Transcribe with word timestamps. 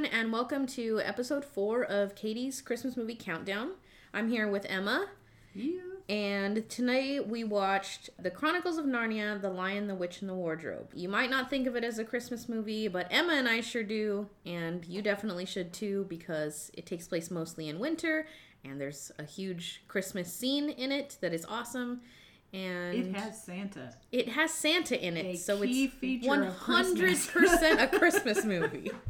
everyone, 0.00 0.18
and 0.20 0.32
welcome 0.32 0.66
to 0.66 0.98
episode 1.04 1.44
four 1.44 1.84
of 1.84 2.14
Katie's 2.14 2.60
Christmas 2.62 2.96
movie 2.96 3.14
countdown. 3.14 3.72
I'm 4.14 4.30
here 4.30 4.48
with 4.48 4.64
Emma, 4.66 5.08
Yeah. 5.54 5.80
and 6.08 6.66
tonight 6.70 7.28
we 7.28 7.44
watched 7.44 8.08
The 8.18 8.30
Chronicles 8.30 8.78
of 8.78 8.86
Narnia: 8.86 9.40
The 9.40 9.50
Lion, 9.50 9.88
the 9.88 9.94
Witch, 9.94 10.20
and 10.22 10.30
the 10.30 10.34
Wardrobe. 10.34 10.88
You 10.94 11.08
might 11.10 11.28
not 11.28 11.50
think 11.50 11.66
of 11.66 11.76
it 11.76 11.84
as 11.84 11.98
a 11.98 12.04
Christmas 12.04 12.48
movie, 12.48 12.88
but 12.88 13.08
Emma 13.10 13.34
and 13.34 13.46
I 13.48 13.60
sure 13.60 13.82
do, 13.82 14.28
and 14.46 14.84
you 14.86 15.02
definitely 15.02 15.44
should 15.44 15.72
too 15.72 16.06
because 16.08 16.70
it 16.74 16.86
takes 16.86 17.06
place 17.06 17.30
mostly 17.30 17.68
in 17.68 17.78
winter, 17.78 18.26
and 18.64 18.80
there's 18.80 19.12
a 19.18 19.24
huge 19.24 19.82
Christmas 19.88 20.32
scene 20.32 20.70
in 20.70 20.92
it 20.92 21.18
that 21.20 21.34
is 21.34 21.44
awesome. 21.44 22.00
And 22.52 22.94
It 22.94 23.14
has 23.16 23.42
Santa. 23.42 23.94
it 24.12 24.28
has 24.30 24.52
Santa 24.52 24.98
in 25.04 25.16
it, 25.16 25.26
A 25.26 25.36
so 25.36 25.60
it's 25.62 26.26
one 26.26 26.44
hundred 26.46 27.18
percent 27.32 27.80
a 27.80 27.98
Christmas 27.98 28.44
movie. 28.46 28.90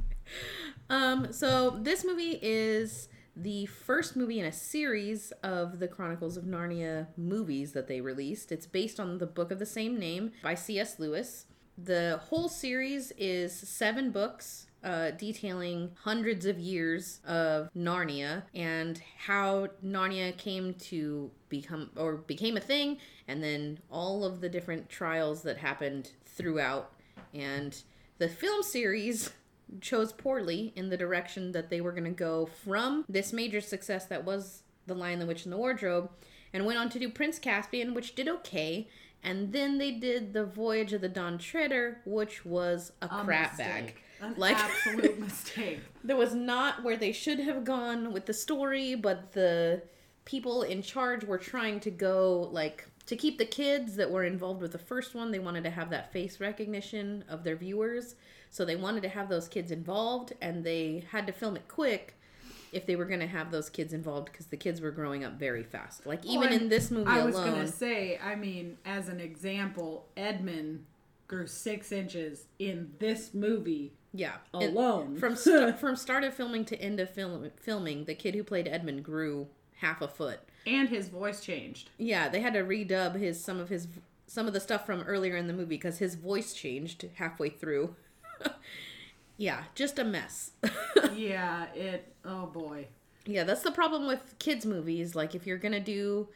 um, 0.91 1.33
so 1.33 1.79
this 1.81 2.05
movie 2.05 2.39
is 2.43 3.09
the 3.37 3.67
first 3.67 4.17
movie 4.17 4.41
in 4.41 4.47
a 4.47 4.53
series 4.53 5.33
of 5.43 5.79
the 5.79 5.89
Chronicles 5.89 6.37
of 6.37 6.45
Narnia 6.45 7.07
movies 7.17 7.73
that 7.73 7.87
they 7.89 8.01
released. 8.01 8.53
It's 8.53 8.67
based 8.67 9.01
on 9.01 9.19
the 9.19 9.27
book 9.27 9.51
of 9.51 9.59
the 9.59 9.67
same 9.67 9.99
name 9.99 10.33
by 10.43 10.55
C.S. 10.55 10.99
Lewis. 10.99 11.47
The 11.79 12.21
whole 12.25 12.49
series 12.49 13.13
is 13.17 13.57
seven 13.57 14.11
books 14.11 14.67
uh, 14.83 15.11
detailing 15.13 15.91
hundreds 16.03 16.47
of 16.47 16.59
years 16.59 17.21
of 17.27 17.71
Narnia 17.75 18.43
and 18.55 19.01
how 19.19 19.69
Narnia 19.85 20.37
came 20.37 20.75
to 20.75 21.31
become 21.49 21.91
or 21.97 22.17
became 22.17 22.57
a 22.57 22.61
thing, 22.61 22.99
and 23.29 23.43
then 23.43 23.79
all 23.91 24.25
of 24.25 24.41
the 24.41 24.49
different 24.49 24.89
trials 24.89 25.43
that 25.43 25.59
happened 25.59 26.13
throughout. 26.25 26.93
And 27.35 27.81
the 28.19 28.29
film 28.29 28.63
series 28.63 29.31
chose 29.81 30.13
poorly 30.13 30.73
in 30.77 30.89
the 30.89 30.97
direction 30.97 31.53
that 31.53 31.71
they 31.71 31.81
were 31.81 31.93
going 31.93 32.05
to 32.05 32.11
go 32.11 32.47
from 32.65 33.05
this 33.09 33.33
major 33.33 33.61
success 33.61 34.07
that 34.07 34.25
was 34.25 34.63
The 34.87 34.95
Lion, 34.95 35.19
the 35.19 35.27
Witch, 35.27 35.45
and 35.45 35.53
the 35.53 35.57
Wardrobe, 35.59 36.11
and 36.53 36.67
went 36.67 36.79
on 36.79 36.89
to 36.91 36.99
do 36.99 37.09
Prince 37.09 37.39
Caspian, 37.39 37.95
which 37.95 38.15
did 38.15 38.29
okay. 38.29 38.89
And 39.23 39.53
then 39.53 39.79
they 39.79 39.91
did 39.93 40.33
The 40.33 40.45
Voyage 40.45 40.93
of 40.93 41.01
the 41.03 41.09
Dawn 41.09 41.37
Treader, 41.39 42.01
which 42.05 42.45
was 42.45 42.93
a, 43.03 43.07
A 43.07 43.09
crap 43.25 43.51
mistake. 43.53 43.67
bag. 43.67 43.95
An 44.23 44.35
Like- 44.37 44.57
absolute 44.59 45.19
mistake. 45.29 45.81
There 46.03 46.17
was 46.17 46.35
not 46.35 46.83
where 46.83 46.97
they 46.97 47.13
should 47.13 47.39
have 47.41 47.65
gone 47.65 48.13
with 48.13 48.27
the 48.27 48.35
story, 48.35 48.95
but 48.95 49.33
the 49.33 49.83
people 50.25 50.63
in 50.63 50.83
charge 50.83 51.25
were 51.25 51.39
trying 51.39 51.81
to 51.81 51.91
go 51.91 52.49
like 52.53 52.87
to 53.07 53.17
keep 53.17 53.39
the 53.39 53.45
kids 53.47 53.97
that 53.97 54.11
were 54.11 54.25
involved 54.25 54.61
with 54.63 54.73
the 54.73 54.79
first 54.79 55.15
one. 55.15 55.31
They 55.33 55.39
wanted 55.39 55.65
to 55.65 55.71
have 55.71 55.91
that 55.91 56.13
face 56.13 56.39
recognition 56.41 57.25
of 57.29 57.43
their 57.45 57.57
viewers, 57.57 58.15
so 58.51 58.65
they 58.65 58.77
wanted 58.77 59.03
to 59.05 59.09
have 59.09 59.29
those 59.29 59.49
kids 59.49 59.71
involved, 59.71 60.33
and 60.41 60.65
they 60.65 61.05
had 61.13 61.27
to 61.29 61.33
film 61.33 61.57
it 61.57 61.69
quick 61.69 62.17
if 62.73 62.87
they 62.87 62.95
were 62.97 63.05
going 63.05 63.21
to 63.21 63.27
have 63.27 63.51
those 63.51 63.69
kids 63.69 63.93
involved 63.93 64.31
because 64.31 64.47
the 64.47 64.57
kids 64.57 64.81
were 64.81 64.91
growing 64.93 65.25
up 65.25 65.39
very 65.39 65.63
fast. 65.65 66.07
Like 66.07 66.21
oh, 66.27 66.31
even 66.31 66.51
Well, 66.51 66.53
in 66.61 66.69
this 66.69 66.91
movie 66.91 67.11
I 67.11 67.25
was 67.25 67.35
alone, 67.35 67.51
gonna 67.51 67.67
say, 67.67 68.19
I 68.23 68.35
mean, 68.37 68.79
as 68.85 69.09
an 69.09 69.19
example, 69.21 70.07
Edmund 70.17 70.85
grew 71.27 71.47
six 71.47 71.91
inches 71.93 72.47
in 72.59 72.93
this 72.99 73.33
movie 73.35 73.93
yeah, 74.13 74.35
alone. 74.55 75.17
from 75.17 75.37
st- 75.45 75.79
from 75.79 75.95
start 75.97 76.25
of 76.25 76.35
filming 76.35 76.65
to 76.67 76.81
end 76.81 77.01
of 77.01 77.11
film 77.11 77.51
filming, 77.57 78.05
the 78.05 78.15
kid 78.15 78.35
who 78.35 78.43
played 78.45 78.69
Edmund 78.69 79.05
grew 79.05 79.49
half 79.79 80.01
a 80.03 80.09
foot. 80.09 80.41
and 80.67 80.89
his 80.89 81.09
voice 81.09 81.41
changed. 81.41 81.91
Yeah, 81.99 82.29
they 82.29 82.41
had 82.41 82.55
to 82.55 82.63
redub 82.63 83.15
his 83.17 83.43
some 83.43 83.59
of 83.61 83.69
his 83.69 83.89
some 84.27 84.47
of 84.47 84.53
the 84.53 84.61
stuff 84.61 84.87
from 84.87 85.03
earlier 85.03 85.37
in 85.37 85.47
the 85.49 85.53
movie 85.53 85.77
because 85.77 85.99
his 85.99 86.15
voice 86.15 86.53
changed 86.53 87.05
halfway 87.15 87.49
through. 87.49 87.95
yeah, 89.37 89.65
just 89.75 89.99
a 89.99 90.05
mess. 90.05 90.53
yeah, 91.15 91.67
it. 91.75 92.15
Oh 92.25 92.47
boy. 92.47 92.87
yeah, 93.27 93.45
that's 93.45 93.63
the 93.63 93.73
problem 93.73 94.07
with 94.07 94.35
kids 94.39 94.67
movies. 94.67 95.15
Like 95.15 95.35
if 95.35 95.47
you're 95.47 95.59
gonna 95.59 95.81
do 95.81 96.29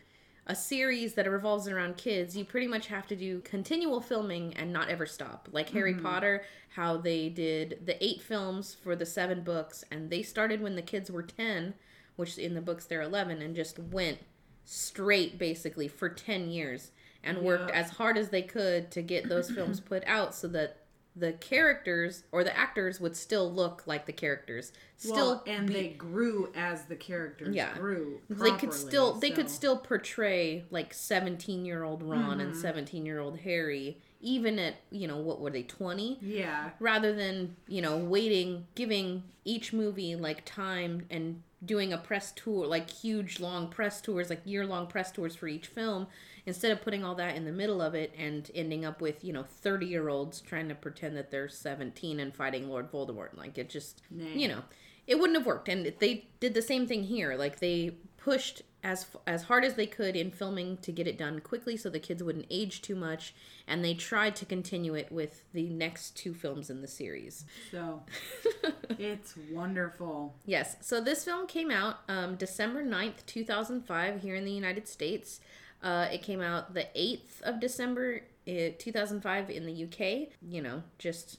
a 0.46 0.54
series 0.54 1.14
that 1.14 1.30
revolves 1.30 1.68
around 1.68 1.96
kids, 1.96 2.36
you 2.36 2.44
pretty 2.44 2.66
much 2.66 2.88
have 2.88 3.06
to 3.06 3.16
do 3.16 3.40
continual 3.40 4.00
filming 4.00 4.52
and 4.54 4.72
not 4.72 4.88
ever 4.90 5.06
stop. 5.06 5.48
Like 5.52 5.70
Harry 5.70 5.94
mm-hmm. 5.94 6.04
Potter, 6.04 6.44
how 6.76 6.96
they 6.98 7.28
did 7.30 7.80
the 7.86 8.02
eight 8.04 8.20
films 8.22 8.74
for 8.74 8.94
the 8.94 9.06
seven 9.06 9.42
books, 9.42 9.84
and 9.90 10.10
they 10.10 10.22
started 10.22 10.60
when 10.60 10.76
the 10.76 10.82
kids 10.82 11.10
were 11.10 11.22
ten, 11.22 11.74
which 12.16 12.36
in 12.38 12.54
the 12.54 12.60
books 12.60 12.84
they're 12.84 13.02
eleven, 13.02 13.40
and 13.40 13.56
just 13.56 13.78
went 13.78 14.18
straight 14.64 15.38
basically 15.38 15.88
for 15.88 16.08
ten 16.08 16.48
years 16.48 16.90
and 17.22 17.38
worked 17.38 17.70
Yeah. 17.70 17.80
as 17.80 17.90
hard 17.90 18.18
as 18.18 18.28
they 18.28 18.42
could 18.42 18.90
to 18.92 19.02
get 19.02 19.28
those 19.28 19.50
films 19.50 19.80
put 19.90 20.04
out 20.06 20.34
so 20.34 20.46
that 20.48 20.76
the 21.16 21.32
characters 21.32 22.24
or 22.32 22.42
the 22.42 22.56
actors 22.56 23.00
would 23.00 23.16
still 23.16 23.50
look 23.52 23.84
like 23.86 24.06
the 24.06 24.12
characters 24.12 24.72
still 24.96 25.14
well, 25.14 25.44
and 25.46 25.68
be- 25.68 25.72
they 25.72 25.88
grew 25.88 26.50
as 26.56 26.84
the 26.84 26.96
characters 26.96 27.54
Yeah. 27.54 27.74
grew. 27.74 28.20
they 28.28 28.50
could 28.50 28.70
properly, 28.70 28.72
still 28.72 29.14
they 29.14 29.30
could 29.30 29.48
still 29.48 29.76
portray 29.76 30.64
like 30.70 30.92
17 30.92 31.64
year 31.64 31.84
old 31.84 32.02
ron 32.02 32.40
and 32.40 32.52
mm-hmm. 32.52 32.60
17 32.60 33.06
year 33.06 33.20
old 33.20 33.38
harry 33.40 33.98
even 34.20 34.58
at 34.58 34.76
you 34.90 35.06
know 35.06 35.18
what 35.18 35.40
were 35.40 35.50
they 35.50 35.62
20 35.62 36.18
Yeah. 36.20 36.70
rather 36.80 37.14
than 37.14 37.56
you 37.68 37.82
know 37.82 37.96
waiting 37.96 38.66
giving 38.74 39.22
each 39.44 39.72
movie 39.72 40.16
like 40.16 40.44
time 40.44 41.06
and 41.10 41.42
doing 41.64 41.92
a 41.92 41.98
press 41.98 42.32
tour 42.32 42.66
like 42.66 42.90
huge 42.90 43.38
long 43.40 43.68
press 43.68 44.00
tours 44.00 44.30
like 44.30 44.40
year 44.44 44.66
long 44.66 44.86
press 44.86 45.12
tours 45.12 45.36
for 45.36 45.46
each 45.46 45.66
film 45.66 46.06
instead 46.46 46.70
of 46.70 46.82
putting 46.82 47.04
all 47.04 47.14
that 47.14 47.36
in 47.36 47.44
the 47.44 47.52
middle 47.52 47.80
of 47.80 47.94
it 47.94 48.14
and 48.18 48.50
ending 48.54 48.84
up 48.84 49.00
with 49.00 49.24
you 49.24 49.32
know 49.32 49.42
30 49.42 49.86
year 49.86 50.08
olds 50.08 50.40
trying 50.40 50.68
to 50.68 50.74
pretend 50.74 51.16
that 51.16 51.30
they're 51.30 51.48
17 51.48 52.20
and 52.20 52.34
fighting 52.34 52.68
lord 52.68 52.90
voldemort 52.90 53.36
like 53.36 53.56
it 53.58 53.70
just 53.70 54.02
Nay. 54.10 54.32
you 54.34 54.48
know 54.48 54.62
it 55.06 55.18
wouldn't 55.18 55.38
have 55.38 55.46
worked. 55.46 55.68
And 55.68 55.92
they 55.98 56.26
did 56.40 56.54
the 56.54 56.62
same 56.62 56.86
thing 56.86 57.04
here. 57.04 57.34
Like 57.36 57.58
they 57.60 57.96
pushed 58.16 58.62
as 58.82 59.06
as 59.26 59.44
hard 59.44 59.64
as 59.64 59.74
they 59.74 59.86
could 59.86 60.14
in 60.14 60.30
filming 60.30 60.76
to 60.78 60.92
get 60.92 61.06
it 61.06 61.16
done 61.16 61.40
quickly 61.40 61.74
so 61.74 61.88
the 61.88 61.98
kids 61.98 62.22
wouldn't 62.22 62.46
age 62.50 62.82
too 62.82 62.94
much. 62.94 63.34
And 63.66 63.84
they 63.84 63.94
tried 63.94 64.36
to 64.36 64.44
continue 64.44 64.94
it 64.94 65.10
with 65.10 65.44
the 65.52 65.68
next 65.70 66.16
two 66.16 66.34
films 66.34 66.70
in 66.70 66.80
the 66.82 66.88
series. 66.88 67.44
So 67.70 68.02
it's 68.98 69.34
wonderful. 69.50 70.34
yes. 70.44 70.76
So 70.80 71.00
this 71.00 71.24
film 71.24 71.46
came 71.46 71.70
out 71.70 72.00
um, 72.08 72.36
december 72.36 72.84
9th 72.84 73.26
2005 73.26 74.20
here 74.22 74.34
in 74.34 74.44
the 74.44 74.52
united 74.52 74.86
states 74.88 75.40
uh, 75.84 76.08
it 76.10 76.22
came 76.22 76.40
out 76.40 76.74
the 76.74 76.88
8th 76.96 77.42
of 77.42 77.60
december 77.60 78.22
uh, 78.48 78.74
2005 78.78 79.50
in 79.50 79.66
the 79.66 79.84
uk 79.84 80.28
you 80.42 80.60
know 80.60 80.82
just 80.98 81.38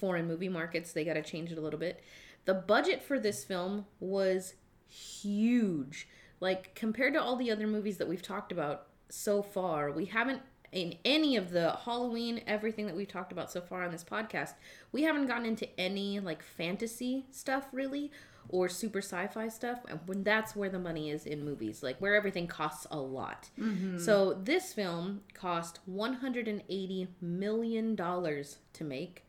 foreign 0.00 0.26
movie 0.26 0.48
markets 0.48 0.92
they 0.92 1.04
got 1.04 1.14
to 1.14 1.22
change 1.22 1.52
it 1.52 1.58
a 1.58 1.60
little 1.60 1.78
bit. 1.78 2.02
The 2.46 2.54
budget 2.54 3.02
for 3.02 3.20
this 3.20 3.44
film 3.44 3.84
was 4.00 4.54
huge. 4.88 6.08
Like 6.40 6.74
compared 6.74 7.12
to 7.14 7.22
all 7.22 7.36
the 7.36 7.50
other 7.50 7.66
movies 7.66 7.98
that 7.98 8.08
we've 8.08 8.22
talked 8.22 8.50
about 8.50 8.86
so 9.10 9.42
far 9.42 9.90
we 9.90 10.04
haven't 10.04 10.40
in 10.70 10.94
any 11.04 11.34
of 11.34 11.50
the 11.50 11.72
halloween 11.84 12.40
everything 12.46 12.86
that 12.86 12.94
we've 12.94 13.08
talked 13.08 13.32
about 13.32 13.50
so 13.50 13.60
far 13.60 13.82
on 13.82 13.90
this 13.90 14.04
podcast 14.04 14.54
we 14.92 15.02
haven't 15.02 15.26
gotten 15.26 15.44
into 15.44 15.68
any 15.80 16.20
like 16.20 16.40
fantasy 16.44 17.26
stuff 17.32 17.66
really 17.72 18.08
or 18.52 18.68
super 18.68 18.98
sci-fi 18.98 19.48
stuff 19.48 19.80
and 19.88 20.00
when 20.06 20.22
that's 20.22 20.54
where 20.54 20.68
the 20.68 20.78
money 20.78 21.10
is 21.10 21.26
in 21.26 21.44
movies 21.44 21.82
like 21.82 21.96
where 21.98 22.14
everything 22.14 22.46
costs 22.46 22.86
a 22.90 22.98
lot 22.98 23.48
mm-hmm. 23.58 23.98
so 23.98 24.34
this 24.44 24.72
film 24.72 25.20
cost 25.34 25.80
180 25.86 27.08
million 27.20 27.94
dollars 27.94 28.58
to 28.72 28.84
make 28.84 29.24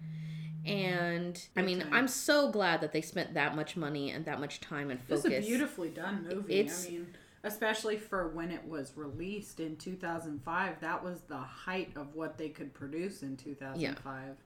and 0.65 1.47
i 1.55 1.61
mean 1.61 1.79
time. 1.79 1.93
i'm 1.93 2.07
so 2.07 2.51
glad 2.51 2.81
that 2.81 2.91
they 2.91 3.01
spent 3.01 3.33
that 3.33 3.55
much 3.55 3.75
money 3.75 4.11
and 4.11 4.25
that 4.25 4.39
much 4.39 4.59
time 4.59 4.91
and 4.91 4.99
focus 5.01 5.25
is 5.25 5.45
a 5.45 5.47
beautifully 5.47 5.89
done 5.89 6.27
movie. 6.29 6.59
It's- 6.59 6.87
I 6.87 6.91
mean, 6.91 7.07
especially 7.43 7.97
for 7.97 8.29
when 8.29 8.51
it 8.51 8.63
was 8.67 8.93
released 8.95 9.59
in 9.59 9.75
2005, 9.75 10.79
that 10.81 11.03
was 11.03 11.21
the 11.21 11.37
height 11.37 11.91
of 11.95 12.13
what 12.15 12.37
they 12.37 12.49
could 12.49 12.73
produce 12.73 13.23
in 13.23 13.37
2005. 13.37 14.37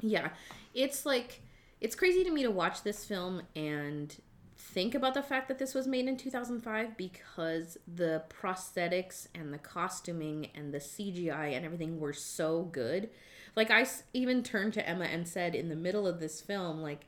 Yeah, 0.00 0.20
Yeah. 0.22 0.28
It's 0.72 1.04
like 1.04 1.42
it's 1.80 1.94
crazy 1.94 2.24
to 2.24 2.30
me 2.30 2.42
to 2.42 2.50
watch 2.50 2.82
this 2.82 3.04
film 3.04 3.42
and 3.54 4.14
think 4.72 4.94
about 4.94 5.14
the 5.14 5.22
fact 5.22 5.48
that 5.48 5.58
this 5.58 5.74
was 5.74 5.86
made 5.86 6.06
in 6.06 6.16
2005 6.16 6.96
because 6.96 7.76
the 7.92 8.22
prosthetics 8.28 9.28
and 9.34 9.52
the 9.52 9.58
costuming 9.58 10.48
and 10.54 10.72
the 10.72 10.78
CGI 10.78 11.54
and 11.54 11.64
everything 11.64 12.00
were 12.00 12.12
so 12.12 12.62
good. 12.62 13.10
Like 13.56 13.70
I 13.70 13.86
even 14.12 14.42
turned 14.42 14.72
to 14.74 14.88
Emma 14.88 15.04
and 15.04 15.28
said 15.28 15.54
in 15.54 15.68
the 15.68 15.76
middle 15.76 16.06
of 16.06 16.18
this 16.18 16.40
film 16.40 16.80
like 16.80 17.06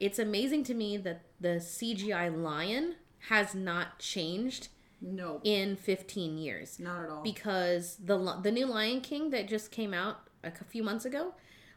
it's 0.00 0.18
amazing 0.18 0.64
to 0.64 0.74
me 0.74 0.96
that 0.98 1.22
the 1.40 1.56
CGI 1.60 2.34
lion 2.42 2.94
has 3.28 3.54
not 3.54 3.98
changed 3.98 4.68
No, 5.00 5.40
in 5.44 5.76
15 5.76 6.36
years 6.38 6.78
not 6.80 7.04
at 7.04 7.10
all. 7.10 7.22
because 7.22 7.96
the 8.02 8.16
the 8.42 8.50
new 8.52 8.66
Lion 8.66 9.00
King 9.00 9.30
that 9.30 9.48
just 9.48 9.70
came 9.70 9.92
out 9.94 10.28
a 10.42 10.50
few 10.64 10.82
months 10.82 11.04
ago 11.04 11.34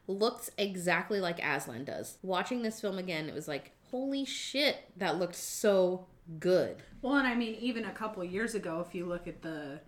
looks 0.08 0.50
exactly 0.58 1.20
like 1.20 1.40
Aslan 1.44 1.84
does. 1.86 2.18
Watching 2.22 2.62
this 2.64 2.80
film 2.82 2.98
again, 2.98 3.28
it 3.28 3.36
was 3.36 3.48
like, 3.48 3.72
holy 3.92 4.26
shit, 4.26 4.90
that 4.98 5.18
looked 5.18 5.36
so 5.36 6.06
good. 6.40 6.78
well, 7.02 7.16
and 7.16 7.28
I 7.28 7.36
mean, 7.36 7.56
even 7.60 7.86
a 7.86 7.92
couple 7.92 8.24
years 8.24 8.54
ago, 8.56 8.84
if 8.88 8.94
you 8.94 9.06
look 9.06 9.28
at 9.28 9.42
the 9.42 9.80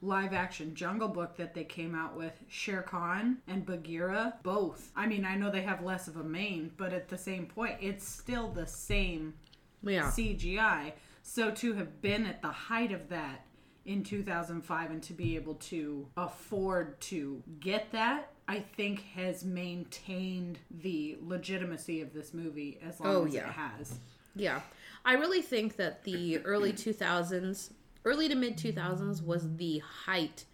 live 0.00 0.32
action 0.32 0.74
Jungle 0.76 1.08
Book 1.08 1.36
that 1.36 1.54
they 1.54 1.64
came 1.64 1.94
out 1.94 2.16
with, 2.16 2.32
Shere 2.48 2.82
Khan 2.82 3.38
and 3.48 3.66
Bagheera, 3.66 4.34
both. 4.44 4.92
I 4.94 5.06
mean, 5.06 5.24
I 5.24 5.34
know 5.34 5.50
they 5.50 5.62
have 5.62 5.82
less 5.82 6.06
of 6.06 6.16
a 6.16 6.22
mane, 6.22 6.70
but 6.76 6.92
at 6.92 7.08
the 7.08 7.18
same 7.18 7.46
point, 7.46 7.76
it's 7.80 8.06
still 8.06 8.48
the 8.48 8.66
same 8.66 9.34
Yeah. 9.82 10.10
CGI. 10.10 10.92
So 11.22 11.50
to 11.50 11.72
have 11.74 12.00
been 12.00 12.26
at 12.26 12.42
the 12.42 12.48
height 12.48 12.92
of 12.92 13.08
that 13.08 13.44
in 13.84 14.02
2005 14.04 14.90
and 14.90 15.02
to 15.02 15.12
be 15.14 15.34
able 15.34 15.54
to 15.54 16.06
afford 16.16 17.00
to 17.00 17.42
get 17.58 17.90
that, 17.92 18.32
I 18.48 18.60
think 18.60 19.02
has 19.14 19.44
maintained 19.44 20.58
the 20.70 21.18
legitimacy 21.22 22.00
of 22.00 22.12
this 22.14 22.32
movie 22.32 22.78
as 22.86 22.98
long 23.00 23.14
Oh, 23.14 23.26
as 23.26 23.34
yeah. 23.34 23.48
it 23.48 23.52
has. 23.52 23.98
Yeah. 24.34 24.62
I 25.04 25.14
really 25.14 25.42
think 25.42 25.76
that 25.76 26.04
the 26.04 26.38
early 26.38 26.72
2000s, 26.72 27.70
early 28.04 28.28
to 28.28 28.34
mid 28.34 28.56
2000s 28.56 29.22
was 29.24 29.56
the 29.56 29.78
height 30.06 30.44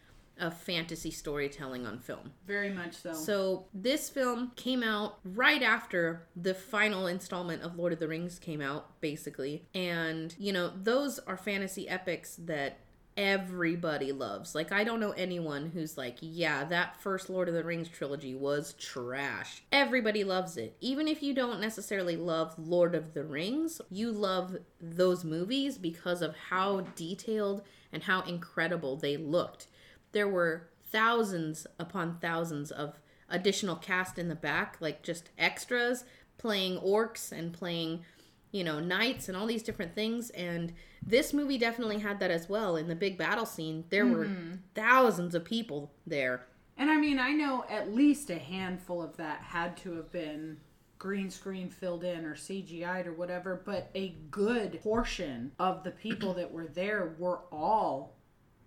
of 0.41 0.57
fantasy 0.57 1.13
storytelling 1.13 1.87
on 1.87 2.01
film. 2.01 2.33
Very 2.47 2.71
much 2.71 2.95
so. 2.95 3.13
So 3.13 3.67
this 3.73 4.11
film 4.11 4.51
came 4.57 4.83
out 4.83 5.19
right 5.25 5.63
after 5.63 6.27
the 6.35 6.55
final 6.55 7.07
installment 7.07 7.63
of 7.63 7.77
Lord 7.77 7.93
of 7.93 8.01
the 8.01 8.09
Rings 8.09 8.41
came 8.41 8.61
out, 8.61 9.01
basically. 9.01 9.65
And, 9.75 10.35
you 10.39 10.53
know, 10.53 10.73
those 10.83 11.21
are 11.21 11.37
fantasy 11.37 11.89
epics 11.89 12.35
that 12.47 12.79
everybody 13.17 14.13
loves. 14.13 14.55
Like, 14.55 14.73
I 14.73 14.85
don't 14.85 15.01
know 15.01 15.13
anyone 15.13 15.71
who's 15.73 15.97
like, 15.97 16.17
yeah, 16.21 16.65
that 16.65 17.01
first 17.01 17.31
Lord 17.31 17.49
of 17.49 17.55
the 17.55 17.65
Rings 17.65 17.89
trilogy 17.89 18.35
was 18.35 18.75
trash. 18.75 19.63
Everybody 19.71 20.25
loves 20.25 20.57
it. 20.57 20.77
Even 20.81 21.09
if 21.09 21.23
you 21.23 21.35
don't 21.35 21.61
necessarily 21.61 22.17
love 22.17 22.55
Lord 22.59 22.95
of 22.95 23.15
the 23.15 23.25
Rings, 23.25 23.81
you 23.91 24.11
love 24.11 24.57
those 24.81 25.25
movies 25.25 25.79
because 25.79 26.23
of 26.23 26.35
how 26.51 26.81
detailed 26.97 27.63
and 27.93 28.03
how 28.03 28.23
incredible 28.23 28.97
they 28.97 29.17
looked 29.17 29.69
there 30.15 30.29
were 30.29 30.71
thousands 30.91 31.67
upon 31.79 32.19
thousands 32.21 32.71
of 32.71 32.99
additional 33.29 33.77
cast 33.77 34.19
in 34.19 34.29
the 34.29 34.35
back, 34.35 34.77
like 34.81 35.03
just 35.03 35.29
extras 35.37 36.05
playing 36.39 36.79
orcs 36.79 37.31
and 37.31 37.53
playing, 37.53 38.05
you 38.55 38.63
know, 38.63 38.79
knights 38.79 39.29
and 39.29 39.37
all 39.37 39.47
these 39.47 39.65
different 39.65 39.97
things. 39.97 40.31
And 40.31 40.73
this 41.05 41.33
movie 41.35 41.59
definitely 41.59 41.99
had 41.99 42.21
that 42.21 42.31
as 42.31 42.49
well. 42.49 42.77
In 42.77 42.87
the 42.87 42.95
big 42.95 43.19
battle 43.19 43.47
scene, 43.47 43.85
there 43.91 44.07
were 44.07 44.27
mm-hmm. 44.27 44.55
thousands 44.77 45.35
of 45.35 45.45
people 45.45 45.91
there. 46.07 46.47
And 46.79 46.89
I 46.89 46.97
mean, 46.97 47.19
I 47.19 47.33
know 47.33 47.65
at 47.69 47.93
least 47.93 48.31
a 48.31 48.39
handful 48.39 49.03
of 49.03 49.17
that 49.17 49.41
had 49.41 49.77
to 49.79 49.95
have 49.95 50.13
been 50.13 50.59
green 50.99 51.31
screen 51.31 51.69
filled 51.69 52.05
in 52.05 52.25
or 52.25 52.37
CGI'd 52.37 53.09
or 53.09 53.13
whatever, 53.13 53.61
but 53.65 53.91
a 53.97 54.15
good 54.31 54.81
portion 54.83 55.51
of 55.59 55.83
the 55.83 55.91
people 55.91 56.33
that 56.35 56.53
were 56.53 56.69
there 56.69 57.17
were 57.19 57.41
all 57.51 58.15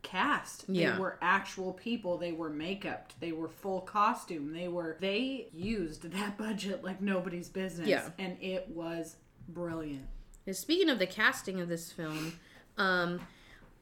cast. 0.04 0.66
Yeah. 0.68 0.92
They 0.92 1.00
were 1.00 1.18
actual 1.22 1.72
people, 1.72 2.18
they 2.18 2.33
were 2.33 2.50
makeup, 2.50 3.13
they 3.22 3.31
were 3.31 3.48
full 3.48 3.81
costume, 3.81 4.51
they 4.51 4.68
were 4.68 4.98
they 5.00 5.48
used 5.54 6.12
that 6.12 6.38
budget 6.38 6.83
like 6.83 7.01
nobody's 7.01 7.48
business. 7.48 7.88
Yeah. 7.88 8.10
And 8.19 8.38
it 8.42 8.68
was 8.68 9.16
brilliant. 9.48 10.08
Now, 10.46 10.54
Speaking 10.54 10.90
of 10.90 11.00
the 11.00 11.08
casting 11.08 11.60
of 11.60 11.68
this 11.68 11.92
film, 11.92 12.34
um, 12.78 13.22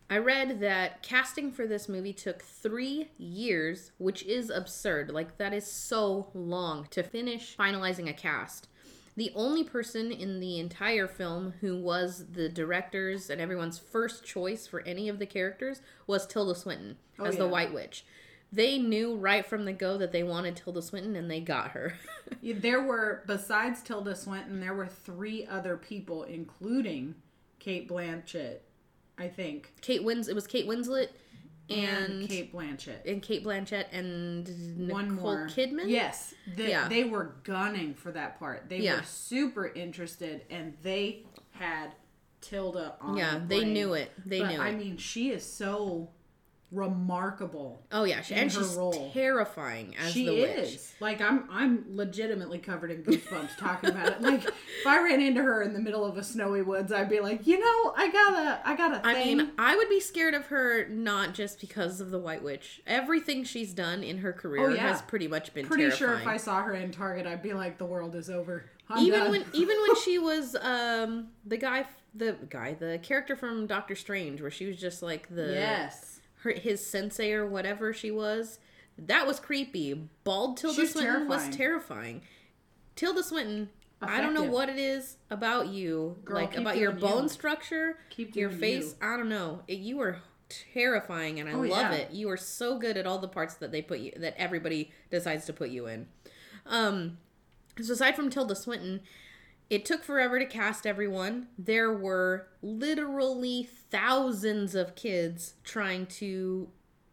I 0.09 0.17
read 0.17 0.59
that 0.59 1.01
casting 1.01 1.51
for 1.51 1.65
this 1.65 1.89
movie 1.89 2.13
took 2.13 2.41
three 2.41 3.09
years, 3.17 3.91
which 3.97 4.23
is 4.23 4.49
absurd. 4.49 5.11
Like, 5.11 5.37
that 5.37 5.53
is 5.53 5.65
so 5.65 6.27
long 6.33 6.87
to 6.91 7.03
finish 7.03 7.55
finalizing 7.57 8.09
a 8.09 8.13
cast. 8.13 8.67
The 9.17 9.31
only 9.33 9.63
person 9.63 10.11
in 10.11 10.39
the 10.41 10.59
entire 10.59 11.07
film 11.07 11.53
who 11.61 11.77
was 11.77 12.25
the 12.33 12.49
director's 12.49 13.29
and 13.29 13.39
everyone's 13.39 13.79
first 13.79 14.25
choice 14.25 14.67
for 14.67 14.81
any 14.81 15.07
of 15.07 15.19
the 15.19 15.25
characters 15.25 15.81
was 16.05 16.27
Tilda 16.27 16.53
Swinton 16.53 16.97
as 17.23 17.37
the 17.37 17.45
yeah. 17.45 17.51
White 17.51 17.73
Witch. 17.73 18.05
They 18.55 18.77
knew 18.77 19.15
right 19.15 19.45
from 19.45 19.65
the 19.65 19.73
go 19.73 19.97
that 19.97 20.11
they 20.11 20.23
wanted 20.23 20.55
Tilda 20.55 20.81
Swinton 20.81 21.15
and 21.15 21.29
they 21.29 21.39
got 21.41 21.71
her. 21.71 21.93
There 22.41 22.81
were, 22.81 23.21
besides 23.27 23.83
Tilda 23.83 24.15
Swinton, 24.15 24.59
there 24.59 24.73
were 24.73 24.87
three 24.87 25.45
other 25.45 25.77
people, 25.77 26.23
including 26.23 27.13
Cate 27.59 27.87
Blanchett, 27.87 28.59
I 29.17 29.27
think, 29.27 29.73
Kate 29.81 30.03
Wins 30.03 30.27
it 30.27 30.33
was 30.33 30.47
Kate 30.47 30.67
Winslet 30.67 31.09
and, 31.69 32.21
and 32.21 32.27
Cate 32.27 32.51
Blanchett. 32.51 33.05
and 33.09 33.21
Kate 33.21 33.43
Blanchett 33.45 33.85
and 33.91 34.47
Nicole 34.87 34.95
One 34.95 35.11
more. 35.11 35.47
Kidman. 35.47 35.87
Yes, 35.89 36.33
they, 36.55 36.69
Yeah. 36.69 36.87
they 36.87 37.03
were 37.03 37.35
gunning 37.43 37.93
for 37.93 38.11
that 38.11 38.39
part. 38.39 38.69
They 38.69 38.79
Yeah. 38.79 38.97
were 38.97 39.03
super 39.03 39.67
interested, 39.67 40.45
and 40.49 40.73
they 40.81 41.25
had 41.51 41.93
Tilda 42.41 42.95
on. 43.01 43.17
Yeah, 43.17 43.37
the 43.39 43.45
they 43.45 43.65
knew 43.65 43.93
it. 43.93 44.11
They 44.25 44.39
but 44.41 44.51
knew 44.51 44.61
I 44.61 44.67
it. 44.69 44.71
I 44.71 44.75
mean, 44.75 44.97
she 44.97 45.29
is 45.29 45.43
so 45.45 46.09
remarkable. 46.75 47.85
oh 47.91 48.03
yeah, 48.03 48.21
she, 48.21 48.33
and 48.35 48.51
her 48.51 48.59
she's 48.63 48.75
role. 48.75 49.11
terrifying 49.13 49.95
as 49.97 50.11
she 50.11 50.25
the 50.25 50.41
witch. 50.41 50.57
is 50.75 50.93
like 50.99 51.21
I'm. 51.21 51.47
I'm 51.51 51.85
legitimately 51.95 52.59
covered 52.59 52.91
in 52.91 53.03
goosebumps 53.03 53.57
talking 53.57 53.89
about 53.91 54.07
it. 54.13 54.21
Like 54.21 54.43
if 54.43 54.87
I 54.87 55.01
ran 55.03 55.21
into 55.21 55.41
her 55.41 55.61
in 55.61 55.73
the 55.73 55.79
middle 55.79 56.03
of 56.05 56.17
a 56.17 56.23
snowy 56.23 56.61
woods, 56.61 56.91
I'd 56.91 57.09
be 57.09 57.19
like, 57.19 57.45
you 57.47 57.59
know, 57.59 57.93
I 57.97 58.09
gotta, 58.11 58.61
I 58.67 58.75
gotta. 58.75 59.01
I 59.07 59.13
thing. 59.13 59.37
mean, 59.37 59.51
I 59.57 59.75
would 59.75 59.89
be 59.89 59.99
scared 59.99 60.33
of 60.33 60.47
her 60.47 60.87
not 60.89 61.33
just 61.33 61.59
because 61.61 62.01
of 62.01 62.11
the 62.11 62.19
White 62.19 62.43
Witch. 62.43 62.81
Everything 62.87 63.43
she's 63.43 63.73
done 63.73 64.03
in 64.03 64.19
her 64.19 64.33
career 64.33 64.69
Oh, 64.69 64.73
yeah. 64.73 64.87
has 64.89 65.01
pretty 65.01 65.27
much 65.27 65.53
been 65.53 65.65
pretty 65.65 65.83
terrifying. 65.83 65.97
sure 66.11 66.19
if 66.19 66.27
I 66.27 66.37
saw 66.37 66.61
her 66.63 66.73
in 66.73 66.91
Target, 66.91 67.25
I'd 67.27 67.43
be 67.43 67.53
like, 67.53 67.77
the 67.77 67.85
world 67.85 68.15
is 68.15 68.29
over. 68.29 68.65
I'm 68.89 69.03
even 69.05 69.19
done. 69.19 69.31
when 69.31 69.45
even 69.53 69.77
when 69.81 69.95
she 70.03 70.19
was 70.19 70.55
um 70.61 71.27
the 71.45 71.57
guy 71.57 71.85
the 72.13 72.35
guy 72.49 72.73
the 72.75 72.99
character 73.01 73.35
from 73.35 73.65
Doctor 73.65 73.95
Strange 73.95 74.41
where 74.41 74.51
she 74.51 74.67
was 74.67 74.77
just 74.77 75.01
like 75.01 75.27
the 75.33 75.53
yes. 75.53 76.14
Her 76.45 76.51
his 76.51 76.85
sensei 76.85 77.33
or 77.33 77.45
whatever 77.45 77.91
she 77.91 78.09
was 78.11 78.59
that 78.97 79.27
was 79.27 79.41
creepy. 79.41 80.07
Bald 80.23 80.55
tilda 80.55 80.81
She's 80.81 80.93
swinton 80.93 81.27
was 81.27 81.41
terrifying. 81.49 81.57
terrifying. 81.57 82.21
Tilda 82.95 83.21
swinton 83.23 83.69
i 84.01 84.21
don't 84.21 84.33
know 84.33 84.43
what 84.43 84.69
it 84.69 84.77
is 84.77 85.17
about 85.29 85.67
you 85.67 86.17
Girl, 86.25 86.35
like 86.37 86.55
about 86.57 86.77
your 86.77 86.91
bone 86.91 87.23
you. 87.23 87.29
structure 87.29 87.97
Keep 88.09 88.35
your 88.35 88.49
face 88.49 88.95
i 89.01 89.17
don't 89.17 89.29
know. 89.29 89.61
It- 89.67 89.79
you 89.79 89.97
were 89.97 90.17
terrifying 90.73 91.39
and 91.39 91.49
i 91.49 91.53
Oh, 91.53 91.59
love 91.61 91.91
yeah. 91.91 91.93
it. 91.93 92.11
You 92.11 92.29
are 92.29 92.37
so 92.37 92.77
good 92.77 92.97
at 92.97 93.05
all 93.07 93.17
the 93.19 93.27
parts 93.27 93.55
that 93.55 93.71
they 93.71 93.81
put 93.81 93.99
you 93.99 94.11
that 94.17 94.35
everybody 94.37 94.91
decides 95.09 95.45
to 95.45 95.53
put 95.53 95.69
you 95.71 95.87
in. 95.87 96.07
Um 96.65 97.17
so 97.81 97.93
aside 97.93 98.15
from 98.15 98.29
tilda 98.29 98.55
swinton 98.55 99.01
it 99.69 99.85
took 99.85 100.03
forever 100.03 100.39
to 100.39 100.45
cast 100.45 100.85
everyone. 100.85 101.47
There 101.57 101.91
were 101.91 102.47
literally 102.61 103.67
thousands 103.89 104.75
of 104.75 104.95
kids 104.95 105.55
trying 105.63 106.05
to 106.07 106.69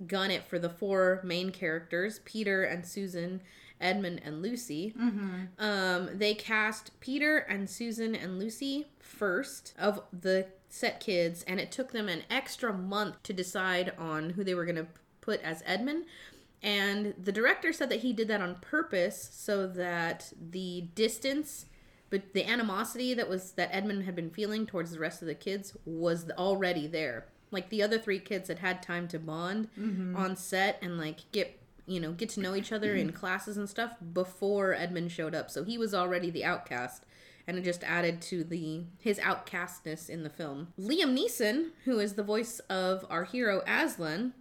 gun 0.07 0.31
it 0.31 0.45
for 0.45 0.59
the 0.59 0.69
four 0.69 1.21
main 1.25 1.51
characters 1.51 2.21
Peter 2.25 2.65
and 2.65 2.85
Susan, 2.85 3.41
Edmund 3.81 4.21
and 4.25 4.43
Lucy. 4.43 4.93
Um, 5.59 6.11
they 6.15 6.35
cast 6.35 6.99
Peter 7.01 7.39
and 7.39 7.69
Susan 7.71 8.15
and 8.15 8.39
Lucy 8.39 8.87
first 8.99 9.75
of 9.79 10.01
the 10.13 10.47
set 10.69 11.01
kids, 11.01 11.43
and 11.45 11.61
it 11.61 11.71
took 11.71 11.93
them 11.93 12.09
an 12.09 12.23
extra 12.31 12.73
month 12.73 13.23
to 13.25 13.33
decide 13.33 13.93
on 13.99 14.31
who 14.31 14.43
they 14.45 14.55
were 14.55 14.65
going 14.65 14.77
to 14.77 14.87
put 15.21 15.41
as 15.43 15.63
Edmund. 15.67 16.05
And 16.63 17.15
the 17.23 17.33
director 17.33 17.73
said 17.73 17.89
that 17.91 18.01
he 18.01 18.13
did 18.13 18.29
that 18.29 18.41
on 18.41 18.55
purpose 18.57 19.31
so 19.33 19.67
that 19.67 20.33
the 20.41 20.87
distance 20.95 21.67
but 22.13 22.35
the 22.35 22.45
animosity 22.45 23.15
that 23.15 23.27
was 23.27 23.53
that 23.53 23.71
Edmund 23.73 24.05
had 24.05 24.15
been 24.15 24.29
feeling 24.29 24.67
towards 24.67 24.91
the 24.91 24.99
rest 24.99 25.23
of 25.23 25.29
the 25.29 25.35
kids 25.35 25.75
was 25.87 26.31
already 26.37 26.87
there. 26.87 27.25
Like 27.51 27.71
the 27.71 27.83
other 27.83 27.99
three 27.99 28.19
kids 28.19 28.49
had 28.49 28.59
had 28.59 28.83
time 28.83 29.09
to 29.09 29.19
bond 29.19 29.71
mm-hmm. 29.81 30.15
on 30.15 30.37
set 30.37 30.79
and 30.83 30.99
like 30.99 31.21
get 31.33 31.59
you 31.87 31.99
know 31.99 32.13
get 32.13 32.29
to 32.31 32.41
know 32.41 32.55
each 32.55 32.71
other 32.71 32.95
in 32.95 33.13
classes 33.23 33.57
and 33.57 33.67
stuff 33.67 33.93
before 34.13 34.75
Edmund 34.75 35.11
showed 35.11 35.35
up. 35.35 35.51
So 35.51 35.65
he 35.65 35.79
was 35.79 35.95
already 35.95 36.29
the 36.29 36.45
outcast 36.45 37.07
and 37.47 37.57
it 37.57 37.65
just 37.65 37.83
added 37.83 38.21
to 38.23 38.45
the 38.45 38.83
his 38.99 39.19
outcastness 39.19 40.11
in 40.11 40.23
the 40.23 40.29
film. 40.29 40.75
Liam 40.79 41.19
Neeson, 41.19 41.71
who 41.87 41.99
is 41.99 42.13
the 42.13 42.23
voice 42.23 42.59
of 42.69 43.07
our 43.09 43.25
hero 43.25 43.63
Aslan, 43.67 44.35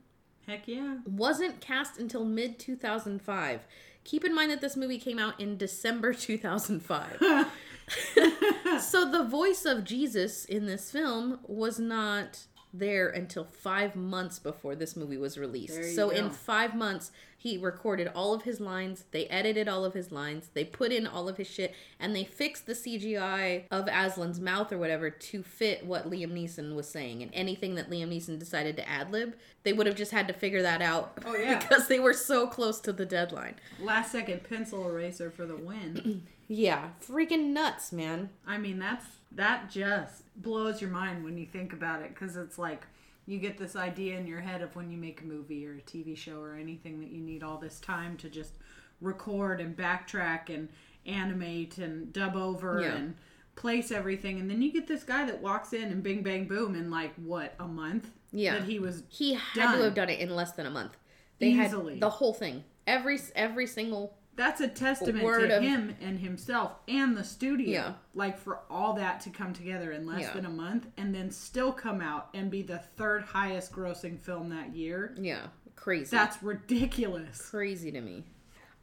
Heck 0.45 0.67
yeah. 0.67 0.97
wasn't 1.05 1.61
cast 1.61 1.97
until 1.97 2.25
mid 2.25 2.59
2005. 2.59 3.61
Keep 4.03 4.25
in 4.25 4.33
mind 4.33 4.51
that 4.51 4.61
this 4.61 4.75
movie 4.75 4.99
came 4.99 5.19
out 5.19 5.39
in 5.39 5.57
December 5.57 6.13
2005. 6.13 7.17
so 8.81 9.11
the 9.11 9.23
voice 9.23 9.65
of 9.65 9.83
Jesus 9.83 10.45
in 10.45 10.65
this 10.65 10.91
film 10.91 11.39
was 11.43 11.79
not 11.79 12.39
there 12.73 13.09
until 13.09 13.43
five 13.43 13.95
months 13.95 14.39
before 14.39 14.75
this 14.75 14.95
movie 14.95 15.17
was 15.17 15.37
released. 15.37 15.95
So 15.95 16.09
in 16.09 16.29
five 16.29 16.75
months, 16.75 17.11
he 17.41 17.57
recorded 17.57 18.07
all 18.13 18.35
of 18.35 18.43
his 18.43 18.59
lines, 18.59 19.05
they 19.09 19.25
edited 19.25 19.67
all 19.67 19.83
of 19.83 19.95
his 19.95 20.11
lines, 20.11 20.51
they 20.53 20.63
put 20.63 20.91
in 20.91 21.07
all 21.07 21.27
of 21.27 21.37
his 21.37 21.47
shit, 21.47 21.73
and 21.99 22.15
they 22.15 22.23
fixed 22.23 22.67
the 22.67 22.73
CGI 22.73 23.63
of 23.71 23.87
Aslan's 23.87 24.39
mouth 24.39 24.71
or 24.71 24.77
whatever 24.77 25.09
to 25.09 25.41
fit 25.41 25.83
what 25.83 26.07
Liam 26.07 26.33
Neeson 26.33 26.75
was 26.75 26.87
saying. 26.87 27.23
And 27.23 27.31
anything 27.33 27.73
that 27.75 27.89
Liam 27.89 28.09
Neeson 28.09 28.37
decided 28.37 28.77
to 28.77 28.87
ad 28.87 29.11
lib, 29.11 29.33
they 29.63 29.73
would 29.73 29.87
have 29.87 29.95
just 29.95 30.11
had 30.11 30.27
to 30.27 30.35
figure 30.35 30.61
that 30.61 30.83
out. 30.83 31.17
Oh, 31.25 31.35
yeah. 31.35 31.57
because 31.59 31.87
they 31.87 31.99
were 31.99 32.13
so 32.13 32.45
close 32.45 32.79
to 32.81 32.93
the 32.93 33.07
deadline. 33.07 33.55
Last 33.79 34.11
second 34.11 34.43
pencil 34.47 34.87
eraser 34.87 35.31
for 35.31 35.47
the 35.47 35.57
win. 35.57 36.27
Yeah, 36.53 36.89
freaking 37.01 37.53
nuts, 37.53 37.93
man. 37.93 38.29
I 38.45 38.57
mean, 38.57 38.77
that's 38.77 39.05
that 39.31 39.69
just 39.69 40.23
blows 40.41 40.81
your 40.81 40.89
mind 40.89 41.23
when 41.23 41.37
you 41.37 41.45
think 41.45 41.71
about 41.71 42.01
it 42.01 42.09
because 42.09 42.35
it's 42.35 42.57
like 42.57 42.85
you 43.25 43.39
get 43.39 43.57
this 43.57 43.77
idea 43.77 44.17
in 44.17 44.27
your 44.27 44.41
head 44.41 44.61
of 44.61 44.75
when 44.75 44.91
you 44.91 44.97
make 44.97 45.21
a 45.21 45.25
movie 45.25 45.65
or 45.65 45.75
a 45.75 45.81
TV 45.81 46.17
show 46.17 46.41
or 46.41 46.55
anything 46.55 46.99
that 46.99 47.09
you 47.09 47.21
need 47.21 47.41
all 47.41 47.57
this 47.57 47.79
time 47.79 48.17
to 48.17 48.29
just 48.29 48.55
record 48.99 49.61
and 49.61 49.77
backtrack 49.77 50.53
and 50.53 50.67
animate 51.05 51.77
and 51.77 52.11
dub 52.11 52.35
over 52.35 52.81
Yeah. 52.81 52.95
and 52.95 53.15
place 53.55 53.91
everything 53.91 54.39
and 54.39 54.49
then 54.49 54.61
you 54.61 54.71
get 54.71 54.87
this 54.87 55.03
guy 55.03 55.25
that 55.25 55.41
walks 55.41 55.71
in 55.73 55.83
and 55.91 56.01
bing 56.03 56.23
bang 56.23 56.47
boom 56.47 56.73
in 56.75 56.89
like 56.91 57.13
what 57.15 57.53
a 57.59 57.67
month 57.67 58.09
Yeah. 58.31 58.55
that 58.55 58.63
he 58.63 58.79
was 58.79 59.03
He 59.07 59.33
had 59.35 59.41
Done. 59.55 59.77
to 59.77 59.83
have 59.85 59.93
done 59.93 60.09
it 60.09 60.19
in 60.19 60.35
less 60.35 60.51
than 60.51 60.65
a 60.65 60.69
month. 60.71 60.97
They 61.39 61.51
Easily. 61.51 61.93
had 61.93 62.01
the 62.01 62.09
whole 62.09 62.33
thing. 62.33 62.63
Every 62.85 63.19
every 63.35 63.67
single 63.67 64.17
that's 64.35 64.61
a 64.61 64.67
testament 64.67 65.23
Word 65.23 65.47
to 65.49 65.57
of- 65.57 65.63
him 65.63 65.95
and 66.01 66.19
himself 66.19 66.73
and 66.87 67.15
the 67.17 67.23
studio 67.23 67.69
Yeah. 67.71 67.93
like 68.15 68.37
for 68.37 68.59
all 68.69 68.93
that 68.93 69.19
to 69.21 69.29
come 69.29 69.53
together 69.53 69.91
in 69.91 70.05
less 70.05 70.21
Yeah. 70.21 70.33
than 70.33 70.45
a 70.45 70.49
month 70.49 70.87
and 70.97 71.13
then 71.13 71.29
still 71.31 71.71
come 71.73 72.01
out 72.01 72.29
and 72.33 72.49
be 72.49 72.61
the 72.61 72.79
third 72.79 73.23
highest 73.23 73.71
grossing 73.73 74.17
film 74.19 74.49
that 74.49 74.73
year 74.75 75.13
yeah, 75.19 75.47
crazy. 75.75 76.09
that's 76.15 76.41
ridiculous 76.41 77.49
crazy 77.49 77.91
to 77.91 78.01
me. 78.01 78.23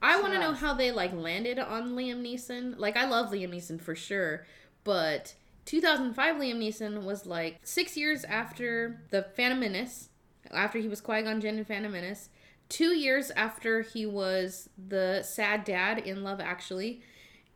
I 0.01 0.21
want 0.21 0.33
to 0.35 0.39
know 0.39 0.53
how 0.53 0.75
they 0.75 0.93
like 0.93 1.13
landed 1.13 1.59
on 1.59 1.91
Liam 1.97 2.23
Neeson. 2.23 2.79
Like 2.79 2.97
I 2.97 3.09
love 3.09 3.31
Liam 3.33 3.51
Neeson 3.53 3.81
for 3.81 3.97
sure, 3.97 4.47
but 4.85 5.35
2005 5.65 6.37
Liam 6.37 6.57
Neeson 6.59 7.03
was 7.03 7.27
like 7.27 7.59
6 7.65 7.97
years 7.97 8.25
after 8.25 9.01
The 9.11 9.23
Phantom 9.35 9.59
Menace, 9.59 10.09
after 10.53 10.79
he 10.79 10.87
was 10.89 11.01
Qui-Gon 11.01 11.41
Jinn 11.41 11.59
in 11.59 11.65
Phantom 11.65 11.91
Menace, 11.91 12.29
2 12.69 12.95
years 12.95 13.31
after 13.33 13.83
he 13.83 14.07
was 14.07 14.69
the 14.77 15.23
sad 15.23 15.65
dad 15.65 15.99
in 15.99 16.23
Love 16.23 16.41
Actually, 16.41 17.03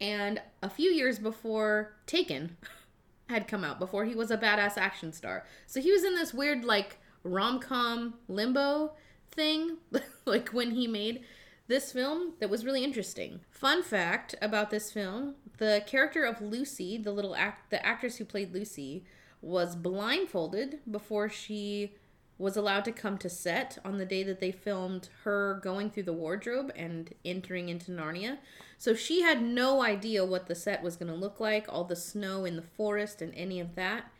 and 0.00 0.40
a 0.62 0.71
few 0.71 0.90
years 0.90 1.19
before 1.19 1.95
Taken 2.07 2.57
had 3.28 3.49
come 3.49 3.64
out 3.64 3.78
before 3.78 4.04
he 4.04 4.14
was 4.14 4.31
a 4.31 4.37
badass 4.37 4.76
action 4.76 5.12
star. 5.12 5.47
So 5.66 5.81
he 5.81 5.92
was 5.92 6.04
in 6.04 6.14
this 6.14 6.35
weird 6.35 6.64
like 6.64 6.99
rom-com 7.25 8.14
limbo 8.28 8.92
thing 9.31 9.76
like 10.26 10.50
when 10.50 10.73
he 10.73 10.87
made 10.87 11.23
this 11.69 11.92
film 11.92 12.35
that 12.40 12.50
was 12.50 12.64
really 12.64 12.85
interesting. 12.85 13.40
Fun 13.50 13.83
fact 13.83 14.35
about 14.42 14.71
this 14.71 14.90
film, 14.90 15.37
the 15.59 15.83
character 15.87 16.25
of 16.25 16.42
Lucy, 16.42 16.99
the 16.99 17.12
little 17.12 17.35
act 17.35 17.71
the 17.71 17.85
actress 17.85 18.16
who 18.16 18.25
played 18.25 18.52
Lucy 18.52 19.04
was 19.40 19.75
blindfolded 19.75 20.81
before 20.90 21.28
she 21.28 21.95
was 22.38 22.56
allowed 22.56 22.84
to 22.84 22.92
come 22.92 23.18
to 23.18 23.28
set 23.28 23.78
on 23.84 23.98
the 23.98 24.06
day 24.06 24.22
that 24.22 24.40
they 24.40 24.50
filmed 24.50 25.08
her 25.24 25.60
going 25.62 25.90
through 25.90 26.02
the 26.02 26.12
wardrobe 26.12 26.72
and 26.74 27.14
entering 27.24 27.68
into 27.68 27.92
Narnia. 27.92 28.38
So 28.78 28.94
she 28.94 29.22
had 29.22 29.42
no 29.42 29.82
idea 29.82 30.24
what 30.24 30.46
the 30.46 30.54
set 30.54 30.82
was 30.82 30.96
going 30.96 31.12
to 31.12 31.18
look 31.18 31.38
like, 31.38 31.66
all 31.68 31.84
the 31.84 31.96
snow 31.96 32.44
in 32.44 32.56
the 32.56 32.62
forest 32.62 33.22
and 33.22 33.32
any 33.34 33.60
of 33.60 33.74
that. 33.76 34.10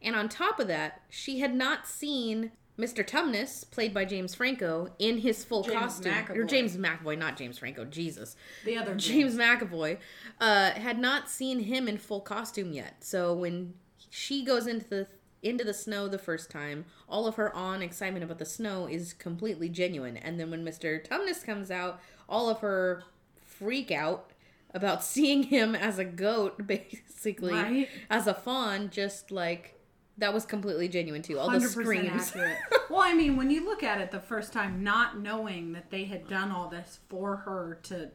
And 0.00 0.14
on 0.14 0.28
top 0.28 0.60
of 0.60 0.68
that, 0.68 1.02
she 1.08 1.40
had 1.40 1.54
not 1.54 1.86
seen 1.86 2.52
Mr. 2.78 3.06
Tumnus, 3.06 3.70
played 3.70 3.92
by 3.92 4.04
James 4.04 4.34
Franco, 4.34 4.88
in 4.98 5.18
his 5.18 5.44
full 5.44 5.62
James 5.62 5.76
costume. 5.76 6.12
Or 6.30 6.44
James 6.44 6.76
McAvoy, 6.76 7.18
not 7.18 7.36
James 7.36 7.58
Franco. 7.58 7.84
Jesus. 7.84 8.36
the 8.64 8.78
other 8.78 8.94
James 8.94 9.36
McAvoy 9.36 9.98
uh, 10.40 10.70
had 10.70 10.98
not 10.98 11.28
seen 11.28 11.60
him 11.60 11.86
in 11.86 11.98
full 11.98 12.20
costume 12.20 12.72
yet. 12.72 13.04
So 13.04 13.34
when 13.34 13.74
she 14.10 14.44
goes 14.44 14.66
into 14.66 14.88
the 14.88 15.06
into 15.42 15.64
the 15.64 15.74
snow 15.74 16.08
the 16.08 16.18
first 16.18 16.50
time, 16.50 16.84
all 17.08 17.26
of 17.26 17.34
her 17.36 17.54
and 17.56 17.82
excitement 17.82 18.24
about 18.24 18.38
the 18.38 18.44
snow 18.44 18.86
is 18.86 19.12
completely 19.12 19.68
genuine. 19.68 20.16
And 20.16 20.38
then 20.38 20.50
when 20.50 20.64
Mr. 20.64 21.04
Tumnus 21.06 21.44
comes 21.44 21.70
out, 21.70 22.00
all 22.28 22.48
of 22.48 22.60
her 22.60 23.02
freak 23.44 23.90
out 23.90 24.30
about 24.72 25.02
seeing 25.12 25.44
him 25.44 25.74
as 25.74 25.98
a 25.98 26.04
goat, 26.04 26.66
basically 26.66 27.52
Right. 27.52 27.88
as 28.08 28.26
a 28.26 28.34
faun, 28.34 28.90
just 28.90 29.30
like 29.30 29.78
that 30.18 30.32
was 30.32 30.44
completely 30.44 30.88
genuine 30.88 31.22
too. 31.22 31.38
All 31.38 31.50
the 31.50 31.58
100% 31.58 31.70
screams. 31.70 32.32
well, 32.90 33.00
I 33.00 33.14
mean, 33.14 33.36
when 33.36 33.50
you 33.50 33.64
look 33.64 33.82
at 33.82 34.00
it 34.00 34.10
the 34.10 34.20
first 34.20 34.52
time, 34.52 34.84
not 34.84 35.18
knowing 35.18 35.72
that 35.72 35.90
they 35.90 36.04
had 36.04 36.28
done 36.28 36.52
all 36.52 36.68
this 36.68 37.00
for 37.08 37.36
her 37.38 37.80
to 37.84 38.10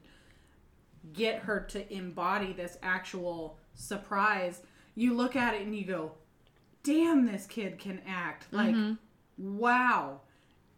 get 1.14 1.40
her 1.44 1.60
to 1.60 1.92
embody 1.94 2.54
this 2.54 2.78
actual 2.84 3.58
surprise, 3.74 4.62
you 4.96 5.14
look 5.14 5.36
at 5.36 5.54
it 5.56 5.62
and 5.62 5.76
you 5.76 5.86
go, 5.86 6.12
damn, 6.88 7.26
this 7.26 7.46
kid 7.46 7.78
can 7.78 8.02
act. 8.08 8.48
Like, 8.52 8.74
mm-hmm. 8.74 9.58
wow. 9.58 10.22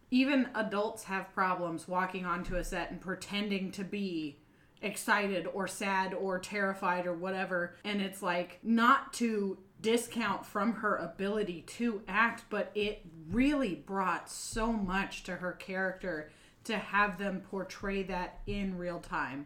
Even 0.09 0.49
adults 0.55 1.03
have 1.03 1.31
problems 1.35 1.87
walking 1.87 2.25
onto 2.25 2.55
a 2.55 2.63
set 2.63 2.89
and 2.89 2.99
pretending 2.99 3.71
to 3.73 3.83
be 3.83 4.39
excited 4.81 5.47
or 5.53 5.67
sad 5.67 6.15
or 6.15 6.39
terrified 6.39 7.05
or 7.05 7.13
whatever. 7.13 7.75
And 7.83 8.01
it's 8.01 8.23
like 8.23 8.57
not 8.63 9.13
to 9.13 9.59
discount 9.81 10.47
from 10.47 10.73
her 10.73 10.95
ability 10.95 11.61
to 11.61 12.01
act, 12.07 12.45
but 12.49 12.71
it 12.73 13.05
really 13.29 13.75
brought 13.75 14.31
so 14.31 14.73
much 14.73 15.23
to 15.23 15.35
her 15.35 15.51
character 15.51 16.31
to 16.63 16.77
have 16.77 17.19
them 17.19 17.41
portray 17.51 18.01
that 18.03 18.39
in 18.47 18.79
real 18.79 18.99
time. 18.99 19.45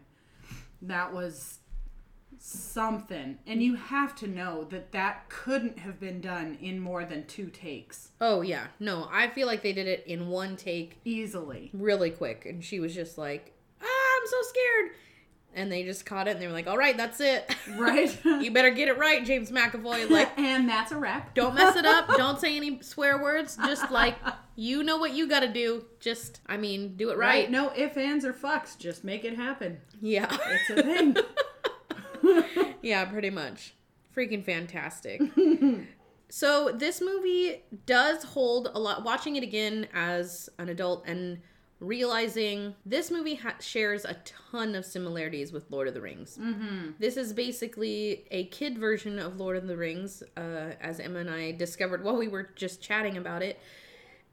That 0.80 1.12
was 1.12 1.58
something. 2.44 3.38
And 3.46 3.62
you 3.62 3.74
have 3.74 4.14
to 4.16 4.26
know 4.26 4.64
that 4.64 4.92
that 4.92 5.28
couldn't 5.30 5.78
have 5.78 5.98
been 5.98 6.20
done 6.20 6.58
in 6.60 6.78
more 6.78 7.04
than 7.04 7.26
two 7.26 7.46
takes 7.48 8.10
Oh 8.20 8.42
yeah, 8.42 8.66
no, 8.78 9.08
I 9.10 9.28
feel 9.28 9.46
like 9.46 9.62
they 9.62 9.72
did 9.72 9.86
it 9.86 10.04
in 10.06 10.28
one 10.28 10.56
take 10.56 11.00
easily. 11.04 11.70
really 11.72 12.10
quick 12.10 12.44
and 12.44 12.62
she 12.62 12.80
was 12.80 12.94
just 12.94 13.16
like 13.16 13.52
ah 13.82 13.86
i'm 13.86 14.26
so 14.26 14.36
scared 14.42 14.90
and 15.54 15.70
they 15.72 15.84
just 15.84 16.04
caught 16.04 16.26
it 16.28 16.32
and 16.32 16.40
they 16.42 16.46
were 16.46 16.52
like 16.52 16.66
all 16.66 16.76
right 16.76 16.96
that's 16.96 17.20
it 17.20 17.54
Right? 17.76 18.16
you 18.24 18.50
better 18.50 18.70
get 18.70 18.88
it 18.88 18.98
right 18.98 19.24
james 19.24 19.50
mcavoy 19.50 20.08
like 20.18 20.36
and 20.38 20.68
that's 20.68 20.92
a 20.92 20.96
wrap. 20.96 21.34
don't 21.34 21.54
mess 21.54 21.76
it 21.76 21.84
up 21.86 22.08
don't 22.16 22.38
say 22.40 22.56
any 22.56 22.82
swear 22.82 23.22
words 23.22 23.56
just 23.56 23.90
like 23.90 24.16
you 24.56 24.82
know 24.82 24.96
what 24.98 25.12
you 25.14 25.28
gotta 25.28 25.48
do 25.52 25.84
just 26.00 26.40
i 26.46 26.56
mean 26.56 26.96
do 26.96 27.10
it 27.10 27.16
right, 27.18 27.44
Right. 27.44 27.50
No 27.50 27.72
ifs, 27.74 27.96
ands, 27.96 28.24
or 28.24 28.32
fucks. 28.32 28.76
Just 28.78 29.02
make 29.04 29.24
it 29.24 29.34
happen. 29.36 29.78
yeah 30.00 30.26
It's 30.30 30.70
a 30.70 30.82
thing. 30.82 31.16
yeah 32.82 33.04
pretty 33.04 33.30
much 33.30 33.74
freaking 34.16 34.44
fantastic 34.44 35.20
so 36.28 36.72
this 36.72 37.00
movie 37.00 37.62
does 37.86 38.24
hold 38.24 38.70
a 38.74 38.78
lot 38.78 39.04
watching 39.04 39.36
it 39.36 39.42
again 39.42 39.86
as 39.92 40.48
an 40.58 40.68
adult 40.68 41.06
and 41.06 41.38
realizing 41.80 42.74
this 42.86 43.10
movie 43.10 43.34
ha- 43.34 43.56
shares 43.60 44.04
a 44.04 44.16
ton 44.24 44.74
of 44.74 44.84
similarities 44.84 45.52
with 45.52 45.70
lord 45.70 45.88
of 45.88 45.94
the 45.94 46.00
rings 46.00 46.38
mm-hmm. 46.40 46.90
this 46.98 47.16
is 47.16 47.32
basically 47.32 48.24
a 48.30 48.46
kid 48.46 48.78
version 48.78 49.18
of 49.18 49.36
lord 49.38 49.56
of 49.56 49.66
the 49.66 49.76
rings 49.76 50.22
uh, 50.36 50.70
as 50.80 51.00
emma 51.00 51.18
and 51.18 51.30
i 51.30 51.50
discovered 51.52 52.02
while 52.02 52.16
we 52.16 52.28
were 52.28 52.50
just 52.54 52.80
chatting 52.80 53.16
about 53.16 53.42
it 53.42 53.58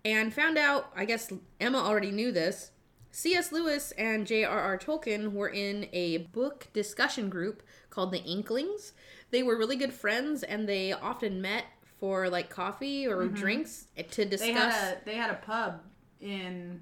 and 0.06 0.34
found 0.34 0.58
out 0.58 0.92
i 0.96 1.04
guess 1.04 1.32
emma 1.60 1.78
already 1.78 2.12
knew 2.12 2.32
this 2.32 2.72
C.S. 3.14 3.52
Lewis 3.52 3.92
and 3.98 4.26
J.R.R. 4.26 4.78
Tolkien 4.78 5.34
were 5.34 5.50
in 5.50 5.90
a 5.92 6.20
book 6.20 6.68
discussion 6.72 7.30
group 7.30 7.62
called 7.92 8.12
the 8.12 8.24
Inklings. 8.24 8.94
They 9.30 9.44
were 9.44 9.56
really 9.56 9.76
good 9.76 9.94
friends 9.94 10.42
and 10.42 10.68
they 10.68 10.94
often 10.94 11.42
met 11.42 11.66
for 12.00 12.30
like 12.30 12.50
coffee 12.50 13.06
or 13.06 13.28
drinks 13.28 13.86
to 14.10 14.26
discuss. 14.26 14.48
They 14.48 14.54
had 14.54 14.74
a 14.74 15.06
they 15.06 15.16
had 15.16 15.30
a 15.30 15.36
pub 15.36 15.82
in 16.20 16.82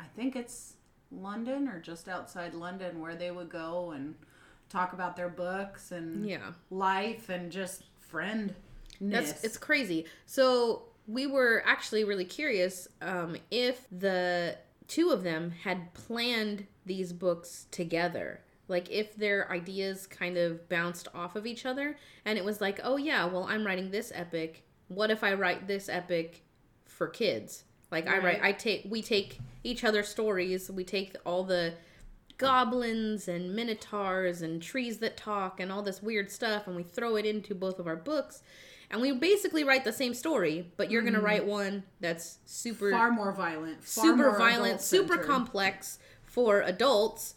I 0.00 0.04
think 0.16 0.34
it's 0.34 0.74
London 1.12 1.68
or 1.68 1.80
just 1.80 2.08
outside 2.08 2.54
London 2.54 3.00
where 3.00 3.14
they 3.14 3.30
would 3.30 3.48
go 3.48 3.92
and 3.92 4.16
talk 4.68 4.92
about 4.92 5.16
their 5.16 5.28
books 5.28 5.92
and 5.92 6.28
yeah. 6.28 6.52
life 6.70 7.28
and 7.28 7.52
just 7.52 7.84
friend. 8.00 8.54
That's 9.00 9.44
it's 9.44 9.56
crazy. 9.56 10.06
So 10.26 10.82
we 11.06 11.26
were 11.26 11.62
actually 11.64 12.04
really 12.04 12.24
curious 12.24 12.88
um, 13.00 13.36
if 13.50 13.86
the 13.90 14.56
two 14.88 15.10
of 15.10 15.22
them 15.22 15.52
had 15.62 15.94
planned 15.94 16.66
these 16.84 17.12
books 17.12 17.66
together. 17.70 18.40
Like 18.68 18.90
if 18.90 19.16
their 19.16 19.50
ideas 19.50 20.06
kind 20.06 20.36
of 20.36 20.68
bounced 20.68 21.08
off 21.14 21.36
of 21.36 21.46
each 21.46 21.66
other, 21.66 21.96
and 22.24 22.38
it 22.38 22.44
was 22.44 22.60
like, 22.60 22.80
oh 22.84 22.96
yeah, 22.96 23.24
well 23.24 23.44
I'm 23.44 23.66
writing 23.66 23.90
this 23.90 24.12
epic. 24.14 24.64
What 24.88 25.10
if 25.10 25.24
I 25.24 25.34
write 25.34 25.66
this 25.66 25.88
epic 25.88 26.44
for 26.86 27.08
kids? 27.08 27.64
Like 27.90 28.06
I 28.06 28.18
write, 28.18 28.24
Right. 28.24 28.42
I 28.42 28.52
take, 28.52 28.86
we 28.88 29.02
take 29.02 29.40
each 29.64 29.84
other's 29.84 30.08
stories. 30.08 30.70
We 30.70 30.84
take 30.84 31.16
all 31.24 31.44
the 31.44 31.74
goblins 32.36 33.26
and 33.26 33.56
minotaurs 33.56 34.42
and 34.42 34.62
trees 34.62 34.98
that 34.98 35.16
talk 35.16 35.58
and 35.58 35.72
all 35.72 35.82
this 35.82 36.02
weird 36.02 36.30
stuff, 36.30 36.66
and 36.66 36.76
we 36.76 36.82
throw 36.82 37.16
it 37.16 37.24
into 37.24 37.54
both 37.54 37.78
of 37.78 37.86
our 37.86 37.96
books 37.96 38.42
and 38.90 39.00
we 39.00 39.12
basically 39.12 39.64
write 39.64 39.84
the 39.84 39.92
same 39.92 40.14
story, 40.14 40.72
but 40.76 40.90
you're 40.90 41.02
gonna 41.02 41.18
mm-hmm. 41.18 41.26
write 41.26 41.46
one 41.46 41.82
that's 42.00 42.38
super 42.46 42.90
far 42.90 43.10
more 43.10 43.32
violent, 43.32 43.84
far 43.84 44.04
super 44.04 44.30
more 44.30 44.38
violent, 44.38 44.80
super 44.80 45.18
complex 45.18 45.98
for 46.24 46.62
adults, 46.62 47.34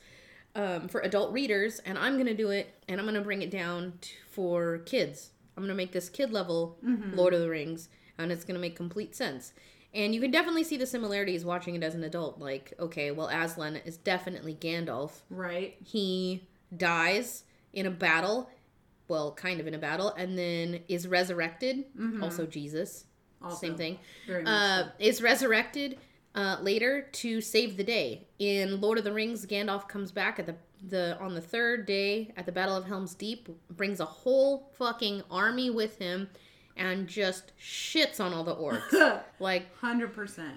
um, 0.55 0.87
for 0.87 1.01
adult 1.01 1.31
readers, 1.31 1.79
and 1.79 1.97
I'm 1.97 2.17
gonna 2.17 2.33
do 2.33 2.49
it, 2.49 2.73
and 2.87 2.99
I'm 2.99 3.05
gonna 3.05 3.21
bring 3.21 3.41
it 3.41 3.51
down 3.51 3.93
to, 4.01 4.09
for 4.29 4.77
kids. 4.79 5.31
I'm 5.55 5.63
gonna 5.63 5.75
make 5.75 5.91
this 5.91 6.09
kid 6.09 6.31
level 6.31 6.77
Mm-hmm. 6.85 7.15
Lord 7.17 7.33
of 7.33 7.41
the 7.41 7.49
Rings, 7.49 7.89
and 8.17 8.31
it's 8.31 8.43
gonna 8.45 8.59
make 8.59 8.75
complete 8.75 9.15
sense. 9.15 9.53
And 9.93 10.15
you 10.15 10.21
can 10.21 10.31
definitely 10.31 10.63
see 10.63 10.77
the 10.77 10.85
similarities 10.87 11.43
watching 11.43 11.75
it 11.75 11.83
as 11.83 11.95
an 11.95 12.03
adult. 12.03 12.39
Like, 12.39 12.73
okay, 12.79 13.11
well, 13.11 13.27
Aslan 13.27 13.75
is 13.77 13.97
definitely 13.97 14.55
Gandalf. 14.55 15.11
Right. 15.29 15.75
He 15.83 16.47
dies 16.75 17.43
in 17.73 17.85
a 17.85 17.91
battle, 17.91 18.49
well, 19.09 19.33
kind 19.33 19.59
of 19.59 19.67
in 19.67 19.73
a 19.73 19.77
battle, 19.77 20.13
and 20.17 20.37
then 20.37 20.79
is 20.87 21.07
resurrected. 21.07 21.85
Mm-hmm. 21.97 22.23
Also, 22.23 22.45
Jesus. 22.45 23.05
Also, 23.41 23.57
same 23.67 23.75
thing, 23.75 23.97
uh, 24.45 24.83
is 24.99 25.21
resurrected 25.21 25.97
uh, 26.35 26.57
later 26.61 27.07
to 27.11 27.41
save 27.41 27.77
the 27.77 27.83
day. 27.83 28.27
In 28.39 28.79
Lord 28.81 28.97
of 28.97 29.03
the 29.03 29.13
Rings, 29.13 29.45
Gandalf 29.45 29.87
comes 29.87 30.11
back 30.11 30.39
at 30.39 30.45
the 30.45 30.55
the 30.87 31.17
on 31.19 31.35
the 31.35 31.41
third 31.41 31.85
day 31.85 32.33
at 32.35 32.45
the 32.45 32.51
Battle 32.51 32.75
of 32.75 32.85
Helm's 32.85 33.13
Deep, 33.13 33.49
brings 33.69 33.99
a 33.99 34.05
whole 34.05 34.71
fucking 34.77 35.21
army 35.29 35.69
with 35.69 35.99
him, 35.99 36.29
and 36.75 37.07
just 37.07 37.51
shits 37.59 38.19
on 38.19 38.33
all 38.33 38.43
the 38.43 38.55
orcs. 38.55 39.21
like, 39.39 39.75
Hundred 39.77 40.13
percent. 40.13 40.55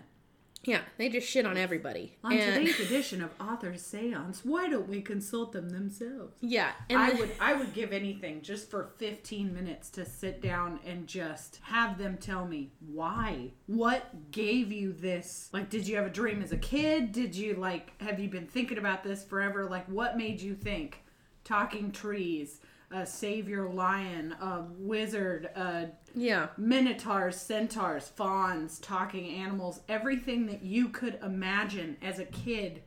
Yeah, 0.65 0.81
they 0.99 1.09
just 1.09 1.29
shit 1.29 1.47
on 1.47 1.57
everybody. 1.57 2.17
On 2.25 2.33
and 2.33 2.55
today's 2.55 2.81
edition 2.81 3.23
of 3.23 3.31
Author's 3.41 3.83
Seance, 3.83 4.45
why 4.45 4.69
don't 4.69 4.89
we 4.89 5.01
consult 5.01 5.53
them 5.53 5.71
themselves? 5.71 6.37
yeah, 6.41 6.73
and 6.91 6.99
I 6.99 7.11
the- 7.13 7.17
would 7.19 7.31
I 7.41 7.55
would 7.55 7.73
give 7.75 7.93
anything 7.93 8.43
just 8.43 8.71
for 8.71 8.91
15 8.99 9.55
minutes 9.55 9.91
to 9.91 10.05
sit 10.05 10.41
down 10.43 10.81
and 10.87 11.07
just 11.07 11.61
have 11.65 11.99
them 11.99 12.17
tell 12.19 12.47
me 12.47 12.73
why. 12.87 13.53
What 13.67 14.31
gave 14.31 14.73
you 14.73 14.93
this? 14.93 15.49
Like 15.53 15.71
did 15.71 15.87
you 15.87 15.97
have 15.97 16.07
a 16.07 16.11
dream 16.11 16.43
as 16.43 16.53
a 16.53 16.57
kid? 16.59 17.13
Did 17.13 17.35
you 17.35 17.55
like 17.55 18.01
have 18.03 18.19
you 18.19 18.29
been 18.29 18.47
thinking 18.47 18.79
about 18.79 19.05
this 19.05 19.25
forever? 19.25 19.65
Like 19.67 19.87
what 19.89 20.17
made 20.17 20.41
you 20.41 20.55
think 20.55 21.01
talking 21.45 21.93
trees, 21.93 22.61
a 22.91 23.05
savior 23.07 23.69
lion, 23.69 24.33
a 24.41 24.65
wizard, 24.79 25.47
a 25.57 25.89
yeah, 26.15 26.49
minotaurs, 26.57 27.37
centaurs, 27.37 28.09
fauns, 28.09 28.79
talking 28.79 29.27
animals, 29.29 29.81
everything 29.89 30.47
that 30.47 30.63
you 30.63 30.89
could 30.89 31.19
imagine 31.23 31.97
as 32.03 32.19
a 32.19 32.25
kid 32.25 32.83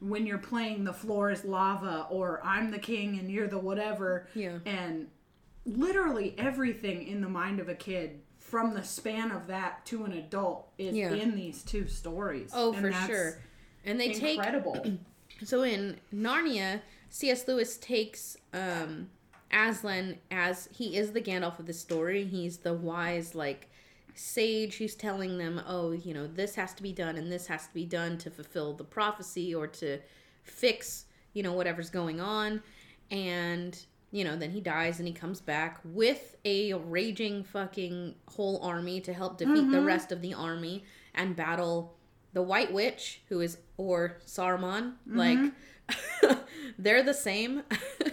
when 0.00 0.26
you're 0.26 0.38
playing 0.38 0.84
the 0.84 0.92
floor 0.92 1.30
is 1.30 1.44
lava 1.44 2.06
or 2.10 2.40
I'm 2.42 2.70
the 2.70 2.78
king 2.78 3.18
and 3.18 3.30
you're 3.30 3.46
the 3.48 3.58
whatever. 3.58 4.26
Yeah. 4.34 4.58
And 4.66 5.08
literally 5.64 6.34
everything 6.38 7.06
in 7.06 7.20
the 7.20 7.28
mind 7.28 7.60
of 7.60 7.68
a 7.68 7.74
kid 7.74 8.20
from 8.38 8.74
the 8.74 8.82
span 8.82 9.30
of 9.30 9.46
that 9.46 9.86
to 9.86 10.04
an 10.04 10.12
adult 10.12 10.68
is 10.76 10.96
Yeah. 10.96 11.12
in 11.12 11.36
these 11.36 11.62
two 11.62 11.86
stories. 11.86 12.50
oh 12.52 12.72
And 12.72 12.82
for 12.82 12.92
sure. 13.06 13.40
And 13.84 14.00
they 14.00 14.12
take 14.12 14.36
Incredible. 14.36 14.98
So 15.44 15.62
in 15.62 15.98
Narnia, 16.14 16.82
C.S. 17.10 17.48
Lewis 17.48 17.76
takes 17.76 18.36
um, 18.52 19.10
Aslan 19.52 20.18
as 20.30 20.68
he 20.72 20.96
is 20.96 21.12
the 21.12 21.20
Gandalf 21.20 21.58
of 21.58 21.66
the 21.66 21.72
story. 21.72 22.24
He's 22.24 22.58
the 22.58 22.74
wise, 22.74 23.34
like 23.34 23.70
sage 24.14 24.76
who's 24.76 24.94
telling 24.94 25.38
them, 25.38 25.60
"Oh, 25.66 25.92
you 25.92 26.14
know, 26.14 26.26
this 26.26 26.54
has 26.56 26.74
to 26.74 26.82
be 26.82 26.92
done 26.92 27.16
and 27.16 27.30
this 27.30 27.46
has 27.46 27.66
to 27.66 27.74
be 27.74 27.84
done 27.84 28.18
to 28.18 28.30
fulfill 28.30 28.74
the 28.74 28.84
prophecy 28.84 29.54
or 29.54 29.66
to 29.68 29.98
fix, 30.42 31.06
you 31.32 31.42
know, 31.42 31.52
whatever's 31.52 31.90
going 31.90 32.20
on." 32.20 32.62
And 33.10 33.78
you 34.10 34.24
know, 34.24 34.36
then 34.36 34.50
he 34.50 34.60
dies 34.60 34.98
and 34.98 35.08
he 35.08 35.14
comes 35.14 35.40
back 35.40 35.80
with 35.84 36.36
a 36.44 36.74
raging 36.74 37.42
fucking 37.44 38.14
whole 38.28 38.62
army 38.62 39.00
to 39.00 39.12
help 39.12 39.38
defeat 39.38 39.70
the 39.70 39.78
mm-hmm. 39.78 39.86
rest 39.86 40.12
of 40.12 40.20
the 40.20 40.34
army 40.34 40.84
and 41.14 41.34
battle 41.34 41.96
the 42.34 42.42
White 42.42 42.72
Witch, 42.72 43.22
who 43.28 43.40
is 43.40 43.58
or 43.76 44.18
Saruman, 44.26 44.94
like 45.06 45.38
mm-hmm. 45.38 46.32
they're 46.78 47.02
the 47.02 47.14
same. 47.14 47.62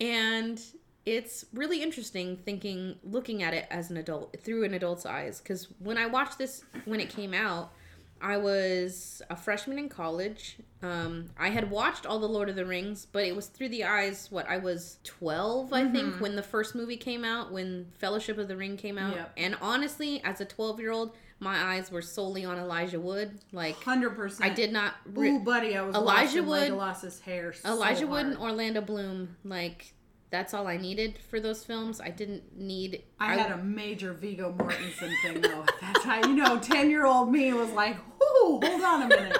and 0.00 0.60
it's 1.06 1.44
really 1.54 1.82
interesting 1.82 2.36
thinking 2.36 2.96
looking 3.02 3.42
at 3.42 3.54
it 3.54 3.66
as 3.70 3.90
an 3.90 3.96
adult 3.96 4.36
through 4.40 4.64
an 4.64 4.74
adult's 4.74 5.06
eyes 5.06 5.40
cuz 5.40 5.68
when 5.78 5.96
I 5.96 6.06
watched 6.06 6.38
this 6.38 6.62
when 6.84 7.00
it 7.00 7.08
came 7.08 7.32
out, 7.32 7.72
I 8.20 8.36
was 8.36 9.22
a 9.30 9.36
freshman 9.36 9.78
in 9.78 9.88
college. 9.88 10.58
Um, 10.82 11.30
I 11.38 11.50
had 11.50 11.70
watched 11.70 12.06
all 12.06 12.18
the 12.18 12.28
Lord 12.28 12.48
of 12.48 12.56
the 12.56 12.66
Rings, 12.66 13.06
but 13.10 13.24
it 13.24 13.34
was 13.34 13.46
through 13.46 13.68
the 13.68 13.84
eyes 13.84 14.28
what 14.30 14.48
I 14.48 14.58
was 14.58 14.98
12, 15.04 15.72
I 15.72 15.88
think, 15.88 16.20
when 16.20 16.36
the 16.36 16.42
first 16.42 16.74
movie 16.74 16.96
came 16.96 17.24
out, 17.24 17.52
when 17.52 17.86
Fellowship 17.98 18.38
of 18.38 18.48
the 18.48 18.56
Ring 18.56 18.76
came 18.76 18.98
out. 18.98 19.14
Yep. 19.14 19.32
And 19.36 19.56
honestly, 19.60 20.22
as 20.24 20.40
a 20.40 20.46
12-year-old, 20.46 21.14
my 21.40 21.74
eyes 21.74 21.90
were 21.90 22.02
solely 22.02 22.44
on 22.44 22.58
Elijah 22.58 23.00
Wood. 23.00 23.38
Like 23.52 23.76
100%. 23.76 24.42
I 24.42 24.48
did 24.48 24.72
not 24.72 24.94
re- 25.06 25.30
Ooh, 25.30 25.38
buddy, 25.38 25.76
I 25.76 25.82
was 25.82 25.94
Elijah 25.94 26.42
Wood- 26.42 26.62
Legolas's 26.62 27.20
hair 27.20 27.52
so 27.52 27.68
Elijah 27.68 28.06
Wood 28.06 28.26
and 28.26 28.36
Orlando 28.38 28.80
Bloom, 28.80 29.36
like 29.44 29.92
that's 30.30 30.52
all 30.52 30.66
I 30.66 30.76
needed 30.76 31.18
for 31.30 31.40
those 31.40 31.64
films. 31.64 32.00
I 32.00 32.10
didn't 32.10 32.56
need. 32.56 33.02
I 33.18 33.34
had 33.36 33.50
a 33.52 33.56
major 33.56 34.12
Viggo 34.12 34.52
Mortensen 34.52 35.10
thing 35.22 35.40
though 35.40 35.62
at 35.62 35.80
that 35.80 36.00
time. 36.02 36.24
You 36.24 36.36
know, 36.42 36.58
ten 36.62 36.90
year 36.90 37.06
old 37.06 37.32
me 37.32 37.52
was 37.54 37.70
like, 37.72 37.96
"Whoo, 38.20 38.60
hold 38.62 38.82
on 38.82 39.02
a 39.02 39.08
minute." 39.08 39.38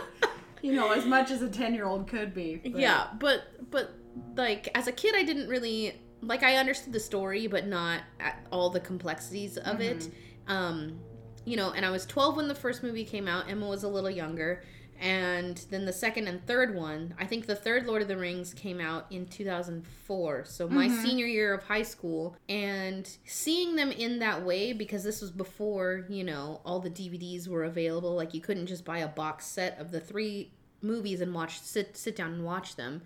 You 0.62 0.72
know, 0.72 0.92
as 0.92 1.04
much 1.04 1.30
as 1.30 1.42
a 1.42 1.48
ten 1.48 1.74
year 1.74 1.84
old 1.84 2.08
could 2.08 2.32
be. 2.34 2.56
but- 2.56 2.80
yeah, 2.80 3.08
but 3.18 3.70
but 3.70 3.90
like 4.36 4.68
as 4.74 4.86
a 4.86 4.92
kid, 4.92 5.14
I 5.14 5.24
didn't 5.24 5.48
really 5.48 6.00
like. 6.22 6.42
I 6.42 6.56
understood 6.56 6.92
the 6.94 7.00
story, 7.00 7.46
but 7.48 7.66
not 7.66 8.00
at 8.18 8.46
all 8.50 8.70
the 8.70 8.80
complexities 8.80 9.58
of 9.58 9.80
it. 9.82 9.98
Mm-hmm. 9.98 10.50
Um, 10.52 11.00
you 11.48 11.56
know, 11.56 11.72
and 11.72 11.84
I 11.84 11.90
was 11.90 12.04
12 12.06 12.36
when 12.36 12.48
the 12.48 12.54
first 12.54 12.82
movie 12.82 13.04
came 13.04 13.26
out. 13.26 13.48
Emma 13.48 13.66
was 13.66 13.82
a 13.82 13.88
little 13.88 14.10
younger. 14.10 14.62
And 15.00 15.56
then 15.70 15.84
the 15.84 15.92
second 15.92 16.26
and 16.26 16.44
third 16.44 16.74
one, 16.74 17.14
I 17.20 17.24
think 17.24 17.46
the 17.46 17.54
third 17.54 17.86
Lord 17.86 18.02
of 18.02 18.08
the 18.08 18.16
Rings 18.16 18.52
came 18.52 18.80
out 18.80 19.06
in 19.10 19.26
2004. 19.26 20.44
So 20.44 20.68
my 20.68 20.88
Mm-hmm. 20.88 21.02
senior 21.02 21.26
year 21.26 21.54
of 21.54 21.62
high 21.64 21.82
school. 21.82 22.36
And 22.48 23.08
seeing 23.24 23.76
them 23.76 23.92
in 23.92 24.18
that 24.18 24.44
way, 24.44 24.72
because 24.72 25.04
this 25.04 25.20
was 25.20 25.30
before, 25.30 26.04
you 26.08 26.24
know, 26.24 26.60
all 26.64 26.80
the 26.80 26.90
DVDs 26.90 27.46
were 27.48 27.64
available. 27.64 28.14
Like 28.16 28.34
you 28.34 28.40
couldn't 28.40 28.66
just 28.66 28.84
buy 28.84 28.98
a 28.98 29.08
box 29.08 29.46
set 29.46 29.78
of 29.78 29.90
the 29.92 30.00
three 30.00 30.50
movies 30.82 31.20
and 31.20 31.32
watch, 31.34 31.60
sit, 31.60 31.96
sit 31.96 32.16
down 32.16 32.32
and 32.34 32.44
watch 32.44 32.76
them. 32.76 33.02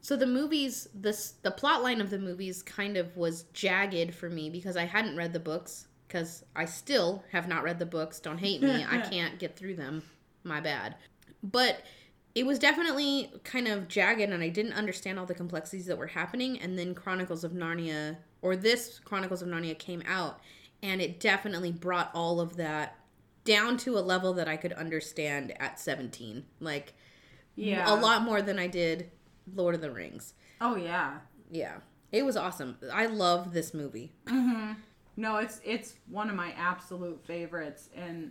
So 0.00 0.16
the 0.16 0.26
movies, 0.26 0.88
this 0.94 1.32
the 1.42 1.50
plot 1.50 1.82
line 1.82 2.00
of 2.00 2.08
the 2.10 2.20
movies 2.20 2.62
kind 2.62 2.96
of 2.96 3.16
was 3.16 3.42
jagged 3.52 4.14
for 4.14 4.30
me 4.30 4.48
because 4.48 4.76
I 4.76 4.84
hadn't 4.84 5.16
read 5.16 5.32
the 5.32 5.40
books 5.40 5.87
because 6.08 6.44
I 6.56 6.64
still 6.64 7.22
have 7.32 7.46
not 7.46 7.62
read 7.62 7.78
the 7.78 7.86
books. 7.86 8.18
Don't 8.18 8.38
hate 8.38 8.62
me. 8.62 8.84
I 8.88 8.98
can't 9.10 9.38
get 9.38 9.56
through 9.56 9.76
them. 9.76 10.02
My 10.42 10.60
bad. 10.60 10.96
But 11.42 11.82
it 12.34 12.46
was 12.46 12.58
definitely 12.58 13.30
kind 13.44 13.68
of 13.68 13.88
jagged 13.88 14.20
and 14.32 14.42
I 14.42 14.48
didn't 14.48 14.72
understand 14.72 15.18
all 15.18 15.26
the 15.26 15.34
complexities 15.34 15.86
that 15.86 15.98
were 15.98 16.06
happening 16.08 16.58
and 16.60 16.78
then 16.78 16.94
Chronicles 16.94 17.44
of 17.44 17.52
Narnia 17.52 18.16
or 18.42 18.56
this 18.56 19.00
Chronicles 19.04 19.42
of 19.42 19.48
Narnia 19.48 19.78
came 19.78 20.02
out 20.06 20.40
and 20.82 21.00
it 21.02 21.20
definitely 21.20 21.72
brought 21.72 22.10
all 22.14 22.40
of 22.40 22.56
that 22.56 22.96
down 23.44 23.76
to 23.78 23.98
a 23.98 24.00
level 24.00 24.32
that 24.34 24.48
I 24.48 24.56
could 24.56 24.72
understand 24.74 25.52
at 25.60 25.80
17. 25.80 26.44
Like 26.60 26.94
Yeah. 27.56 27.92
a 27.92 27.96
lot 27.96 28.22
more 28.22 28.40
than 28.40 28.58
I 28.58 28.66
did 28.68 29.10
Lord 29.54 29.74
of 29.74 29.80
the 29.80 29.90
Rings. 29.90 30.34
Oh 30.60 30.76
yeah. 30.76 31.18
Yeah. 31.50 31.78
It 32.12 32.24
was 32.24 32.36
awesome. 32.36 32.78
I 32.92 33.06
love 33.06 33.52
this 33.52 33.74
movie. 33.74 34.12
Mm-hmm. 34.26 34.72
No, 35.18 35.36
it's 35.36 35.60
it's 35.64 35.94
one 36.08 36.30
of 36.30 36.36
my 36.36 36.52
absolute 36.52 37.20
favorites 37.26 37.90
and 37.94 38.30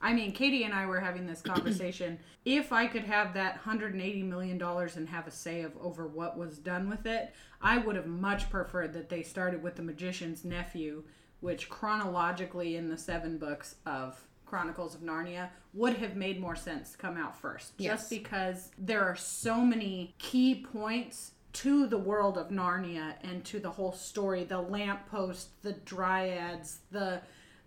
I 0.00 0.12
mean, 0.12 0.30
Katie 0.30 0.62
and 0.62 0.72
I 0.72 0.86
were 0.86 1.00
having 1.00 1.26
this 1.26 1.42
conversation. 1.54 2.18
if 2.44 2.72
I 2.72 2.86
could 2.86 3.04
have 3.04 3.34
that 3.34 3.54
180 3.54 4.22
million 4.22 4.58
dollars 4.58 4.96
and 4.96 5.08
have 5.08 5.26
a 5.26 5.30
say 5.30 5.62
of 5.62 5.72
over 5.80 6.06
what 6.06 6.38
was 6.38 6.58
done 6.58 6.88
with 6.88 7.06
it, 7.06 7.34
I 7.60 7.78
would 7.78 7.96
have 7.96 8.06
much 8.06 8.48
preferred 8.50 8.92
that 8.92 9.08
they 9.08 9.22
started 9.22 9.62
with 9.62 9.76
the 9.76 9.82
magician's 9.82 10.44
nephew, 10.44 11.02
which 11.40 11.68
chronologically 11.68 12.76
in 12.76 12.88
the 12.88 12.98
seven 12.98 13.38
books 13.38 13.76
of 13.86 14.20
Chronicles 14.46 14.94
of 14.94 15.02
Narnia 15.02 15.50
would 15.74 15.94
have 15.94 16.16
made 16.16 16.40
more 16.40 16.56
sense 16.56 16.92
to 16.92 16.98
come 16.98 17.16
out 17.16 17.36
first. 17.36 17.72
Yes. 17.78 18.00
Just 18.00 18.10
because 18.10 18.70
there 18.78 19.04
are 19.04 19.16
so 19.16 19.60
many 19.60 20.14
key 20.18 20.66
points 20.72 21.32
to 21.54 21.86
the 21.86 21.98
world 21.98 22.36
of 22.38 22.48
Narnia 22.50 23.14
and 23.22 23.44
to 23.46 23.58
the 23.58 23.70
whole 23.70 23.92
story, 23.92 24.44
the 24.44 24.60
lamppost, 24.60 25.62
the 25.62 25.72
dryads, 25.72 26.78
the 26.90 27.20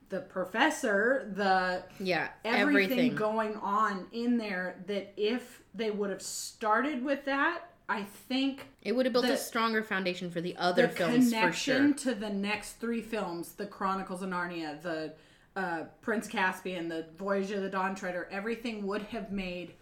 the 0.09 0.19
professor, 0.19 1.31
the 1.35 1.83
Yeah. 1.97 2.27
everything, 2.43 2.91
Everything. 2.91 3.15
going 3.15 3.55
on 3.55 4.07
in 4.11 4.37
there 4.37 4.75
that 4.87 5.13
if 5.15 5.61
they 5.73 5.89
would 5.89 6.09
have 6.09 6.21
started 6.21 7.01
with 7.05 7.23
that, 7.25 7.61
I 7.87 8.03
think 8.03 8.67
it 8.81 8.91
would 8.93 9.05
have 9.05 9.13
built 9.13 9.25
the- 9.25 9.33
a 9.33 9.37
stronger 9.37 9.81
foundation 9.81 10.29
for 10.29 10.41
the 10.41 10.57
other 10.57 10.87
the 10.87 10.89
films 10.89 11.29
for 11.29 11.35
connection 11.35 11.95
sure. 11.97 12.13
to 12.13 12.19
the 12.19 12.29
next 12.29 12.73
three 12.73 13.01
films, 13.01 13.53
the 13.53 13.65
Chronicles 13.65 14.21
of 14.21 14.29
Narnia, 14.29 14.81
the 14.81 15.13
uh, 15.55 15.83
Prince 16.01 16.27
Caspian, 16.27 16.89
the 16.89 17.05
Voyage 17.17 17.51
of 17.51 17.61
the 17.61 17.69
Dawn 17.69 17.95
Treader, 17.95 18.27
everything 18.31 18.85
would 18.87 19.01
have 19.03 19.31
made 19.31 19.73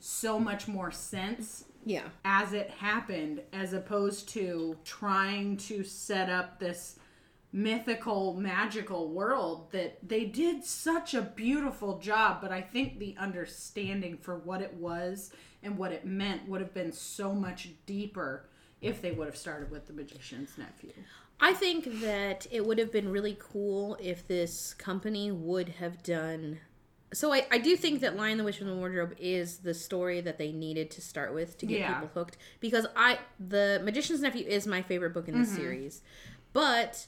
so 0.00 0.38
much 0.40 0.66
more 0.68 0.90
sense 0.90 1.64
Yeah. 1.88 2.08
as 2.22 2.52
it 2.52 2.68
happened 2.68 3.40
as 3.52 3.72
opposed 3.72 4.28
to 4.30 4.76
trying 4.84 5.56
to 5.68 5.82
set 5.82 6.28
up 6.28 6.58
this 6.58 6.98
mythical 7.50 8.34
magical 8.34 9.08
world 9.08 9.72
that 9.72 10.06
they 10.06 10.26
did 10.26 10.64
such 10.64 11.14
a 11.14 11.22
beautiful 11.22 11.98
job 11.98 12.42
but 12.42 12.52
i 12.52 12.60
think 12.60 12.98
the 12.98 13.16
understanding 13.18 14.18
for 14.18 14.36
what 14.36 14.60
it 14.60 14.74
was 14.74 15.32
and 15.62 15.78
what 15.78 15.90
it 15.90 16.04
meant 16.04 16.46
would 16.46 16.60
have 16.60 16.74
been 16.74 16.92
so 16.92 17.32
much 17.32 17.70
deeper 17.86 18.50
if 18.82 19.00
they 19.00 19.12
would 19.12 19.26
have 19.26 19.36
started 19.36 19.70
with 19.70 19.86
the 19.86 19.94
magician's 19.94 20.58
nephew 20.58 20.92
I 21.40 21.54
think 21.54 22.00
that 22.00 22.48
it 22.50 22.66
would 22.66 22.78
have 22.78 22.90
been 22.90 23.12
really 23.12 23.36
cool 23.38 23.96
if 24.00 24.26
this 24.26 24.74
company 24.74 25.30
would 25.30 25.68
have 25.68 26.02
done. 26.02 26.58
So 27.12 27.32
I, 27.32 27.46
I 27.50 27.58
do 27.58 27.76
think 27.76 28.00
that 28.00 28.16
Lion 28.16 28.36
the 28.38 28.44
Witch 28.44 28.60
and 28.60 28.68
the 28.68 28.74
Wardrobe 28.74 29.14
is 29.18 29.58
the 29.58 29.72
story 29.72 30.20
that 30.20 30.36
they 30.36 30.52
needed 30.52 30.90
to 30.92 31.00
start 31.00 31.32
with 31.32 31.56
to 31.58 31.66
get 31.66 31.80
Yeah. 31.80 31.94
people 31.94 32.10
hooked 32.14 32.36
because 32.60 32.86
I 32.94 33.18
the 33.40 33.80
Magician's 33.82 34.20
Nephew 34.20 34.46
is 34.46 34.66
my 34.66 34.82
favorite 34.82 35.14
book 35.14 35.28
in 35.28 35.40
the 35.40 35.46
mm-hmm. 35.46 35.56
series. 35.56 36.02
But 36.52 37.06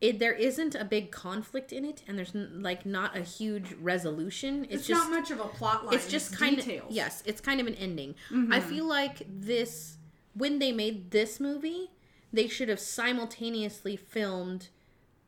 it 0.00 0.18
there 0.18 0.32
isn't 0.32 0.74
a 0.74 0.84
big 0.84 1.10
conflict 1.10 1.72
in 1.72 1.84
it, 1.84 2.02
and 2.08 2.18
there's 2.18 2.34
n- 2.34 2.62
like 2.62 2.84
not 2.84 3.16
a 3.16 3.20
huge 3.20 3.72
resolution. 3.80 4.64
It's, 4.64 4.74
It's, 4.74 4.86
just 4.88 5.10
not 5.10 5.20
much 5.20 5.30
of 5.30 5.40
a 5.40 5.44
plot 5.44 5.84
line. 5.84 5.94
it's 5.94 6.08
just 6.08 6.36
kind 6.36 6.56
details. 6.56 6.90
of 6.90 6.96
yes 6.96 7.22
it's 7.24 7.40
kind 7.40 7.60
of 7.60 7.66
an 7.66 7.74
ending 7.74 8.14
i 8.30 8.34
mm-hmm. 8.34 8.60
feel 8.60 8.84
like 8.86 9.22
this 9.28 9.96
when 10.34 10.58
they 10.58 10.72
made 10.72 11.10
this 11.10 11.38
movie 11.38 11.90
they 12.32 12.48
should 12.48 12.68
have 12.68 12.80
simultaneously 12.80 13.96
filmed 13.96 14.68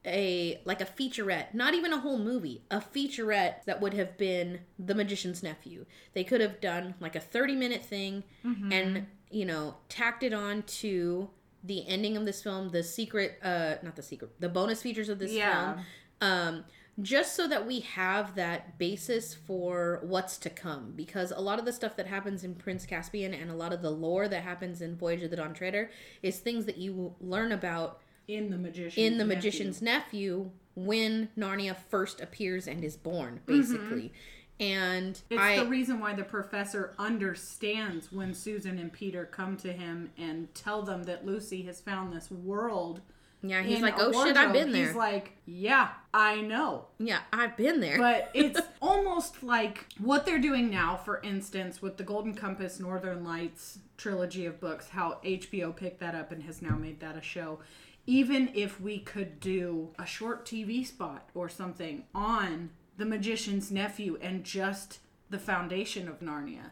a 0.07 0.61
like 0.65 0.81
a 0.81 0.85
featurette 0.85 1.55
not 1.55 1.73
even 1.75 1.93
a 1.93 1.99
whole 1.99 2.19
movie 2.19 2.63
a 2.71 2.79
featurette 2.81 3.65
that 3.65 3.81
would 3.81 3.95
have 3.95 4.17
been 4.19 4.61
the 4.79 4.95
magician's 4.95 5.43
nephew. 5.43 5.87
They 6.13 6.25
could 6.25 6.41
have 6.41 6.61
done 6.61 6.95
like 7.01 7.17
a 7.17 7.21
30 7.21 7.57
minute 7.57 7.85
thing 7.85 8.25
and 8.73 9.07
you 9.31 9.45
know 9.47 9.77
tacked 9.89 10.23
it 10.23 10.33
on 10.35 10.63
to 10.63 11.31
the 11.63 11.87
ending 11.89 12.17
of 12.17 12.25
this 12.27 12.43
film 12.43 12.69
the 12.71 12.83
secret 12.83 13.39
uh 13.43 13.77
not 13.83 13.97
the 13.97 14.03
secret 14.03 14.31
the 14.41 14.49
bonus 14.49 14.83
features 14.83 15.09
of 15.09 15.19
this 15.19 15.33
Yeah. 15.33 15.75
film 15.75 15.85
um 16.21 16.65
just 17.03 17.35
so 17.35 17.49
that 17.49 17.67
we 17.67 17.81
have 17.81 18.37
that 18.37 18.79
basis 18.79 19.35
for 19.35 19.99
what's 20.05 20.39
to 20.39 20.49
come. 20.49 20.93
Because 20.95 21.33
a 21.33 21.41
lot 21.41 21.59
of 21.59 21.65
the 21.65 21.73
stuff 21.73 21.97
that 21.97 22.07
happens 22.07 22.45
in 22.45 22.55
prince 22.55 22.87
caspian 22.87 23.35
and 23.35 23.51
a 23.51 23.55
lot 23.55 23.73
of 23.73 23.83
the 23.83 23.91
lore 23.91 24.29
that 24.29 24.45
happens 24.45 24.81
in 24.81 24.95
voyage 24.97 25.23
of 25.25 25.31
the 25.31 25.37
dawn 25.37 25.55
treader 25.55 25.91
is 26.23 26.39
things 26.39 26.67
that 26.67 26.77
you 26.77 27.17
learn 27.21 27.51
about 27.51 27.99
in 28.29 28.51
the 28.51 28.57
magician. 28.59 29.03
in 29.03 29.19
the 29.19 29.25
magician's 29.25 29.83
nephew 29.83 30.51
when 30.75 31.29
narnia 31.39 31.77
first 31.91 32.21
appears 32.21 32.67
and 32.67 32.83
is 32.85 32.97
born 32.97 33.41
mm-hmm. 33.47 33.59
basically 33.61 34.13
and 34.61 35.21
It's 35.31 35.41
i 35.41 35.59
the 35.59 35.67
reason 35.67 35.99
why 36.01 36.15
the 36.15 36.23
professor 36.25 36.95
understands 36.99 38.13
when 38.13 38.33
Susan 38.35 38.79
and 38.79 38.93
Peter 38.93 39.25
come 39.27 39.57
to 39.59 39.73
him 39.73 40.11
and 40.17 40.53
tell 40.55 40.83
them 40.83 41.03
that 41.05 41.27
Lucy 41.27 41.63
has 41.63 41.81
found 41.81 42.13
this 42.13 42.31
world. 42.31 43.01
yeah 43.43 43.63
he's 43.63 43.81
like 43.83 43.97
oh 43.99 44.13
shit 44.25 44.37
i've 44.37 44.53
been 44.53 44.71
there 44.73 44.87
He's 44.87 44.95
like, 44.97 45.33
yeah, 45.45 45.89
I 46.13 46.41
know. 46.41 46.87
yeah 46.99 47.19
i've 47.33 47.57
been 47.57 47.81
there 47.81 47.99
But 47.99 48.31
it's 48.35 48.61
almost 48.81 49.43
like 49.43 49.87
what 49.99 50.25
they're 50.25 50.39
doing 50.39 50.71
now, 50.71 50.97
for 50.97 51.21
instance, 51.23 51.83
with 51.83 51.97
the 51.97 52.05
Golden 52.05 52.35
Compass 52.35 52.79
Northern 52.81 53.25
Lights 53.25 53.81
trilogy 53.97 54.47
of 54.47 54.61
books, 54.61 54.89
how 54.91 55.19
HBO 55.25 55.75
picked 55.75 55.99
that 56.01 56.15
up 56.15 56.31
and 56.33 56.43
has 56.45 56.63
now 56.63 56.77
made 56.77 57.01
that 57.01 57.17
a 57.17 57.23
show. 57.23 57.59
Even 58.07 58.51
if 58.55 58.81
we 58.81 58.99
could 58.99 59.41
do 59.41 59.91
a 59.99 60.05
short 60.07 60.45
TV 60.45 60.87
spot 60.87 61.31
or 61.35 61.49
something 61.49 62.05
on 62.15 62.71
the 62.97 63.07
magician's 63.07 63.71
nephew 63.71 64.19
and 64.21 64.45
just 64.45 64.99
the 65.31 65.39
foundation 65.39 66.09
of 66.09 66.21
Narnia, 66.21 66.71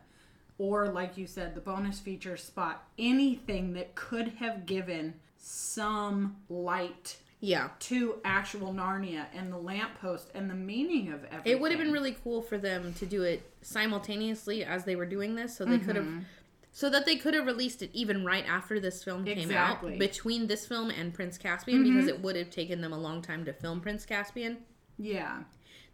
or 0.59 0.88
like 0.88 1.16
you 1.16 1.27
said, 1.27 1.55
the 1.55 1.61
bonus 1.61 1.99
feature 2.01 2.37
spot, 2.37 2.87
anything 2.99 3.73
that 3.73 3.95
could 3.95 4.29
have 4.38 4.66
given 4.66 5.14
some 5.38 6.37
light 6.49 7.16
yeah 7.40 7.71
to 7.81 8.14
actual 8.25 8.73
Narnia 8.73 9.27
and 9.35 9.53
the 9.53 9.59
lamppost 9.59 10.31
and 10.35 10.49
the 10.49 10.55
meaning 10.55 11.12
of 11.12 11.25
everything. 11.25 11.53
It 11.53 11.61
would 11.61 11.73
have 11.73 11.81
been 11.81 11.92
really 11.92 12.16
cool 12.23 12.40
for 12.40 12.57
them 12.57 12.95
to 12.95 13.07
do 13.07 13.25
it 13.25 13.42
simultaneously 13.62 14.64
as 14.64 14.85
they 14.85 14.95
were 14.95 15.07
doing 15.07 15.35
this, 15.35 15.57
so 15.57 15.64
they 15.64 15.79
could 15.79 15.97
have, 15.97 16.05
mm-hmm. 16.05 16.21
So 16.75 16.89
that 16.91 17.05
they 17.05 17.17
could 17.17 17.35
have 17.35 17.47
released 17.47 17.83
it 17.83 17.91
even 17.93 18.25
right 18.25 18.45
after 18.49 18.81
this 18.81 19.05
film 19.05 19.25
came 19.25 19.39
Exactly. 19.39 19.93
Mm-hmm. 19.93 20.03
out, 20.03 20.09
between 20.09 20.47
this 20.47 20.67
film 20.67 20.91
and 20.91 21.13
Prince 21.13 21.37
Caspian, 21.39 21.85
because 21.85 22.09
it 22.09 22.21
would 22.23 22.35
have 22.35 22.51
taken 22.51 22.81
them 22.81 22.93
a 22.93 22.99
long 22.99 23.21
time 23.23 23.45
to 23.45 23.53
film 23.53 23.81
Prince 23.81 24.07
Caspian. 24.07 24.59
Yeah. 24.99 25.41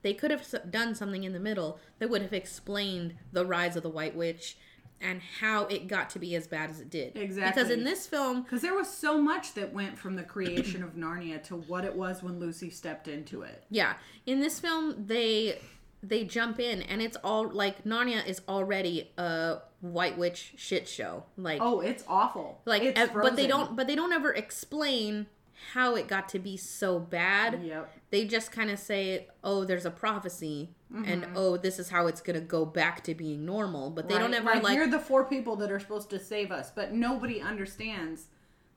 They 0.02 0.14
could 0.14 0.30
have 0.30 0.46
done 0.70 0.94
something 0.94 1.24
in 1.24 1.32
the 1.32 1.40
middle 1.40 1.80
that 1.98 2.08
would 2.08 2.22
have 2.22 2.32
explained 2.32 3.16
the 3.32 3.44
rise 3.44 3.74
of 3.74 3.82
the 3.82 3.88
White 3.90 4.14
Witch 4.14 4.56
and 5.00 5.20
how 5.40 5.64
it 5.66 5.86
got 5.88 6.10
to 6.10 6.18
be 6.18 6.34
as 6.34 6.46
bad 6.46 6.70
as 6.70 6.80
it 6.80 6.90
did. 6.90 7.16
Exactly. 7.16 7.60
Because 7.62 7.70
in 7.76 7.84
this 7.84 8.06
film, 8.06 8.42
Because 8.42 8.62
there 8.62 8.74
was 8.74 8.88
so 8.88 9.20
much 9.20 9.54
that 9.54 9.72
went 9.72 9.98
from 9.98 10.16
the 10.16 10.22
creation 10.24 10.82
of 10.82 10.94
Narnia 10.94 11.42
to 11.44 11.56
what 11.56 11.84
it 11.84 11.94
was 11.94 12.22
when 12.22 12.38
Lucy 12.38 12.70
stepped 12.70 13.06
into 13.08 13.42
it. 13.42 13.64
Yeah, 13.70 13.94
in 14.26 14.40
this 14.40 14.58
film 14.60 15.06
they 15.06 15.60
they 16.02 16.24
jump 16.24 16.60
in 16.60 16.82
and 16.82 17.02
it's 17.02 17.16
all 17.24 17.48
like 17.50 17.84
Narnia 17.84 18.24
is 18.26 18.40
already 18.48 19.10
a 19.18 19.58
white 19.80 20.16
witch 20.18 20.54
shit 20.56 20.86
show. 20.88 21.24
Like 21.36 21.60
Oh, 21.62 21.80
it's 21.80 22.04
awful. 22.08 22.60
like 22.64 22.82
it's 22.82 22.98
ev- 23.00 23.12
but 23.14 23.36
they 23.36 23.46
don't 23.46 23.74
but 23.76 23.86
they 23.86 23.94
don't 23.96 24.12
ever 24.12 24.32
explain 24.32 25.26
how 25.72 25.96
it 25.96 26.06
got 26.06 26.28
to 26.28 26.38
be 26.38 26.56
so 26.56 27.00
bad. 27.00 27.62
Yep. 27.64 27.92
They 28.10 28.24
just 28.26 28.52
kind 28.52 28.70
of 28.70 28.78
say, 28.78 29.26
"Oh, 29.42 29.64
there's 29.64 29.84
a 29.84 29.90
prophecy." 29.90 30.70
And 30.94 31.24
Mm-hmm. 31.24 31.32
oh, 31.36 31.56
this 31.58 31.78
is 31.80 31.90
how 31.90 32.06
it's 32.06 32.20
gonna 32.22 32.40
go 32.40 32.64
back 32.64 33.02
to 33.04 33.14
being 33.14 33.44
normal, 33.44 33.90
but 33.90 34.08
they 34.08 34.14
don't 34.18 34.30
Right, 34.30 34.40
ever 34.56 34.60
like, 34.62 34.74
you're 34.76 34.86
the 34.86 35.00
four 35.00 35.24
people 35.24 35.56
that 35.56 35.70
are 35.72 35.80
supposed 35.80 36.08
to 36.10 36.18
save 36.20 36.50
us, 36.52 36.70
but 36.74 36.92
nobody 36.92 37.40
understands 37.42 38.28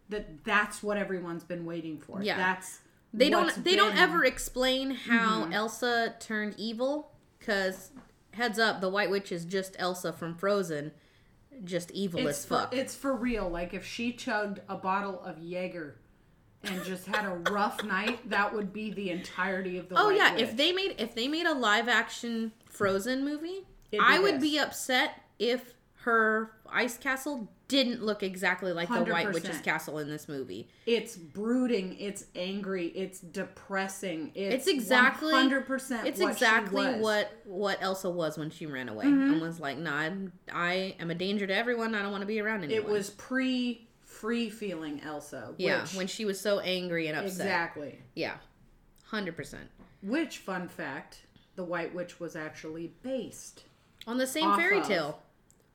that 0.10 0.44
that's 0.44 0.82
what 0.84 0.98
everyone's 0.98 1.44
been 1.46 1.66
waiting 1.66 2.00
for. 2.00 2.22
Yeah. 2.24 2.36
That's 2.36 2.80
they 3.14 3.30
don't 3.30 3.64
they 3.64 3.76
don't 3.76 3.98
ever 3.98 4.24
explain 4.26 4.92
how 4.92 5.44
Mm-hmm. 5.44 5.54
Elsa 5.54 6.16
turned 6.20 6.56
evil 6.58 7.12
cuz 7.40 7.92
heads 8.34 8.58
up 8.60 8.80
the 8.82 8.90
white 8.90 9.10
witch 9.10 9.32
is 9.32 9.44
just 9.46 9.76
Elsa 9.80 10.14
from 10.14 10.36
Frozen 10.36 10.92
just 11.64 11.92
evil 11.92 12.22
It's 12.28 12.40
as 12.40 12.46
for, 12.46 12.58
fuck. 12.60 12.74
it's 12.74 12.96
for 12.96 13.16
real. 13.16 13.48
Like 13.50 13.74
if 13.74 13.86
she 13.86 14.14
chugged 14.14 14.62
a 14.70 14.76
bottle 14.76 15.22
of 15.24 15.38
Jaeger 15.40 15.98
and 16.64 16.84
just 16.84 17.06
had 17.08 17.26
a 17.26 17.36
rough 17.52 17.84
night, 17.84 18.28
that 18.30 18.54
would 18.54 18.72
be 18.74 18.92
the 18.92 19.10
entirety 19.12 19.78
of 19.78 19.90
the. 19.90 20.00
oh 20.00 20.08
White 20.08 20.18
yeah, 20.18 20.34
Witch. 20.34 20.42
if 20.44 20.58
they 20.58 20.72
made 20.72 20.96
if 20.98 21.14
they 21.14 21.28
made 21.28 21.46
a 21.46 21.54
live 21.54 21.88
action 21.88 22.52
Frozen 22.66 23.24
movie, 23.26 23.66
I 24.00 24.18
would 24.20 24.36
this. 24.36 24.42
be 24.42 24.58
upset 24.60 25.22
if 25.38 25.74
her 26.04 26.52
ice 26.72 26.98
castle 26.98 27.52
didn't 27.72 28.04
look 28.04 28.22
exactly 28.22 28.74
like 28.74 28.90
the 28.90 29.04
white 29.06 29.32
witch's 29.34 29.60
castle 29.62 29.98
in 29.98 30.10
this 30.10 30.28
movie. 30.28 30.68
It's 30.86 31.16
brooding. 31.16 31.98
It's 32.00 32.26
angry. 32.36 32.88
It's 32.88 33.20
depressing. 33.22 34.32
It's, 34.36 34.56
It's 34.56 34.68
exactly- 34.68 35.32
hundred 35.34 35.66
percent. 35.66 36.06
It's 36.08 36.20
exactly 36.20 36.86
what 37.00 37.32
what 37.46 37.78
Elsa 37.82 38.10
was 38.10 38.38
when 38.38 38.50
she 38.52 38.66
ran 38.66 38.90
away 38.90 39.06
Mm-hmm. 39.06 39.34
and 39.34 39.42
was 39.42 39.60
like, 39.60 39.78
"Nah, 39.78 40.10
I 40.52 40.96
am 41.00 41.10
a 41.10 41.16
danger 41.16 41.48
to 41.48 41.56
everyone. 41.56 41.96
I 41.96 42.02
don't 42.02 42.12
want 42.12 42.22
to 42.22 42.28
be 42.28 42.40
around 42.42 42.64
anyone." 42.64 42.84
It 42.84 42.88
was 42.90 43.10
pre 43.12 43.88
free 44.04 44.50
feeling 44.50 45.02
Elsa. 45.02 45.54
yeah, 45.58 45.82
which- 45.82 45.96
when 45.96 46.08
she 46.08 46.26
was 46.26 46.40
so 46.40 46.60
angry 46.60 47.08
and 47.08 47.18
upset. 47.18 47.46
exactly. 47.46 48.00
Yeah, 48.14 48.36
hundred 49.06 49.36
percent 49.38 49.70
Which 50.04 50.40
fun 50.40 50.68
fact? 50.68 51.22
The 51.56 51.64
White 51.64 51.94
Witch 51.96 52.20
was 52.20 52.36
actually 52.36 52.94
based 53.04 53.64
on 54.08 54.18
the 54.18 54.28
same 54.28 54.54
fairy 54.56 54.82
tale. 54.82 55.20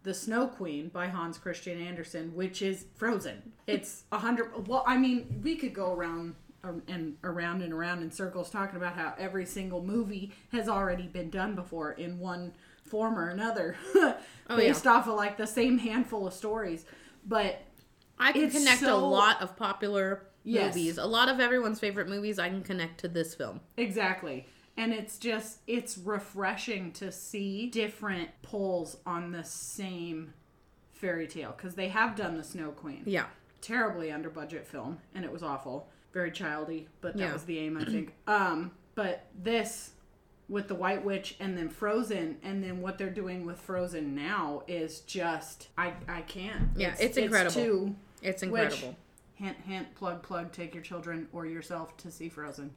The 0.07 0.15
Snow 0.15 0.47
Queen 0.47 0.89
by 0.89 1.09
Hans 1.09 1.37
Christian 1.37 1.83
Andersen, 1.83 2.33
which 2.33 2.63
is 2.63 2.85
Frozen. 2.95 3.43
It's 3.67 4.05
a 4.13 4.19
hundred. 4.19 4.69
Well, 4.69 4.85
I 4.87 4.97
mean, 4.97 5.41
we 5.43 5.57
could 5.57 5.75
go 5.75 5.93
around 5.93 6.37
um, 6.63 6.83
and 6.87 7.17
around 7.25 7.61
and 7.61 7.73
around 7.73 8.03
in 8.03 8.13
circles 8.13 8.49
talking 8.49 8.77
about 8.77 8.95
how 8.95 9.15
every 9.19 9.45
single 9.45 9.83
movie 9.83 10.33
has 10.53 10.69
already 10.69 11.09
been 11.09 11.29
done 11.29 11.57
before 11.57 11.91
in 11.91 12.21
one 12.21 12.53
form 12.85 13.19
or 13.19 13.31
another, 13.31 13.75
Oh, 13.97 14.17
based 14.57 14.87
off 14.87 15.09
of 15.09 15.17
like 15.17 15.39
the 15.39 15.47
same 15.47 15.77
handful 15.77 16.25
of 16.25 16.33
stories. 16.35 16.85
But 17.27 17.63
I 18.17 18.31
can 18.31 18.49
connect 18.49 18.83
a 18.83 18.95
lot 18.95 19.43
of 19.43 19.57
popular 19.57 20.23
Yes. 20.45 20.77
movies. 20.77 20.99
A 20.99 21.05
lot 21.05 21.29
of 21.29 21.41
everyone's 21.41 21.81
favorite 21.81 22.09
movies 22.09 22.39
I 22.39 22.49
can 22.49 22.63
connect 22.63 23.01
to 23.01 23.09
this 23.09 23.35
film. 23.35 23.59
Exactly. 23.77 24.47
And 24.77 24.93
it's 24.93 25.19
just 25.19 25.59
it's 25.67 25.97
refreshing 25.99 26.93
to 26.93 27.11
see 27.11 27.69
different 27.71 28.29
pulls 28.43 28.99
on 29.07 29.33
the 29.33 29.43
same 29.45 30.35
fairy 30.93 31.27
tale 31.27 31.55
because 31.57 31.75
they 31.75 31.89
have 31.89 32.15
done 32.17 32.37
the 32.37 32.45
Snow 32.45 32.71
Queen. 32.71 33.03
Yeah. 33.07 33.27
Terribly 33.61 34.13
under 34.13 34.29
budget 34.31 34.67
film 34.67 34.99
and 35.15 35.25
it 35.25 35.33
was 35.33 35.43
awful. 35.43 35.89
Very 36.13 36.31
childy, 36.31 36.87
but 37.01 37.15
that 37.17 37.23
Yeah. 37.23 37.33
was 37.33 37.45
the 37.45 37.59
aim 37.59 37.77
I 37.79 37.85
think. 37.91 38.13
Um 38.27 38.73
but 38.95 39.27
this 39.43 39.93
with 40.49 40.69
the 40.69 40.75
White 40.75 41.05
Witch 41.05 41.37
and 41.41 41.57
then 41.57 41.69
Frozen 41.69 42.37
and 42.43 42.63
then 42.63 42.81
what 42.81 42.99
they're 42.99 43.11
doing 43.11 43.45
with 43.47 43.59
Frozen 43.61 44.15
now 44.15 44.63
is 44.69 45.01
just 45.01 45.69
I 45.79 45.95
I 46.09 46.21
can't. 46.23 46.69
Yeah, 46.77 46.95
it's 47.01 47.17
incredible. 47.17 47.47
It's, 47.47 47.55
too- 47.55 47.97
It's 48.23 48.43
which- 48.43 48.51
incredible. 48.75 48.97
hint 49.35 49.57
hint 49.67 49.95
plug 49.95 50.23
plug 50.23 50.53
take 50.53 50.75
your 50.75 50.83
children 50.85 51.29
or 51.33 51.47
yourself 51.47 51.97
to 51.99 52.11
see 52.11 52.29
Frozen. 52.29 52.73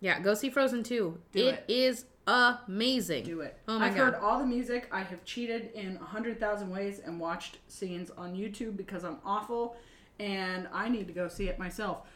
Yeah, 0.00 0.20
go 0.20 0.34
see 0.34 0.50
Frozen 0.50 0.82
2. 0.82 1.18
Do 1.32 1.46
it 1.48 1.64
is 1.68 2.06
amazing. 2.26 3.24
do 3.24 3.40
it. 3.40 3.58
Oh 3.68 3.78
my 3.78 3.86
I've 3.86 3.94
God. 3.96 4.14
heard 4.14 4.14
all 4.22 4.38
the 4.38 4.46
music. 4.46 4.88
I 4.92 5.00
have 5.02 5.24
cheated 5.24 5.70
in 5.74 5.96
a 5.96 6.04
hundred 6.04 6.38
thousand 6.40 6.70
ways 6.70 7.00
and 7.04 7.18
watched 7.18 7.58
scenes 7.68 8.10
on 8.16 8.34
YouTube 8.34 8.76
because 8.76 9.04
I'm 9.04 9.18
awful, 9.24 9.76
and 10.18 10.68
I 10.72 10.88
need 10.88 11.06
to 11.08 11.12
go 11.12 11.28
see 11.28 11.48
it 11.48 11.58
myself. 11.58 12.06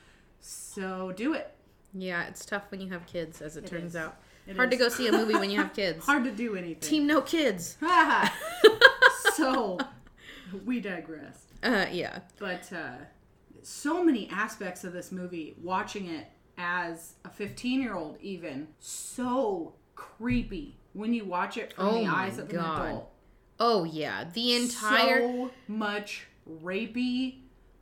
So 0.40 1.12
do 1.16 1.34
it. 1.34 1.54
Yeah, 1.92 2.24
it's 2.26 2.44
tough 2.44 2.64
when 2.70 2.80
you 2.80 2.90
have 2.90 3.06
kids, 3.06 3.40
as 3.40 3.56
it, 3.56 3.66
turns 3.66 3.90
is. 3.92 3.96
out. 3.96 4.16
It 4.46 4.56
Hard 4.56 4.70
to 4.72 4.76
go 4.76 4.88
see 4.88 5.08
a 5.08 5.12
movie 5.20 5.34
when 5.34 5.50
you 5.50 5.58
have 5.58 5.72
kids. 5.72 6.04
Hard 6.04 6.24
to 6.24 6.30
do 6.30 6.56
anything. 6.56 6.80
Team 6.80 7.06
no 7.06 7.20
kids. 7.22 7.76
so 9.34 9.78
we 10.64 10.80
digress. 10.80 11.44
Uh, 11.62 11.86
yeah. 11.90 12.18
But 12.38 12.70
uh, 12.72 12.96
so 13.62 14.04
many 14.04 14.28
aspects 14.30 14.84
of 14.84 14.92
this 14.92 15.10
movie, 15.12 15.54
watching 15.62 16.06
it 16.06 16.26
as 16.58 17.14
a 17.24 17.30
15 17.30 17.80
year 17.82 17.94
old, 17.94 18.16
even 18.20 18.68
so 18.78 19.74
creepy 19.94 20.76
when 20.92 21.12
you 21.14 21.24
watch 21.24 21.56
it 21.56 21.72
from 21.72 21.86
Oh 21.86 21.94
the 22.00 22.06
eyes 22.06 22.38
of 22.38 22.48
God. 22.48 22.80
an 22.80 22.86
adult. 22.88 23.10
Oh 23.60 23.84
yeah, 23.84 24.24
the 24.32 24.54
entire 24.56 25.20
so 25.20 25.50
much 25.68 26.26
rapey, 26.62 27.36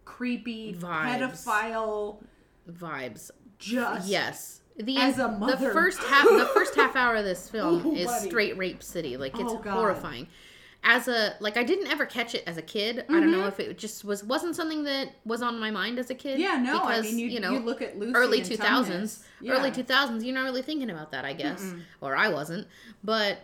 creepy, 0.04 0.74
Vibes. 0.74 1.18
pedophile, 1.46 2.22
vibes. 2.70 3.30
just 3.58 4.08
Yes. 4.08 4.60
The, 4.78 4.96
As 4.96 5.18
a 5.18 5.36
the 5.38 5.56
first 5.70 6.00
half 6.00 6.24
the 6.26 6.48
first 6.54 6.74
half 6.76 6.96
hour 6.96 7.16
of 7.16 7.24
this 7.26 7.46
film 7.48 7.94
is 7.94 8.06
buddy. 8.06 8.28
straight 8.28 8.56
rape 8.56 8.82
city. 8.82 9.18
Like 9.18 9.38
it's 9.38 9.52
Oh, 9.52 9.58
God. 9.58 9.76
As 10.84 11.06
a 11.06 11.36
like 11.38 11.56
I 11.56 11.62
didn't 11.62 11.86
ever 11.92 12.04
catch 12.04 12.34
it 12.34 12.42
as 12.46 12.56
a 12.56 12.62
kid. 12.62 13.04
I 13.08 13.12
don't 13.12 13.30
know 13.30 13.46
if 13.46 13.60
it 13.60 13.78
just 13.78 14.04
was 14.04 14.24
wasn't 14.24 14.56
something 14.56 14.82
that 14.84 15.10
was 15.24 15.40
on 15.40 15.60
my 15.60 15.70
mind 15.70 15.98
as 16.00 16.10
a 16.10 16.14
kid. 16.14 16.32
Mm-hmm. 16.40 16.40
Yeah, 16.42 16.56
no, 16.72 16.82
I 16.82 16.96
because, 17.00 17.12
mean, 17.14 17.18
you- 17.20 17.26
you 17.40 17.58
look 17.60 17.80
at 17.82 17.96
Lucy 17.98 18.14
early 18.16 18.42
two 18.42 18.56
thousands, 18.56 19.24
Yeah. 19.40 19.52
early 19.52 19.70
two 19.70 19.84
thousands. 19.84 20.24
You're 20.24 20.34
not 20.34 20.42
really 20.44 20.62
thinking 20.62 20.90
about 20.90 21.12
that, 21.12 21.24
I 21.24 21.34
guess, 21.34 21.72
or 22.00 22.16
I 22.16 22.28
wasn't. 22.30 22.66
But 23.04 23.38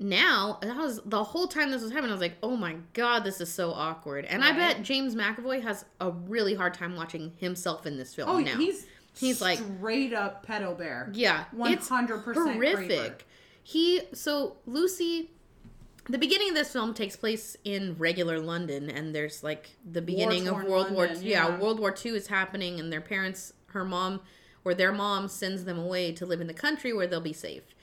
now, 0.00 0.58
that 0.62 0.76
was 0.76 1.00
the 1.04 1.22
whole 1.22 1.46
time 1.46 1.70
this 1.70 1.82
was 1.82 1.92
happening. 1.92 2.10
I 2.10 2.14
was 2.14 2.20
like, 2.22 2.38
oh 2.42 2.56
my 2.56 2.76
god, 2.94 3.22
this 3.22 3.40
is 3.40 3.52
so 3.52 3.70
awkward. 3.72 4.24
And 4.24 4.42
I 4.42 4.52
bet 4.52 4.82
James 4.82 5.14
McAvoy 5.14 5.62
has 5.62 5.84
a 6.00 6.10
really 6.10 6.54
hard 6.54 6.74
time 6.74 6.96
watching 6.96 7.34
himself 7.36 7.86
in 7.86 7.98
this 7.98 8.14
film 8.14 8.30
Oh, 8.30 8.38
now. 8.40 8.56
he's 8.56 8.86
He's 9.16 9.40
like- 9.40 9.58
straight 9.58 10.12
up 10.14 10.46
pedo 10.46 10.76
bear. 10.76 11.10
Yeah, 11.14 11.44
it's 11.64 11.88
100% 11.88 12.54
horrific. 12.54 12.88
creeper. 12.88 13.14
He 13.62 14.00
so 14.12 14.56
Lucy. 14.66 15.30
The 16.08 16.18
beginning 16.18 16.50
of 16.50 16.54
this 16.54 16.72
film 16.72 16.94
takes 16.94 17.16
place 17.16 17.56
in 17.64 17.96
regular 17.98 18.40
London, 18.40 18.90
and 18.90 19.14
there's 19.14 19.42
like 19.42 19.70
the 19.90 20.02
beginning 20.02 20.48
of 20.48 20.54
War-torn 20.54 20.70
World 20.70 20.90
War. 20.92 21.06
London, 21.06 21.22
yeah. 21.24 21.48
yeah. 21.48 21.58
World 21.60 21.78
War 21.78 21.94
II 22.04 22.12
is 22.12 22.26
happening, 22.28 22.80
and 22.80 22.92
their 22.92 23.00
parents, 23.00 23.52
her 23.66 23.84
mom, 23.84 24.20
or 24.64 24.74
their 24.74 24.92
mom 24.92 25.28
sends 25.28 25.64
them 25.64 25.78
away 25.78 26.12
to 26.12 26.26
live 26.26 26.40
in 26.40 26.46
the 26.46 26.54
country 26.54 26.92
where 26.92 27.06
they'll 27.06 27.20
be 27.20 27.32
safe. 27.32 27.74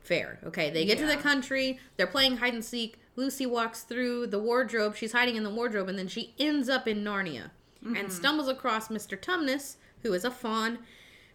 Fair, 0.00 0.40
okay. 0.44 0.70
They 0.70 0.84
get 0.84 0.98
to 0.98 1.06
the 1.06 1.16
country. 1.16 1.78
They're 1.96 2.06
playing 2.06 2.38
hide 2.38 2.54
and 2.54 2.64
seek. 2.64 2.98
Lucy 3.16 3.46
walks 3.46 3.82
through 3.82 4.28
the 4.28 4.38
wardrobe. 4.38 4.96
She's 4.96 5.12
hiding 5.12 5.36
in 5.36 5.44
the 5.44 5.50
wardrobe, 5.50 5.88
and 5.88 5.98
then 5.98 6.08
she 6.08 6.34
ends 6.38 6.68
up 6.68 6.88
in 6.88 7.04
Narnia 7.04 7.50
Mm-hmm. 7.84 7.96
and 7.96 8.12
stumbles 8.12 8.48
across 8.48 8.88
Mr. 8.88 9.18
Tumnus, 9.18 9.76
who 10.02 10.12
is 10.12 10.26
a 10.26 10.30
faun, 10.30 10.80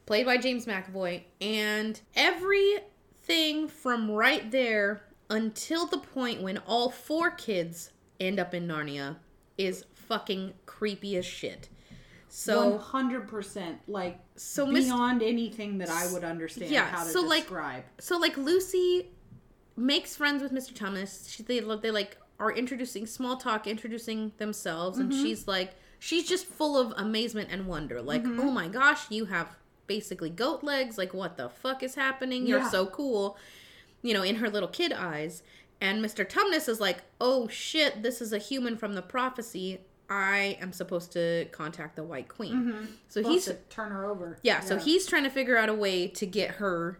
played 0.06 0.28
by 0.28 0.38
James 0.38 0.68
McAvoy, 0.68 1.24
and 1.42 2.00
everything 2.16 3.68
from 3.68 4.12
right 4.12 4.52
there 4.52 5.02
until 5.30 5.86
the 5.86 5.98
point 5.98 6.42
when 6.42 6.58
all 6.60 6.90
four 6.90 7.32
kids 7.32 7.92
end 8.20 8.40
up 8.40 8.54
in 8.54 8.68
Narnia 8.68 9.18
is 9.58 9.86
fucking 9.94 10.54
creepy 10.66 11.18
as 11.18 11.26
shit. 11.26 11.70
So 12.28 12.78
hundred 12.78 13.28
percent, 13.28 13.80
like 13.88 14.20
So 14.36 14.72
beyond 14.72 15.24
anything 15.24 15.78
that 15.78 15.90
I 15.90 16.12
would 16.12 16.24
understand 16.26 16.70
Yeah, 16.70 16.86
how 16.86 17.04
to 17.04 17.10
so, 17.10 17.22
like- 17.22 17.44
describe. 17.44 17.84
so 18.00 18.18
like 18.18 18.36
Lucy 18.38 19.08
makes 19.78 20.16
friends 20.16 20.44
with 20.44 20.52
Mr. 20.52 20.74
Tumnus. 20.74 21.30
She, 21.30 21.44
they 21.44 21.60
they 21.60 21.92
like 21.92 22.18
are 22.40 22.52
introducing 22.52 23.06
small 23.06 23.38
talk, 23.38 23.68
introducing 23.68 24.34
themselves, 24.38 24.98
and 24.98 25.12
mm-hmm. 25.12 25.24
she's 25.24 25.48
like 25.48 25.76
she's 26.00 26.28
just 26.28 26.46
full 26.46 26.78
of 26.78 26.94
amazement 26.98 27.50
and 27.52 27.68
wonder. 27.68 28.02
Like, 28.02 28.24
mm-hmm. 28.24 28.40
oh 28.42 28.52
my 28.52 28.68
gosh, 28.68 29.10
you 29.10 29.26
have 29.26 29.56
basically 29.88 30.30
goat 30.30 30.64
legs. 30.64 30.98
Like, 30.98 31.14
what 31.14 31.38
the 31.38 31.50
fuck 31.50 31.84
is 31.84 31.96
happening? 31.96 32.46
You're 32.46 32.60
Yeah. 32.60 32.70
so 32.70 32.86
cool. 32.88 33.38
You 34.02 34.14
know, 34.14 34.24
in 34.24 34.36
her 34.38 34.50
little 34.50 34.70
kid 34.70 34.94
eyes. 34.94 35.44
And 35.82 36.04
Mr. 36.04 36.26
Tumnus 36.28 36.70
is 36.70 36.80
like, 36.80 37.04
oh 37.20 37.48
shit, 37.48 38.02
this 38.02 38.22
is 38.22 38.32
a 38.32 38.38
human 38.38 38.78
from 38.78 38.94
the 38.94 39.02
prophecy. 39.02 39.82
I 40.10 40.58
am 40.62 40.72
supposed 40.72 41.12
to 41.14 41.46
contact 41.52 41.96
the 41.96 42.04
White 42.04 42.30
Queen. 42.30 42.88
So 43.10 43.22
Supposed 43.22 43.34
he's 43.34 43.46
to 43.46 43.54
turn 43.70 43.92
her 43.92 44.06
over. 44.06 44.38
yeah, 44.44 44.60
so 44.60 44.78
he's 44.78 45.06
trying 45.08 45.24
to 45.24 45.30
figure 45.30 45.58
out 45.58 45.68
a 45.68 45.74
way 45.74 46.08
to 46.08 46.26
get 46.26 46.52
her 46.52 47.00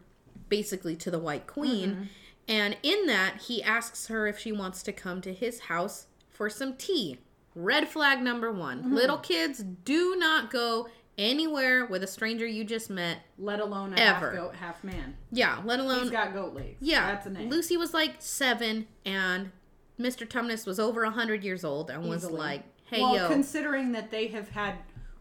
basically 0.50 0.96
to 0.98 1.12
the 1.12 1.20
White 1.20 1.48
Queen. 1.48 1.90
Mm-hmm. 1.92 2.04
And 2.48 2.78
in 2.84 3.06
that, 3.08 3.44
he 3.48 3.64
asks 3.64 4.08
her 4.08 4.28
if 4.28 4.38
she 4.40 4.52
wants 4.52 4.84
to 4.84 4.92
come 4.92 5.22
to 5.22 5.34
his 5.34 5.62
house 5.62 6.08
for 6.30 6.50
some 6.50 6.76
tea. 6.76 7.20
Red 7.56 7.88
flag 7.88 8.22
number 8.22 8.52
one. 8.52 8.80
Mm-hmm. 8.80 8.94
Little 8.96 9.18
kids 9.18 9.64
do 9.64 10.16
not 10.18 10.52
go 10.52 10.88
anywhere 11.18 11.86
with 11.86 12.04
a 12.04 12.08
stranger 12.08 12.46
you 12.46 12.64
just 12.64 12.90
met. 12.90 13.20
let 13.38 13.60
alone 13.60 13.94
a 13.94 13.98
Ever. 13.98 14.32
half 14.32 14.36
goat, 14.40 14.56
half 14.56 14.84
man. 14.84 15.16
Yeah, 15.32 15.62
let 15.66 15.80
alone. 15.80 16.04
He's 16.04 16.12
got 16.12 16.34
goat 16.34 16.54
legs. 16.54 16.78
yeah, 16.82 17.08
that's 17.12 17.26
a 17.26 17.30
name. 17.30 17.50
Lucy 17.50 17.78
was 17.78 17.94
like 17.94 18.16
seven, 18.20 18.88
and 19.06 19.52
Mr. 20.00 20.28
Tumnus 20.28 20.66
was 20.68 20.80
over 20.80 21.04
a 21.04 21.08
100 21.08 21.44
years 21.44 21.64
old 21.64 21.90
and 21.90 22.08
was 22.10 22.30
like, 22.30 22.64
hey, 22.86 23.02
well, 23.02 23.16
yo, 23.16 23.28
considering 23.28 23.94
that 23.94 24.12
they 24.12 24.28
have 24.28 24.50
had 24.50 24.76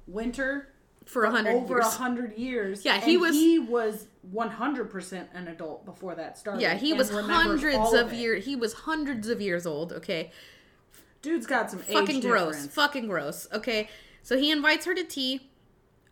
winter 0.07 0.68
for 1.04 1.24
a 1.24 1.30
100 1.30 1.50
over 1.54 1.78
a 1.78 1.85
years. 1.85 1.94
hundred 1.94 2.37
years. 2.38 2.85
Yeah, 2.85 3.00
he 3.00 3.14
and 3.14 3.22
was- 3.22 3.35
he 3.35 3.59
was 3.59 4.07
one 4.33 4.48
hundred 4.50 4.90
percent 4.90 5.28
an 5.35 5.48
adult 5.48 5.85
before 5.85 6.14
that 6.14 6.38
started. 6.38 6.62
Yeah, 6.62 6.74
he 6.76 6.94
was 6.94 7.11
hundreds 7.11 7.76
all 7.76 7.94
of 7.94 8.12
years. 8.14 8.46
He 8.46 8.57
was 8.57 8.72
hundreds 8.72 9.28
of 9.28 9.40
years 9.42 9.66
old. 9.66 9.92
Okay, 9.92 10.30
Dude's 11.20 11.46
got 11.46 11.70
some 11.70 11.80
fucking 11.80 12.20
gross 12.20 12.54
difference. 12.57 12.74
fucking 12.74 13.07
gross 13.09 13.46
okay 13.52 13.88
so 14.22 14.37
he 14.38 14.50
invites 14.50 14.85
her 14.87 14.94
to 14.94 15.04
tea 15.04 15.48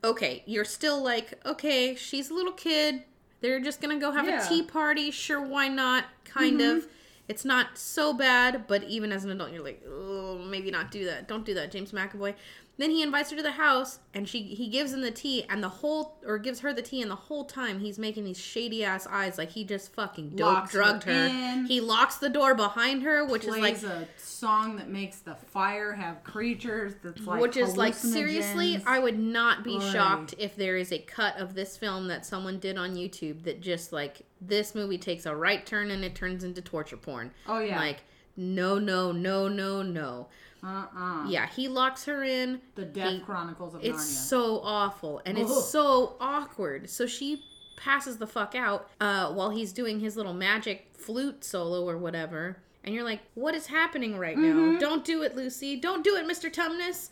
okay 0.05 0.43
you're 0.47 0.65
still 0.65 1.03
like 1.03 1.35
okay 1.47 1.95
she's 1.95 2.31
a 2.31 2.35
little 2.35 2.53
kid. 2.53 3.03
They're 3.41 3.61
just 3.61 3.81
gonna 3.81 3.99
go 3.99 4.13
have 4.13 4.27
Yeah. 4.27 4.39
Mm-hmm. 4.41 4.53
a 4.53 4.57
tea 4.57 4.63
party. 4.63 5.11
Sure 5.11 5.41
why 5.41 5.69
not? 5.69 6.05
Kind 6.25 6.61
of. 6.61 6.87
It's 7.29 7.45
not 7.45 7.79
so 7.79 8.13
bad 8.13 8.67
but 8.67 8.83
even 8.85 9.13
as 9.13 9.25
an 9.25 9.31
adult 9.31 9.53
you're 9.53 9.65
like 9.65 9.83
oh 9.89 10.39
maybe 10.39 10.71
not 10.71 10.91
do 10.91 11.05
that. 11.07 11.29
Don't 11.29 11.45
do 11.47 11.55
that 11.55 11.71
james 11.71 11.93
mcavoy 11.93 12.35
then 12.83 12.91
he 12.91 13.03
invites 13.03 13.31
her 13.31 13.37
to 13.37 13.43
the 13.43 13.53
house 13.53 13.99
and 14.15 14.29
she 14.29 14.43
he 14.43 14.69
gives 14.69 14.93
him 14.93 15.01
the 15.01 15.11
tea 15.11 15.45
and 15.49 15.63
the 15.63 15.69
whole 15.69 16.19
or 16.27 16.37
gives 16.39 16.61
her 16.61 16.73
the 16.73 16.83
tea 16.83 17.01
and 17.03 17.11
the 17.11 17.15
whole 17.17 17.45
time 17.45 17.79
he's 17.81 17.99
making 17.99 18.25
these 18.25 18.39
shady 18.41 18.83
ass 18.85 19.07
eyes 19.09 19.39
like 19.39 19.51
he 19.51 19.65
just 19.65 19.93
fucking 19.95 20.31
dope 20.31 20.47
Locks 20.55 20.73
her 20.73 20.79
drugged 20.79 21.05
her, 21.05 21.13
in. 21.13 21.67
he 21.67 21.81
locks 21.81 22.17
the 22.17 22.29
door 22.29 22.55
behind 22.55 23.03
her 23.05 23.25
which 23.25 23.45
is 23.45 23.57
like 23.57 23.81
a 23.83 24.07
song 24.17 24.77
that 24.77 24.89
makes 24.89 25.19
the 25.21 25.35
fire 25.35 25.93
have 25.93 26.23
creatures. 26.25 26.95
That's 27.03 27.21
like 27.27 27.41
which 27.41 27.57
is 27.57 27.77
like 27.77 27.95
seriously 27.95 28.83
i 28.87 28.99
would 28.99 29.19
not 29.19 29.63
be 29.65 29.79
shocked 29.81 30.35
if 30.39 30.57
there 30.57 30.77
is 30.77 30.93
a 30.93 30.99
cut 30.99 31.39
of 31.39 31.55
this 31.55 31.77
film 31.77 32.09
that 32.09 32.27
someone 32.27 32.59
did 32.59 32.77
on 32.77 32.95
youtube 32.97 33.45
that 33.45 33.61
just 33.61 33.93
like 33.93 34.23
this 34.41 34.75
movie 34.75 34.99
takes 34.99 35.27
a 35.27 35.35
right 35.35 35.65
turn 35.65 35.91
and 35.91 36.05
it 36.05 36.15
turns 36.15 36.43
into 36.45 36.61
torture 36.61 36.97
porn 36.97 37.31
Oh, 37.47 37.61
yeah. 37.61 37.79
like 37.79 38.01
no 38.37 38.79
no 38.79 39.13
no 39.13 39.47
no 39.47 39.83
no 39.83 40.29
Uh-uh. 40.65 41.27
yeah 41.29 41.47
he 41.49 41.69
locks 41.69 42.05
her 42.05 42.23
in 42.23 42.61
The 42.77 42.85
Death 42.85 43.13
He- 43.13 43.21
Chronicles 43.21 43.75
of 43.75 43.85
it's 43.85 43.99
Narnia. 43.99 44.29
so 44.29 44.61
awful 44.63 45.21
and 45.27 45.37
Ugh. 45.37 45.45
it's 45.45 45.69
so 45.71 46.17
awkward 46.21 46.89
so 46.89 47.07
she 47.07 47.45
passes 47.77 48.19
the 48.19 48.27
fuck 48.27 48.55
out 48.55 48.89
uh, 49.01 49.33
while 49.33 49.51
he's 49.51 49.73
doing 49.73 49.99
his 50.01 50.17
little 50.17 50.35
magic 50.35 50.89
flute 50.93 51.43
solo 51.45 51.89
or 51.89 51.99
whatever 51.99 52.59
and 52.85 52.95
you're 52.95 53.03
like 53.05 53.21
what 53.35 53.55
is 53.55 53.67
happening 53.67 54.17
right 54.17 54.37
Mm-hmm. 54.37 54.75
now 54.75 54.79
don't 54.79 55.05
do 55.05 55.23
it 55.23 55.35
lucy 55.35 55.77
don't 55.77 56.05
do 56.05 56.15
it 56.17 56.27
mr 56.27 56.53
tumnus 56.53 57.11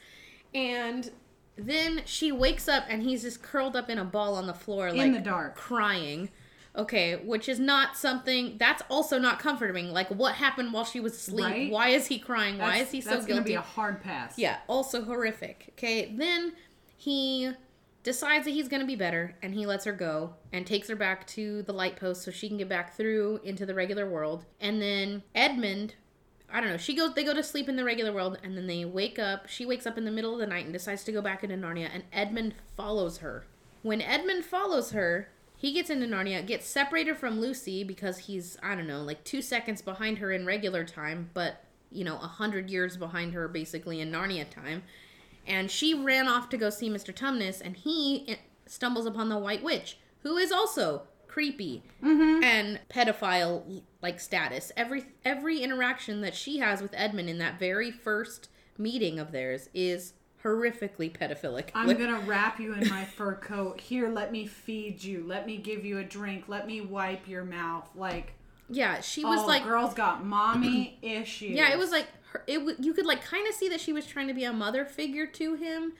and 0.54 1.10
then 1.56 2.02
she 2.06 2.32
wakes 2.32 2.68
up 2.68 2.84
and 2.88 3.02
he's 3.02 3.22
just 3.22 3.42
curled 3.42 3.74
up 3.76 3.90
in 3.90 3.98
a 3.98 4.04
ball 4.04 4.34
on 4.36 4.46
the 4.46 4.54
floor 4.54 4.90
like 4.92 5.00
in 5.00 5.12
the 5.12 5.20
dark. 5.20 5.56
crying 5.56 6.30
okay 6.76 7.16
which 7.16 7.48
is 7.48 7.58
not 7.58 7.96
something 7.96 8.56
that's 8.58 8.82
also 8.88 9.18
not 9.18 9.38
comforting 9.40 9.90
like 9.92 10.08
what 10.08 10.34
happened 10.36 10.72
while 10.72 10.84
she 10.84 11.00
was 11.00 11.14
asleep 11.14 11.44
Right? 11.46 11.70
why 11.72 11.88
is 11.88 12.06
he 12.06 12.18
crying 12.18 12.58
why 12.58 12.76
is 12.78 12.90
he 12.92 13.00
so 13.00 13.10
guilty? 13.10 13.16
that's 13.20 13.28
gonna 13.32 13.42
be 13.42 13.54
a 13.54 13.60
hard 13.60 14.02
pass. 14.02 14.38
yeah, 14.38 14.58
also 14.68 15.02
horrific. 15.04 15.72
Okay, 15.76 16.14
then 16.16 16.52
he 16.96 17.50
decides 18.02 18.44
that 18.46 18.52
he's 18.52 18.68
going 18.68 18.80
to 18.80 18.86
be 18.86 18.96
better 18.96 19.34
and 19.42 19.52
he 19.54 19.66
lets 19.66 19.84
her 19.84 19.92
go 19.92 20.32
and 20.52 20.66
takes 20.66 20.88
her 20.88 20.96
back 20.96 21.26
to 21.26 21.62
the 21.64 21.72
light 21.72 21.96
post 21.96 22.22
so 22.22 22.30
she 22.30 22.48
can 22.48 22.56
get 22.56 22.68
back 22.68 22.96
through 22.96 23.38
into 23.44 23.66
the 23.66 23.74
regular 23.74 24.08
world. 24.08 24.46
And 24.58 24.80
then 24.80 25.22
Edmund, 25.34 25.96
I 26.50 26.60
don't 26.62 26.70
know, 26.70 26.78
she 26.78 26.94
goes 26.96 27.12
they 27.14 27.24
go 27.24 27.34
to 27.34 27.42
sleep 27.42 27.68
in 27.68 27.76
the 27.76 27.84
regular 27.84 28.10
world 28.12 28.38
and 28.42 28.56
then 28.56 28.66
they 28.66 28.84
wake 28.86 29.18
up. 29.18 29.48
She 29.50 29.66
wakes 29.66 29.86
up 29.86 29.98
in 29.98 30.04
the 30.06 30.10
middle 30.10 30.32
of 30.32 30.38
the 30.40 30.46
night 30.46 30.64
and 30.64 30.72
decides 30.72 31.04
to 31.04 31.12
go 31.12 31.20
back 31.20 31.44
into 31.44 31.56
Narnia 31.56 31.90
and 31.92 32.04
Edmund 32.12 32.54
follows 32.76 33.18
her. 33.18 33.44
When 33.82 34.00
Edmund 34.00 34.44
follows 34.46 34.92
her, 34.92 35.28
he 35.60 35.72
gets 35.72 35.90
into 35.90 36.06
Narnia, 36.06 36.46
gets 36.46 36.66
separated 36.66 37.18
from 37.18 37.38
Lucy 37.38 37.84
because 37.84 38.16
he's, 38.16 38.56
I 38.62 38.74
don't 38.74 38.86
know, 38.86 39.02
like 39.02 39.24
2 39.24 39.42
seconds 39.42 39.82
behind 39.82 40.16
her 40.16 40.32
in 40.32 40.46
regular 40.46 40.84
time, 40.84 41.28
but 41.34 41.62
you 41.92 42.02
know, 42.02 42.14
a 42.16 42.28
hundred 42.28 42.70
years 42.70 42.96
behind 42.96 43.34
her 43.34 43.46
basically 43.46 44.00
in 44.00 44.10
Narnia 44.10 44.48
time. 44.48 44.84
And 45.46 45.70
she 45.70 45.92
ran 45.92 46.28
off 46.28 46.48
to 46.48 46.56
go 46.56 46.70
see 46.70 46.88
Mr. 46.88 47.14
Tumnus, 47.14 47.60
and 47.60 47.76
he 47.76 48.24
eh, 48.26 48.36
stumbles 48.64 49.04
upon 49.04 49.28
the 49.28 49.36
White 49.36 49.62
Witch, 49.62 49.98
who 50.22 50.38
is 50.38 50.50
also 50.50 51.02
creepy 51.28 51.82
mm-hmm. 52.02 52.42
and 52.42 52.80
pedophile 52.88 53.82
like 54.00 54.18
status. 54.18 54.72
Every 54.78 55.04
every 55.26 55.60
interaction 55.60 56.22
that 56.22 56.34
she 56.34 56.58
has 56.58 56.80
with 56.80 56.94
Edmund 56.94 57.28
in 57.28 57.36
that 57.38 57.58
very 57.58 57.90
first 57.90 58.48
meeting 58.78 59.18
of 59.18 59.30
theirs 59.30 59.68
is 59.74 60.14
horrifically 60.44 61.10
pedophilic. 61.12 61.70
I'm 61.74 61.86
Like- 61.88 61.98
gonna 61.98 62.20
wrap 62.20 62.58
you 62.60 62.72
in 62.74 62.88
my 62.88 63.04
fur 63.16 63.34
coat. 63.34 63.80
Here, 63.80 64.08
let 64.08 64.32
me 64.32 64.46
feed 64.46 65.02
you. 65.02 65.24
Let 65.26 65.46
me 65.46 65.56
give 65.56 65.84
you 65.84 65.98
a 65.98 66.04
drink. 66.04 66.44
Let 66.48 66.66
me 66.66 66.80
wipe 66.80 67.28
your 67.28 67.44
mouth. 67.44 67.88
Like, 67.94 68.32
yeah, 68.68 69.00
she 69.00 69.24
was 69.24 69.40
oh, 69.40 69.46
like 69.46 69.64
girl's 69.64 69.94
got 69.94 70.24
mommy 70.24 70.98
issues. 71.02 71.50
Yeah, 71.50 71.72
it 71.72 71.78
was 71.78 71.90
like 71.90 72.06
her, 72.32 72.42
it. 72.46 72.58
w- 72.58 72.76
You 72.78 72.94
could 72.94 73.06
like 73.06 73.24
kind 73.24 73.46
of 73.48 73.54
see 73.54 73.68
that 73.68 73.80
she 73.80 73.92
was 73.92 74.06
trying 74.06 74.28
to 74.28 74.34
be 74.34 74.44
a 74.44 74.52
mother 74.52 74.84
figure 74.84 75.26
to 75.26 75.54
him, 75.56 75.92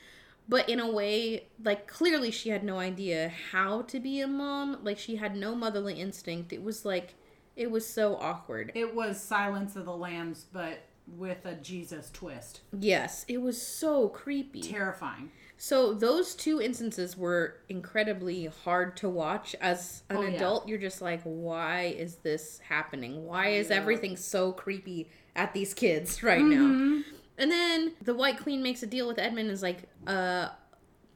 but 0.49 0.69
in 0.69 0.79
a 0.81 0.91
way, 0.91 1.49
like 1.65 1.87
clearly 1.87 2.31
she 2.31 2.49
had 2.51 2.63
no 2.65 2.79
idea 2.79 3.33
how 3.51 3.83
to 3.83 3.99
be 4.01 4.21
a 4.21 4.27
mom. 4.29 4.79
Like 4.83 4.99
she 4.99 5.17
had 5.17 5.37
no 5.37 5.55
motherly 5.55 5.95
instinct. 6.01 6.53
It 6.53 6.63
was 6.63 6.85
like 6.85 7.15
it 7.57 7.71
was 7.71 7.87
so 7.87 8.17
awkward. 8.17 8.73
It 8.75 8.95
was 8.95 9.21
Silence 9.21 9.75
of 9.77 9.85
the 9.85 9.95
Lambs, 9.97 10.47
but 10.53 10.79
with 11.07 11.45
a 11.45 11.55
Jesus 11.55 12.11
twist. 12.11 12.61
Yes, 12.79 13.25
it 13.29 13.41
was 13.43 13.61
so 13.61 14.09
creepy. 14.09 14.63
Terrifying. 14.63 15.31
So 15.57 15.93
those 15.93 16.35
two 16.35 16.61
instances 16.61 17.17
were 17.17 17.57
incredibly 17.69 18.47
hard 18.47 18.97
to 18.99 19.09
watch. 19.09 19.55
As 19.61 20.03
an 20.09 20.17
Oh, 20.17 20.23
yeah. 20.23 20.29
adult, 20.37 20.69
you're 20.69 20.79
just 20.79 21.03
like, 21.03 21.21
why 21.23 21.95
is 21.99 22.17
this 22.17 22.61
happening? 22.61 23.27
Why 23.27 23.49
is 23.49 23.69
Yeah. 23.71 23.77
everything 23.77 24.17
so 24.17 24.53
creepy 24.53 25.11
at 25.37 25.53
these 25.53 25.75
kids 25.75 26.23
right 26.23 26.41
Mm-hmm. 26.41 26.97
now? 26.99 27.03
And 27.37 27.51
then 27.51 27.93
the 28.03 28.15
White 28.15 28.39
Queen 28.43 28.63
makes 28.63 28.83
a 28.83 28.87
deal 28.87 29.07
with 29.09 29.19
Edmund 29.19 29.51
is 29.51 29.63
like, 29.63 29.85
uh, 30.07 30.49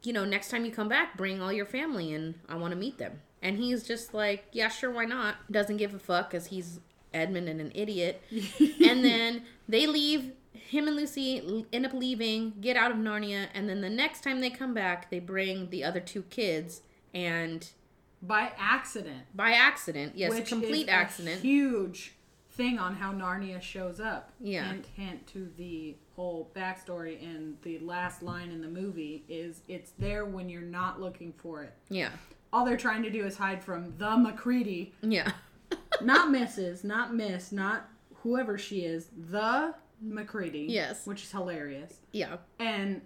you 0.02 0.12
know, 0.12 0.24
next 0.24 0.50
time 0.50 0.64
you 0.66 0.70
come 0.72 0.88
back, 0.88 1.16
bring 1.16 1.40
all 1.40 1.52
your 1.52 1.66
family 1.66 2.12
and 2.12 2.34
I 2.48 2.56
want 2.56 2.72
to 2.72 2.78
meet 2.78 2.98
them. 2.98 3.20
And 3.42 3.58
he's 3.58 3.82
just 3.86 4.12
like, 4.14 4.44
yeah, 4.52 4.68
sure, 4.68 4.90
why 4.90 5.04
not? 5.04 5.36
Doesn't 5.50 5.76
give 5.76 5.94
a 5.94 5.98
fuck 5.98 6.30
because 6.30 6.46
he's 6.46 6.80
Edmund 7.14 7.48
and 7.48 7.60
an 7.60 7.72
idiot. 7.74 8.22
and 8.84 9.04
then 9.04 9.42
they 9.68 9.86
leave. 9.86 10.32
Him 10.52 10.88
and 10.88 10.96
Lucy 10.96 11.66
end 11.72 11.86
up 11.86 11.92
leaving, 11.92 12.54
get 12.60 12.76
out 12.76 12.90
of 12.90 12.96
Narnia, 12.96 13.46
and 13.54 13.68
then 13.68 13.80
the 13.80 13.90
next 13.90 14.22
time 14.24 14.40
they 14.40 14.50
come 14.50 14.72
back, 14.74 15.08
they 15.10 15.20
bring 15.20 15.70
the 15.70 15.84
other 15.84 16.00
two 16.00 16.22
kids, 16.22 16.80
and 17.12 17.68
By 18.22 18.50
accident. 18.58 19.22
by 19.34 19.52
accident, 19.52 20.14
yes, 20.16 20.32
which 20.32 20.48
complete 20.48 20.84
is 20.84 20.88
accident, 20.88 21.38
A 21.38 21.42
huge 21.42 22.14
thing 22.52 22.78
on 22.78 22.96
how 22.96 23.12
Narnia 23.12 23.60
shows 23.60 24.00
up. 24.00 24.32
Yeah. 24.40 24.64
Hint, 24.68 24.86
hint 24.96 25.26
to 25.28 25.50
the 25.56 25.96
whole 26.16 26.50
backstory 26.56 27.22
and 27.22 27.56
the 27.62 27.78
last 27.80 28.22
line 28.22 28.50
in 28.50 28.60
the 28.60 28.68
movie 28.68 29.24
is 29.28 29.60
it's 29.68 29.92
there 29.98 30.24
when 30.24 30.48
you're 30.48 30.62
not 30.62 31.00
looking 31.00 31.32
for 31.36 31.62
it. 31.62 31.74
yeah, 31.88 32.10
All 32.52 32.64
they're 32.64 32.76
trying 32.76 33.02
to 33.02 33.10
do 33.10 33.24
is 33.26 33.36
hide 33.36 33.62
from 33.62 33.92
the 33.98 34.16
Macready. 34.16 34.92
yeah, 35.02 35.32
not 36.02 36.28
Mrs., 36.28 36.84
not 36.84 37.14
Miss, 37.14 37.52
not 37.52 37.88
whoever 38.22 38.56
she 38.58 38.80
is, 38.80 39.08
the 39.30 39.74
Macready. 40.00 40.66
Yes. 40.68 41.06
Which 41.06 41.22
is 41.22 41.30
hilarious. 41.30 42.00
yeah, 42.12 42.36
And 42.58 43.00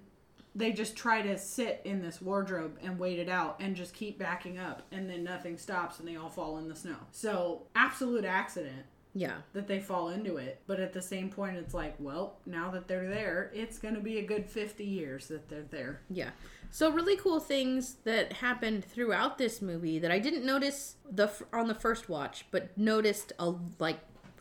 they 0.54 0.72
just 0.72 0.96
try 0.96 1.22
to 1.22 1.38
sit 1.38 1.80
in 1.84 2.02
this 2.02 2.20
wardrobe 2.20 2.78
and 2.82 2.98
wait 2.98 3.18
it 3.18 3.28
out 3.28 3.56
and 3.60 3.76
just 3.76 3.94
keep 3.94 4.18
backing 4.18 4.58
up 4.58 4.82
and 4.90 5.08
then 5.08 5.22
nothing 5.22 5.56
stops 5.56 6.00
and 6.00 6.08
they 6.08 6.16
all 6.16 6.30
fall 6.30 6.58
in 6.58 6.68
the 6.68 6.74
snow. 6.74 6.96
So, 7.12 7.66
absolute 7.76 8.24
accident 8.24 8.86
yeah, 9.14 9.36
that 9.52 9.68
they 9.68 9.78
fall 9.80 10.08
into 10.08 10.36
it. 10.36 10.60
But 10.66 10.80
at 10.80 10.92
the 10.92 11.02
same 11.02 11.28
point, 11.30 11.56
it's 11.56 11.74
like, 11.74 11.94
well, 11.98 12.38
now 12.46 12.70
that 12.70 12.88
they're 12.88 13.08
there, 13.08 13.50
it's 13.54 13.78
going 13.78 13.94
to 13.94 14.00
be 14.00 14.18
a 14.18 14.22
good 14.22 14.46
50 14.46 14.84
years 14.84 15.28
that 15.28 15.48
they're 15.48 15.62
there. 15.70 16.00
yeah. 16.10 16.30
So 16.70 16.90
really 16.90 17.16
cool 17.16 17.40
things 17.40 17.96
that 18.04 18.34
happened 18.34 18.84
throughout 18.84 19.38
this 19.38 19.62
movie 19.62 19.98
that 19.98 20.10
I 20.10 20.18
didn't 20.18 20.44
notice 20.44 20.96
the 21.10 21.30
on 21.52 21.68
the 21.68 21.74
first 21.74 22.08
watch, 22.08 22.46
but 22.50 22.76
noticed 22.76 23.32
a, 23.38 23.54
like 23.78 23.98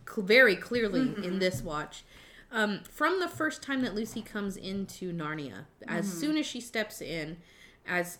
cl- 0.07 0.25
very 0.25 0.55
clearly 0.55 1.13
in 1.23 1.39
this 1.39 1.61
watch. 1.61 2.03
Um, 2.51 2.81
from 2.89 3.19
the 3.19 3.27
first 3.27 3.61
time 3.61 3.81
that 3.81 3.93
Lucy 3.93 4.21
comes 4.21 4.55
into 4.55 5.11
Narnia, 5.11 5.65
as 5.87 6.11
soon 6.11 6.37
as 6.37 6.45
she 6.45 6.61
steps 6.61 7.01
in, 7.01 7.37
as 7.85 8.19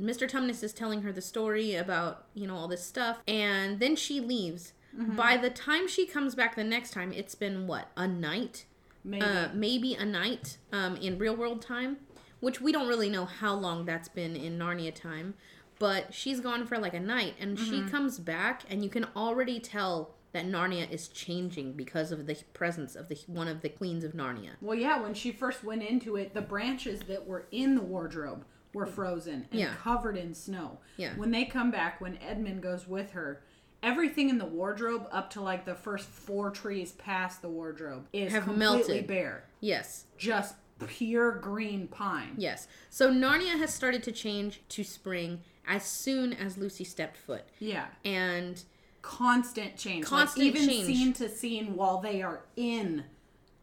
Mr. 0.00 0.28
Tumnus 0.30 0.62
is 0.62 0.72
telling 0.74 1.02
her 1.02 1.12
the 1.12 1.22
story 1.22 1.74
about, 1.74 2.26
you 2.34 2.46
know, 2.46 2.56
all 2.56 2.68
this 2.68 2.84
stuff, 2.84 3.22
and 3.26 3.80
then 3.80 3.96
she 3.96 4.20
leaves. 4.20 4.72
By 5.16 5.36
the 5.36 5.50
time 5.50 5.88
she 5.88 6.06
comes 6.06 6.34
back 6.34 6.56
the 6.56 6.64
next 6.64 6.92
time, 6.92 7.12
it's 7.12 7.34
been 7.34 7.66
what, 7.66 7.90
a 7.96 8.06
night? 8.08 8.64
Maybe. 9.04 9.24
Uh, 9.24 9.48
maybe 9.54 9.94
a 9.94 10.04
night 10.04 10.58
um, 10.72 10.96
in 10.96 11.18
real 11.18 11.36
world 11.36 11.62
time, 11.62 11.98
which 12.40 12.60
we 12.60 12.72
don't 12.72 12.88
really 12.88 13.10
know 13.10 13.24
how 13.24 13.54
long 13.54 13.84
that's 13.84 14.08
been 14.08 14.36
in 14.36 14.58
Narnia 14.58 14.94
time. 14.94 15.34
But 15.78 16.14
she's 16.14 16.40
gone 16.40 16.66
for 16.66 16.78
like 16.78 16.94
a 16.94 17.00
night, 17.00 17.34
and 17.38 17.58
she 17.58 17.72
mm-hmm. 17.72 17.88
comes 17.88 18.18
back, 18.18 18.62
and 18.70 18.82
you 18.82 18.88
can 18.88 19.06
already 19.14 19.60
tell 19.60 20.14
that 20.32 20.46
Narnia 20.46 20.90
is 20.90 21.08
changing 21.08 21.72
because 21.72 22.12
of 22.12 22.26
the 22.26 22.36
presence 22.54 22.94
of 22.96 23.08
the 23.08 23.18
one 23.26 23.48
of 23.48 23.62
the 23.62 23.68
queens 23.68 24.04
of 24.04 24.12
Narnia. 24.12 24.50
Well, 24.60 24.76
yeah, 24.76 25.00
when 25.00 25.14
she 25.14 25.32
first 25.32 25.64
went 25.64 25.82
into 25.82 26.16
it, 26.16 26.34
the 26.34 26.42
branches 26.42 27.00
that 27.08 27.26
were 27.26 27.46
in 27.50 27.74
the 27.74 27.82
wardrobe 27.82 28.44
were 28.74 28.86
frozen 28.86 29.46
and 29.50 29.60
Yeah. 29.60 29.74
covered 29.74 30.18
in 30.18 30.34
snow. 30.34 30.78
Yeah. 30.98 31.14
When 31.16 31.30
they 31.30 31.46
come 31.46 31.70
back, 31.70 32.00
when 32.00 32.18
Edmund 32.18 32.62
goes 32.62 32.86
with 32.86 33.12
her, 33.12 33.42
everything 33.82 34.28
in 34.28 34.36
the 34.36 34.44
wardrobe 34.44 35.08
up 35.10 35.30
to 35.30 35.40
like 35.40 35.64
the 35.64 35.74
first 35.74 36.06
four 36.06 36.50
trees 36.50 36.92
past 36.92 37.40
the 37.40 37.48
wardrobe 37.48 38.06
is 38.12 38.32
Have 38.32 38.44
completely 38.44 38.76
melted. 38.76 39.06
bare. 39.06 39.44
Yes, 39.60 40.04
Just 40.18 40.56
pure 40.86 41.32
green 41.32 41.88
pine. 41.88 42.34
yes. 42.36 42.68
So 42.90 43.10
Narnia 43.10 43.58
has 43.58 43.72
started 43.72 44.02
to 44.04 44.12
change 44.12 44.60
to 44.70 44.84
spring 44.84 45.40
as 45.66 45.84
soon 45.84 46.32
as 46.32 46.58
Lucy 46.58 46.84
stepped 46.84 47.16
foot, 47.16 47.44
Yeah. 47.58 47.86
and 48.04 48.62
Constant 49.02 49.76
change. 49.76 50.04
Constant 50.04 50.46
like 50.46 50.56
even 50.56 50.68
change. 50.68 50.86
scene 50.86 51.12
to 51.14 51.28
scene 51.28 51.76
while 51.76 52.00
they 52.00 52.22
are 52.22 52.40
in 52.56 53.04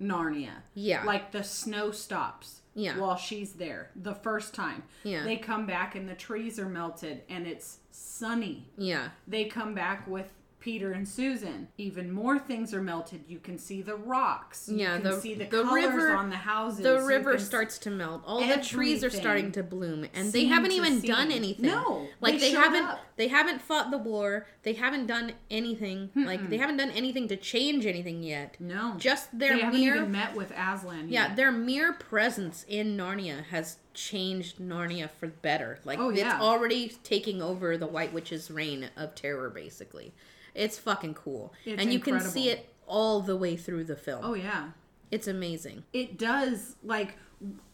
Narnia. 0.01 0.61
Yeah. 0.73 1.03
Like 1.03 1.31
the 1.31 1.43
snow 1.43 1.91
stops. 1.91 2.61
Yeah. 2.75 2.97
While 2.97 3.17
she's 3.17 3.53
there 3.53 3.91
the 3.95 4.15
first 4.15 4.53
time. 4.55 4.83
Yeah. 5.03 5.23
They 5.23 5.35
come 5.37 5.65
back 5.67 5.95
and 5.95 6.09
the 6.09 6.15
trees 6.15 6.57
are 6.59 6.67
melted 6.69 7.21
and 7.29 7.45
it's 7.45 7.79
sunny. 7.91 8.67
yeah, 8.77 9.09
They 9.27 9.45
come 9.45 9.75
back 9.75 10.07
with 10.07 10.27
Peter 10.63 10.93
and 10.93 11.05
Susan. 11.05 11.67
Even 11.77 12.09
more 12.09 12.39
things 12.39 12.73
are 12.73 12.81
melted. 12.81 13.25
You 13.27 13.37
can 13.37 13.57
see 13.57 13.81
the 13.81 13.97
rocks. 13.97 14.69
You 14.69 14.77
Yeah, 14.77 14.93
can 14.93 15.03
the- 15.03 15.19
see 15.19 15.33
the, 15.33 15.43
the 15.43 15.61
colors 15.63 15.83
river- 15.87 16.15
on 16.15 16.29
the 16.29 16.37
houses. 16.37 16.83
the 16.83 17.01
river 17.01 17.37
starts 17.37 17.77
to 17.79 17.91
melt. 17.91 18.23
All 18.25 18.39
the 18.47 18.63
trees 18.63 19.03
are 19.03 19.09
starting 19.09 19.51
to 19.51 19.61
bloom, 19.63 20.05
and 20.13 20.31
they 20.31 20.45
haven't 20.45 20.71
even 20.71 21.01
done 21.01 21.33
anything. 21.33 21.65
No, 21.65 22.07
like 22.21 22.35
they 22.39 22.51
they, 22.51 22.57
haven't. 22.57 22.85
up. 22.85 22.99
They 23.17 23.27
haven't 23.27 23.61
fought 23.61 23.91
the 23.91 23.97
war. 23.97 24.47
They 24.63 24.71
haven't 24.73 25.07
done 25.07 25.33
anything. 25.51 26.09
Like 26.15 26.49
they 26.49 26.57
haven't 26.57 26.77
done 26.77 26.91
anything 26.91 27.27
to 27.27 27.35
change 27.35 27.85
anything 27.85 28.23
yet. 28.23 28.55
No. 28.61 28.95
Just 28.97 29.37
their 29.37 29.55
they 29.57 29.61
haven't 29.63 29.79
mere 29.81 29.95
even 29.97 30.11
met 30.13 30.33
with 30.33 30.51
Aslan 30.51 31.09
yeah, 31.09 31.27
yet. 31.27 31.35
their 31.35 31.51
mere 31.51 31.91
presence 31.91 32.65
in 32.69 32.95
Narnia 32.95 33.43
has 33.47 33.79
changed 33.93 34.59
Narnia 34.59 35.09
for 35.19 35.27
better. 35.27 35.79
Like 35.83 35.99
Oh, 35.99 36.09
it's 36.09 36.23
already 36.23 36.87
taking 37.03 37.41
over 37.41 37.77
the 37.77 37.85
White 37.85 38.13
Witch's 38.13 38.49
reign 38.49 38.89
of 38.95 39.13
terror. 39.13 39.49
Basically, 39.49 40.13
it's 40.55 40.77
fucking 40.77 41.13
cool, 41.15 41.53
It's 41.65 41.81
and 41.81 41.91
you 41.93 41.99
can 41.99 42.19
see 42.19 42.49
it 42.49 42.69
all 42.87 43.21
the 43.21 43.35
way 43.35 43.55
through 43.55 43.85
the 43.85 43.95
film. 43.95 44.21
Oh 44.23 44.33
yeah. 44.33 44.69
It's 45.11 45.27
amazing. 45.27 45.83
it 45.93 46.17
does 46.17 46.75
like 46.83 47.17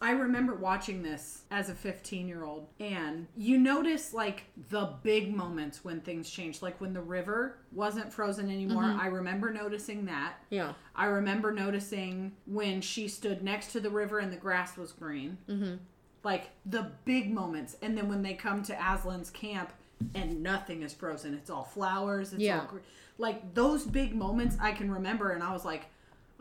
i 0.02 0.10
remember 0.10 0.54
watching 0.56 1.00
this 1.02 1.42
as 1.52 1.68
a 1.70 1.74
15 1.74 2.26
year 2.26 2.42
old 2.44 2.66
and 2.80 3.28
you 3.36 3.56
notice 3.56 4.12
like 4.12 4.44
the 4.68 4.94
big 5.04 5.32
moments 5.34 5.84
when 5.84 6.00
things 6.00 6.28
change 6.28 6.60
like 6.60 6.80
when 6.80 6.92
the 6.92 7.00
river 7.00 7.56
wasn't 7.72 8.12
frozen 8.12 8.50
anymore 8.50 8.82
i 8.82 9.06
remember 9.06 9.52
noticing 9.52 10.04
that 10.06 10.34
Yeah. 10.50 10.72
i 10.96 11.06
remember 11.06 11.52
noticing 11.52 12.32
when 12.46 12.80
she 12.80 13.06
stood 13.06 13.42
next 13.44 13.70
to 13.72 13.80
the 13.80 13.90
river 13.90 14.18
and 14.18 14.32
the 14.32 14.36
grass 14.36 14.76
was 14.76 14.90
green 14.90 15.38
mm-hmm. 15.48 15.76
like 16.24 16.50
the 16.66 16.90
big 17.04 17.32
moments 17.32 17.76
and 17.80 17.96
then 17.96 18.08
when 18.08 18.22
they 18.22 18.34
come 18.34 18.62
to 18.64 18.74
aslan's 18.74 19.30
camp 19.30 19.72
and 20.14 20.42
nothing 20.42 20.82
is 20.82 20.92
frozen. 20.92 21.34
It's 21.34 21.50
all 21.50 21.64
flowers. 21.64 22.32
It's 22.32 22.42
Yeah. 22.42 22.60
all 22.60 22.78
like 23.18 23.52
those 23.54 23.84
big 23.84 24.14
moments 24.14 24.56
i 24.60 24.72
can 24.72 24.90
remember 24.90 25.32
and 25.32 25.42
i 25.42 25.52
was 25.52 25.64
like 25.64 25.86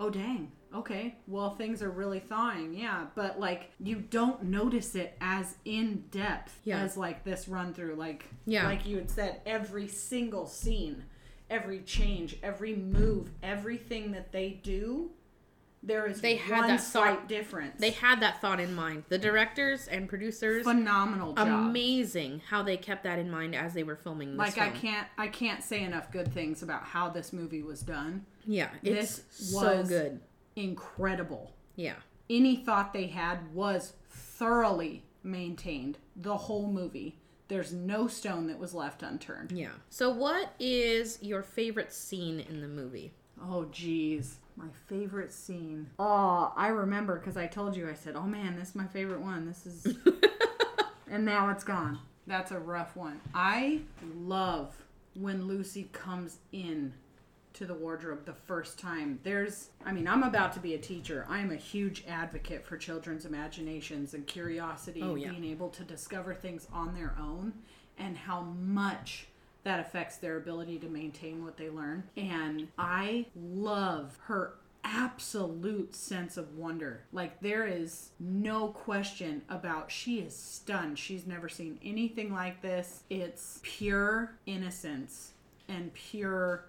oh 0.01 0.09
dang. 0.09 0.49
Okay. 0.73 1.15
Well 1.27 1.49
things 1.55 1.81
are 1.83 1.89
really 1.89 2.19
thawing. 2.21 2.73
Yeah. 2.73 3.07
But 3.15 3.37
like 3.39 3.71
you 3.81 3.95
don't 3.97 4.43
notice 4.43 4.95
it 4.95 5.17
as 5.19 5.55
in 5.65 6.05
depth 6.11 6.57
Yeah. 6.63 6.79
as 6.79 6.95
like 6.95 7.23
this 7.25 7.49
run 7.49 7.73
through. 7.73 7.95
Like 7.95 8.25
Yeah. 8.45 8.65
like 8.65 8.85
you 8.85 8.95
had 8.97 9.09
said 9.09 9.41
every 9.45 9.87
single 9.87 10.45
scene 10.45 11.03
every 11.49 11.79
change 11.81 12.37
every 12.43 12.75
move 12.75 13.31
everything 13.41 14.11
that 14.11 14.31
they 14.31 14.51
do 14.63 15.09
there 15.81 16.05
is 16.07 16.19
They 16.21 16.35
had 16.35 16.59
one 16.59 16.67
that 16.67 16.81
slight 16.81 17.19
thought- 17.19 17.27
difference 17.29 17.79
They 17.79 17.91
had 17.91 18.21
that 18.21 18.41
thought 18.41 18.59
in 18.59 18.75
mind. 18.75 19.05
The 19.09 19.17
directors 19.17 19.87
and 19.87 20.09
producers, 20.09 20.63
phenomenal 20.65 21.33
job 21.33 21.47
amazing 21.47 22.41
how 22.49 22.63
they 22.63 22.75
kept 22.77 23.03
that 23.03 23.17
in 23.19 23.31
mind 23.31 23.55
as 23.55 23.73
they 23.73 23.83
were 23.83 23.95
filming 23.95 24.31
this 24.31 24.37
like 24.37 24.57
i 24.57 24.69
can't 24.69 25.07
i 25.17 25.27
can't 25.27 25.63
say 25.63 25.81
enough 25.83 26.11
good 26.11 26.33
things 26.33 26.61
about 26.63 26.83
how 26.83 27.09
this 27.09 27.31
movie 27.31 27.63
was 27.63 27.81
done 27.81 28.25
Yeah, 28.45 28.69
it's 28.83 29.17
This 29.17 29.51
so 29.51 29.77
was- 29.77 29.87
good. 29.89 30.19
incredible 30.55 31.53
Yeah. 31.75 31.95
any 32.29 32.57
thought 32.57 32.93
they 32.93 33.07
had 33.07 33.53
was 33.53 33.93
thoroughly 34.09 35.03
maintained 35.23 35.97
the 36.15 36.35
whole 36.37 36.71
movie. 36.71 37.17
There's 37.47 37.73
no 37.73 38.07
stone 38.07 38.47
that 38.47 38.59
was 38.59 38.73
left 38.73 39.01
unturned. 39.03 39.51
Yeah. 39.51 39.71
So 39.89 40.09
what 40.11 40.53
is 40.59 41.17
your 41.21 41.41
favorite 41.43 41.91
scene 41.91 42.39
in 42.39 42.61
the 42.61 42.67
movie? 42.67 43.11
Oh, 43.41 43.65
geez. 43.71 44.38
My 44.59 44.67
favorite 44.87 45.31
scene. 45.31 45.89
Oh, 45.97 46.51
I 46.55 46.67
remember 46.67 47.17
because 47.17 47.37
I 47.37 47.47
told 47.47 47.77
you, 47.77 47.89
I 47.89 47.93
said, 47.93 48.15
oh 48.17 48.23
man, 48.27 48.57
this 48.57 48.69
is 48.69 48.75
my 48.75 48.87
favorite 48.87 49.21
one. 49.21 49.45
This 49.47 49.65
is. 49.65 49.95
and 51.09 51.23
now 51.23 51.49
it's 51.49 51.63
gone. 51.63 51.99
That's 52.27 52.51
a 52.51 52.59
rough 52.59 52.95
one. 52.95 53.21
I 53.33 53.79
love 54.15 54.75
when 55.15 55.47
Lucy 55.47 55.89
comes 55.93 56.37
in 56.51 56.93
to 57.53 57.65
the 57.65 57.73
wardrobe 57.73 58.25
the 58.25 58.33
first 58.33 58.77
time. 58.77 59.19
There's, 59.23 59.69
I 59.85 59.93
mean, 59.93 60.07
I'm 60.07 60.23
about 60.23 60.51
to 60.53 60.59
be 60.59 60.75
a 60.75 60.77
teacher. 60.77 61.25
I'm 61.29 61.51
a 61.51 61.55
huge 61.55 62.03
advocate 62.07 62.65
for 62.65 62.77
children's 62.77 63.25
imaginations 63.25 64.13
and 64.13 64.27
curiosity 64.27 65.01
Oh, 65.01 65.13
and 65.13 65.21
yeah. 65.21 65.29
being 65.31 65.45
able 65.45 65.69
to 65.69 65.83
discover 65.83 66.33
things 66.35 66.67
on 66.71 66.93
their 66.93 67.15
own 67.19 67.53
and 67.97 68.15
how 68.17 68.41
much 68.41 69.27
that 69.63 69.79
affects 69.79 70.17
their 70.17 70.37
ability 70.37 70.79
to 70.79 70.87
maintain 70.87 71.43
what 71.43 71.57
they 71.57 71.69
learn. 71.69 72.03
And 72.17 72.67
I 72.77 73.25
love 73.35 74.17
her 74.25 74.53
absolute 74.83 75.93
sense 75.93 76.37
of 76.37 76.55
wonder. 76.55 77.01
Like 77.11 77.39
there 77.41 77.67
is 77.67 78.09
no 78.19 78.69
question 78.69 79.41
about 79.49 79.91
she 79.91 80.19
is 80.19 80.35
stunned. 80.35 80.97
She's 80.97 81.27
never 81.27 81.49
seen 81.49 81.77
anything 81.83 82.33
like 82.33 82.61
this. 82.61 83.03
It's 83.09 83.59
pure 83.61 84.35
innocence 84.45 85.33
and 85.67 85.93
pure 85.93 86.65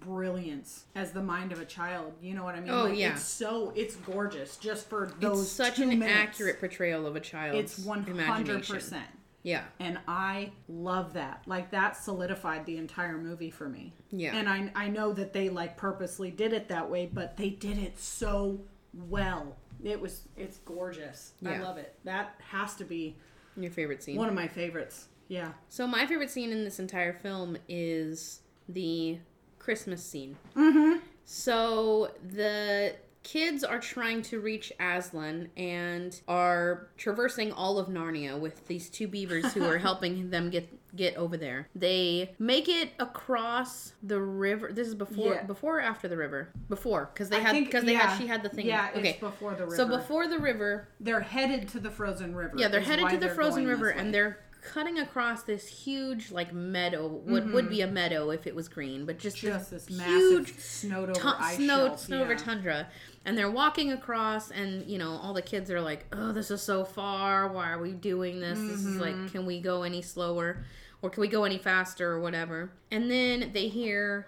brilliance 0.00 0.84
as 0.94 1.12
the 1.12 1.22
mind 1.22 1.52
of 1.52 1.60
a 1.60 1.64
child. 1.64 2.12
You 2.22 2.34
know 2.34 2.44
what 2.44 2.54
I 2.54 2.60
mean? 2.60 2.70
Oh, 2.70 2.84
Like, 2.84 2.98
yeah. 2.98 3.12
It's 3.12 3.22
so 3.24 3.72
it's 3.76 3.96
gorgeous 3.96 4.56
just 4.56 4.88
for 4.88 5.12
those 5.20 5.42
it's 5.42 5.50
such 5.50 5.78
an 5.80 5.90
minutes. 5.90 6.12
accurate 6.18 6.60
portrayal 6.60 7.06
of 7.06 7.16
a 7.16 7.20
child's 7.20 7.58
It's 7.76 7.78
one 7.86 8.02
hundred 8.04 8.12
imagination. 8.14 8.74
percent. 8.74 9.06
Yeah. 9.42 9.64
And 9.78 9.98
I 10.06 10.52
love 10.68 11.14
that. 11.14 11.42
Like 11.46 11.70
that 11.70 11.96
solidified 11.96 12.66
the 12.66 12.76
entire 12.76 13.16
movie 13.18 13.50
for 13.50 13.68
me. 13.68 13.94
Yeah. 14.10 14.36
And 14.36 14.48
I 14.48 14.70
I 14.74 14.88
know 14.88 15.12
that 15.12 15.32
they 15.32 15.48
like 15.48 15.76
purposely 15.76 16.30
did 16.30 16.52
it 16.52 16.68
that 16.68 16.90
way, 16.90 17.08
but 17.12 17.36
they 17.36 17.50
did 17.50 17.78
it 17.78 17.98
so 17.98 18.60
well. 18.92 19.56
It 19.82 20.00
was 20.00 20.22
it's 20.36 20.58
gorgeous. 20.58 21.32
I 21.44 21.58
love 21.58 21.78
it. 21.78 21.94
That 22.04 22.34
has 22.50 22.74
to 22.76 22.84
be 22.84 23.16
Your 23.56 23.70
favorite 23.70 24.02
scene. 24.02 24.16
one 24.16 24.28
of 24.28 24.34
my 24.34 24.48
favorites. 24.48 25.08
Yeah. 25.28 25.52
So 25.68 25.86
my 25.86 26.06
favorite 26.06 26.30
scene 26.30 26.50
in 26.52 26.64
this 26.64 26.78
entire 26.78 27.12
film 27.12 27.56
is 27.68 28.40
the 28.68 29.18
Christmas 29.58 30.04
scene. 30.04 30.36
Mm-hmm. 30.56 30.98
So 31.24 32.10
the 32.28 32.96
kids 33.30 33.62
are 33.62 33.78
trying 33.78 34.22
to 34.22 34.40
reach 34.40 34.72
Aslan 34.80 35.48
and 35.56 36.20
are 36.26 36.88
traversing 36.96 37.52
all 37.52 37.78
of 37.78 37.86
Narnia 37.88 38.38
with 38.38 38.66
these 38.66 38.90
two 38.90 39.06
beavers 39.06 39.52
who 39.52 39.64
are 39.64 39.78
helping 39.88 40.30
them 40.30 40.50
get 40.50 40.68
get 40.96 41.14
over 41.16 41.36
there. 41.36 41.68
They 41.76 42.34
make 42.40 42.68
it 42.68 42.90
across 42.98 43.92
the 44.02 44.20
river. 44.20 44.72
This 44.72 44.88
is 44.88 44.96
before 44.96 45.34
Yeah. 45.34 45.42
before 45.44 45.78
or 45.78 45.80
after 45.80 46.08
the 46.08 46.16
river? 46.16 46.48
Before 46.68 47.06
cuz 47.14 47.28
they 47.28 47.36
I 47.36 47.40
had 47.40 47.52
think- 47.52 47.66
because 47.66 47.84
they 47.84 47.92
yeah. 47.92 48.08
had 48.08 48.18
she 48.18 48.26
had 48.26 48.42
the 48.42 48.48
thing. 48.48 48.66
Yeah, 48.66 48.88
okay. 48.96 49.10
it's 49.10 49.20
before 49.20 49.54
the 49.54 49.64
river. 49.64 49.76
So 49.76 49.86
before 49.86 50.26
the 50.26 50.38
river, 50.38 50.88
they're 50.98 51.20
headed 51.20 51.68
to 51.68 51.78
the 51.80 51.90
frozen 51.90 52.34
river. 52.34 52.54
yeah, 52.56 52.66
they're 52.68 52.80
headed 52.80 53.08
to 53.10 53.16
the 53.18 53.28
frozen 53.28 53.66
river 53.66 53.90
and 53.90 54.12
they're 54.12 54.40
cutting 54.62 54.98
across 54.98 55.42
this 55.44 55.66
huge 55.66 56.30
like 56.30 56.52
meadow 56.52 57.06
would 57.06 57.50
would 57.52 57.70
be 57.70 57.80
a 57.80 57.86
meadow 57.86 58.28
if 58.30 58.46
it 58.46 58.54
was 58.54 58.68
green, 58.68 59.06
but 59.06 59.18
just, 59.18 59.36
Mm-hmm. 59.38 59.46
just 59.58 59.70
this 59.70 59.84
this 59.86 59.96
massive 59.96 60.14
huge 60.48 60.58
snowed 60.58 61.16
over 61.16 61.34
ice 61.38 61.56
snow 61.56 61.86
shelf. 61.86 62.00
snow 62.00 62.20
over 62.22 62.32
yeah. 62.32 62.38
tundra. 62.38 62.88
And 63.24 63.36
they're 63.36 63.50
walking 63.50 63.92
across 63.92 64.50
and 64.50 64.86
you 64.86 64.96
know, 64.98 65.10
all 65.22 65.34
the 65.34 65.42
kids 65.42 65.70
are 65.70 65.80
like, 65.80 66.06
"Oh, 66.12 66.32
this 66.32 66.50
is 66.50 66.62
so 66.62 66.84
far. 66.84 67.48
Why 67.48 67.70
are 67.70 67.78
we 67.80 67.92
doing 67.92 68.40
this? 68.40 68.58
This 68.58 68.80
is 68.80 68.86
Mm-hmm. 68.96 69.00
like 69.00 69.32
can 69.32 69.44
we 69.46 69.60
go 69.60 69.82
any 69.82 70.00
slower 70.02 70.64
or 71.02 71.10
can 71.10 71.20
we 71.20 71.28
go 71.28 71.44
any 71.44 71.58
faster 71.58 72.10
or 72.12 72.20
whatever?" 72.20 72.70
And 72.90 73.10
then 73.10 73.50
they 73.52 73.68
hear 73.68 74.26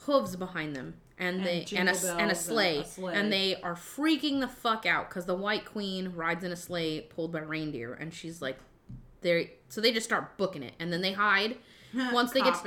hooves 0.00 0.36
behind 0.36 0.76
them. 0.76 0.94
And, 1.16 1.36
And 1.38 1.46
they 1.46 1.66
and 1.76 1.88
a, 1.88 1.92
and 1.92 2.04
a 2.04 2.16
and 2.22 2.30
a 2.32 2.34
sleigh, 2.34 2.82
sleigh. 2.82 3.14
and 3.14 3.32
they 3.32 3.54
are 3.62 3.76
freaking 3.76 4.40
the 4.40 4.48
fuck 4.48 4.84
out 4.84 5.08
because 5.08 5.26
the 5.26 5.34
White 5.36 5.64
Queen 5.64 6.12
rides 6.14 6.42
in 6.44 6.50
a 6.50 6.56
sleigh 6.56 7.02
pulled 7.02 7.30
by 7.32 7.38
reindeer, 7.38 7.94
and 7.94 8.12
she's 8.12 8.42
like, 8.42 8.58
they 9.20 9.52
so 9.68 9.80
they 9.80 9.92
just 9.92 10.06
start 10.06 10.36
booking 10.36 10.62
it, 10.64 10.74
and 10.80 10.92
then 10.92 11.00
they 11.02 11.12
hide. 11.12 11.56
Once 12.12 12.32
they 12.32 12.40
get 12.42 12.54
to, 12.54 12.62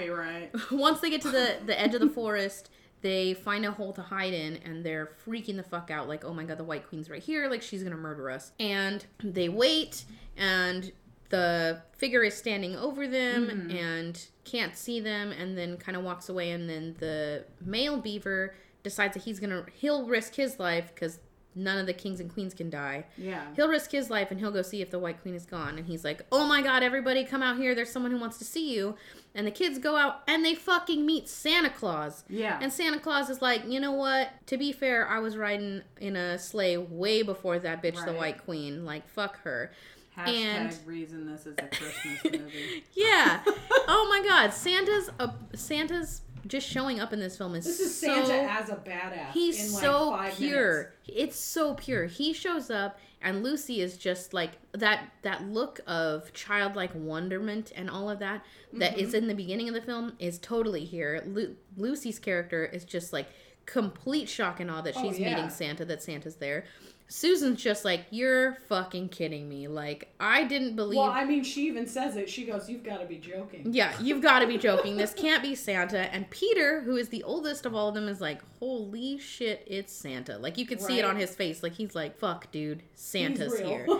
once 0.72 1.02
they 1.02 1.10
get 1.10 1.22
to 1.24 1.30
the 1.30 1.58
the 1.66 1.78
edge 1.80 1.94
of 1.94 2.00
the 2.00 2.10
forest, 2.10 2.70
they 3.02 3.34
find 3.34 3.66
a 3.66 3.72
hole 3.72 3.94
to 3.94 4.02
hide 4.02 4.34
in, 4.34 4.58
and 4.58 4.84
they're 4.84 5.12
freaking 5.26 5.58
the 5.58 5.64
fuck 5.64 5.92
out. 5.92 6.08
Like, 6.08 6.26
oh 6.26 6.34
my 6.34 6.44
god, 6.44 6.58
the 6.58 6.64
White 6.64 6.88
Queen's 6.88 7.10
right 7.10 7.22
here! 7.22 7.50
Like, 7.50 7.62
she's 7.62 7.84
gonna 7.84 7.98
murder 7.98 8.30
us. 8.30 8.52
And 8.60 9.06
they 9.24 9.50
wait, 9.50 10.06
and 10.36 10.92
the 11.30 11.82
figure 11.98 12.24
is 12.24 12.36
standing 12.36 12.76
over 12.76 13.08
them 13.08 13.48
mm-hmm. 13.48 13.72
and 13.72 14.28
can't 14.46 14.76
see 14.76 15.00
them, 15.00 15.32
and 15.32 15.58
then 15.58 15.78
kind 15.78 15.98
of 15.98 16.04
walks 16.04 16.30
away. 16.30 16.52
And 16.52 16.70
then 16.70 16.96
the 17.00 17.46
male 17.62 17.98
beaver 17.98 18.56
decides 18.84 19.14
that 19.14 19.24
he's 19.24 19.40
gonna 19.40 19.66
he'll 19.76 20.06
risk 20.06 20.36
his 20.36 20.60
life 20.60 20.92
because 20.94 21.20
none 21.58 21.78
of 21.78 21.86
the 21.86 21.94
kings 21.94 22.20
and 22.20 22.32
queens 22.32 22.54
can 22.54 22.70
die. 22.70 23.06
Yeah. 23.18 23.44
He'll 23.56 23.68
risk 23.68 23.92
his 23.92 24.10
life 24.10 24.32
and 24.32 24.40
he'll 24.40 24.52
go 24.52 24.62
see 24.62 24.82
if 24.82 24.92
the 24.92 25.00
White 25.00 25.22
Queen 25.22 25.36
is 25.36 25.46
gone. 25.46 25.78
And 25.78 25.86
he's 25.88 26.04
like, 26.04 26.22
oh 26.32 26.46
my 26.46 26.62
god, 26.62 26.84
everybody 26.84 27.26
come 27.26 27.42
out 27.42 27.58
here. 27.58 27.74
There's 27.76 27.92
someone 27.92 28.12
who 28.12 28.20
wants 28.20 28.38
to 28.40 28.46
see 28.46 28.74
you. 28.74 28.96
And 29.36 29.46
the 29.46 29.52
kids 29.52 29.80
go 29.80 29.98
out 29.98 30.22
and 30.28 30.46
they 30.46 30.56
fucking 30.56 31.06
meet 31.06 31.28
Santa 31.28 31.70
Claus. 31.70 32.24
Yeah. 32.30 32.60
And 32.62 32.72
Santa 32.72 33.00
Claus 33.00 33.30
is 33.30 33.42
like, 33.42 33.68
you 33.68 33.80
know 33.80 33.92
what? 33.94 34.30
To 34.48 34.58
be 34.58 34.72
fair, 34.72 35.08
I 35.08 35.20
was 35.20 35.36
riding 35.36 35.82
in 36.00 36.16
a 36.16 36.38
sleigh 36.40 36.78
way 36.78 37.22
before 37.24 37.60
that 37.60 37.84
bitch, 37.84 38.04
the 38.06 38.14
White 38.14 38.44
Queen. 38.46 38.86
Like, 38.86 39.08
fuck 39.10 39.42
her. 39.42 39.72
Hashtag 40.18 40.28
and- 40.28 40.80
reason 40.86 41.32
this 41.32 41.46
is 41.46 41.56
a 41.58 41.68
Christmas 41.68 42.24
movie. 42.24 42.84
Yeah. 42.94 43.42
oh 43.88 44.08
my 44.10 44.28
god, 44.28 44.52
Santa's 44.52 45.12
a 45.20 45.32
Santa's 45.56 46.22
just 46.48 46.68
showing 46.68 47.00
up 47.00 47.14
in 47.14 47.20
this 47.20 47.38
film 47.38 47.56
is 47.56 47.66
This 47.66 47.80
is 47.80 48.00
so 48.00 48.08
Santa 48.26 48.52
as 48.52 48.70
a 48.70 48.76
badass. 48.76 49.32
He's 49.34 49.68
in 49.68 49.74
like 49.74 49.84
so 49.84 50.12
five 50.12 50.34
pure. 50.36 50.74
minutes. 50.76 50.92
It's 51.08 51.40
so 51.40 51.74
pure. 51.76 52.06
He 52.06 52.34
shows 52.34 52.70
up 52.70 53.00
and 53.22 53.44
Lucy 53.44 53.82
is 53.82 53.98
just 53.98 54.34
like 54.34 54.52
that 54.74 55.10
that 55.24 55.44
look 55.48 55.80
of 55.88 56.32
childlike 56.34 56.92
wonderment 56.94 57.72
and 57.76 57.90
all 57.90 58.10
of 58.10 58.20
that 58.20 58.44
that 58.74 58.98
is 58.98 59.10
Mm-hmm. 59.10 59.18
in 59.18 59.28
the 59.28 59.34
beginning 59.36 59.68
of 59.70 59.74
the 59.74 59.82
film 59.82 60.14
is 60.20 60.38
totally 60.40 60.86
here. 60.86 61.24
Lu- 61.26 61.56
Lucy's 61.76 62.20
character 62.20 62.66
is 62.66 62.84
just 62.86 63.12
like 63.14 63.28
complete 63.66 64.30
shock 64.30 64.60
and 64.60 64.70
awe 64.72 64.82
that 64.82 64.94
Oh, 64.98 65.02
she's 65.02 65.20
yeah. 65.20 65.30
meeting 65.36 65.50
Santa 65.50 65.84
that 65.86 66.02
Santa's 66.04 66.36
there. 66.36 66.64
Susan's 67.08 67.62
just 67.62 67.86
like, 67.86 68.06
"You're 68.10 68.56
fucking 68.68 69.10
kidding 69.10 69.48
me. 69.48 69.68
Like 69.68 70.14
I 70.20 70.44
didn't 70.44 70.76
believe 70.76 70.98
Well, 70.98 71.10
I 71.10 71.26
mean, 71.26 71.44
she 71.44 71.68
even 71.68 71.88
says 71.88 72.16
it. 72.16 72.30
She 72.30 72.46
goes, 72.46 72.70
"You've 72.70 72.84
got 72.84 72.98
to 72.98 73.06
be 73.06 73.18
joking." 73.18 73.74
yeah, 73.74 73.94
you've 74.02 74.22
got 74.22 74.40
to 74.40 74.48
be 74.48 74.58
joking. 74.58 74.98
This 74.98 75.14
can't 75.14 75.44
be 75.44 75.56
Santa. 75.56 76.14
And 76.14 76.30
Peter, 76.30 76.82
who 76.82 76.96
is 76.96 77.10
the 77.10 77.24
oldest 77.24 77.66
of 77.66 77.76
all 77.76 77.90
of 77.90 77.96
them, 77.96 78.08
is 78.08 78.22
like, 78.22 78.42
holy 78.60 79.18
shit, 79.18 79.64
it's 79.68 79.94
Santa. 79.94 80.38
Like, 80.38 80.58
you 80.58 80.66
could 80.66 80.82
see 80.82 81.00
it 81.00 81.06
on 81.06 81.16
his 81.16 81.36
face. 81.36 81.64
Like, 81.64 81.74
he's 81.74 81.96
like, 81.96 82.18
fuck, 82.18 82.52
dude, 82.52 82.84
Santa's 82.96 83.60
here. 83.60 83.88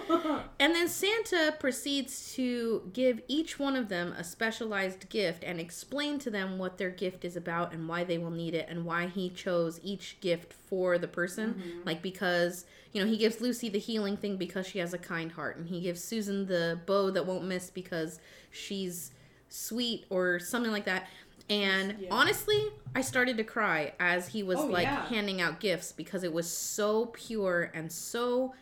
And 0.60 0.74
then 0.74 0.88
Santa 0.88 1.56
proceeds 1.60 2.34
to 2.34 2.90
give 2.94 3.22
each 3.28 3.60
one 3.60 3.76
of 3.76 3.90
them 3.90 4.14
a 4.18 4.24
specialized 4.24 5.10
gift 5.10 5.44
and 5.44 5.60
explain 5.60 6.20
to 6.20 6.32
them 6.32 6.58
what 6.58 6.78
their 6.78 6.90
gift 6.90 7.24
is 7.24 7.36
about 7.36 7.74
and 7.74 7.88
why 7.88 8.04
they 8.04 8.18
will 8.18 8.32
need 8.32 8.54
it 8.54 8.68
and 8.70 8.86
why 8.86 9.08
he 9.08 9.30
chose 9.30 9.80
each 9.84 10.18
gift 10.20 10.54
for 10.54 10.98
the 10.98 11.08
person. 11.08 11.54
Mm-hmm. 11.54 11.80
Like, 11.86 12.02
because, 12.02 12.66
you 12.98 13.04
know, 13.06 13.12
he 13.12 13.18
gives 13.18 13.40
Lucy 13.42 13.70
the 13.70 13.78
healing 13.78 14.18
thing 14.18 14.38
because 14.38 14.66
she 14.66 14.80
has 14.80 14.92
a 14.92 14.98
kind 14.98 15.32
heart, 15.32 15.58
and 15.58 15.68
he 15.70 15.82
gives 15.82 16.04
Susan 16.04 16.48
the 16.48 16.80
bow 16.88 17.12
that 17.12 17.28
won't 17.28 17.46
miss 17.46 17.70
because 17.70 18.20
she's 18.50 19.12
sweet 19.50 20.06
or 20.10 20.40
something 20.40 20.72
like 20.72 20.86
that. 20.86 21.08
And 21.48 21.96
Yeah. 22.00 22.08
honestly, 22.10 22.72
I 22.96 23.02
started 23.02 23.38
to 23.38 23.44
cry 23.44 23.94
as 24.00 24.30
he 24.30 24.42
was 24.42 24.58
Oh, 24.58 24.66
like 24.66 24.88
yeah. 24.88 25.06
handing 25.06 25.42
out 25.42 25.60
gifts 25.60 25.92
because 25.92 26.24
it 26.24 26.34
was 26.34 26.52
so 26.52 27.06
pure 27.14 27.70
and 27.76 27.92
so 27.92 28.56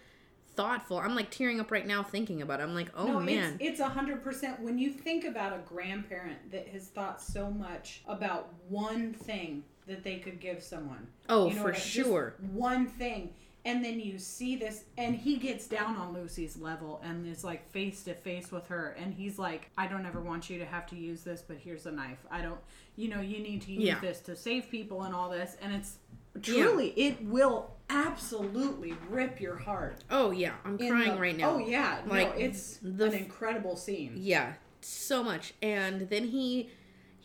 thoughtful. 0.53 0.97
I'm 0.97 1.15
like 1.15 1.31
tearing 1.31 1.61
up 1.61 1.71
right 1.71 1.87
now 1.87 2.03
thinking 2.03 2.41
about 2.41 2.59
it. 2.59 2.63
I'm 2.63 2.75
like, 2.75 2.91
oh 2.93 3.07
no, 3.07 3.19
man. 3.21 3.55
it's 3.61 3.79
a 3.79 3.87
hundred 3.87 4.21
percent. 4.21 4.59
When 4.59 4.77
you 4.77 4.89
think 4.91 5.23
about 5.23 5.53
a 5.53 5.59
grandparent 5.65 6.51
that 6.51 6.67
has 6.67 6.87
thought 6.89 7.21
so 7.21 7.49
much 7.49 8.01
about 8.05 8.53
one 8.67 9.13
thing 9.13 9.63
that 9.87 10.03
they 10.03 10.17
could 10.17 10.41
give 10.41 10.61
someone, 10.61 11.07
oh, 11.29 11.47
you 11.47 11.55
know 11.55 11.61
for 11.61 11.71
just 11.71 11.85
sure. 11.87 12.35
one 12.51 12.85
thing, 12.85 13.33
and 13.65 13.83
then 13.83 13.99
you 13.99 14.17
see 14.19 14.55
this, 14.55 14.83
and 14.97 15.15
he 15.15 15.37
gets 15.37 15.67
down 15.67 15.95
on 15.97 16.13
Lucy's 16.13 16.55
level 16.55 17.01
and 17.03 17.27
is 17.27 17.43
like 17.43 17.69
face 17.71 18.03
to 18.03 18.13
face 18.13 18.51
with 18.51 18.67
her, 18.67 18.95
and 18.99 19.13
he's 19.13 19.37
like, 19.37 19.69
"I 19.77 19.87
don't 19.87 20.05
ever 20.05 20.21
want 20.21 20.49
you 20.49 20.59
to 20.59 20.65
have 20.65 20.85
to 20.87 20.95
use 20.95 21.23
this, 21.23 21.41
but 21.41 21.57
here's 21.57 21.85
a 21.85 21.91
knife. 21.91 22.19
I 22.31 22.41
don't, 22.41 22.59
you 22.95 23.09
know, 23.09 23.21
you 23.21 23.39
need 23.39 23.61
to 23.63 23.71
use 23.71 23.83
Yeah. 23.83 23.99
this 23.99 24.19
to 24.21 24.35
save 24.35 24.69
people 24.69 25.03
and 25.03 25.13
all 25.15 25.29
this." 25.29 25.57
And 25.61 25.73
it's 25.73 25.97
truly, 26.41 26.89
it 26.95 27.21
will 27.23 27.71
absolutely 27.89 28.93
rip 29.09 29.39
your 29.41 29.57
heart. 29.57 30.03
Oh 30.09 30.31
yeah, 30.31 30.53
I'm 30.63 30.77
crying 30.77 31.15
the- 31.15 31.19
right 31.21 31.37
now. 31.37 31.51
Oh 31.51 31.57
yeah, 31.57 32.01
Like, 32.07 32.35
no, 32.37 32.41
it's 32.45 32.77
the 32.81 33.05
an 33.05 33.13
incredible 33.13 33.75
scene. 33.75 34.13
Yeah, 34.15 34.53
so 34.81 35.23
much. 35.23 35.53
And 35.61 36.01
then 36.09 36.25
he 36.25 36.69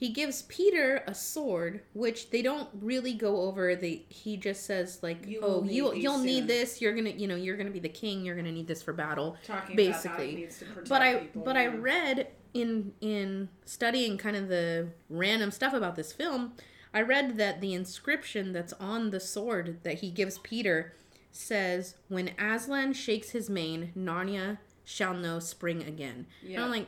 he 0.01 0.09
gives 0.09 0.43
Peter 0.43 1.05
a 1.07 1.15
sword, 1.15 1.83
which 1.93 2.31
they 2.31 2.41
don't 2.41 2.71
really 2.81 3.13
go 3.13 3.43
over. 3.43 3.77
They 3.77 4.07
he 4.09 4.39
just 4.39 4.65
says 4.65 4.99
like, 5.03 5.27
You 5.27 5.41
"Oh, 5.43 5.63
you 5.63 5.95
you'll 5.95 6.19
need 6.19 6.49
this. 6.49 6.81
You're 6.81 6.95
gonna 6.95 7.11
you 7.11 7.29
know 7.29 7.37
you're 7.37 7.59
gonna 7.59 7.71
be 7.71 7.81
the 7.81 7.91
king. 7.91 8.25
You're 8.25 8.35
gonna 8.35 8.51
need 8.51 8.67
this 8.67 8.83
for 8.83 8.95
battle." 8.95 9.37
Talking 9.47 9.77
Basically. 9.77 10.11
about 10.11 10.19
how 10.33 10.41
needs 10.41 10.59
to 10.61 10.65
but 10.89 11.03
I 11.03 11.15
people. 11.17 11.43
but 11.43 11.57
I 11.59 11.67
read 11.67 12.29
in 12.55 12.95
in 13.03 13.51
studying 13.67 14.17
kind 14.17 14.37
of 14.37 14.49
the 14.49 14.89
random 15.11 15.51
stuff 15.51 15.75
about 15.75 15.97
this 15.97 16.13
film, 16.15 16.55
I 16.95 17.03
read 17.03 17.37
that 17.37 17.61
the 17.61 17.75
inscription 17.75 18.53
that's 18.55 18.73
on 18.75 19.11
the 19.11 19.21
sword 19.21 19.81
that 19.83 19.99
he 19.99 20.11
gives 20.11 20.39
Peter 20.39 20.95
says, 21.31 21.95
"When 22.09 22.31
Aslan 22.39 22.95
shakes 22.95 23.31
his 23.31 23.51
mane, 23.51 23.93
Narnia 23.95 24.59
shall 24.83 25.13
know 25.13 25.41
spring 25.41 25.83
again." 25.83 26.27
And 26.41 26.51
Yeah. 26.53 26.65
I'm 26.65 26.71
like, 26.71 26.87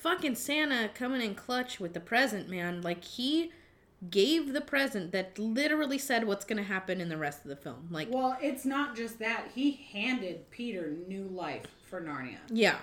fucking 0.00 0.34
Santa 0.36 0.88
coming 0.94 1.20
in 1.22 1.34
clutch 1.34 1.80
with 1.80 1.94
the 1.94 2.00
present, 2.00 2.48
man. 2.48 2.82
Like 2.82 3.04
he 3.04 3.50
gave 4.10 4.52
the 4.52 4.60
present 4.60 5.10
that 5.12 5.38
literally 5.38 5.98
said 5.98 6.26
what's 6.26 6.44
going 6.44 6.58
to 6.58 6.62
happen 6.68 7.00
in 7.00 7.08
the 7.08 7.16
rest 7.16 7.42
of 7.44 7.48
the 7.48 7.56
film. 7.56 7.88
Like, 7.90 8.08
Well, 8.10 8.36
it's 8.40 8.64
not 8.64 8.94
just 8.94 9.18
that. 9.20 9.48
He 9.54 9.86
handed 9.92 10.50
Peter 10.50 10.94
new 11.08 11.24
life 11.24 11.66
for 11.88 12.00
Narnia. 12.00 12.38
yeah. 12.48 12.76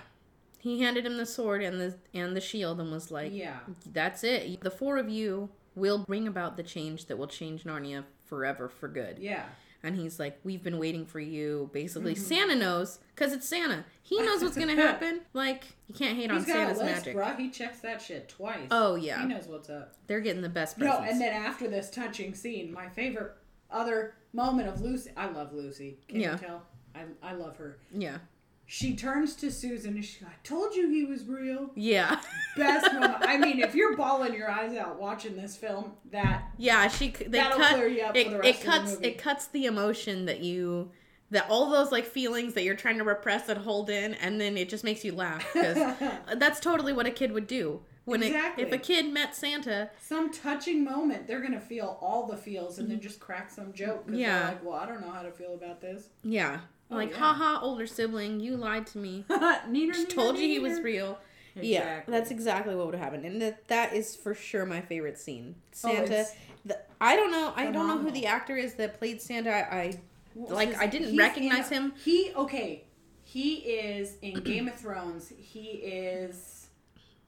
He 0.60 0.80
handed 0.80 1.06
him 1.06 1.18
the 1.18 1.26
sword 1.26 1.62
and 1.62 1.78
the 1.80 1.96
and 2.14 2.38
the 2.38 2.42
shield 2.42 2.80
and 2.80 2.90
was 2.90 3.12
like, 3.12 3.34
Yeah. 3.34 3.60
That's 3.92 4.24
it. 4.24 4.62
The 4.62 4.72
four 4.72 4.98
of 4.98 5.10
you 5.10 5.50
will 5.76 6.00
bring 6.00 6.26
about 6.28 6.56
the 6.56 6.64
change 6.64 7.06
that 7.08 7.18
will 7.18 7.28
change 7.28 7.66
Narnia 7.66 8.06
forever 8.26 8.70
for 8.70 8.88
good. 8.88 9.20
Yeah. 9.20 9.44
And 9.84 9.96
he's 9.96 10.20
like, 10.20 10.40
"We've 10.44 10.64
been 10.64 10.80
waiting 10.80 11.06
for 11.06 11.20
you." 11.20 11.70
Basically, 11.74 12.14
mm-hmm. 12.16 12.24
Santa 12.24 12.56
knows 12.56 13.00
because 13.16 13.34
it's 13.34 13.48
Santa. 13.48 13.84
He 14.02 14.20
knows 14.22 14.42
what's 14.42 14.58
gonna 14.58 14.76
happen. 14.88 15.22
Like 15.34 15.64
you 15.88 15.94
can't 15.96 16.18
hate 16.18 16.32
on 16.32 16.44
Santa's 16.46 16.78
list, 16.80 17.06
magic. 17.06 17.16
bruh. 17.18 17.38
He 17.38 17.50
checks 17.50 17.80
that 17.82 18.02
shit 18.02 18.30
twice. 18.30 18.68
Oh 18.72 18.96
yeah, 18.96 19.22
He 19.22 19.28
knows 19.28 19.48
what's 19.48 19.70
up. 19.70 19.94
they're 20.08 20.22
getting 20.22 20.42
the 20.42 20.50
best 20.50 20.78
Presents. 20.78 21.02
No, 21.02 21.08
and 21.10 21.20
then 21.22 21.34
after 21.34 21.68
this 21.68 21.90
touching 21.90 22.34
scene, 22.34 22.72
my 22.72 22.88
favorite 22.90 23.34
other 23.70 24.16
moment 24.34 24.68
of 24.70 24.82
Lucy. 24.82 25.12
I 25.18 25.28
love 25.30 25.54
Lucy. 25.54 25.98
Can 26.08 26.20
Yeah. 26.20 26.34
you 26.34 26.38
tell? 26.40 26.64
I, 26.96 27.02
I 27.22 27.34
love 27.34 27.58
her. 27.58 27.78
yeah, 27.92 28.18
She 28.66 28.96
turns 28.96 29.36
to 29.36 29.52
Susan 29.52 29.96
and 29.96 30.04
she's 30.04 30.22
like, 30.22 30.32
I 30.32 30.36
told 30.44 30.74
you 30.74 30.90
he 30.90 31.04
was 31.06 31.26
real. 31.26 31.70
yeah, 31.76 32.20
Best 32.58 32.92
moment. 32.94 33.18
I 33.22 33.38
mean, 33.38 33.60
if 33.60 33.76
you're 33.76 33.96
bawling 33.96 34.34
your 34.34 34.50
eyes 34.50 34.76
out 34.76 35.00
watching 35.00 35.36
this 35.36 35.56
film, 35.56 35.92
that 36.12 36.44
yeah. 36.58 36.88
She 36.88 37.10
they 37.10 37.28
That'll 37.28 37.60
cut 37.60 37.76
clear 37.76 37.88
you 37.88 38.02
up 38.04 38.16
it. 38.16 38.28
for 38.28 38.32
the 38.32 38.38
it 38.38 38.40
rest 38.40 38.60
of 38.60 38.66
the 38.66 38.72
cuts 38.72 38.92
movie. 38.94 39.08
it 39.08 39.18
cuts 39.18 39.48
the 39.48 39.66
emotion 39.66 40.26
that 40.26 40.40
you 40.40 40.92
that 41.32 41.48
all 41.50 41.70
those 41.70 41.92
like 41.92 42.06
feelings 42.06 42.54
that 42.54 42.64
you're 42.64 42.76
trying 42.76 42.98
to 43.00 43.04
repress 43.04 43.50
and 43.50 43.60
hold 43.60 43.90
in, 43.90 44.14
and 44.16 44.40
then 44.40 44.56
it 44.58 44.70
just 44.70 44.84
makes 44.84 45.04
you 45.04 45.14
laugh 45.14 45.46
because 45.54 45.96
that's 46.38 46.60
totally 46.60 46.94
what 46.94 47.06
a 47.06 47.12
kid 47.12 47.32
would 47.32 47.48
do. 47.48 47.82
When 48.06 48.22
it, 48.22 48.34
if 48.58 48.72
a 48.74 48.78
kid 48.78 49.14
met 49.14 49.34
Santa, 49.34 49.90
some 50.00 50.32
touching 50.32 50.84
moment, 50.84 51.26
they're 51.26 51.42
gonna 51.42 51.60
feel 51.60 51.98
all 52.02 52.28
the 52.28 52.36
feels 52.36 52.78
and 52.78 52.90
then 52.90 52.98
mm-hmm. 52.98 53.04
just 53.04 53.20
crack 53.22 53.50
some 53.50 53.72
joke. 53.72 54.04
Yeah. 54.12 54.40
They're 54.40 54.48
like, 54.50 54.66
well, 54.66 54.76
I 54.76 54.86
don't 54.86 55.00
know 55.02 55.10
how 55.12 55.22
to 55.22 55.32
feel 55.32 55.54
about 55.54 55.80
this. 55.80 56.10
yeah, 56.22 56.60
Oh, 56.94 56.98
like 56.98 57.12
yeah. 57.12 57.18
haha, 57.18 57.60
older 57.62 57.88
sibling, 57.88 58.40
you 58.40 58.56
lied 58.56 58.88
to 58.88 58.98
me. 58.98 59.26
Neener, 59.30 59.94
Just 59.94 60.10
told 60.12 60.38
you 60.38 60.48
he 60.48 60.60
was 60.60 60.80
real. 60.82 61.20
Yeah, 61.56 62.02
that's 62.08 62.32
exactly 62.32 62.76
what 62.76 62.88
would 62.88 62.96
happen, 62.96 63.26
and 63.26 63.42
that 63.42 63.68
that 63.68 63.94
is 63.94 64.16
for 64.16 64.34
sure 64.34 64.66
my 64.66 64.82
favorite 64.82 65.20
scene. 65.20 65.56
Oh, 65.84 65.94
Santa. 65.94 66.22
it's 66.22 66.32
the, 66.66 66.80
I 67.00 67.16
don't 67.16 67.32
know. 67.32 67.54
I 67.56 67.70
don't 67.70 67.88
know 67.88 68.00
who 68.00 68.10
the 68.10 68.26
actor 68.26 68.56
is 68.56 68.74
that 68.76 68.98
played 68.98 69.22
Santa. 69.22 69.52
I 69.52 70.00
was 70.34 70.50
like. 70.52 70.76
I 70.78 70.88
didn't 70.88 71.16
recognize 71.16 71.72
in- 71.72 71.84
him. 71.84 71.94
He 72.04 72.32
okay. 72.36 72.86
He 73.24 73.56
is 73.56 74.18
in 74.22 74.36
Game 74.42 74.68
of 74.68 74.76
Thrones. 74.76 75.32
He 75.38 75.62
is 75.62 76.68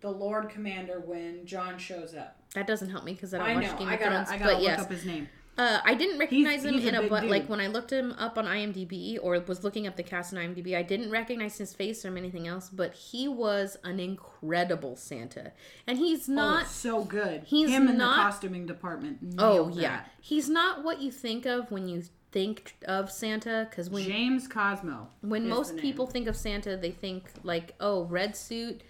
the 0.01 0.09
Lord 0.09 0.49
Commander 0.49 0.99
when 1.05 1.45
Jon 1.45 1.77
shows 1.77 2.13
up. 2.15 2.37
That 2.53 2.67
doesn't 2.67 2.89
help 2.89 3.03
me 3.03 3.13
because 3.13 3.33
I 3.33 3.37
don't 3.39 3.47
I 3.47 3.53
watch 3.55 3.63
know. 3.63 3.77
Game 3.77 3.87
I 3.89 3.93
of 3.93 3.99
gotta. 3.99 4.11
Thrones. 4.11 4.29
I 4.29 4.37
gotta 4.37 4.51
but 4.53 4.53
look 4.61 4.63
yes, 4.63 4.79
up 4.81 4.91
his 4.91 5.05
name. 5.05 5.29
Uh, 5.57 5.79
I 5.85 5.93
didn't 5.93 6.19
recognize 6.19 6.65
him 6.65 6.73
he's 6.73 6.85
in 6.85 6.95
a 6.95 7.01
big 7.01 7.09
but 7.09 7.25
like 7.25 7.47
when 7.47 7.61
I 7.61 7.67
looked 7.67 7.91
him 7.91 8.13
up 8.17 8.37
on 8.37 8.45
IMDb 8.45 9.17
or 9.21 9.39
was 9.39 9.63
looking 9.63 9.87
up 9.87 9.95
the 9.95 10.03
cast 10.03 10.33
on 10.33 10.39
IMDb. 10.39 10.75
I 10.75 10.83
didn't 10.83 11.11
recognize 11.11 11.57
his 11.57 11.73
face 11.73 12.01
from 12.01 12.17
anything 12.17 12.47
else, 12.47 12.69
but 12.69 12.93
he 12.93 13.27
was 13.27 13.77
an 13.83 13.99
incredible 13.99 14.95
Santa, 14.95 15.53
and 15.87 15.97
he's 15.97 16.29
oh, 16.29 16.33
not. 16.33 16.67
so 16.67 17.03
good. 17.03 17.43
he's 17.45 17.69
Him 17.69 17.87
in 17.87 17.97
not- 17.97 18.17
the 18.17 18.23
costuming 18.23 18.65
department. 18.65 19.19
Oh 19.37 19.53
nailed 19.53 19.75
yeah, 19.75 20.01
he's 20.19 20.49
not 20.49 20.83
what 20.83 21.01
you 21.01 21.11
think 21.11 21.45
of 21.45 21.71
when 21.71 21.87
you 21.87 22.03
think 22.31 22.75
of 22.85 23.09
Santa. 23.09 23.65
Because 23.69 23.89
when 23.89 24.03
James 24.03 24.47
Cosmo. 24.47 25.07
when 25.21 25.47
most 25.47 25.77
people 25.77 26.05
think 26.05 26.27
of 26.27 26.35
Santa, 26.35 26.75
they 26.75 26.91
think 26.91 27.29
like, 27.43 27.73
oh, 27.79 28.03
red 28.03 28.35
suit, 28.35 28.81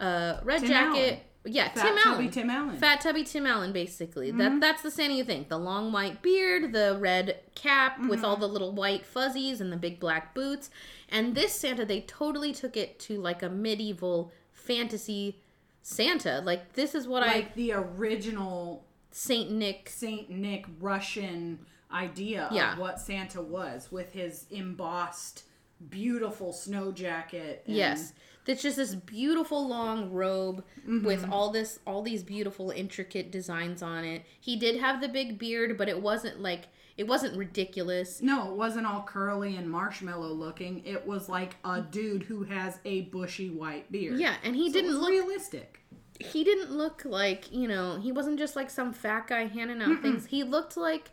uh, 0.00 0.38
red 0.42 0.60
Tim 0.60 0.68
jacket. 0.70 1.12
Allen. 1.12 1.20
Yeah, 1.46 1.68
Fat 1.68 1.82
Tim 1.82 1.96
Tubby 1.98 2.08
Allen. 2.24 2.30
Tim 2.30 2.50
Allen. 2.50 2.76
Fat 2.78 3.00
tubby 3.02 3.22
Tim 3.24 3.46
Allen, 3.46 3.72
basically. 3.72 4.28
Mm-hmm. 4.30 4.38
That 4.38 4.60
that's 4.60 4.82
the 4.82 4.90
Santa 4.90 5.14
you 5.14 5.24
think. 5.24 5.48
The 5.50 5.58
long 5.58 5.92
white 5.92 6.22
beard, 6.22 6.72
the 6.72 6.96
red 7.00 7.40
cap 7.54 7.98
with 8.00 8.20
Mm-hmm. 8.20 8.24
all 8.24 8.36
the 8.36 8.48
little 8.48 8.72
white 8.72 9.04
fuzzies 9.04 9.60
and 9.60 9.70
the 9.70 9.76
big 9.76 10.00
black 10.00 10.34
boots. 10.34 10.70
And 11.10 11.34
this 11.34 11.52
Santa, 11.52 11.84
they 11.84 12.00
totally 12.00 12.52
took 12.52 12.76
it 12.76 12.98
to 13.00 13.20
like 13.20 13.42
a 13.42 13.50
medieval 13.50 14.32
fantasy 14.52 15.38
Santa. 15.82 16.40
Like 16.44 16.72
this 16.72 16.94
is 16.94 17.06
what 17.06 17.22
I 17.22 17.26
like 17.26 17.54
the 17.54 17.72
original 17.72 18.84
Saint 19.10 19.50
Nick. 19.50 19.90
Saint 19.90 20.30
Nick 20.30 20.64
Russian 20.80 21.58
idea 21.92 22.48
Yeah. 22.50 22.72
of 22.72 22.78
what 22.78 22.98
Santa 23.00 23.40
was 23.42 23.92
with 23.92 24.12
his 24.12 24.46
embossed, 24.50 25.44
beautiful 25.90 26.52
snow 26.52 26.90
jacket. 26.90 27.62
and- 27.66 27.76
Yes. 27.76 28.12
It's 28.46 28.62
just 28.62 28.76
this 28.76 28.94
beautiful 28.94 29.66
long 29.68 30.10
robe 30.12 30.64
Mm-hmm. 30.86 31.06
with 31.06 31.26
all 31.30 31.50
this 31.50 31.78
all 31.86 32.02
these 32.02 32.22
beautiful 32.22 32.70
intricate 32.70 33.30
designs 33.30 33.82
on 33.82 34.04
it. 34.04 34.22
He 34.38 34.54
did 34.56 34.78
have 34.80 35.00
the 35.00 35.08
big 35.08 35.38
beard, 35.38 35.78
but 35.78 35.88
it 35.88 36.02
wasn't 36.02 36.40
like 36.42 36.68
it 36.98 37.06
wasn't 37.06 37.36
ridiculous. 37.38 38.20
No, 38.20 38.50
it 38.50 38.56
wasn't 38.56 38.86
all 38.86 39.02
curly 39.02 39.56
and 39.56 39.68
marshmallow 39.70 40.32
looking. 40.34 40.84
It 40.84 41.06
was 41.06 41.28
like 41.30 41.56
a 41.64 41.80
dude 41.80 42.24
who 42.24 42.42
has 42.44 42.78
a 42.84 43.02
bushy 43.02 43.48
white 43.48 43.90
beard. 43.90 44.18
Yeah, 44.18 44.34
and 44.44 44.54
he 44.54 44.68
So 44.68 44.74
didn't 44.74 44.98
look 45.00 45.08
realistic. 45.10 45.80
he 46.20 46.44
didn't 46.44 46.70
look 46.70 47.02
like 47.06 47.50
you 47.50 47.66
know 47.66 47.98
he 47.98 48.12
wasn't 48.12 48.38
just 48.38 48.54
like 48.56 48.68
some 48.68 48.92
fat 48.92 49.26
guy 49.26 49.46
handing 49.46 49.80
out 49.82 50.02
things 50.02 50.26
he 50.26 50.44
looked 50.44 50.76
like 50.76 51.10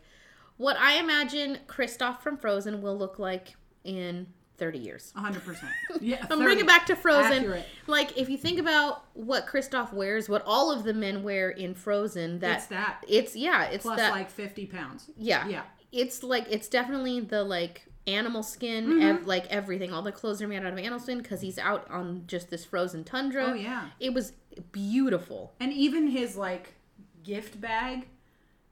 what 0.58 0.76
i 0.78 0.92
imagine 1.00 1.58
kristoff 1.66 2.20
from 2.20 2.36
frozen 2.36 2.80
will 2.82 2.96
look 2.96 3.18
like 3.18 3.56
in 3.82 4.26
30 4.58 4.78
years 4.78 5.12
100%. 5.16 5.56
Yeah. 6.00 6.24
i'm 6.30 6.38
bringing 6.38 6.64
30. 6.64 6.66
back 6.66 6.86
to 6.86 6.96
frozen 6.96 7.32
Accurate. 7.44 7.66
like 7.86 8.16
if 8.18 8.28
you 8.28 8.36
think 8.38 8.58
about 8.60 9.04
what 9.14 9.46
kristoff 9.46 9.92
wears 9.92 10.28
what 10.28 10.42
all 10.46 10.70
of 10.70 10.84
the 10.84 10.94
men 10.94 11.22
wear 11.22 11.50
in 11.50 11.74
frozen 11.74 12.38
that 12.40 12.58
It's 12.58 12.66
that. 12.66 13.04
it's 13.08 13.34
yeah 13.36 13.64
it's 13.64 13.82
Plus 13.82 13.98
that 13.98 14.12
like 14.12 14.30
50 14.30 14.66
pounds. 14.66 15.10
yeah 15.16 15.46
Yeah. 15.48 15.62
it's 15.90 16.22
like 16.22 16.46
it's 16.50 16.68
definitely 16.68 17.20
the 17.20 17.42
like 17.42 17.86
animal 18.06 18.42
skin 18.42 18.86
Mm-hmm. 18.86 19.02
ev- 19.02 19.26
like 19.26 19.46
everything 19.46 19.92
all 19.92 20.02
the 20.02 20.12
clothes 20.12 20.42
are 20.42 20.48
made 20.48 20.58
out 20.64 20.72
of 20.72 20.78
animal 20.78 20.98
skin 21.00 21.18
because 21.18 21.40
he's 21.40 21.58
out 21.58 21.88
on 21.90 22.24
just 22.26 22.50
this 22.50 22.64
frozen 22.64 23.04
tundra 23.04 23.46
Oh, 23.50 23.54
yeah. 23.54 23.88
it 24.00 24.12
was 24.12 24.32
beautiful 24.72 25.52
And 25.60 25.72
even 25.72 26.08
his 26.08 26.36
like 26.36 26.74
gift 27.22 27.60
bag, 27.60 28.08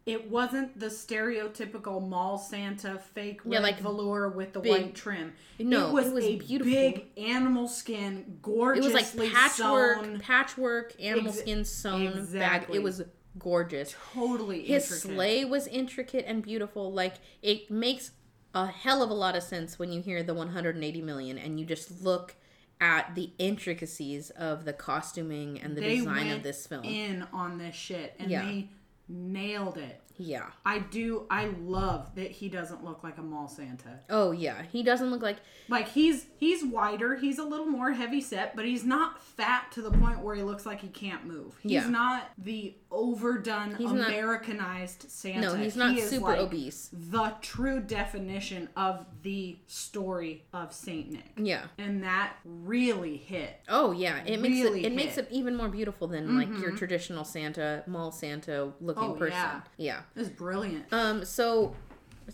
it 0.07 0.31
wasn't 0.31 0.79
the 0.81 0.87
stereotypical 0.87 2.07
mall 2.07 2.39
Santa 2.39 2.99
fake 2.99 3.41
Yeah, 3.45 3.59
red 3.59 3.63
like 3.63 3.81
velour 3.81 4.29
with 4.29 4.53
the 4.53 4.61
big- 4.61 4.71
white 4.73 4.95
trim. 4.95 5.33
No, 5.59 5.89
it 5.89 5.93
was, 5.93 6.07
it 6.09 6.13
was 6.15 6.25
a 6.25 6.37
beautiful. 6.39 6.73
big 6.73 7.07
animal 7.17 7.69
skin, 7.69 8.39
gorgeous. 8.43 8.85
It 8.87 8.93
was 8.93 8.95
like 9.15 9.33
patchwork, 9.33 9.97
sewn, 10.05 10.21
patchwork 10.21 10.95
animal 11.01 11.29
Ex- 11.31 11.41
skin 11.41 11.65
sewn 11.65 12.27
bag. 12.33 12.67
It 12.73 12.83
was 12.83 13.03
gorgeous. 13.39 13.95
totally 14.15 14.63
His 14.65 14.85
intricate. 14.91 15.15
sleigh 15.17 15.45
was 15.45 15.67
intricate 15.69 16.25
and 16.27 16.43
beautiful. 16.43 16.93
Like 16.93 17.15
it 17.43 17.71
makes 17.71 18.13
a 18.55 18.67
hell 18.67 19.03
of 19.03 19.11
a 19.11 19.15
lot 19.15 19.37
of 19.37 19.43
sense 19.43 19.79
when 19.79 19.93
you 19.93 20.01
hear 20.03 20.23
the 20.23 20.35
180 20.35 21.03
million 21.03 21.39
and 21.39 21.61
you 21.61 21.67
just 21.67 22.03
look 22.03 22.35
at 22.81 23.15
the 23.15 23.31
intricacies 23.39 24.31
of 24.31 24.65
the 24.65 24.73
costuming 24.73 25.61
and 25.61 25.77
the 25.77 25.83
They 25.83 25.97
design 25.99 26.31
of 26.31 26.43
this 26.43 26.67
film. 26.67 26.83
in 26.85 27.27
on 27.33 27.59
this 27.59 27.75
shit, 27.77 28.15
and 28.19 28.31
Yeah. 28.31 28.47
they 28.47 28.69
nailed 29.11 29.77
it. 29.77 30.01
Yeah. 30.23 30.47
I 30.67 30.81
do. 30.81 31.27
I 31.31 31.47
love 31.63 32.15
that 32.17 32.31
he 32.31 32.49
doesn't 32.49 32.85
look 32.85 33.03
like 33.03 33.17
a 33.19 33.23
mall 33.23 33.49
Santa. 33.49 34.01
Oh 34.11 34.31
yeah. 34.33 34.63
He 34.71 34.83
doesn't 34.83 35.11
look 35.11 35.23
like 35.23 35.39
Like 35.69 35.89
he's 35.89 36.27
he's 36.37 36.63
wider, 36.65 37.17
he's 37.17 37.39
a 37.39 37.45
little 37.45 37.67
more 37.67 37.93
heavy 37.93 38.21
set, 38.21 38.55
but 38.55 38.65
he's 38.67 38.85
not 38.85 39.23
fat 39.23 39.73
to 39.73 39.83
the 39.83 39.91
point 39.91 40.21
where 40.21 40.35
he 40.35 40.43
looks 40.43 40.67
like 40.67 40.81
he 40.81 40.89
can't 40.89 41.25
move. 41.27 41.55
He's 41.63 41.73
Yeah. 41.73 41.89
not 41.89 42.31
the 42.37 42.75
overdone 42.91 43.75
He's 43.77 43.91
not- 43.93 44.09
Americanized 44.09 45.11
Santa. 45.11 45.41
no. 45.41 45.55
He's 45.55 45.77
not 45.77 45.95
He 45.95 46.01
is 46.01 46.11
super 46.11 46.27
like 46.27 46.39
obese. 46.41 46.91
The 46.93 47.35
true 47.41 47.81
definition 47.81 48.69
of 48.77 49.07
the 49.23 49.59
story 49.67 50.45
of 50.53 50.73
Saint 50.73 51.11
Nick. 51.13 51.33
Yeah. 51.37 51.65
And 51.79 52.03
that 52.03 52.35
really 52.45 53.17
hit. 53.17 53.61
Oh 53.69 53.93
yeah. 53.93 54.23
It 54.27 54.41
makes 54.41 54.55
Really 54.63 54.85
it 54.85 54.93
it 54.93 54.95
makes 54.97 55.15
hit. 55.15 55.27
Mm-hmm. 55.27 55.35
it 55.35 55.39
even 55.39 55.57
more 55.57 55.69
beautiful 55.69 56.09
than 56.09 56.37
like 56.37 56.49
your 56.61 56.73
traditional 56.77 57.25
Santa, 57.25 57.85
mall 57.87 58.13
Santa 58.13 58.73
looking 58.81 59.03
Oh, 59.05 59.15
person. 59.15 59.39
yeah. 59.39 59.61
yeah. 59.77 60.01
Was 60.15 60.29
brilliant. 60.29 60.93
Um, 60.93 61.25
so 61.25 61.75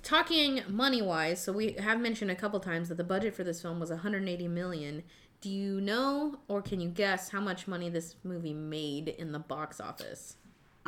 talking 0.03 0.62
money 0.68 1.03
wise, 1.03 1.43
so 1.43 1.53
we 1.53 1.72
have 1.72 2.01
mentioned 2.01 2.31
a 2.31 2.35
couple 2.35 2.61
times 2.61 2.89
that 2.89 2.97
the 2.97 3.05
budget 3.05 3.35
for 3.35 3.45
this 3.45 3.61
film 3.61 3.81
was 3.81 3.91
180 3.91 4.49
million. 4.49 5.03
Do 5.41 5.51
you 5.51 5.81
know 5.81 6.41
or 6.49 6.62
can 6.62 6.81
you 6.81 6.89
guess 6.89 7.29
how 7.31 7.41
much 7.41 7.68
money 7.68 7.89
this 7.89 8.16
movie 8.24 8.55
made 8.55 9.09
in 9.09 9.33
the 9.33 9.39
box 9.39 9.81
office? 9.81 10.37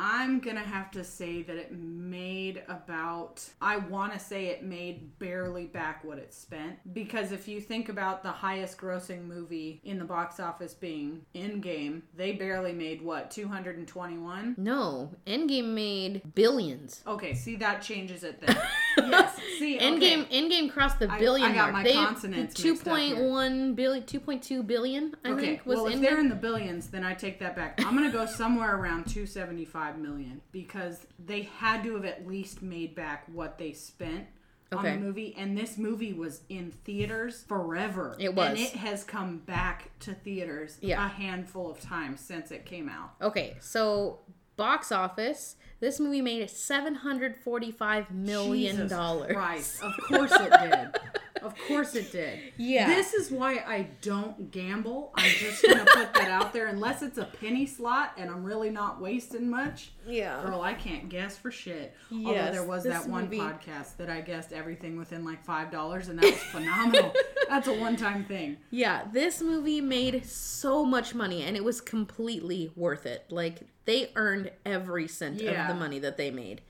I'm 0.01 0.39
gonna 0.39 0.61
have 0.61 0.91
to 0.91 1.03
say 1.03 1.41
that 1.43 1.57
it 1.57 1.73
made 1.73 2.63
about 2.69 3.43
I 3.61 3.75
wanna 3.77 4.17
say 4.17 4.45
it 4.45 4.63
made 4.63 5.19
barely 5.19 5.65
back 5.65 6.05
what 6.05 6.17
it 6.17 6.33
spent. 6.33 6.93
Because 6.93 7.33
if 7.33 7.49
you 7.49 7.59
think 7.59 7.89
about 7.89 8.23
the 8.23 8.31
highest 8.31 8.77
grossing 8.77 9.25
movie 9.25 9.81
in 9.83 9.99
the 9.99 10.05
box 10.05 10.39
office 10.39 10.73
being 10.73 11.25
Endgame, 11.35 12.03
they 12.15 12.31
barely 12.31 12.71
made 12.71 13.01
what, 13.01 13.29
221? 13.29 14.55
No, 14.57 15.11
Endgame 15.27 15.73
made 15.73 16.33
billions. 16.33 17.03
Okay, 17.05 17.33
see 17.33 17.57
that 17.57 17.81
changes 17.81 18.23
it 18.23 18.39
then. 18.39 18.57
yes. 19.09 19.35
See 19.59 19.75
okay. 19.77 19.85
Endgame 19.85 20.25
Endgame 20.31 20.71
crossed 20.71 20.99
the 20.99 21.07
billion 21.19 21.51
I 21.51 21.53
got 21.53 21.71
mark. 21.71 21.73
my 21.73 21.83
they 21.83 21.93
consonants 21.93 22.63
mixed 22.63 22.87
up 22.87 22.97
here. 22.97 23.15
2.1 23.15 23.75
billion 23.75 24.03
2.2 24.03 24.65
billion 24.67 25.15
I 25.25 25.29
Okay, 25.31 25.41
think 25.41 25.65
was 25.65 25.77
well, 25.77 25.87
if 25.87 25.99
they're 26.01 26.19
in 26.19 26.29
the 26.29 26.35
billions, 26.35 26.87
then 26.87 27.03
I 27.03 27.13
take 27.13 27.39
that 27.39 27.55
back. 27.55 27.79
I'm 27.85 27.95
gonna 27.95 28.11
go 28.11 28.25
somewhere 28.25 28.75
around 28.75 29.05
275 29.07 29.97
million 29.99 30.41
because 30.51 31.05
they 31.23 31.43
had 31.43 31.83
to 31.83 31.95
have 31.95 32.05
at 32.05 32.25
least 32.27 32.61
made 32.61 32.95
back 32.95 33.25
what 33.31 33.57
they 33.57 33.73
spent 33.73 34.27
on 34.71 34.83
the 34.85 34.97
movie. 34.97 35.33
And 35.37 35.57
this 35.57 35.77
movie 35.79 36.13
was 36.13 36.41
in 36.47 36.71
theaters 36.85 37.43
forever. 37.47 38.15
It 38.19 38.35
was. 38.35 38.49
and 38.51 38.59
it 38.59 38.73
has 38.73 39.03
come 39.03 39.39
back 39.39 39.89
to 40.01 40.13
theaters 40.13 40.77
Yeah. 40.81 41.03
a 41.03 41.09
handful 41.09 41.71
of 41.71 41.81
times 41.81 42.19
since 42.21 42.51
it 42.51 42.65
came 42.65 42.87
out. 42.87 43.11
Okay, 43.21 43.57
so 43.59 44.19
box 44.59 44.91
office, 44.91 45.55
this 45.79 45.99
movie 45.99 46.21
made 46.21 46.47
seven 46.49 46.93
hundred 46.95 47.37
forty-five 47.37 48.11
million 48.11 48.75
Jesus 48.75 48.91
dollars. 48.91 49.33
Christ. 49.33 49.81
Of 49.83 49.93
course 50.07 50.31
it 50.33 50.51
did. 50.51 50.99
Of 51.41 51.55
course 51.69 51.95
it 51.95 52.11
did. 52.11 52.37
Yeah. 52.57 52.87
This 52.89 53.13
is 53.13 53.31
why 53.31 53.63
I 53.65 53.87
don't 54.01 54.51
gamble. 54.51 55.13
I'm 55.15 55.29
just 55.29 55.63
gonna 55.63 55.85
put 55.85 56.13
that 56.15 56.29
out 56.29 56.51
there. 56.51 56.67
Unless 56.67 57.01
it's 57.01 57.17
a 57.17 57.23
penny 57.23 57.65
slot 57.65 58.11
and 58.17 58.29
I'm 58.29 58.43
really 58.43 58.69
not 58.69 58.99
wasting 58.99 59.49
much. 59.49 59.91
Yeah. 60.05 60.43
Girl, 60.43 60.59
I 60.61 60.73
can't 60.73 61.07
guess 61.07 61.37
for 61.37 61.49
shit. 61.49 61.95
Yes, 62.11 62.27
Although 62.27 62.51
there 62.51 62.67
was 62.67 62.83
that 62.83 63.07
one 63.07 63.23
movie- 63.25 63.37
podcast 63.39 63.95
that 63.97 64.09
I 64.09 64.19
guessed 64.19 64.51
everything 64.51 64.97
within 64.97 65.23
like 65.23 65.45
five 65.45 65.71
dollars 65.71 66.09
and 66.09 66.19
that 66.19 66.25
was 66.25 66.43
phenomenal. 66.51 67.13
That's 67.47 67.69
a 67.69 67.73
one 67.73 67.95
time 67.95 68.25
thing. 68.25 68.57
Yeah, 68.69 69.03
this 69.13 69.41
movie 69.41 69.79
made 69.79 70.25
so 70.25 70.83
much 70.83 71.15
money 71.15 71.43
and 71.43 71.55
it 71.55 71.63
was 71.63 71.79
completely 71.79 72.73
worth 72.75 73.05
it. 73.05 73.23
Like 73.29 73.61
they 73.89 74.11
earned 74.15 74.51
every 74.65 75.07
cent 75.07 75.41
Yeah. 75.41 75.63
of 75.63 75.67
the 75.73 75.79
money 75.79 75.99
that 75.99 76.15
they 76.17 76.29
made. 76.31 76.61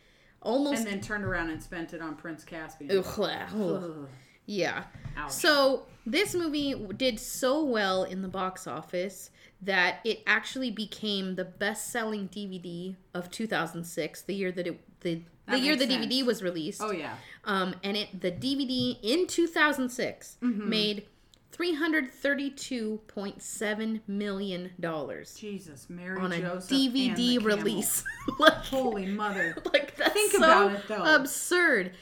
Almost 0.41 0.77
And 0.79 0.87
then 0.87 1.01
turned 1.01 1.25
around 1.25 1.49
and 1.49 1.61
spent 1.61 1.93
it 1.93 2.01
on 2.01 2.15
Prince 2.15 2.43
Caspian. 2.45 2.97
Ugh. 2.97 4.07
Yeah. 4.45 4.83
Ouch. 5.17 5.31
So 5.31 5.85
this 6.05 6.33
movie 6.33 6.73
did 6.97 7.19
so 7.19 7.63
well 7.63 8.03
in 8.03 8.21
the 8.21 8.27
box 8.29 8.65
office 8.67 9.31
that 9.61 9.99
it 10.05 10.23
actually 10.25 10.71
became 10.71 11.35
the 11.35 11.43
best-selling 11.43 12.29
DVD 12.29 12.95
of 13.13 13.29
2006, 13.29 14.21
the 14.21 14.33
year 14.33 14.51
that 14.53 14.65
it 14.65 14.79
the 15.01 15.21
the 15.47 15.59
year 15.59 15.75
the 15.75 15.87
makes 15.87 16.05
DVD 16.05 16.25
was 16.25 16.41
released. 16.41 16.81
Oh 16.81 16.91
yeah. 16.91 17.15
Um, 17.43 17.75
and 17.83 17.97
it 17.97 18.21
the 18.21 18.31
DVD 18.31 18.97
in 19.03 19.27
2006 19.27 20.37
Mm-hmm. 20.41 20.69
made 20.69 21.05
332.7 21.51 24.01
million 24.07 24.71
dollars 24.79 25.33
Jesus, 25.35 25.89
Mary 25.89 26.19
on 26.19 26.31
a 26.31 26.39
Joseph 26.39 26.69
DVD 26.77 27.43
release. 27.43 28.03
like, 28.39 28.53
Holy 28.53 29.07
mother. 29.07 29.55
like 29.73 29.95
that's 29.95 30.13
Think 30.13 30.31
so 30.33 30.37
about 30.37 30.73
it, 30.73 30.87
though. 30.87 31.15
absurd. 31.15 31.93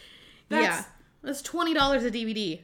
yeah, 0.49 0.59
That's- 0.61 0.85
that's 1.23 1.41
twenty 1.41 1.73
dollars 1.73 2.03
a 2.05 2.11
DVD. 2.11 2.59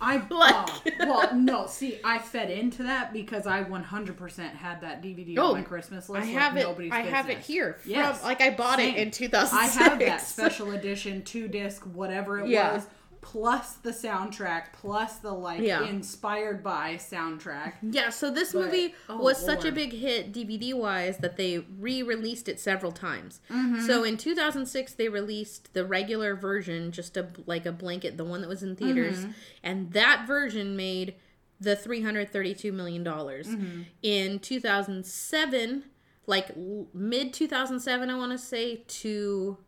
I 0.00 0.22
oh, 0.30 0.36
Like- 0.36 0.68
oh, 1.00 1.00
well 1.00 1.34
no 1.34 1.66
see 1.66 1.98
I 2.04 2.18
fed 2.20 2.48
into 2.50 2.84
that 2.84 3.12
because 3.12 3.44
I 3.46 3.64
100% 3.64 4.38
had 4.54 4.80
that 4.82 5.02
DVD 5.02 5.34
Oh, 5.36 5.48
on 5.48 5.54
my 5.54 5.62
Christmas 5.62 6.08
list. 6.08 6.26
I 6.26 6.28
like 6.32 6.40
have 6.40 6.56
it. 6.56 6.62
nobody's 6.62 6.92
I 6.92 7.00
have 7.00 7.28
it 7.28 7.38
here. 7.38 7.74
From, 7.80 7.90
Yes, 7.90 8.22
like 8.22 8.40
I 8.40 8.50
bought 8.50 8.78
same. 8.78 8.94
it 8.94 8.98
in 8.98 9.10
2006. 9.10 9.76
I 9.76 9.82
have 9.82 9.98
that 9.98 10.20
special 10.22 10.70
edition 10.70 11.22
two 11.24 11.48
disc 11.48 11.82
whatever 11.84 12.38
it 12.38 12.46
Yeah. 12.48 12.74
was 12.74 12.86
plus 13.32 13.72
the 13.74 13.90
soundtrack 13.90 14.66
plus 14.72 15.16
the 15.16 15.32
like 15.32 15.60
Yeah. 15.60 15.82
inspired 15.82 16.62
by 16.62 16.94
soundtrack. 16.94 17.72
Yeah, 17.82 18.10
so 18.10 18.30
this 18.30 18.52
But- 18.52 18.66
movie 18.66 18.94
oh, 19.08 19.16
was 19.18 19.36
such 19.44 19.64
a 19.64 19.72
big 19.72 19.92
hit 19.92 20.32
DVD 20.32 20.72
wise 20.74 21.18
that 21.18 21.36
they 21.36 21.58
re 21.58 22.04
released 22.04 22.48
it 22.48 22.60
several 22.60 22.92
times. 22.92 23.40
Mm-hmm. 23.50 23.80
So 23.84 24.04
in 24.04 24.16
2006, 24.16 24.92
they 24.92 25.08
released 25.08 25.74
the 25.74 25.84
regular 25.84 26.36
version, 26.36 26.92
just 26.92 27.16
a 27.16 27.26
like 27.46 27.66
a 27.66 27.72
blanket, 27.72 28.16
the 28.16 28.24
one 28.24 28.42
that 28.42 28.48
was 28.48 28.62
in 28.62 28.76
theaters, 28.76 29.18
Mm-hmm. 29.22 29.30
and 29.64 29.92
that 29.92 30.24
version 30.24 30.76
made 30.76 31.16
the 31.60 31.74
332 31.74 32.70
million 32.70 33.02
dollars. 33.02 33.48
Mm-hmm. 33.48 33.82
In 34.02 34.38
2007, 34.38 35.84
like 36.28 36.56
mid 36.94 37.32
2007, 37.32 38.08
I 38.08 38.16
want 38.16 38.30
to 38.32 38.38
say 38.38 38.84
to 38.86 39.58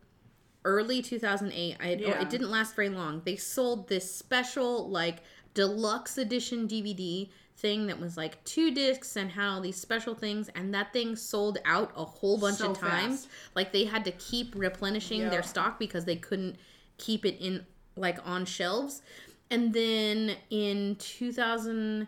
early 0.65 1.01
2008 1.01 1.77
I, 1.79 1.93
oh, 1.93 1.97
Yeah. 1.99 2.21
it 2.21 2.29
didn't 2.29 2.49
last 2.51 2.75
very 2.75 2.89
long 2.89 3.21
they 3.25 3.35
sold 3.35 3.87
this 3.87 4.13
special 4.13 4.89
like 4.89 5.19
deluxe 5.53 6.17
edition 6.17 6.67
dvd 6.67 7.29
thing 7.57 7.87
that 7.87 7.99
was 7.99 8.15
like 8.17 8.43
two 8.45 8.71
discs 8.71 9.15
and 9.15 9.31
had 9.31 9.47
all 9.49 9.61
these 9.61 9.75
special 9.75 10.15
things 10.15 10.49
and 10.55 10.73
that 10.73 10.93
thing 10.93 11.15
sold 11.15 11.57
out 11.65 11.91
a 11.95 12.05
whole 12.05 12.37
bunch 12.37 12.57
So 12.57 12.71
of 12.71 12.77
times 12.79 13.25
fast. 13.25 13.27
like 13.55 13.71
they 13.73 13.85
had 13.85 14.05
to 14.05 14.11
keep 14.11 14.53
replenishing 14.55 15.21
Yeah. 15.21 15.29
their 15.29 15.43
stock 15.43 15.77
because 15.79 16.05
they 16.05 16.15
couldn't 16.15 16.55
keep 16.97 17.25
it 17.25 17.37
in 17.39 17.65
like 17.95 18.17
on 18.25 18.45
shelves 18.45 19.01
and 19.51 19.73
then 19.73 20.35
in 20.49 20.95
2000 20.97 22.07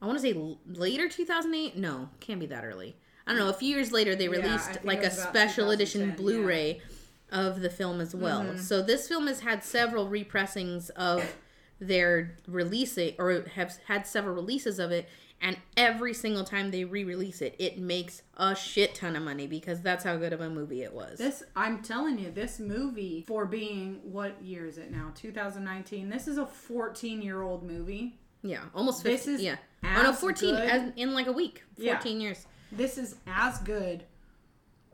i 0.00 0.06
want 0.06 0.18
to 0.18 0.22
say 0.22 0.34
later 0.66 1.08
2008 1.08 1.76
no 1.76 2.08
can't 2.20 2.40
be 2.40 2.46
that 2.46 2.64
early 2.64 2.96
i 3.26 3.30
don't 3.30 3.38
know 3.38 3.48
a 3.48 3.52
few 3.54 3.68
years 3.74 3.92
later 3.92 4.14
they 4.16 4.28
released 4.28 4.72
think 4.72 4.84
like 4.84 5.02
a 5.02 5.10
special 5.10 5.70
edition 5.70 6.00
2010, 6.16 6.16
yeah. 6.16 6.42
Of 7.32 7.60
the 7.60 7.70
film 7.70 8.00
as 8.00 8.14
well. 8.14 8.42
Mm-hmm. 8.42 8.58
So 8.58 8.82
this 8.82 9.08
film 9.08 9.26
has 9.26 9.40
had 9.40 9.64
several 9.64 10.08
repressings 10.08 10.90
of 10.90 11.36
their 11.80 12.36
releasing 12.46 13.14
or 13.18 13.44
have 13.54 13.78
had 13.86 14.06
several 14.06 14.36
releases 14.36 14.78
of 14.78 14.92
it 14.92 15.08
and 15.40 15.56
every 15.76 16.14
single 16.14 16.44
time 16.44 16.70
they 16.70 16.84
re-release 16.84 17.42
it 17.42 17.56
it 17.58 17.76
makes 17.76 18.22
a 18.36 18.54
shit 18.54 18.94
ton 18.94 19.16
of 19.16 19.22
money 19.24 19.48
because 19.48 19.80
that's 19.80 20.04
how 20.04 20.16
good 20.16 20.32
of 20.32 20.40
a 20.40 20.48
movie 20.48 20.82
it 20.82 20.92
was. 20.94 21.18
This 21.18 21.42
I'm 21.56 21.82
telling 21.82 22.18
you, 22.18 22.30
this 22.30 22.60
movie 22.60 23.24
for 23.26 23.44
being 23.46 23.98
what 24.04 24.40
year 24.40 24.66
is 24.66 24.78
it 24.78 24.92
now? 24.92 25.10
2019. 25.16 26.08
This 26.08 26.28
is 26.28 26.38
a 26.38 26.46
14 26.46 27.20
year 27.20 27.42
old 27.42 27.64
movie. 27.64 28.20
yeah, 28.42 28.60
almost 28.74 29.02
15. 29.02 29.12
This 29.12 29.26
is 29.40 29.44
yeah. 29.44 29.56
Oh 29.82 30.02
no, 30.04 30.10
as 30.10 30.20
14 30.20 30.54
good- 30.54 30.68
as, 30.68 30.92
in 30.96 31.12
like 31.14 31.26
a 31.26 31.32
week. 31.32 31.64
Yeah. 31.76 31.94
14 31.94 32.20
years. 32.20 32.46
This 32.70 32.96
is 32.96 33.16
as 33.26 33.58
good 33.58 34.04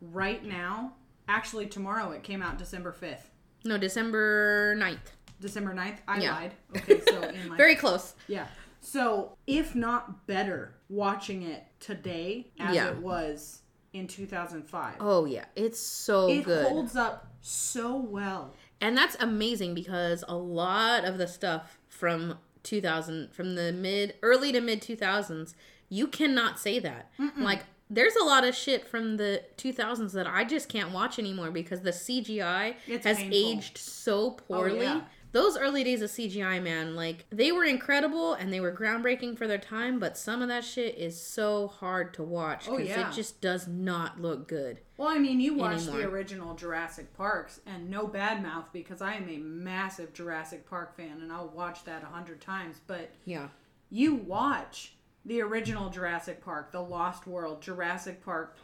right 0.01 0.43
now. 0.45 0.95
Actually, 1.29 1.67
tomorrow 1.67 2.11
it 2.13 2.23
came 2.23 2.43
out 2.43 2.59
December 2.59 2.93
5th. 2.99 3.29
No, 3.65 3.77
December 3.79 4.75
9th. 4.77 5.13
December 5.41 5.75
9th. 5.75 5.99
I 6.09 6.21
Yeah. 6.21 6.33
lied. 6.35 6.55
Okay, 6.77 7.01
so 7.09 7.21
in 7.23 7.49
like 7.49 7.59
Very 7.59 7.75
close. 7.77 8.15
Yeah. 8.27 8.47
So, 8.81 9.37
if 9.47 9.75
not 9.75 10.27
better, 10.27 10.75
watching 10.89 11.43
it 11.43 11.65
today 11.81 12.51
as 12.59 12.75
Yeah. 12.75 12.89
it 12.91 12.99
was 12.99 13.63
in 13.93 14.07
2005. 14.07 14.97
Oh 15.01 15.25
yeah, 15.25 15.45
it's 15.57 15.79
so 15.81 16.29
it 16.29 16.45
good. 16.45 16.67
holds 16.67 16.97
up 16.97 17.27
so 17.41 17.97
well. 17.97 18.55
And 18.81 18.97
that's 18.97 19.17
amazing 19.21 19.75
because 19.75 20.25
a 20.29 20.37
lot 20.37 21.05
of 21.05 21.19
the 21.19 21.27
stuff 21.27 21.79
from 21.89 22.39
2000 22.63 23.33
from 23.35 23.55
the 23.55 23.73
mid 23.73 24.15
early 24.23 24.53
to 24.53 24.61
mid 24.61 24.81
2000s, 24.81 25.55
you 25.89 26.07
cannot 26.07 26.59
say 26.61 26.79
that. 26.79 27.11
Like 27.37 27.65
there's 27.91 28.17
a 28.17 28.25
lot 28.25 28.45
of 28.45 28.55
shit 28.55 28.87
from 28.87 29.17
the 29.17 29.43
2000s 29.57 30.13
that 30.13 30.27
I 30.27 30.45
just 30.45 30.69
can't 30.69 30.93
watch 30.93 31.19
anymore 31.19 31.51
because 31.51 31.81
the 31.81 31.91
CGI 31.93 32.75
It's 32.87 33.07
has 33.07 33.19
painful. 33.19 33.39
Oh, 33.39 33.53
aged 33.59 33.79
so 33.79 34.15
oh, 34.27 34.31
poorly. 34.31 34.83
yeah. 34.83 35.01
Those 35.31 35.59
early 35.59 35.85
days 35.85 36.01
of 36.01 36.09
CGI, 36.11 36.63
man, 36.63 36.97
like 36.97 37.27
they 37.29 37.53
were 37.53 37.65
incredible 37.65 38.33
and 38.33 38.51
they 38.51 38.61
were 38.61 38.73
groundbreaking 38.73 39.37
for 39.37 39.47
their 39.47 39.59
time, 39.59 39.99
but 39.99 40.17
some 40.17 40.41
of 40.41 40.49
that 40.49 40.65
shit 40.65 40.97
is 40.97 41.21
so 41.21 41.69
hard 41.69 42.15
to 42.15 42.23
watch 42.23 42.67
Oh, 42.67 42.79
because 42.79 42.89
yeah. 42.97 43.11
it 43.11 43.15
just 43.15 43.43
does 43.43 43.69
not 43.69 44.19
look 44.23 44.49
good. 44.49 44.81
Well, 44.97 45.09
I 45.11 45.19
mean, 45.19 45.39
you 45.39 45.53
watched 45.55 45.85
the 45.87 46.03
original 46.09 46.55
Jurassic 46.55 47.15
Parks, 47.15 47.61
and 47.67 47.91
no 47.91 48.07
bad 48.07 48.43
mouth 48.43 48.65
because 48.73 49.03
I 49.03 49.15
am 49.15 49.29
a 49.29 49.37
massive 49.37 50.15
Jurassic 50.15 50.69
Park 50.69 50.97
fan, 50.97 51.21
and 51.21 51.31
I'll 51.31 51.49
watch 51.49 51.85
that 51.85 52.03
a 52.03 52.07
hundred 52.07 52.41
times. 52.41 52.81
But 52.87 53.11
Yeah. 53.27 53.49
you 53.91 54.15
watch 54.15 54.95
the 55.29 55.43
original 55.43 55.91
Jurassic 55.91 56.43
Park, 56.43 56.73
The 56.73 56.81
Lost 56.81 57.27
World, 57.27 57.61
Jurassic 57.63 58.25
Park 58.25 58.57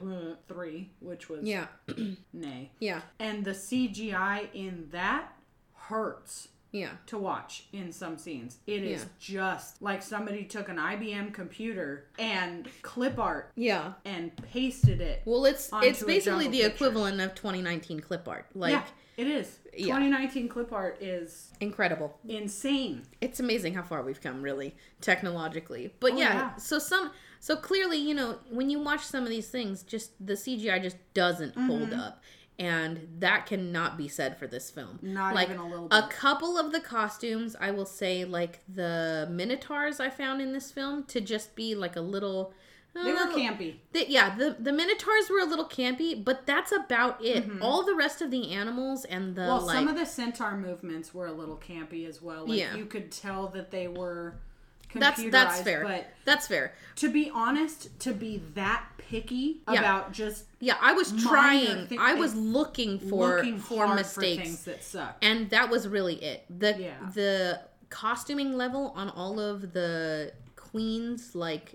three, 0.49 0.91
which 1.01 1.29
was 1.29 1.45
Yeah. 1.45 1.67
nay, 2.33 2.71
Yeah. 2.81 3.03
and 3.21 3.45
the 3.45 3.53
CGI 3.55 4.49
in 4.55 4.89
that 4.91 5.33
hurts 5.75 6.49
Yeah. 6.73 6.93
to 7.07 7.19
watch 7.19 7.67
in 7.73 7.93
some 7.93 8.17
scenes. 8.17 8.59
It 8.67 8.83
is 8.83 9.03
Yeah. 9.03 9.09
just 9.21 9.83
like 9.83 10.03
somebody 10.03 10.45
took 10.45 10.69
an 10.71 10.79
IBM 10.79 11.33
computer 11.33 12.07
and 12.19 12.67
clip 12.83 13.19
art 13.19 13.53
Yeah. 13.57 13.93
and 14.07 14.35
pasted 14.51 15.01
it. 15.03 15.23
Well, 15.27 15.45
it's 15.45 15.71
it's 15.83 16.03
basically 16.03 16.49
the 16.49 16.62
picture. 16.62 16.75
equivalent 16.75 17.21
of 17.21 17.35
2019 17.35 18.01
clip 18.01 18.27
art. 18.27 18.47
Like 18.55 18.73
yeah, 18.73 18.85
it 19.19 19.27
is. 19.27 19.59
Yeah. 19.77 19.95
2019 19.99 20.49
clip 20.49 20.72
art 20.72 21.03
is 21.03 21.53
incredible. 21.61 22.16
insane. 22.29 23.03
It's 23.20 23.41
amazing 23.41 23.75
how 23.75 23.83
far 23.83 24.03
we've 24.03 24.20
come, 24.20 24.43
really 24.43 24.75
technologically. 25.01 25.93
But 26.01 26.12
Oh, 26.12 26.16
yeah, 26.18 26.35
yeah. 26.35 26.57
so 26.57 26.79
some 26.79 27.11
so 27.41 27.57
clearly, 27.57 27.99
you 27.99 28.14
know, 28.14 28.39
when 28.51 28.70
you 28.70 28.79
watch 28.81 29.05
some 29.05 29.22
of 29.25 29.29
these 29.29 29.49
things, 29.49 29.83
just 29.83 30.12
the 30.25 30.33
CGI 30.35 30.83
just 30.83 30.97
doesn't 31.14 31.55
hold 31.57 31.91
Mm-hmm. 31.91 32.01
up. 32.01 32.22
And 32.57 33.09
that 33.18 33.47
cannot 33.47 33.99
be 33.99 34.07
said 34.07 34.39
for 34.39 34.47
this 34.47 34.70
film. 34.70 35.01
Not 35.03 35.35
like 35.35 35.49
even 35.49 35.59
a 35.61 35.66
little 35.68 35.89
bit. 35.89 35.99
a 36.05 36.07
couple 36.07 36.57
of 36.57 36.70
the 36.70 36.79
costumes, 36.79 37.57
I 37.61 37.72
will 37.72 37.85
say, 37.85 38.25
like 38.25 38.61
the 38.72 39.27
minotaurs 39.29 39.99
I 39.99 40.09
found 40.09 40.41
in 40.41 40.53
this 40.53 40.70
film, 40.70 41.03
to 41.07 41.20
just 41.20 41.57
be 41.57 41.75
like 41.75 41.97
a 41.97 42.01
little. 42.01 42.55
They 42.95 43.12
were 43.12 43.26
campy. 43.32 43.76
The, 43.92 44.07
yeah, 44.09 44.36
the 44.36 44.57
the 44.59 44.72
minotaurs 44.72 45.28
were 45.28 45.40
a 45.40 45.45
little 45.45 45.64
campy, 45.68 46.22
but 46.24 46.47
that's 46.47 46.70
about 46.72 47.24
it. 47.24 47.45
All 47.61 47.84
the 47.84 47.95
rest 47.95 48.22
of 48.22 48.30
the 48.30 48.53
animals 48.53 49.05
and 49.05 49.34
the 49.34 49.40
Mm-hmm. 49.42 49.49
Well, 49.51 49.66
like, 49.66 49.74
some 49.76 49.88
of 49.88 49.97
the 49.97 50.07
centaur 50.07 50.57
movements 50.57 51.12
were 51.12 51.26
a 51.26 51.32
little 51.32 51.57
campy 51.57 52.09
as 52.09 52.22
well. 52.22 52.47
Like 52.47 52.59
Yeah. 52.59 52.76
you 52.76 52.86
could 52.86 53.11
tell 53.11 53.49
that 53.49 53.70
they 53.72 53.88
were 53.88 54.36
that's 54.95 55.20
that's 55.28 55.61
fair. 55.62 55.82
But 55.84 56.07
that's 56.24 56.47
fair. 56.47 56.72
to 56.97 57.11
be 57.11 57.28
honest, 57.34 57.99
to 58.01 58.12
be 58.12 58.40
that 58.55 58.84
picky 58.97 59.61
Yeah. 59.68 59.80
about 59.80 60.12
just 60.12 60.45
Yeah, 60.61 60.76
I 60.80 60.92
was 60.92 61.11
trying. 61.20 61.88
thing- 61.88 61.99
I 61.99 62.14
was 62.14 62.36
looking 62.36 63.01
for 63.01 63.36
looking 63.38 63.59
for 63.59 63.92
mistakes, 63.92 64.36
for 64.38 64.45
things 64.45 64.64
that 64.66 64.84
suck. 64.84 65.16
and 65.20 65.51
that 65.51 65.68
was 65.68 65.88
really 65.88 66.14
it. 66.22 66.45
The 66.49 66.76
Yeah. 66.78 66.95
the 67.12 67.61
costuming 67.90 68.57
level 68.57 68.92
on 68.95 69.09
all 69.09 69.40
of 69.40 69.72
the 69.72 70.32
queens 70.55 71.34
like 71.34 71.74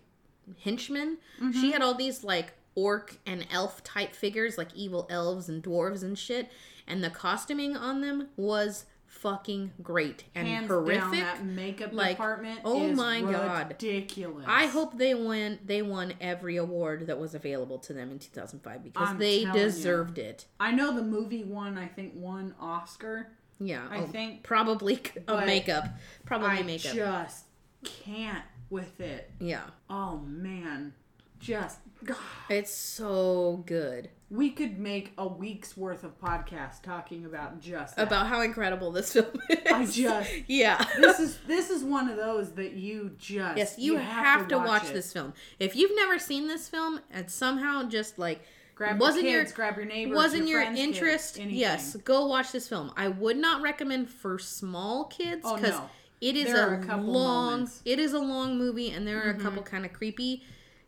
henchmen, 0.64 1.18
Mm-hmm. 1.41 1.52
she 1.60 1.72
had 1.72 1.82
all 1.82 1.93
these 1.93 2.24
like 2.24 2.54
orc 2.76 3.18
and 3.26 3.45
elf 3.52 3.84
type 3.84 4.14
figures, 4.16 4.58
like 4.58 4.74
evil 4.76 5.08
elves 5.10 5.50
and 5.50 5.64
dwarves 5.64 6.04
and 6.04 6.18
shit. 6.18 6.50
And 6.88 7.04
the 7.04 7.10
costuming 7.10 7.76
on 7.78 8.02
them 8.02 8.30
was 8.36 8.86
fucking 9.06 9.72
great 9.82 10.24
and 10.36 10.47
Hands 10.47 10.68
horrific. 10.68 11.02
down, 11.02 11.12
that 11.12 11.43
makeup 11.45 11.89
like, 11.93 12.12
department. 12.18 12.60
oh 12.64 12.88
my 12.93 13.22
God. 13.22 13.70
ridiculous. 13.70 14.45
I 14.47 14.68
hope 14.68 14.97
they 14.97 15.14
win. 15.16 15.60
They 15.66 15.82
won 15.82 16.14
every 16.22 16.58
award 16.58 17.08
that 17.08 17.20
was 17.20 17.34
available 17.36 17.80
to 17.80 17.93
them 17.93 18.12
in 18.12 18.20
2005 18.20 18.84
because 18.84 19.10
I'm 19.10 19.18
they 19.18 19.43
telling 19.43 19.60
you. 19.60 19.66
deserved 19.66 20.18
it. 20.20 20.45
I 20.60 20.72
know 20.72 20.95
the 20.95 21.02
movie 21.04 21.43
won. 21.43 21.78
I 21.78 21.88
think 21.88 22.14
one 22.14 22.54
Oscar. 22.62 23.30
Yeah, 23.60 23.86
I 23.89 24.00
oh, 24.00 24.08
think- 24.08 24.43
probably 24.43 25.02
a 25.28 25.45
makeup, 25.45 25.86
probably 26.26 26.47
I 26.50 26.62
makeup. 26.64 26.93
just 26.95 27.45
can't 27.84 28.43
with 28.70 28.99
it. 28.99 29.32
yeah, 29.39 29.63
Oh 29.89 30.17
man, 30.26 30.93
just 31.39 31.80
God. 32.03 32.17
it's 32.49 32.74
so 32.74 33.63
good 33.65 34.09
we 34.32 34.51
could 34.51 34.78
make 34.78 35.11
a 35.17 35.28
week's 35.28 35.76
worth 35.76 36.03
of 36.03 36.20
podcast 36.22 36.84
talking 36.84 37.26
about 37.26 37.59
just 37.59 37.95
that. 37.95 38.05
about 38.07 38.28
how 38.28 38.41
incredible 38.41 38.91
this 38.91 39.13
film 39.13 39.26
is. 39.49 39.57
I 39.72 39.86
just 39.86 40.32
yeah. 40.47 40.86
this 40.99 41.20
is 41.20 41.38
this 41.47 41.70
is 41.72 41.84
one 41.84 42.09
of 42.09 42.17
those 42.17 42.51
that 42.53 42.74
you 42.74 43.11
just 43.17 43.57
Yes, 43.57 43.76
you, 43.80 43.95
have, 43.97 44.47
to 44.49 44.57
watch, 44.57 44.86
it. 44.89 44.93
this 44.93 45.11
film. 45.11 45.34
If 45.57 45.76
you've 45.76 45.95
never 45.95 46.20
seen 46.20 46.47
this 46.47 46.70
film 46.70 46.99
and 47.11 47.30
somehow 47.30 47.89
just 47.89 48.20
like 48.20 48.41
Grab 48.76 48.99
wasn't 48.99 49.24
your 49.24 49.34
your 49.34 49.41
kids, 49.41 49.53
grab 49.53 49.76
your 49.78 49.86
neighbors, 49.86 50.15
wasn't 50.15 50.47
your, 50.47 50.63
kids, 50.63 50.80
interest, 50.80 51.39
anything. 51.39 51.57
yes, 51.57 51.95
go 51.97 52.28
watch 52.28 52.51
this 52.51 52.67
film. 52.67 52.93
I 52.95 53.07
would 53.07 53.36
not 53.36 53.61
recommend 53.61 54.09
for 54.09 54.38
small 54.39 55.05
kids 55.05 55.41
Oh, 55.43 55.55
because 55.55 55.72
no. 55.74 55.89
It 56.22 56.36
is 56.36 56.47
There 56.47 56.74
a, 56.76 56.82
a 56.82 56.86
couple 56.86 57.13
long. 57.13 57.51
moments. 57.51 57.78
Mm-hmm. 57.78 57.89
It 57.89 57.99
is 57.99 58.13
a 58.13 58.20
long 58.20 58.57
movie, 58.57 58.91
and 58.91 59.07
there 59.07 59.26
are 59.26 59.30
a 59.32 59.36
couple 59.39 59.63
kind 59.63 59.86
of 59.86 59.93
creepy. 59.93 60.43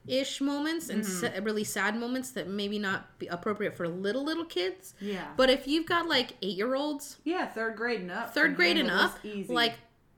Ish 0.07 0.41
moments 0.41 0.89
and 0.89 1.03
Mm-hmm. 1.03 1.36
sa- 1.38 1.43
really 1.43 1.63
sad 1.63 1.95
moments 1.95 2.32
that 2.32 2.47
maybe 2.47 2.79
not 2.79 3.19
be 3.19 3.27
appropriate 3.27 3.75
for 3.75 3.88
little 3.88 4.23
little 4.23 4.45
kids. 4.45 4.95
Yeah. 4.99 5.27
But 5.38 5.51
if 5.51 5.67
you've 5.67 5.86
got 5.86 6.07
like 6.07 6.34
eight 6.41 6.57
year 6.57 6.73
olds, 6.73 7.17
Yeah, 7.23 7.45
third 7.45 7.75
grade 7.75 8.01
and 8.01 8.09
up. 8.11 8.34
third 8.34 8.55
grade 8.55 8.77
and 8.77 8.89
up. 8.89 9.21
Mm-hmm. 9.23 9.53
like 9.53 9.75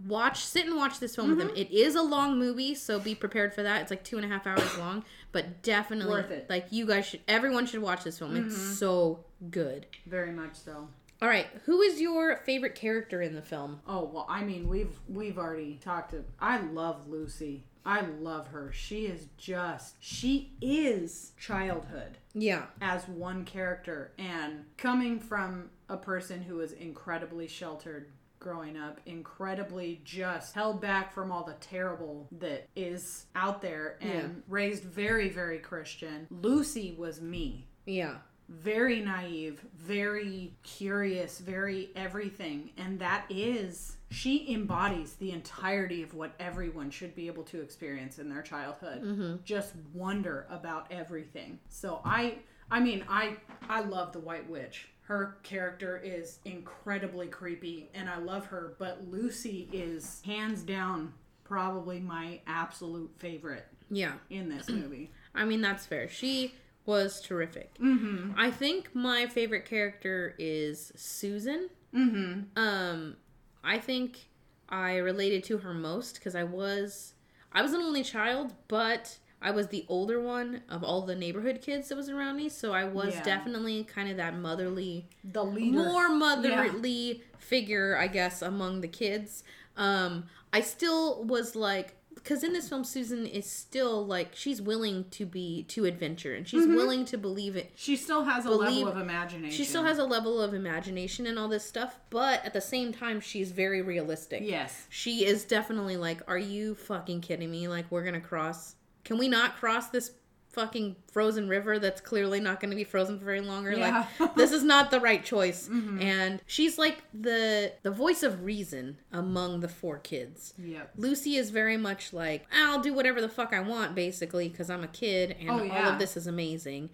watch, 0.08 0.44
sit 0.46 0.66
and 0.66 0.76
watch 0.78 1.00
this 1.00 1.16
film 1.16 1.30
with 1.30 1.38
them. 1.38 1.52
It 1.56 1.70
is 1.72 1.96
a 1.96 2.02
long 2.02 2.40
movie, 2.40 2.76
so 2.76 2.98
be 3.00 3.14
prepared 3.14 3.54
for 3.54 3.62
that. 3.64 3.82
It's 3.82 3.92
like 3.92 4.06
two 4.06 4.16
and 4.18 4.26
a 4.26 4.30
half 4.30 4.48
hours 4.48 4.78
long, 4.78 5.04
but 5.34 5.62
definitely 5.64 6.10
Worth 6.12 6.32
it. 6.32 6.44
Mm-hmm. 6.44 6.52
Like 6.54 6.68
you 6.72 6.86
guys 6.86 7.06
should, 7.06 7.20
everyone 7.28 7.66
should 7.66 7.82
watch 7.82 8.06
this 8.06 8.18
film. 8.20 8.38
It's 8.38 8.56
so 8.80 9.26
good. 9.52 9.86
very 10.08 10.32
much 10.32 10.56
so. 10.56 10.88
All 11.24 11.30
right, 11.30 11.48
who 11.64 11.82
is 11.82 12.02
your 12.02 12.36
favorite 12.36 12.76
character 12.76 13.22
in 13.22 13.34
the 13.34 13.42
film? 13.42 13.80
Oh 13.88 14.04
well, 14.04 14.26
I 14.28 14.44
mean 14.44 14.68
we've 14.68 15.00
we've 15.08 15.38
already 15.38 15.80
talked. 15.82 16.12
To, 16.12 16.26
I 16.38 16.60
love 16.60 17.08
Lucy. 17.08 17.64
I 17.86 18.02
love 18.02 18.48
her. 18.48 18.74
She 18.74 19.06
is 19.06 19.28
just 19.38 19.96
she 20.02 20.52
is 20.60 21.32
childhood 21.40 22.18
Yeah, 22.34 22.66
as 22.82 23.08
one 23.08 23.46
character, 23.46 24.12
and 24.18 24.66
coming 24.78 25.18
from 25.18 25.70
a 25.88 25.96
person 25.96 26.42
who 26.42 26.56
was 26.56 26.74
incredibly 26.74 27.48
sheltered 27.48 28.12
growing 28.40 28.76
up, 28.76 29.00
incredibly 29.06 30.02
just 30.04 30.54
held 30.54 30.82
back 30.82 31.14
from 31.14 31.32
all 31.32 31.46
the 31.46 31.56
terrible 31.62 32.28
that 32.34 32.68
is 32.76 33.28
out 33.34 33.62
there, 33.62 33.96
and 34.02 34.12
Yeah. 34.12 34.28
raised 34.50 34.84
very 34.84 35.30
very 35.30 35.60
Christian. 35.60 36.28
Lucy 36.30 36.94
was 36.98 37.22
me 37.22 37.70
yeah, 37.86 38.18
very 38.54 39.02
naive, 39.02 39.66
very 39.76 40.54
curious, 40.64 41.40
very 41.40 41.90
everything. 41.96 42.70
And 42.78 43.00
that 43.00 43.26
is, 43.30 43.98
she 44.12 44.54
embodies 44.54 45.14
the 45.14 45.32
entirety 45.32 46.04
of 46.04 46.14
what 46.14 46.34
everyone 46.40 46.92
should 46.92 47.16
be 47.16 47.28
able 47.28 47.44
to 47.44 47.62
experience 47.62 48.20
in 48.20 48.30
their 48.30 48.42
childhood. 48.42 49.04
Mm-hmm. 49.04 49.36
Just 49.44 49.74
wonder 49.94 50.48
about 50.50 50.88
everything. 50.92 51.60
So 51.70 52.02
I, 52.06 52.38
I 52.70 52.80
mean, 52.80 53.04
I, 53.10 53.38
I 53.70 53.82
love 53.82 54.14
the 54.14 54.20
White 54.20 54.50
Witch. 54.50 54.90
Her 55.02 55.38
character 55.44 56.00
is 56.04 56.40
incredibly 56.46 57.28
creepy 57.28 57.90
and 57.94 58.10
I 58.10 58.20
love 58.20 58.46
her, 58.46 58.76
but 58.78 59.08
Lucy 59.10 59.68
is 59.74 60.22
hands 60.26 60.62
down 60.62 61.14
probably 61.44 62.00
my 62.00 62.40
absolute 62.48 63.12
favorite 63.18 63.68
yeah. 63.90 64.14
in 64.30 64.48
this 64.48 64.70
movie. 64.70 65.12
I 65.36 65.46
mean, 65.46 65.62
that's 65.62 65.86
fair. 65.86 66.08
She 66.08 66.54
was 66.86 67.22
terrific. 67.22 67.74
Mm-hmm. 67.80 68.32
I 68.38 68.52
think 68.52 68.94
my 68.94 69.26
favorite 69.28 69.66
character 69.66 70.36
is 70.38 70.92
Susan. 70.96 71.70
Mm-hmm. 71.96 72.58
Um, 72.58 73.16
I 73.64 73.80
think 73.80 74.28
I 74.70 74.98
related 74.98 75.44
to 75.46 75.60
her 75.60 75.74
most 75.74 76.16
because 76.16 76.36
I 76.36 76.44
was 76.44 77.14
I 77.52 77.62
was 77.62 77.74
an 77.74 77.82
only 77.82 78.04
child, 78.04 78.54
but 78.68 79.18
I 79.42 79.52
was 79.52 79.68
the 79.68 79.86
older 79.90 80.22
one 80.22 80.62
of 80.70 80.84
all 80.84 81.02
the 81.02 81.16
neighborhood 81.16 81.62
kids 81.62 81.90
that 81.90 81.96
was 81.96 82.10
around 82.10 82.38
me, 82.38 82.50
so 82.50 82.74
I 82.74 82.86
was 82.86 83.14
Yeah. 83.14 83.24
definitely 83.24 83.84
kind 83.84 84.10
of 84.10 84.18
that 84.18 84.36
motherly 84.38 85.08
The 85.24 85.44
leader. 85.44 85.78
more 85.78 86.10
motherly 86.10 87.24
figure, 87.38 87.98
I 87.98 88.08
guess, 88.08 88.42
among 88.42 88.82
the 88.82 88.88
kids. 88.88 89.44
Um, 89.78 90.26
I 90.52 90.62
still 90.62 91.24
was 91.26 91.56
like, 91.56 91.96
because 92.16 92.44
in 92.44 92.54
this 92.54 92.70
film, 92.70 92.84
Susan 92.84 93.26
is 93.26 93.50
still 93.50 94.06
like 94.06 94.30
she's 94.34 94.62
willing 94.62 95.06
to 95.12 95.26
be 95.26 95.64
to 95.70 95.86
adventure 95.86 96.34
and 96.34 96.48
she's 96.48 96.66
mm-hmm. 96.66 96.76
willing 96.76 97.06
to 97.06 97.18
believe 97.18 97.56
it. 97.56 97.72
She 97.76 97.96
still 97.96 98.24
has 98.24 98.46
a 98.46 98.50
Believe- 98.50 98.86
level 98.86 98.88
of 98.88 98.98
imagination. 98.98 99.56
She 99.56 99.66
still 99.66 99.84
has 99.84 99.98
a 99.98 100.06
level 100.06 100.42
of 100.42 100.54
imagination 100.54 101.28
and 101.28 101.38
all 101.38 101.48
this 101.48 101.66
stuff, 101.66 102.00
but 102.10 102.44
at 102.46 102.54
the 102.54 102.62
same 102.62 102.94
time, 102.94 103.20
she's 103.20 103.52
very 103.52 103.82
realistic. 103.82 104.42
Yes. 104.44 104.88
She 104.90 105.26
is 105.26 105.44
definitely 105.44 105.98
like, 105.98 106.22
are 106.28 106.38
you 106.38 106.76
fucking 106.76 107.22
kidding 107.22 107.52
me? 107.52 107.68
Like, 107.68 107.86
we're 107.90 108.04
gonna 108.04 108.22
cross. 108.22 108.76
Can 109.04 109.18
we 109.18 109.28
not 109.28 109.58
cross 109.58 109.90
this 109.90 110.12
fucking 110.54 110.96
frozen 111.12 111.50
river 111.50 111.80
that's 111.80 112.00
clearly 112.00 112.40
not 112.40 112.60
gonna 112.60 112.76
be 112.76 112.84
frozen 112.84 113.20
for 113.20 113.26
very 113.26 113.42
longer? 113.42 113.74
Yeah. 113.74 114.06
Like, 114.20 114.36
this 114.36 114.52
is 114.52 114.64
not 114.64 114.92
the 114.92 115.00
right 115.00 115.24
choice. 115.24 115.68
Mm-hmm. 115.68 116.02
And 116.02 116.42
she's 116.46 116.78
like 116.78 117.04
the 117.14 117.74
the 117.82 117.92
voice 117.92 118.24
of 118.24 118.44
reason 118.44 118.98
among 119.12 119.60
the 119.60 119.68
four 119.68 119.98
kids. 120.00 120.54
Yep. 120.58 120.92
Lucy 120.98 121.36
is 121.36 121.50
very 121.50 121.78
much 121.78 122.14
like, 122.14 122.46
I'll 122.54 122.80
do 122.82 122.94
whatever 122.94 123.20
the 123.20 123.30
fuck 123.30 123.54
I 123.54 123.60
want, 123.60 123.96
basically, 123.96 124.48
because 124.50 124.70
I'm 124.70 124.84
a 124.84 124.88
kid 124.88 125.36
and 125.40 125.50
Oh, 125.50 125.70
all 125.70 125.90
of 125.90 126.00
this 126.00 126.16
is 126.16 126.28
amazing. 126.28 126.90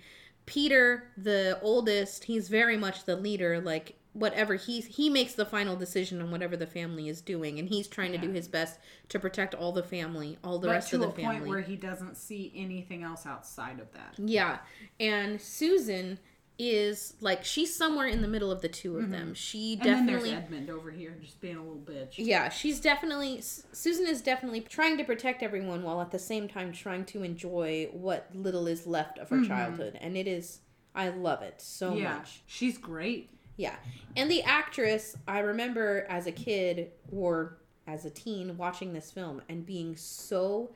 Peter, 0.45 1.11
the 1.15 1.59
oldest, 1.61 2.23
he's 2.23 2.49
very 2.49 2.75
much 2.75 3.03
the 3.05 3.15
leader. 3.15 3.61
Like 3.61 3.98
whatever 4.13 4.55
he 4.55 4.81
he 4.81 5.09
makes 5.09 5.33
the 5.33 5.45
final 5.45 5.75
decision 5.75 6.21
on 6.21 6.31
whatever 6.31 6.57
the 6.57 6.65
family 6.67 7.07
is 7.09 7.21
doing, 7.21 7.59
and 7.59 7.69
he's 7.69 7.87
trying 7.87 8.11
to 8.11 8.17
do 8.17 8.31
his 8.31 8.47
best 8.47 8.79
to 9.09 9.19
protect 9.19 9.53
all 9.55 9.71
the 9.71 9.83
family, 9.83 10.37
all 10.43 10.59
the 10.59 10.67
but 10.67 10.73
rest 10.73 10.93
of 10.93 10.99
the 11.01 11.07
a 11.07 11.11
point 11.11 11.33
family. 11.39 11.49
where 11.49 11.61
he 11.61 11.75
doesn't 11.75 12.17
see 12.17 12.51
anything 12.55 13.03
else 13.03 13.25
outside 13.25 13.79
of 13.79 13.91
that. 13.93 14.15
Yeah, 14.17 14.59
and 14.99 15.39
Susan 15.41 16.19
is 16.61 17.13
like 17.21 17.45
she's 17.45 17.73
somewhere 17.73 18.07
in 18.07 18.21
the 18.21 18.27
middle 18.27 18.51
of 18.51 18.61
the 18.61 18.67
two 18.67 18.97
of 18.97 19.09
them. 19.11 19.33
She 19.33 19.77
Mm-hmm. 19.77 19.87
And 19.87 19.99
then 19.99 20.05
definitely 20.07 20.33
Edmund 20.33 20.69
over 20.69 20.91
here 20.91 21.15
just 21.21 21.39
being 21.39 21.55
a 21.55 21.61
little 21.63 21.77
bitch. 21.77 22.15
Yeah, 22.17 22.49
she's 22.49 22.81
definitely 22.81 23.41
Susan 23.41 24.05
is 24.07 24.21
definitely 24.21 24.59
trying 24.61 24.97
to 24.97 25.05
protect 25.05 25.41
everyone 25.41 25.83
while 25.83 26.01
at 26.01 26.11
the 26.11 26.19
same 26.19 26.49
time 26.49 26.73
trying 26.73 27.05
to 27.05 27.23
enjoy 27.23 27.87
what 27.93 28.27
little 28.33 28.67
is 28.67 28.85
left 28.85 29.19
of 29.19 29.29
her 29.29 29.41
childhood, 29.45 29.97
and 30.01 30.17
it 30.17 30.27
is 30.27 30.59
I 30.93 31.09
love 31.09 31.41
it 31.43 31.61
so 31.61 31.91
Mm-hmm. 31.91 31.99
Yeah, 31.99 32.13
much. 32.17 32.41
she's 32.45 32.77
great. 32.77 33.29
Yeah, 33.59 33.75
and 34.15 34.31
the 34.31 34.41
actress 34.43 35.15
I 35.27 35.39
remember 35.39 36.05
as 36.09 36.27
a 36.27 36.31
kid 36.31 36.91
or 37.11 37.57
as 37.85 38.05
a 38.05 38.09
teen 38.09 38.57
watching 38.57 38.93
this 38.93 39.11
film 39.11 39.41
and 39.49 39.65
being 39.65 39.95
so 39.95 40.71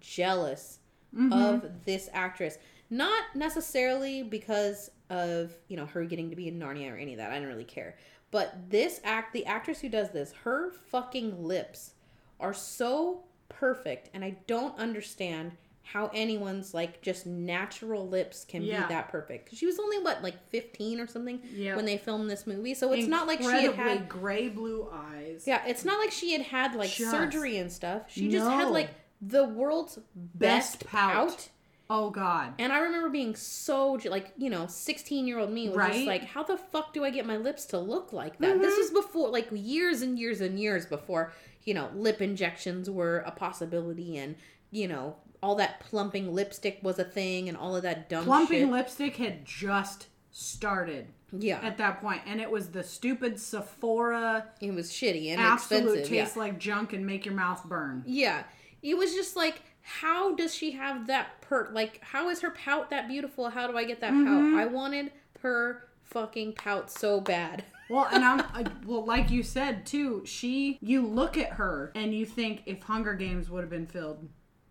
jealous 0.00 0.78
Mm-hmm. 1.16 1.32
of 1.32 1.86
this 1.86 2.10
actress. 2.12 2.58
Not 2.90 3.34
necessarily 3.34 4.22
because 4.22 4.90
of, 5.08 5.54
you 5.68 5.74
know, 5.74 5.86
her 5.86 6.04
getting 6.04 6.28
to 6.28 6.36
be 6.36 6.48
in 6.48 6.58
Narnia 6.58 6.92
or 6.92 6.98
any 6.98 7.14
of 7.14 7.18
that. 7.18 7.30
I 7.30 7.34
didn't 7.36 7.48
really 7.48 7.64
care. 7.64 7.96
But 8.30 8.68
this 8.68 9.00
act, 9.04 9.32
the 9.32 9.46
actress 9.46 9.80
who 9.80 9.88
does 9.88 10.10
this, 10.10 10.32
her 10.44 10.70
fucking 10.70 11.42
lips 11.42 11.92
are 12.38 12.52
so 12.52 13.24
perfect. 13.48 14.10
And 14.12 14.22
I 14.22 14.36
don't 14.46 14.78
understand 14.78 15.52
how 15.92 16.10
anyone's 16.12 16.74
like 16.74 17.00
just 17.00 17.24
natural 17.26 18.06
lips 18.06 18.44
can 18.44 18.62
Yeah. 18.62 18.82
be 18.82 18.88
that 18.94 19.08
perfect. 19.08 19.48
'Cause 19.48 19.58
she 19.58 19.64
was 19.66 19.78
only, 19.78 19.98
what, 19.98 20.22
like 20.22 20.48
15 20.50 21.00
or 21.00 21.06
something 21.06 21.40
Yep. 21.54 21.76
when 21.76 21.84
they 21.86 21.96
filmed 21.96 22.28
this 22.30 22.46
movie. 22.46 22.74
So 22.74 22.92
it's 22.92 23.06
not 23.08 23.26
like 23.26 23.40
she 23.40 23.46
had 23.46 23.74
had. 23.74 24.08
gray 24.08 24.48
blue 24.48 24.88
eyes. 24.92 25.44
Yeah, 25.46 25.64
it's 25.66 25.84
not 25.84 25.98
like 25.98 26.10
she 26.12 26.32
had 26.32 26.42
had 26.42 26.74
like 26.74 26.90
Just- 26.90 27.10
surgery 27.10 27.56
and 27.56 27.72
stuff. 27.72 28.02
She 28.08 28.28
just 28.28 28.48
had 28.50 28.68
like 28.70 28.90
the 29.20 29.44
world's 29.44 29.98
best, 30.14 30.80
Best 30.80 30.86
pout. 30.86 31.28
pout. 31.28 31.48
Oh 31.90 32.10
God. 32.10 32.52
And 32.58 32.70
I 32.70 32.80
remember 32.80 33.08
being 33.08 33.34
so 33.34 33.98
like, 34.04 34.32
you 34.36 34.50
know, 34.50 34.66
16 34.66 35.26
year 35.26 35.38
old 35.38 35.50
me 35.50 35.70
was 35.70 35.86
just 35.94 36.06
like, 36.06 36.24
how 36.24 36.42
the 36.42 36.58
fuck 36.58 36.92
do 36.92 37.02
I 37.02 37.08
get 37.10 37.24
my 37.24 37.38
lips 37.38 37.64
to 37.66 37.78
look 37.78 38.12
like 38.12 38.38
that? 38.40 38.60
This 38.60 38.72
mm-hmm. 38.72 38.94
was 38.94 39.04
before, 39.06 39.30
like, 39.30 39.48
years 39.52 40.02
and 40.02 40.18
years 40.18 40.42
and 40.42 40.60
years 40.60 40.84
before, 40.84 41.32
you 41.64 41.72
know, 41.72 41.88
lip 41.94 42.20
injections 42.20 42.90
were 42.90 43.20
a 43.20 43.30
possibility 43.30 44.18
and, 44.18 44.36
you 44.70 44.86
know, 44.86 45.16
all 45.42 45.54
that 45.56 45.80
plumping 45.80 46.34
lipstick 46.34 46.78
was 46.82 46.98
a 46.98 47.04
thing 47.04 47.48
and 47.48 47.56
all 47.56 47.76
of 47.76 47.82
that 47.82 48.08
dumb 48.08 48.24
Plumping 48.24 48.62
shit. 48.62 48.70
lipstick 48.70 49.16
had 49.16 49.44
just 49.44 50.06
started 50.30 51.06
yeah. 51.32 51.60
at 51.62 51.78
that 51.78 52.00
point, 52.00 52.22
and 52.26 52.40
it 52.40 52.50
was 52.50 52.68
the 52.70 52.82
stupid 52.82 53.38
Sephora 53.40 54.48
It 54.60 54.74
was 54.74 54.90
shitty 54.90 55.28
and 55.30 55.40
absolute 55.40 56.00
expensive. 56.00 56.12
Yeah. 56.14 56.28
like 56.36 56.58
junk 56.58 56.92
and 56.92 57.06
make 57.06 57.24
your 57.24 57.34
mouth 57.34 57.64
burn. 57.64 58.02
Yeah. 58.06 58.44
It 58.82 58.96
was 58.96 59.14
just 59.14 59.36
like, 59.36 59.62
how 59.82 60.34
does 60.34 60.54
she 60.54 60.72
have 60.72 61.06
that 61.06 61.40
per 61.40 61.70
like 61.72 62.00
how 62.02 62.28
is 62.28 62.40
her 62.42 62.50
pout 62.50 62.90
that 62.90 63.08
beautiful? 63.08 63.48
How 63.50 63.66
do 63.66 63.76
I 63.76 63.84
get 63.84 64.00
that 64.00 64.12
Mm-hmm. 64.12 64.54
pout? 64.56 64.60
I 64.60 64.66
wanted 64.66 65.12
her 65.40 65.88
fucking 66.04 66.54
pout 66.54 66.90
so 66.90 67.20
bad. 67.20 67.64
Well, 67.90 68.06
and 68.12 68.22
I'm 68.22 68.40
I, 68.52 68.66
well, 68.84 69.02
like 69.02 69.30
you 69.30 69.42
said 69.42 69.86
too. 69.86 70.22
She, 70.26 70.76
you 70.82 71.06
look 71.06 71.38
at 71.38 71.52
her 71.54 71.90
and 71.94 72.12
you 72.12 72.26
think 72.26 72.60
if 72.66 72.82
Hunger 72.82 73.14
Games 73.14 73.48
would 73.48 73.62
have 73.62 73.70
been 73.70 73.86
filled, 73.86 74.28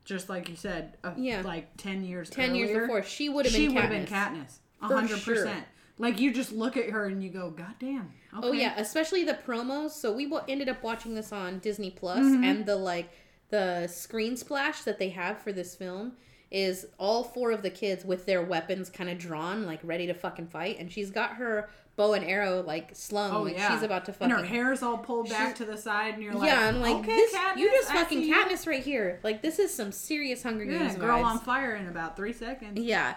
just 0.07 0.29
like 0.29 0.49
you 0.49 0.55
said, 0.55 0.97
uh, 1.03 1.11
Yeah. 1.17 1.41
like 1.41 1.75
ten 1.77 2.03
years, 2.03 2.29
Ten 2.29 2.55
years 2.55 2.75
before, 2.79 3.03
she 3.03 3.29
would 3.29 3.45
have 3.45 3.53
been 3.53 3.61
she 3.61 3.67
would 3.69 3.83
have 3.83 3.89
been 3.91 4.05
Katniss. 4.05 4.57
Hundred 4.81 5.21
percent. 5.21 5.65
Like 5.99 6.19
you 6.19 6.31
just 6.31 6.51
look 6.51 6.77
at 6.77 6.89
her 6.91 7.05
and 7.05 7.23
you 7.23 7.29
go, 7.29 7.49
God 7.49 7.73
damn. 7.79 8.11
Okay. 8.35 8.47
Oh 8.47 8.51
yeah, 8.51 8.73
especially 8.77 9.23
the 9.23 9.33
promos. 9.33 9.91
So 9.91 10.13
we 10.13 10.25
wa- 10.27 10.43
ended 10.47 10.69
up 10.69 10.81
watching 10.83 11.13
this 11.15 11.31
on 11.31 11.59
Disney 11.59 11.89
Plus, 11.91 12.19
Mm-hmm. 12.19 12.43
and 12.43 12.65
the 12.65 12.75
like 12.75 13.09
the 13.49 13.87
screen 13.87 14.37
splash 14.37 14.81
that 14.81 14.99
they 14.99 15.09
have 15.09 15.39
for 15.41 15.51
this 15.51 15.75
film 15.75 16.13
is 16.51 16.85
all 16.97 17.23
four 17.23 17.51
of 17.51 17.61
the 17.61 17.69
kids 17.69 18.05
with 18.05 18.25
their 18.25 18.41
weapons 18.41 18.89
kind 18.89 19.09
of 19.09 19.17
drawn, 19.17 19.65
like 19.65 19.79
ready 19.83 20.07
to 20.07 20.13
fucking 20.13 20.47
fight, 20.47 20.77
and 20.79 20.91
she's 20.91 21.09
got 21.11 21.31
her 21.35 21.69
bow 21.97 22.13
and 22.13 22.23
arrow 22.23 22.63
like 22.65 22.91
slung, 22.95 23.31
Oh 23.35 23.41
like 23.41 23.57
yeah. 23.57 23.73
she's 23.73 23.83
about 23.83 24.05
to 24.05 24.13
fucking. 24.13 24.31
And 24.31 24.39
her 24.41 24.45
hair's 24.47 24.81
all 24.81 24.97
pulled 24.99 25.27
back 25.29 25.55
to 25.55 25.65
the 25.65 25.75
side, 25.75 26.13
and 26.13 26.23
you're 26.23 26.33
like, 26.33 26.47
yeah, 26.47 26.67
I'm 26.67 26.79
like 26.79 26.95
okay, 26.97 27.07
this, 27.15 27.33
Katniss, 27.33 27.57
you 27.57 27.69
just 27.71 27.91
I 27.91 27.95
fucking 27.95 28.19
see 28.19 28.29
you. 28.29 28.35
Katniss 28.35 28.65
right 28.67 28.83
here. 28.83 29.19
Like 29.23 29.41
this 29.41 29.59
is 29.59 29.73
some 29.73 29.91
serious 29.91 30.41
Hunger 30.43 30.63
You're 30.63 30.79
Games 30.79 30.95
girl 30.95 31.19
vibes. 31.19 31.25
on 31.25 31.39
fire 31.39 31.75
in 31.75 31.87
about 31.89 32.15
three 32.15 32.31
seconds. 32.33 32.79
Yeah, 32.79 33.15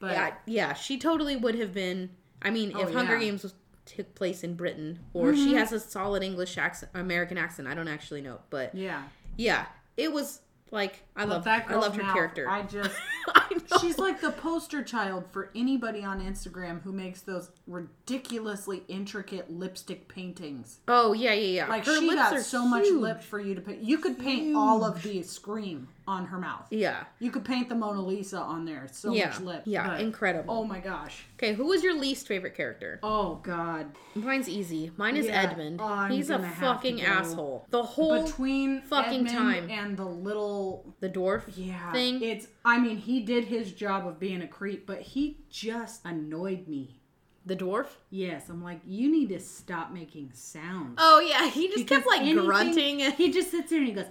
But 0.00 0.12
yeah, 0.12 0.32
yeah. 0.46 0.72
She 0.74 0.98
totally 0.98 1.36
would 1.36 1.54
have 1.56 1.72
been. 1.72 2.10
I 2.42 2.50
mean, 2.50 2.70
if 2.72 2.88
Oh, 2.88 2.92
Hunger 2.92 3.14
yeah. 3.18 3.20
Games 3.26 3.42
was, 3.44 3.54
took 3.84 4.14
place 4.16 4.42
in 4.42 4.54
Britain, 4.54 4.98
or 5.12 5.26
Mm-hmm. 5.32 5.44
she 5.44 5.54
has 5.54 5.70
a 5.72 5.78
solid 5.78 6.22
English 6.24 6.58
accent, 6.58 6.90
American 6.94 7.38
accent, 7.38 7.68
I 7.68 7.74
don't 7.74 7.86
actually 7.88 8.20
know, 8.22 8.40
but 8.50 8.74
yeah, 8.74 9.02
yeah, 9.36 9.66
it 9.96 10.10
was 10.12 10.40
like 10.70 11.02
I 11.14 11.24
love 11.24 11.44
that 11.44 11.66
I 11.68 11.74
loved 11.74 11.96
her 11.96 12.02
mouth, 12.02 12.14
character. 12.14 12.48
I 12.48 12.62
just. 12.76 12.94
I 13.34 13.54
know. 13.70 13.78
She's 13.78 13.98
like 13.98 14.20
the 14.20 14.30
poster 14.32 14.82
child 14.82 15.24
for 15.30 15.50
anybody 15.54 16.02
on 16.02 16.20
Instagram 16.20 16.82
who 16.82 16.92
makes 16.92 17.20
those 17.20 17.50
ridiculously 17.66 18.82
intricate 18.88 19.50
lipstick 19.50 20.08
paintings. 20.08 20.80
oh 20.88 21.12
yeah, 21.12 21.32
yeah, 21.32 21.64
yeah. 21.64 21.66
Like 21.68 21.84
her 21.86 21.98
she 22.00 22.06
lips 22.06 22.16
got 22.22 22.32
are 22.34 22.40
so 22.42 22.66
much 22.66 22.86
lip 22.90 23.22
for 23.22 23.40
you 23.40 23.54
to 23.54 23.60
paint. 23.60 23.82
You 23.82 23.98
could 23.98 24.18
paint 24.18 24.56
all 24.56 24.84
of 24.84 25.02
the 25.02 25.22
scream 25.22 25.88
on 26.08 26.26
her 26.26 26.38
mouth. 26.38 26.66
Yeah, 26.70 27.04
You 27.20 27.30
could 27.30 27.44
paint 27.44 27.68
the 27.68 27.76
Mona 27.76 28.00
Lisa 28.02 28.38
on 28.38 28.64
there. 28.64 28.88
So 28.90 29.12
yeah, 29.12 29.28
much 29.28 29.40
lip. 29.40 29.62
yeah, 29.66 29.86
but- 29.86 30.00
incredible. 30.00 30.52
Oh 30.52 30.64
my 30.64 30.80
gosh. 30.80 31.24
Okay, 31.36 31.54
who 31.54 31.66
was 31.66 31.82
your 31.84 31.94
least 31.96 32.26
favorite 32.26 32.56
character? 32.56 32.98
Oh 33.02 33.36
god. 33.44 33.86
Mine's 34.14 34.48
easy. 34.48 34.90
Mine 34.96 35.16
is 35.16 35.26
Yeah, 35.26 35.42
Edmund. 35.42 35.80
I'm 35.80 36.10
He's 36.10 36.28
a 36.30 36.34
gonna 36.34 36.46
have 36.48 36.56
to 36.56 36.60
fucking 36.60 37.02
asshole. 37.02 37.66
The 37.70 37.82
whole 37.82 38.24
Between 38.24 38.82
fucking 38.82 39.28
Edmund 39.28 39.28
time. 39.30 39.70
and 39.70 39.96
the 39.96 40.04
little 40.04 40.92
the 41.02 41.08
dwarf 41.10 41.42
yeah 41.56 41.92
thing. 41.92 42.22
It's 42.22 42.46
I 42.64 42.78
mean 42.78 42.96
he 42.96 43.20
did 43.20 43.44
his 43.44 43.72
job 43.72 44.06
of 44.06 44.18
being 44.18 44.40
a 44.40 44.46
creep, 44.48 44.86
but 44.86 45.00
he 45.02 45.38
just 45.50 46.00
annoyed 46.06 46.66
me. 46.68 47.00
the 47.44 47.56
dwarf. 47.56 47.88
Yes, 48.10 48.48
I'm 48.48 48.62
like 48.62 48.80
you 48.86 49.10
need 49.10 49.28
to 49.30 49.40
stop 49.40 49.92
making 49.92 50.30
sounds. 50.32 50.94
Oh 50.98 51.18
yeah, 51.20 51.50
he 51.50 51.68
just 51.68 51.88
kept 51.88 52.06
like 52.06 52.20
anything- 52.20 52.44
grunting. 52.46 53.00
He 53.22 53.32
just 53.32 53.50
sits 53.50 53.70
there 53.70 53.80
and 53.80 53.88
he 53.88 53.94
goes, 53.94 54.06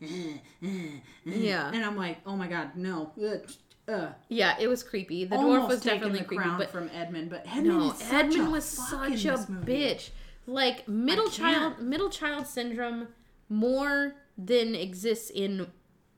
Yeah. 1.24 1.70
and 1.72 1.84
I'm 1.84 1.96
like, 1.96 2.18
oh 2.26 2.36
my 2.36 2.48
god, 2.48 2.76
no. 2.76 3.12
Uh, 3.22 3.90
uh. 3.90 4.12
Yeah, 4.28 4.56
it 4.58 4.66
was 4.68 4.82
creepy. 4.82 5.24
The 5.24 5.36
dwarf 5.36 5.68
was 5.68 5.80
definitely 5.82 6.22
creepy, 6.22 6.50
but 6.58 6.70
from 6.70 6.90
Edmund, 6.92 7.30
but 7.30 7.46
Edmund 7.46 7.66
no, 7.78 7.94
Edmund 8.10 8.52
was 8.52 8.64
such 8.64 9.24
a 9.24 9.36
bitch. 9.36 10.10
Like 10.46 10.88
middle 10.88 11.28
child, 11.30 11.80
middle 11.80 12.10
child 12.10 12.46
syndrome, 12.46 13.08
more 13.48 14.14
than 14.36 14.74
exists 14.74 15.30
in 15.30 15.66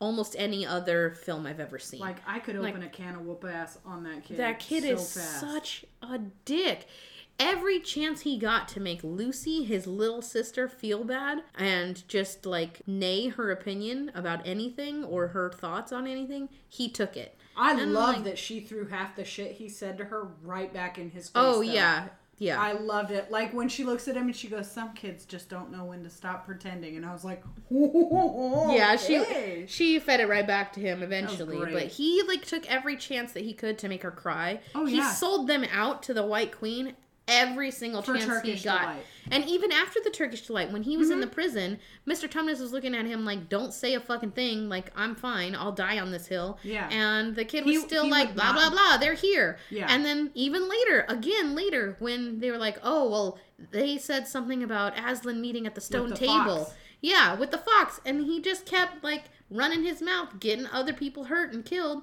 almost 0.03 0.35
any 0.37 0.67
other 0.67 1.11
film 1.13 1.47
I've 1.47 1.61
ever 1.61 1.79
seen. 1.79 2.01
Like 2.01 2.17
I 2.27 2.41
could 2.41 2.57
Like- 2.57 2.75
open 2.75 2.83
a 2.87 2.91
can 2.91 3.15
of 3.15 3.23
whoop 3.23 3.45
ass 3.45 3.79
on 3.87 4.03
that 4.03 4.25
kid. 4.25 4.37
that 4.39 4.59
kid 4.59 4.83
so 4.83 4.89
is 4.91 5.15
fast. 5.15 5.41
such 5.41 5.85
a 6.03 6.19
dick. 6.45 6.87
Every 7.39 7.81
chance 7.81 8.21
he 8.23 8.37
got 8.39 8.69
to 8.69 8.81
make 8.81 9.03
Lucy, 9.03 9.65
his 9.65 9.87
little 9.87 10.21
sister, 10.21 10.69
feel 10.69 11.03
bad 11.05 11.43
and 11.57 12.07
just 12.09 12.45
like 12.45 12.83
nay 12.87 13.29
her 13.29 13.51
opinion 13.51 14.11
about 14.15 14.47
anything 14.47 15.03
or 15.05 15.29
her 15.29 15.51
thoughts 15.51 15.93
on 15.93 16.07
anything, 16.07 16.49
he 16.69 16.89
took 16.91 17.17
it. 17.17 17.37
I 17.57 17.81
And, 17.81 17.93
love 17.95 18.17
like- 18.17 18.25
that 18.25 18.39
she 18.39 18.61
threw 18.61 18.87
half 18.89 19.15
the 19.17 19.25
shit 19.25 19.53
he 19.53 19.69
said 19.69 19.99
to 19.99 20.05
her 20.07 20.29
right 20.43 20.73
back 20.73 20.99
in 20.99 21.11
his 21.11 21.25
face. 21.27 21.33
Oh 21.35 21.55
though. 21.57 21.61
yeah, 21.63 22.09
yeah. 22.39 22.61
I 22.61 22.73
loved 22.73 23.11
it. 23.11 23.31
Like 23.31 23.53
when 23.53 23.69
she 23.69 23.85
looks 23.85 24.09
at 24.09 24.17
him 24.17 24.25
and 24.25 24.37
she 24.37 24.49
goes, 24.49 24.71
"Some 24.71 24.95
kids 24.95 25.25
just 25.25 25.49
don't 25.49 25.71
know 25.71 25.85
when 25.85 26.03
to 26.05 26.11
stop 26.11 26.45
pretending," 26.47 26.97
and 26.97 27.07
I 27.07 27.13
was 27.13 27.25
like, 27.25 27.43
yeah, 27.71 28.97
oh, 28.97 28.97
she 28.97 29.65
she 29.69 29.99
fed 29.99 30.21
it 30.21 30.29
right 30.29 30.47
back 30.47 30.73
to 30.75 30.81
him 30.81 31.03
eventually, 31.03 31.59
but 31.59 31.85
he 31.85 32.23
like 32.27 32.45
took 32.45 32.69
every 32.71 32.97
chance 32.97 33.33
that 33.33 33.45
he 33.45 33.53
could 33.53 33.79
to 33.79 33.89
make 33.89 34.03
her 34.03 34.11
cry. 34.11 34.61
Oh, 34.75 34.87
he 34.87 34.97
yeah. 34.97 35.13
sold 35.13 35.47
them 35.47 35.65
out 35.71 36.03
to 36.05 36.15
the 36.15 36.25
White 36.25 36.57
Queen 36.57 36.95
every 37.33 37.71
single 37.71 38.03
For 38.03 38.15
chance 38.15 38.27
Turkish 38.27 38.59
he 38.61 38.65
got. 38.65 38.81
delight. 38.81 39.07
And 39.31 39.45
even 39.49 39.73
after 39.73 40.01
the 40.03 40.11
Turkish 40.11 40.47
delight, 40.47 40.71
when 40.73 40.83
he 40.83 40.97
was 40.97 41.09
in 41.11 41.15
Mm-hmm. 41.15 41.21
the 41.23 41.27
prison, 41.29 41.79
Mr. 42.07 42.29
Tumnus 42.29 42.61
was 42.61 42.73
looking 42.73 42.95
at 42.95 43.07
him 43.07 43.25
like, 43.25 43.49
"Don't 43.49 43.73
say 43.73 43.95
a 43.95 44.01
fucking 44.01 44.33
thing. 44.33 44.69
Like 44.69 44.91
I'm 44.97 45.15
fine. 45.15 45.55
I'll 45.55 45.73
die 45.73 45.99
on 45.99 46.11
this 46.11 46.27
hill." 46.27 46.59
Yeah. 46.63 46.89
And 46.91 47.35
the 47.37 47.45
kid 47.45 47.65
was 47.65 47.77
He- 47.77 47.81
still 47.83 48.05
he 48.05 48.11
like, 48.11 48.35
"Blah 48.35 48.53
blah 48.53 48.71
blah. 48.71 48.97
They're 48.99 49.15
here." 49.15 49.59
Yeah. 49.71 49.87
And 49.89 50.05
then 50.05 50.31
even 50.35 50.69
later, 50.69 51.05
again 51.09 51.55
later, 51.55 51.97
when 52.01 52.41
they 52.41 52.51
were 52.51 52.59
like, 52.59 52.79
"Oh 52.83 53.09
well," 53.09 53.39
they 53.71 53.97
said 53.99 54.27
something 54.29 54.63
about 54.63 54.99
Aslan 54.99 55.41
meeting 55.41 55.67
at 55.67 55.75
the 55.75 55.81
stone 55.81 56.11
the 56.11 56.17
table. 56.17 56.65
fox. 56.65 56.75
Yeah, 57.01 57.35
with 57.35 57.51
the 57.51 57.59
fox, 57.59 58.01
and 58.05 58.21
he 58.25 58.41
just 58.41 58.67
kept 58.67 59.03
like 59.03 59.25
running 59.51 59.85
his 59.85 60.01
mouth, 60.03 60.39
getting 60.41 60.67
other 60.67 60.93
people 60.93 61.25
hurt 61.25 61.53
and 61.53 61.65
killed. 61.65 62.03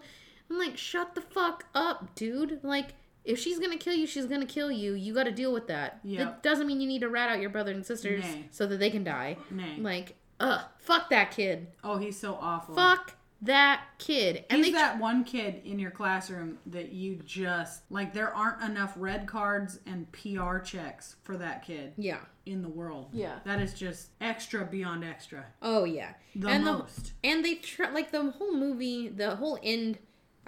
I'm 0.49 0.57
like, 0.57 0.77
shut 0.77 1.15
the 1.15 1.21
fuck 1.21 1.65
up, 1.75 2.15
dude. 2.15 2.59
Like, 2.63 2.95
if 3.29 3.37
she's 3.37 3.59
gonna 3.59 3.77
kill 3.77 3.93
you, 3.93 4.07
she's 4.07 4.25
gonna 4.25 4.45
kill 4.45 4.71
you. 4.71 4.93
You 4.93 5.13
got 5.13 5.25
to 5.25 5.31
deal 5.31 5.53
with 5.53 5.67
that. 5.67 5.99
Yep. 6.03 6.27
It 6.27 6.43
doesn't 6.43 6.65
mean 6.65 6.81
you 6.81 6.87
need 6.87 7.01
to 7.01 7.09
rat 7.09 7.29
out 7.29 7.39
your 7.39 7.51
brother 7.51 7.71
and 7.71 7.85
sisters 7.85 8.23
Nay. 8.23 8.47
so 8.49 8.65
that 8.65 8.79
they 8.79 8.89
can 8.89 9.03
die. 9.03 9.37
Nay. 9.51 9.77
Like, 9.77 10.15
ugh, 10.39 10.61
fuck 10.79 11.11
that 11.11 11.31
kid. 11.31 11.67
Oh, 11.83 11.97
he's 11.97 12.19
so 12.19 12.39
awful. 12.41 12.73
Fuck 12.73 13.13
that 13.43 13.83
kid. 13.99 14.45
And 14.49 14.57
He's 14.57 14.73
they 14.73 14.79
that 14.79 14.99
one 14.99 15.23
kid 15.23 15.61
in 15.63 15.79
your 15.79 15.91
classroom 15.91 16.57
that 16.65 16.91
you 16.91 17.19
just 17.23 17.83
like. 17.89 18.13
There 18.13 18.33
aren't 18.33 18.61
enough 18.63 18.93
red 18.97 19.27
cards 19.27 19.79
and 19.85 20.11
PR 20.11 20.57
checks 20.57 21.15
for 21.23 21.37
that 21.37 21.63
kid 21.63 21.93
yeah. 21.97 22.19
in 22.45 22.61
the 22.61 22.67
world. 22.67 23.09
Yeah. 23.13 23.39
that 23.45 23.61
is 23.61 23.73
just 23.73 24.09
extra 24.19 24.65
beyond 24.65 25.05
extra. 25.05 25.45
Oh 25.61 25.83
yeah. 25.83 26.13
The 26.35 26.49
and 26.49 26.65
most. 26.65 27.13
The, 27.21 27.29
and 27.29 27.45
they 27.45 27.55
try 27.55 27.91
like 27.91 28.11
the 28.11 28.31
whole 28.31 28.55
movie, 28.55 29.07
the 29.07 29.35
whole 29.35 29.59
end. 29.61 29.99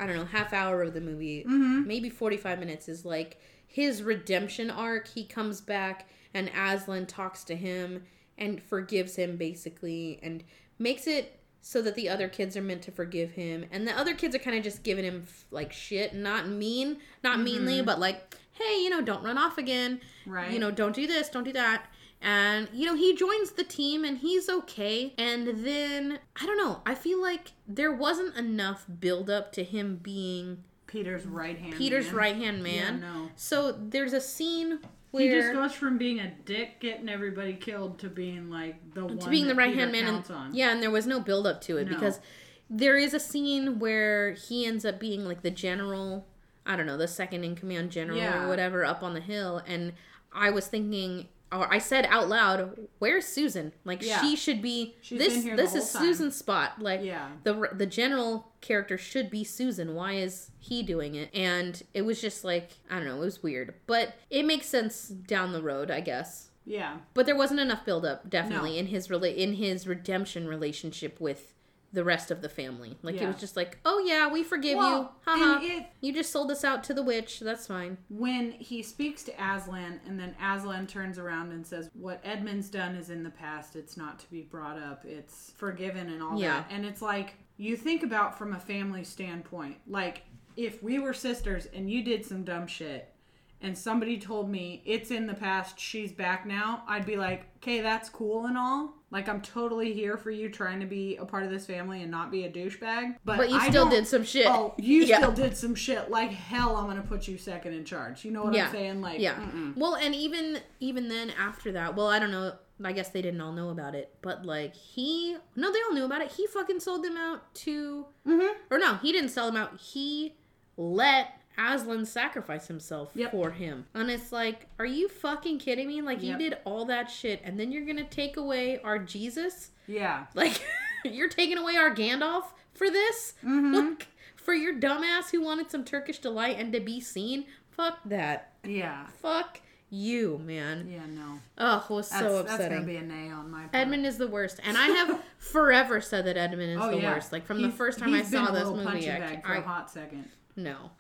I 0.02 0.08
don't 0.08 0.18
know, 0.18 0.26
half 0.26 0.52
hour 0.52 0.82
of 0.84 0.94
the 0.94 1.00
movie, 1.02 1.44
Mm-hmm. 1.44 1.88
maybe 1.88 2.10
forty 2.10 2.36
five 2.38 2.60
minutes 2.60 2.90
is 2.90 3.06
like 3.06 3.40
his 3.68 4.04
redemption 4.04 4.70
arc. 4.70 5.08
He 5.08 5.24
comes 5.24 5.62
back 5.62 6.10
and 6.34 6.50
Aslan 6.50 7.06
talks 7.06 7.44
to 7.46 7.56
him 7.56 8.04
and 8.38 8.62
forgives 8.62 9.16
him 9.16 9.38
basically, 9.38 10.20
and 10.24 10.44
makes 10.80 11.06
it 11.08 11.38
so 11.62 11.80
that 11.84 11.94
the 11.94 12.10
other 12.10 12.28
kids 12.28 12.58
are 12.58 12.62
meant 12.62 12.82
to 12.82 12.92
forgive 12.92 13.32
him, 13.34 13.66
and 13.72 13.88
the 13.88 13.96
other 13.98 14.16
kids 14.16 14.36
are 14.36 14.40
kind 14.40 14.58
of 14.58 14.64
just 14.64 14.82
giving 14.84 15.06
him 15.06 15.28
like 15.52 15.72
shit, 15.72 16.16
not 16.16 16.48
mean, 16.50 16.98
not 17.24 17.40
meanly, 17.40 17.84
but 17.84 18.00
like, 18.00 18.36
hey, 18.54 18.82
you 18.84 18.90
know, 18.90 19.00
don't 19.02 19.24
run 19.24 19.38
off 19.38 19.58
again, 19.60 19.98
Mm-hmm. 20.26 20.32
Right. 20.32 20.52
You 20.52 20.58
know, 20.60 20.72
don't 20.72 20.96
do 20.96 21.06
this, 21.08 21.30
don't 21.30 21.44
do 21.44 21.54
that. 21.54 21.86
And 22.22 22.70
you 22.74 22.86
know, 22.86 22.96
he 22.96 23.16
joins 23.16 23.52
the 23.52 23.64
team 23.64 24.06
and 24.06 24.18
he's 24.20 24.48
okay. 24.50 25.14
And 25.18 25.66
then 25.66 26.20
I 26.40 26.46
don't 26.46 26.58
know, 26.58 26.82
I 26.86 26.94
feel 26.96 27.22
like 27.22 27.54
there 27.68 27.92
wasn't 27.92 28.36
enough 28.38 28.86
build 29.00 29.30
up 29.30 29.52
to 29.54 29.64
him 29.64 30.00
being 30.02 30.64
Peter's 30.88 31.26
right 31.26 31.58
hand. 31.58 31.76
Peter's 31.76 32.12
right 32.12 32.36
hand 32.36 32.62
man. 32.62 33.00
Yeah, 33.02 33.14
no. 33.14 33.30
So 33.36 33.72
there's 33.72 34.14
a 34.14 34.22
scene 34.22 34.80
where 35.12 35.24
He 35.24 35.30
just 35.30 35.54
goes 35.54 35.74
from 35.74 35.98
being 35.98 36.20
a 36.20 36.32
dick 36.46 36.80
getting 36.80 37.10
everybody 37.10 37.54
killed 37.54 37.98
to 38.00 38.10
being 38.10 38.50
like 38.50 38.76
the 38.94 39.06
one 39.06 39.18
to 39.20 39.30
being 39.30 39.48
the 39.48 39.56
right 39.56 39.74
hand 39.76 39.92
man 39.92 40.06
and 40.06 40.32
on. 40.32 40.54
yeah 40.56 40.72
and 40.72 40.82
there 40.82 40.90
was 40.92 41.06
no 41.06 41.20
build 41.20 41.46
up 41.46 41.60
to 41.62 41.76
it 41.78 41.86
No. 41.90 41.94
because 41.96 42.22
there 42.70 42.98
is 42.98 43.14
a 43.14 43.20
scene 43.20 43.78
where 43.80 44.32
he 44.34 44.66
ends 44.66 44.86
up 44.86 45.02
being 45.02 45.26
like 45.26 45.42
the 45.42 45.52
general 45.52 46.26
i 46.66 46.78
don't 46.78 46.86
know 46.86 46.96
the 46.96 47.10
second 47.10 47.44
in 47.44 47.56
command 47.56 47.92
general 47.92 48.18
Yeah. 48.20 48.46
or 48.46 48.48
whatever 48.48 48.86
up 48.86 49.04
on 49.04 49.14
the 49.14 49.20
hill 49.20 49.62
and 49.68 49.92
i 50.32 50.50
was 50.50 50.68
thinking 50.68 51.28
or 51.52 51.72
i 51.74 51.78
said 51.78 52.06
out 52.10 52.30
loud 52.30 52.88
where's 53.00 53.26
susan 53.26 53.72
like 53.84 54.02
Yeah. 54.02 54.22
she 54.22 54.36
should 54.36 54.62
be 54.62 54.96
She's 55.02 55.20
this 55.20 55.34
been 55.34 55.42
here 55.44 55.56
the 55.56 55.62
this 55.64 55.76
is 55.76 55.92
time. 55.92 56.02
susan's 56.04 56.36
spot 56.36 56.82
like 56.82 57.02
Yeah. 57.04 57.30
the 57.44 57.70
the 57.74 57.86
general 57.86 58.48
character 58.62 58.96
should 58.96 59.32
be 59.32 59.44
Susan. 59.44 59.96
Why 59.96 60.14
is 60.14 60.52
he 60.60 60.84
doing 60.84 61.16
it? 61.16 61.34
And 61.34 61.82
it 61.96 62.04
was 62.04 62.22
just 62.22 62.44
like 62.44 62.70
I 62.92 62.98
don't 62.98 63.06
know, 63.06 63.16
it 63.18 63.26
was 63.26 63.42
weird, 63.42 63.74
but 63.88 64.14
it 64.30 64.46
makes 64.46 64.68
sense 64.68 65.08
down 65.08 65.52
the 65.52 65.64
road, 65.64 65.90
I 65.90 66.00
guess. 66.00 66.50
Yeah. 66.64 66.98
But 67.16 67.26
there 67.26 67.36
wasn't 67.36 67.60
enough 67.60 67.84
build 67.86 68.06
up, 68.06 68.30
definitely 68.30 68.74
No. 68.74 68.78
in 68.78 68.86
his 68.88 69.08
rela- 69.08 69.36
in 69.36 69.54
his 69.54 69.88
redemption 69.88 70.48
relationship 70.48 71.20
with 71.20 71.54
the 71.94 72.04
rest 72.04 72.32
of 72.32 72.42
the 72.42 72.48
family. 72.50 72.98
Like 73.02 73.16
it 73.16 73.28
was 73.28 73.36
just 73.38 73.58
like, 73.58 73.78
oh 73.86 74.00
yeah, 74.06 74.30
we 74.32 74.44
forgive 74.44 74.72
you. 74.72 74.78
Well, 74.78 75.16
Haha. 75.26 75.56
and 75.58 75.64
it 75.64 75.86
You 76.00 76.14
just 76.14 76.32
sold 76.32 76.50
us 76.52 76.64
out 76.64 76.84
to 76.86 76.94
the 76.94 77.04
witch. 77.04 77.40
That's 77.42 77.68
fine. 77.68 77.98
when 78.10 78.52
he 78.54 78.82
speaks 78.82 79.24
to 79.24 79.32
Aslan 79.34 80.00
and 80.08 80.20
then 80.20 80.36
Aslan 80.42 80.88
turns 80.88 81.20
around 81.20 81.52
and 81.52 81.66
says, 81.68 81.90
What 81.94 82.22
Edmund's 82.24 82.70
done 82.70 82.96
is 82.96 83.10
in 83.10 83.24
the 83.24 83.30
past. 83.30 83.76
It's 83.76 83.98
not 83.98 84.20
to 84.20 84.30
be 84.32 84.42
brought 84.42 84.78
up. 84.80 85.04
It's 85.06 85.52
forgiven 85.58 86.10
and 86.10 86.24
all 86.24 86.40
Yeah. 86.40 86.62
that. 86.62 86.68
And 86.72 86.86
it's 86.86 87.02
like, 87.02 87.36
you 87.58 87.76
think 87.76 88.04
about 88.04 88.38
from 88.38 88.54
a 88.54 88.60
family 88.60 89.04
standpoint, 89.04 89.78
like 89.86 90.24
if 90.58 90.82
we 90.82 90.98
were 91.00 91.14
sisters 91.14 91.68
and 91.74 91.90
you 91.90 92.04
did 92.04 92.26
some 92.26 92.44
dumb 92.44 92.68
shit 92.68 93.14
and 93.62 93.78
somebody 93.78 94.18
told 94.18 94.50
me 94.50 94.82
it's 94.86 95.12
in 95.12 95.28
the 95.28 95.34
past, 95.34 95.80
she's 95.80 96.12
back 96.12 96.46
now, 96.46 96.84
I'd 96.88 97.06
be 97.06 97.18
like, 97.18 97.46
okay, 97.58 97.82
that's 97.82 98.10
cool 98.10 98.46
and 98.48 98.58
all. 98.58 98.96
Like 99.12 99.28
I'm 99.28 99.42
totally 99.42 99.94
here 99.94 100.18
for 100.18 100.32
you 100.32 100.50
trying 100.50 100.80
to 100.80 100.86
be 100.86 101.18
a 101.18 101.26
part 101.26 101.44
of 101.44 101.50
this 101.52 101.66
family 101.66 102.02
and 102.02 102.10
not 102.10 102.32
be 102.32 102.46
a 102.46 102.50
douchebag. 102.50 103.18
But, 103.26 103.38
But 103.38 103.50
you 103.50 103.58
I 103.58 103.70
still 103.70 103.90
did 103.90 104.08
some 104.08 104.24
shit. 104.24 104.48
Oh, 104.48 104.74
you 104.78 105.04
Yeah. 105.04 105.18
still 105.18 105.34
did 105.34 105.56
some 105.58 105.76
shit. 105.76 106.10
Like 106.10 106.32
hell, 106.32 106.78
I'm 106.78 106.88
gonna 106.88 107.02
put 107.02 107.28
you 107.28 107.38
second 107.38 107.74
in 107.74 107.84
charge. 107.84 108.24
You 108.24 108.32
know 108.32 108.44
what 108.44 108.54
yeah. 108.54 108.68
I'm 108.68 108.72
saying? 108.72 109.02
Like, 109.02 109.20
yeah. 109.20 109.36
mm-mm. 109.36 109.76
Well, 109.76 109.96
and 109.96 110.16
even 110.16 110.60
even 110.80 111.10
then 111.10 111.30
after 111.32 111.74
that, 111.74 111.96
well, 111.96 112.08
I 112.08 112.20
don't 112.20 112.32
know. 112.32 112.54
I 112.84 112.94
guess 112.94 113.10
they 113.10 113.22
didn't 113.22 113.42
all 113.42 113.52
know 113.52 113.70
about 113.70 113.94
it, 113.94 114.16
but 114.24 114.44
like 114.46 114.74
he, 114.76 115.36
no, 115.56 115.72
they 115.72 115.80
all 115.88 115.94
knew 115.94 116.06
about 116.06 116.22
it. 116.22 116.32
He 116.32 116.48
fucking 116.48 116.80
sold 116.80 117.04
them 117.04 117.16
out 117.16 117.54
to, 117.56 118.08
Mhm. 118.28 118.54
or 118.72 118.80
no, 118.80 118.96
he 118.96 119.12
didn't 119.12 119.30
sell 119.30 119.46
them 119.46 119.56
out. 119.58 119.78
He 119.80 120.36
let 120.78 121.41
Aslan 121.70 122.06
sacrifice 122.06 122.68
himself 122.68 123.12
Yep. 123.16 123.32
for 123.32 123.52
him, 123.52 123.86
and 123.94 124.10
it's 124.10 124.32
like, 124.32 124.68
are 124.80 124.86
you 124.86 125.08
fucking 125.10 125.60
kidding 125.60 125.88
me? 125.88 126.02
Like 126.02 126.22
Yep. 126.22 126.40
you 126.40 126.50
did 126.50 126.58
all 126.66 126.86
that 126.86 127.10
shit, 127.10 127.42
and 127.44 127.60
then 127.60 127.72
you're 127.72 127.86
gonna 127.86 128.04
take 128.04 128.38
away 128.38 128.80
our 128.84 129.00
Jesus? 129.00 129.72
yeah. 129.88 130.26
Like 130.36 130.62
you're 131.06 131.30
taking 131.30 131.58
away 131.58 131.76
our 131.78 131.94
Gandalf 131.94 132.44
for 132.74 132.90
this? 132.90 133.34
Mm-hmm. 133.44 133.74
Like, 133.74 134.08
for 134.36 134.54
your 134.54 134.74
dumbass 134.80 135.30
who 135.32 135.42
wanted 135.42 135.70
some 135.72 135.84
Turkish 135.84 136.20
delight 136.20 136.58
and 136.60 136.72
to 136.74 136.80
be 136.80 137.00
seen? 137.02 137.46
Fuck 137.72 138.00
that. 138.06 138.54
Yeah. 138.64 139.06
Fuck 139.22 139.60
you, 139.90 140.38
man. 140.46 140.88
Yeah. 140.90 141.06
No. 141.08 141.40
Oh, 141.58 141.86
was 141.90 142.10
That's, 142.10 142.22
so 142.22 142.38
upsetting. 142.38 142.58
that's 142.70 142.74
gonna 142.76 142.86
be 142.86 142.96
a 142.98 143.02
nay 143.02 143.30
on 143.30 143.50
my 143.52 143.62
part. 143.64 143.70
Edmund 143.76 144.06
is 144.06 144.18
the 144.18 144.28
worst, 144.28 144.60
and 144.64 144.78
I 144.78 144.88
have 144.88 145.20
forever 145.38 146.00
said 146.02 146.26
that 146.26 146.38
Edmund 146.38 146.72
is 146.72 146.80
Oh, 146.82 146.92
the 146.92 147.02
yeah. 147.02 147.14
worst. 147.14 147.32
Like 147.32 147.46
from 147.46 147.62
the 147.62 147.70
first 147.70 148.00
time 148.00 148.14
I 148.14 148.20
he's 148.20 148.32
saw 148.32 148.52
this 148.52 148.68
movie, 148.70 149.12
I, 149.12 149.42
for 149.42 149.48
I 149.54 149.58
a 149.58 149.62
hot 149.62 149.90
second. 149.92 150.30
no. 150.56 150.92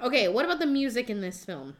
Okay, 0.00 0.28
what 0.28 0.44
about 0.44 0.58
the 0.58 0.66
music 0.66 1.10
in 1.10 1.20
this 1.20 1.44
film? 1.44 1.76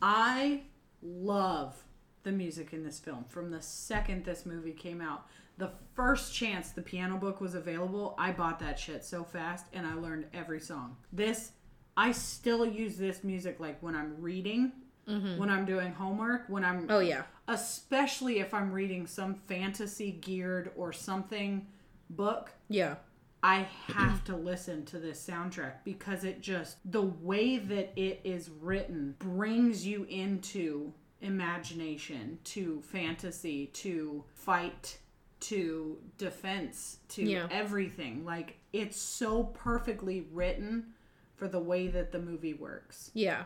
I 0.00 0.62
love 1.02 1.76
the 2.22 2.32
music 2.32 2.72
in 2.72 2.84
this 2.84 2.98
film. 2.98 3.24
From 3.28 3.50
the 3.50 3.60
second 3.60 4.24
this 4.24 4.46
movie 4.46 4.72
came 4.72 5.00
out, 5.00 5.26
the 5.58 5.70
first 5.94 6.34
chance 6.34 6.70
the 6.70 6.82
piano 6.82 7.16
book 7.16 7.40
was 7.40 7.54
available, 7.54 8.14
I 8.18 8.32
bought 8.32 8.58
that 8.60 8.78
shit 8.78 9.04
so 9.04 9.22
fast 9.24 9.66
and 9.72 9.86
I 9.86 9.94
learned 9.94 10.26
every 10.32 10.60
song. 10.60 10.96
This, 11.12 11.52
I 11.96 12.12
still 12.12 12.64
use 12.64 12.96
this 12.96 13.22
music 13.22 13.60
like 13.60 13.82
when 13.82 13.94
I'm 13.94 14.20
reading, 14.20 14.72
mm-hmm. 15.08 15.38
when 15.38 15.50
I'm 15.50 15.64
doing 15.64 15.92
homework, 15.92 16.44
when 16.48 16.64
I'm, 16.64 16.86
Oh 16.88 17.00
yeah, 17.00 17.24
especially 17.48 18.40
if 18.40 18.54
I'm 18.54 18.72
reading 18.72 19.06
some 19.06 19.34
fantasy 19.34 20.12
geared 20.12 20.70
or 20.76 20.92
something 20.92 21.66
book. 22.10 22.50
yeah, 22.68 22.96
I 23.42 23.66
have 23.88 24.22
to 24.24 24.36
listen 24.36 24.84
to 24.86 24.98
this 24.98 25.24
soundtrack 25.26 25.72
because 25.84 26.22
it 26.24 26.40
just 26.40 26.76
the 26.90 27.02
way 27.02 27.58
that 27.58 27.92
it 27.96 28.20
is 28.24 28.48
written 28.60 29.16
brings 29.18 29.84
you 29.86 30.04
into 30.04 30.92
imagination, 31.20 32.38
to 32.44 32.80
fantasy, 32.82 33.66
to 33.66 34.24
fight, 34.34 34.98
to 35.40 35.98
defense, 36.18 36.98
to 37.08 37.22
Yeah. 37.24 37.48
everything. 37.50 38.24
Like 38.24 38.58
it's 38.72 39.00
so 39.00 39.44
perfectly 39.44 40.20
written 40.32 40.94
for 41.34 41.48
the 41.48 41.58
way 41.58 41.88
that 41.88 42.12
the 42.12 42.20
movie 42.20 42.54
works. 42.54 43.10
yeah, 43.14 43.44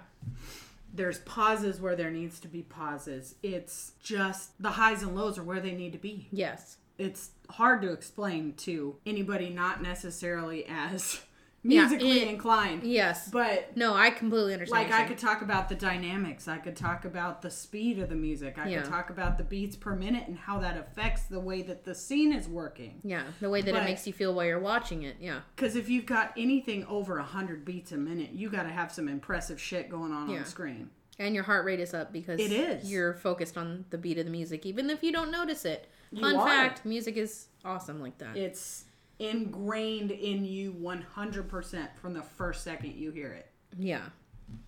There's 0.92 1.18
pauses 1.20 1.80
where 1.80 1.96
there 1.96 2.10
needs 2.10 2.38
to 2.40 2.48
be 2.48 2.62
pauses. 2.62 3.34
It's 3.42 3.92
just 4.02 4.60
the 4.62 4.70
highs 4.72 5.02
and 5.02 5.14
lows 5.16 5.36
are 5.38 5.42
where 5.42 5.60
they 5.60 5.72
need 5.72 5.92
to 5.92 5.98
be 5.98 6.28
yes, 6.30 6.76
it's 6.98 7.30
hard 7.50 7.82
to 7.82 7.92
explain 7.92 8.54
to 8.54 8.96
anybody 9.06 9.50
not 9.50 9.82
necessarily 9.82 10.64
as 10.66 11.20
Yeah, 11.68 11.80
musically 11.88 12.20
it- 12.22 12.28
inclined. 12.28 12.84
yes. 12.84 13.28
But 13.28 13.76
No, 13.76 13.92
I 13.94 14.10
completely 14.10 14.52
understand. 14.52 14.88
like 14.88 14.92
I 15.00 15.04
could 15.04 15.18
talk 15.18 15.42
about 15.42 15.68
the 15.68 15.74
dynamics, 15.74 16.46
I 16.46 16.58
could 16.58 16.76
talk 16.76 17.04
about 17.04 17.42
the 17.42 17.50
speed 17.50 17.98
of 17.98 18.08
the 18.08 18.14
music, 18.14 18.56
I 18.56 18.68
Yeah. 18.68 18.82
could 18.82 18.90
talk 18.90 19.10
about 19.10 19.36
the 19.36 19.42
beats 19.42 19.74
per 19.74 19.96
minute 19.96 20.28
and 20.28 20.38
how 20.38 20.60
that 20.60 20.76
affects 20.76 21.22
the 21.24 21.40
way 21.40 21.62
that 21.62 21.82
the 21.84 21.92
scene 21.94 22.32
is 22.32 22.46
working. 22.46 23.00
yeah, 23.02 23.24
the 23.40 23.50
way 23.50 23.62
that 23.62 23.72
but- 23.74 23.82
it 23.82 23.84
makes 23.84 24.06
you 24.06 24.12
feel 24.12 24.32
while 24.32 24.46
you're 24.46 24.60
watching 24.60 25.02
it. 25.02 25.16
Yeah, 25.20 25.40
Because 25.56 25.74
if 25.74 25.88
you've 25.88 26.06
got 26.06 26.32
anything 26.36 26.84
over 26.86 27.16
100 27.18 27.64
beats 27.64 27.90
a 27.90 27.96
minute, 27.96 28.30
you 28.32 28.48
got 28.48 28.62
to 28.62 28.68
have 28.70 28.92
some 28.92 29.08
impressive 29.08 29.60
shit 29.60 29.88
going 29.90 30.12
on 30.12 30.30
Yeah. 30.30 30.38
on 30.38 30.44
screen. 30.44 30.90
And 31.18 31.34
your 31.34 31.44
heart 31.44 31.64
rate 31.64 31.80
is 31.80 31.94
up 31.94 32.12
because 32.12 32.38
It 32.40 32.52
is. 32.52 32.90
You're 32.90 33.14
focused 33.14 33.56
on 33.56 33.84
the 33.90 33.98
beat 33.98 34.18
of 34.18 34.24
the 34.26 34.30
music, 34.30 34.66
even 34.66 34.90
if 34.90 35.02
you 35.02 35.12
don't 35.12 35.30
notice 35.30 35.64
it. 35.64 35.88
You 36.12 36.20
Fun 36.20 36.36
are. 36.36 36.46
fact: 36.46 36.84
music 36.84 37.16
is 37.16 37.46
awesome 37.64 38.00
like 38.00 38.18
that. 38.18 38.36
It's 38.36 38.84
ingrained 39.18 40.10
in 40.10 40.44
you 40.44 40.72
100% 40.72 41.88
from 42.00 42.14
the 42.14 42.22
first 42.22 42.62
second 42.62 42.94
you 42.94 43.10
hear 43.10 43.32
it. 43.32 43.50
yeah. 43.78 44.02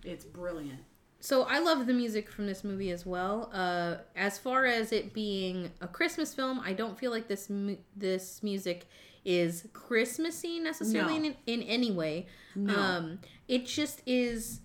It's 0.03 0.25
brilliant. 0.25 0.79
So 1.21 1.43
I 1.43 1.59
love 1.59 1.85
the 1.87 1.93
music 1.93 2.29
from 2.29 2.47
this 2.47 2.63
movie 2.65 2.91
as 2.91 3.05
well. 3.05 3.49
Uh, 3.53 3.97
as 4.15 4.37
far 4.37 4.65
as 4.65 4.91
it 4.91 5.13
being 5.13 5.71
a 5.79 5.87
Christmas 5.87 6.33
film, 6.33 6.59
I 6.59 6.73
don't 6.73 6.97
feel 6.99 7.11
like 7.11 7.27
this 7.29 7.49
mu- 7.49 7.77
this 7.95 8.41
music 8.43 8.87
is 9.23 9.67
Christmassy 9.73 10.59
necessarily 10.59 11.19
No. 11.19 11.25
in, 11.27 11.35
in 11.45 11.61
any 11.63 11.91
way. 11.91 12.27
No. 12.55 12.75
Um, 12.77 13.19
it 13.47 13.65
just 13.67 14.01
is. 14.05 14.59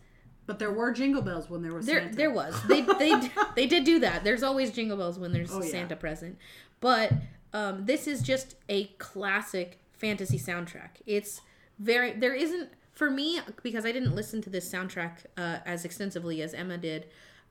But 0.46 0.58
there 0.58 0.70
were 0.72 0.92
jingle 0.92 1.22
bells 1.22 1.48
when 1.48 1.62
there 1.62 1.72
was 1.72 1.86
There, 1.86 2.00
Santa. 2.00 2.16
there 2.16 2.30
was. 2.30 2.54
They, 2.68 2.82
they, 2.82 3.14
they 3.56 3.66
did 3.66 3.84
do 3.84 4.00
that. 4.00 4.24
There's 4.24 4.42
always 4.42 4.70
jingle 4.72 4.96
bells 4.96 5.18
when 5.18 5.32
there's 5.32 5.50
Oh, 5.52 5.62
yeah. 5.62 5.70
Santa 5.70 5.96
present, 5.96 6.38
but 6.80 7.12
um, 7.52 7.86
this 7.86 8.06
is 8.06 8.20
just 8.22 8.56
a 8.68 8.84
classic 8.98 9.78
fantasy 9.92 10.38
soundtrack. 10.38 10.90
It's 11.06 11.40
very. 11.78 12.12
There 12.12 12.34
isn't 12.34 12.68
for 12.92 13.10
me 13.10 13.40
because 13.62 13.84
I 13.86 13.92
didn't 13.92 14.14
listen 14.14 14.42
to 14.42 14.50
this 14.50 14.70
soundtrack 14.70 15.24
uh, 15.36 15.58
as 15.64 15.84
extensively 15.84 16.42
as 16.42 16.52
Emma 16.54 16.78
did. 16.78 17.06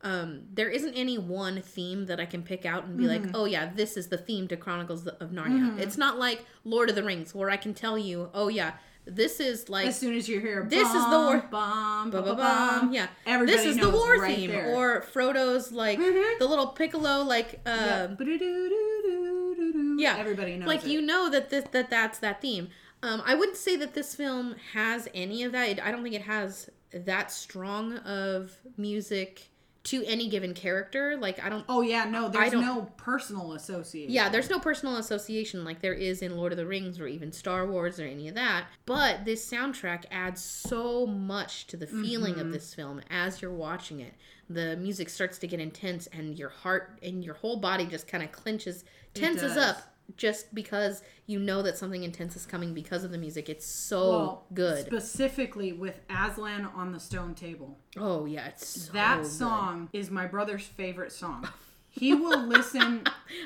Um, 0.05 0.41
there 0.53 0.69
isn't 0.69 0.93
any 0.95 1.17
one 1.17 1.61
theme 1.61 2.07
that 2.07 2.19
I 2.19 2.25
can 2.25 2.43
pick 2.43 2.65
out 2.65 2.83
and 2.83 2.97
be 2.97 3.05
like, 3.07 3.21
Mm-hmm. 3.21 3.35
oh 3.35 3.45
yeah, 3.45 3.71
this 3.73 3.95
is 3.95 4.07
the 4.09 4.17
theme 4.17 4.49
to 4.49 4.57
Chronicles 4.57 5.07
of 5.07 5.31
Narnia. 5.31 5.79
It's 5.79 5.97
not 5.97 6.19
like 6.19 6.45
Lord 6.65 6.89
of 6.89 6.95
the 6.95 7.03
Rings 7.03 7.33
where 7.33 7.49
I 7.49 7.55
can 7.55 7.73
tell 7.73 7.97
you, 7.97 8.29
oh 8.33 8.49
yeah, 8.49 8.73
this 9.05 9.39
is 9.39 9.67
like 9.69 9.87
As 9.87 9.97
soon 9.99 10.15
as 10.15 10.27
you 10.29 10.39
hear 10.39 10.63
This 10.63 10.87
is 10.87 10.93
the 11.09 11.09
war- 11.19 11.45
bomb, 11.51 12.09
bomb, 12.11 12.23
ba, 12.23 12.35
bum. 12.35 12.93
Yeah, 12.93 13.07
Everybody 13.25 13.57
this 13.57 13.65
is 13.65 13.77
the 13.77 13.89
war 13.89 14.15
right 14.17 14.35
theme, 14.35 14.51
there. 14.51 14.73
or 14.73 15.01
Frodo's 15.01 15.71
like 15.71 15.99
Mhm. 15.99 16.39
the 16.39 16.47
little 16.47 16.67
piccolo, 16.67 17.21
like 17.23 17.59
Yeah. 17.65 18.07
um, 18.09 18.15
Ba-do-do-do-do-do-do. 18.15 19.97
yeah, 19.99 20.15
everybody 20.17 20.55
knows 20.57 20.67
like 20.67 20.85
it. 20.85 20.89
you 20.89 21.01
know 21.01 21.29
that 21.29 21.49
this 21.49 21.65
that 21.71 21.89
that's 21.89 22.19
that 22.19 22.41
theme. 22.41 22.69
Um, 23.01 23.21
I 23.25 23.35
wouldn't 23.35 23.57
say 23.57 23.75
that 23.75 23.93
this 23.93 24.15
film 24.15 24.55
has 24.73 25.09
any 25.13 25.43
of 25.43 25.51
that. 25.51 25.67
It, 25.69 25.85
I 25.85 25.91
don't 25.91 26.03
think 26.03 26.15
it 26.15 26.21
has 26.21 26.69
that 26.93 27.31
strong 27.31 27.97
of 27.99 28.57
music 28.77 29.49
to 29.85 30.03
any 30.05 30.29
given 30.29 30.53
character. 30.53 31.17
Like 31.17 31.43
I 31.43 31.49
don't. 31.49 31.65
Oh 31.67 31.81
yeah, 31.81 32.05
no, 32.05 32.29
there's 32.29 32.53
no 32.53 32.89
personal 32.97 33.53
association. 33.53 34.13
Yeah, 34.13 34.29
there's 34.29 34.49
no 34.49 34.59
personal 34.59 34.95
association 34.97 35.65
like 35.65 35.81
there 35.81 35.93
is 35.93 36.21
in 36.21 36.37
Lord 36.37 36.53
of 36.53 36.57
the 36.57 36.65
Rings 36.65 36.99
or 36.99 37.07
even 37.07 37.31
Star 37.31 37.67
Wars 37.67 37.99
or 37.99 38.05
any 38.05 38.27
of 38.29 38.35
that. 38.35 38.65
But 38.85 39.25
this 39.25 39.45
soundtrack 39.49 40.05
adds 40.11 40.41
so 40.41 41.05
much 41.05 41.67
to 41.67 41.77
the 41.77 41.87
feeling 41.87 42.33
Mm-hmm. 42.35 42.41
of 42.41 42.51
this 42.53 42.73
film 42.73 43.01
as 43.09 43.41
you're 43.41 43.51
watching 43.51 43.99
it. 43.99 44.13
The 44.49 44.77
music 44.77 45.09
starts 45.09 45.37
to 45.39 45.47
get 45.47 45.59
intense 45.59 46.07
and 46.07 46.37
your 46.37 46.49
heart 46.49 46.99
and 47.01 47.23
your 47.23 47.35
whole 47.35 47.57
body 47.57 47.85
just 47.85 48.07
kind 48.07 48.23
of 48.23 48.31
clenches, 48.31 48.83
tenses 49.13 49.57
up 49.57 49.92
just 50.17 50.53
because 50.53 51.01
you 51.25 51.39
know 51.39 51.61
that 51.61 51.77
something 51.77 52.03
intense 52.03 52.35
is 52.35 52.45
coming 52.45 52.73
because 52.73 53.03
of 53.03 53.11
the 53.11 53.17
music. 53.17 53.49
It's 53.49 53.65
so 53.65 54.09
Well, 54.09 54.43
good. 54.53 54.85
Specifically 54.85 55.71
with 55.73 55.99
Aslan 56.09 56.65
on 56.75 56.91
the 56.91 56.99
stone 56.99 57.33
table. 57.35 57.77
oh, 57.97 58.25
yeah, 58.25 58.47
it's 58.47 58.67
so 58.87 58.93
that 58.93 59.21
good. 59.23 59.31
song 59.31 59.89
is 59.93 60.11
my 60.11 60.25
brother's 60.27 60.63
favorite 60.65 61.11
song. 61.11 61.47
He 61.89 62.13
will 62.13 62.43
listen 62.47 63.03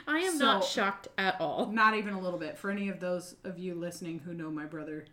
I 0.08 0.20
am 0.20 0.38
not 0.38 0.64
shocked 0.64 1.10
at 1.18 1.40
all. 1.42 1.68
not 1.68 1.96
even 1.96 2.14
a 2.14 2.20
little 2.20 2.40
bit. 2.40 2.58
For 2.58 2.72
any 2.72 2.90
of 2.90 3.00
those 3.00 3.36
of 3.44 3.60
you 3.60 3.76
listening 3.76 4.20
who 4.20 4.34
know 4.34 4.50
my 4.50 4.66
brother, 4.66 5.06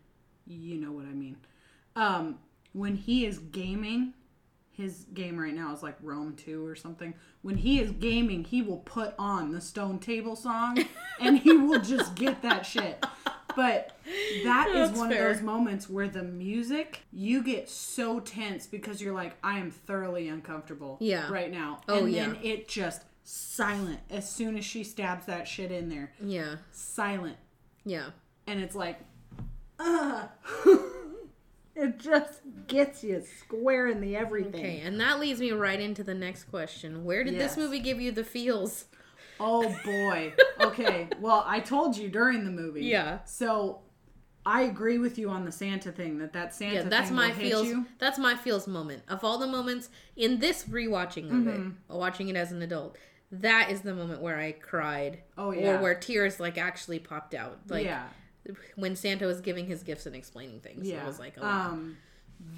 you 0.47 0.76
know 0.78 0.92
what 0.92 1.05
I 1.05 1.12
mean. 1.12 1.36
Um, 1.97 2.38
when 2.72 2.97
he 2.97 3.26
is 3.26 3.38
gaming, 3.38 4.14
his 4.76 5.06
game 5.14 5.38
right 5.38 5.54
now 5.54 5.72
is 5.72 5.82
like 5.82 5.96
Rome 6.02 6.34
2 6.36 6.66
or 6.66 6.74
something. 6.74 7.14
When 7.42 7.56
he 7.56 7.80
is 7.80 7.90
gaming, 7.92 8.44
he 8.44 8.60
will 8.62 8.78
put 8.78 9.14
on 9.18 9.52
the 9.52 9.60
Stone 9.60 10.00
Table 10.00 10.36
song 10.36 10.78
and 11.20 11.38
he 11.38 11.52
will 11.52 11.80
just 11.80 12.14
get 12.14 12.42
that 12.42 12.66
shit. 12.66 13.04
But 13.56 13.96
that 14.42 14.68
is 14.74 14.90
one 14.98 15.10
fair. 15.10 15.28
of 15.30 15.36
those 15.36 15.44
moments 15.44 15.88
where 15.88 16.08
the 16.08 16.24
music, 16.24 17.02
you 17.12 17.42
get 17.44 17.68
so 17.68 18.18
tense 18.18 18.66
because 18.66 19.00
you're 19.00 19.14
like, 19.14 19.36
I 19.44 19.58
am 19.58 19.70
thoroughly 19.70 20.28
uncomfortable 20.28 20.96
Yeah. 21.00 21.30
right 21.30 21.52
now. 21.52 21.80
Oh, 21.88 21.98
and 22.04 22.10
yeah. 22.12 22.26
then 22.26 22.38
it 22.42 22.66
just 22.66 23.02
silent 23.22 24.00
as 24.10 24.28
soon 24.28 24.56
as 24.58 24.64
she 24.64 24.82
stabs 24.84 25.26
that 25.26 25.46
shit 25.48 25.70
in 25.72 25.88
there 25.88 26.12
Yeah, 26.20 26.56
silent 26.72 27.36
yeah. 27.84 28.08
and 28.46 28.60
it's 28.60 28.74
like 28.74 28.98
uh, 29.78 30.26
it 31.76 31.98
just 31.98 32.40
gets 32.68 33.02
you 33.02 33.22
square 33.40 33.88
in 33.88 34.00
the 34.00 34.16
everything 34.16 34.54
Okay, 34.54 34.80
and 34.80 35.00
that 35.00 35.18
leads 35.20 35.40
me 35.40 35.50
right 35.52 35.80
into 35.80 36.02
the 36.04 36.14
next 36.14 36.44
question. 36.44 37.04
Where 37.04 37.24
did 37.24 37.34
Yes. 37.34 37.54
this 37.54 37.56
movie 37.64 37.80
give 37.80 38.00
you 38.00 38.12
the 38.12 38.24
feels? 38.24 38.86
oh 39.40 39.76
boy 39.84 40.32
okay 40.60 41.08
well 41.20 41.42
i 41.44 41.58
told 41.58 41.96
you 41.96 42.08
during 42.08 42.44
the 42.44 42.50
movie 42.52 42.84
Yeah. 42.84 43.18
so 43.24 43.80
I 44.46 44.62
agree 44.64 44.98
with 44.98 45.16
you 45.18 45.30
on 45.30 45.46
the 45.46 45.50
Santa 45.52 45.90
thing. 45.90 46.18
That 46.18 46.34
that 46.34 46.54
Santa 46.54 46.74
Yeah, 46.74 46.82
that's 46.82 47.08
thing 47.08 47.16
my 47.16 47.32
feels. 47.32 47.66
you. 47.66 47.86
That's 47.98 48.18
my 48.18 48.36
feels 48.36 48.66
moment 48.68 49.02
of 49.08 49.24
all 49.24 49.38
the 49.38 49.46
moments 49.46 49.88
in 50.16 50.38
this 50.38 50.64
rewatching 50.64 51.28
of 51.30 51.46
Mm-hmm. 51.46 51.70
it, 51.70 51.72
watching 51.96 52.28
it 52.28 52.36
as 52.36 52.52
an 52.52 52.60
adult. 52.60 52.98
That 53.32 53.70
is 53.70 53.80
the 53.80 53.94
moment 53.94 54.20
where 54.20 54.38
I 54.38 54.52
cried, 54.52 55.22
Oh, 55.38 55.50
yeah. 55.50 55.78
or 55.78 55.82
where 55.82 55.94
tears 55.94 56.38
like 56.38 56.58
actually 56.58 56.98
popped 56.98 57.32
out, 57.34 57.58
like 57.70 57.86
yeah, 57.86 58.04
when 58.76 58.97
Santa 58.97 59.26
was 59.26 59.40
giving 59.40 59.66
his 59.66 59.82
gifts 59.82 60.07
and 60.07 60.14
explaining 60.14 60.61
things. 60.61 60.86
yeah. 60.88 61.03
It 61.03 61.07
was 61.07 61.18
like, 61.18 61.34
oh, 61.38 61.42
wow. 61.42 61.68
um, 61.70 61.97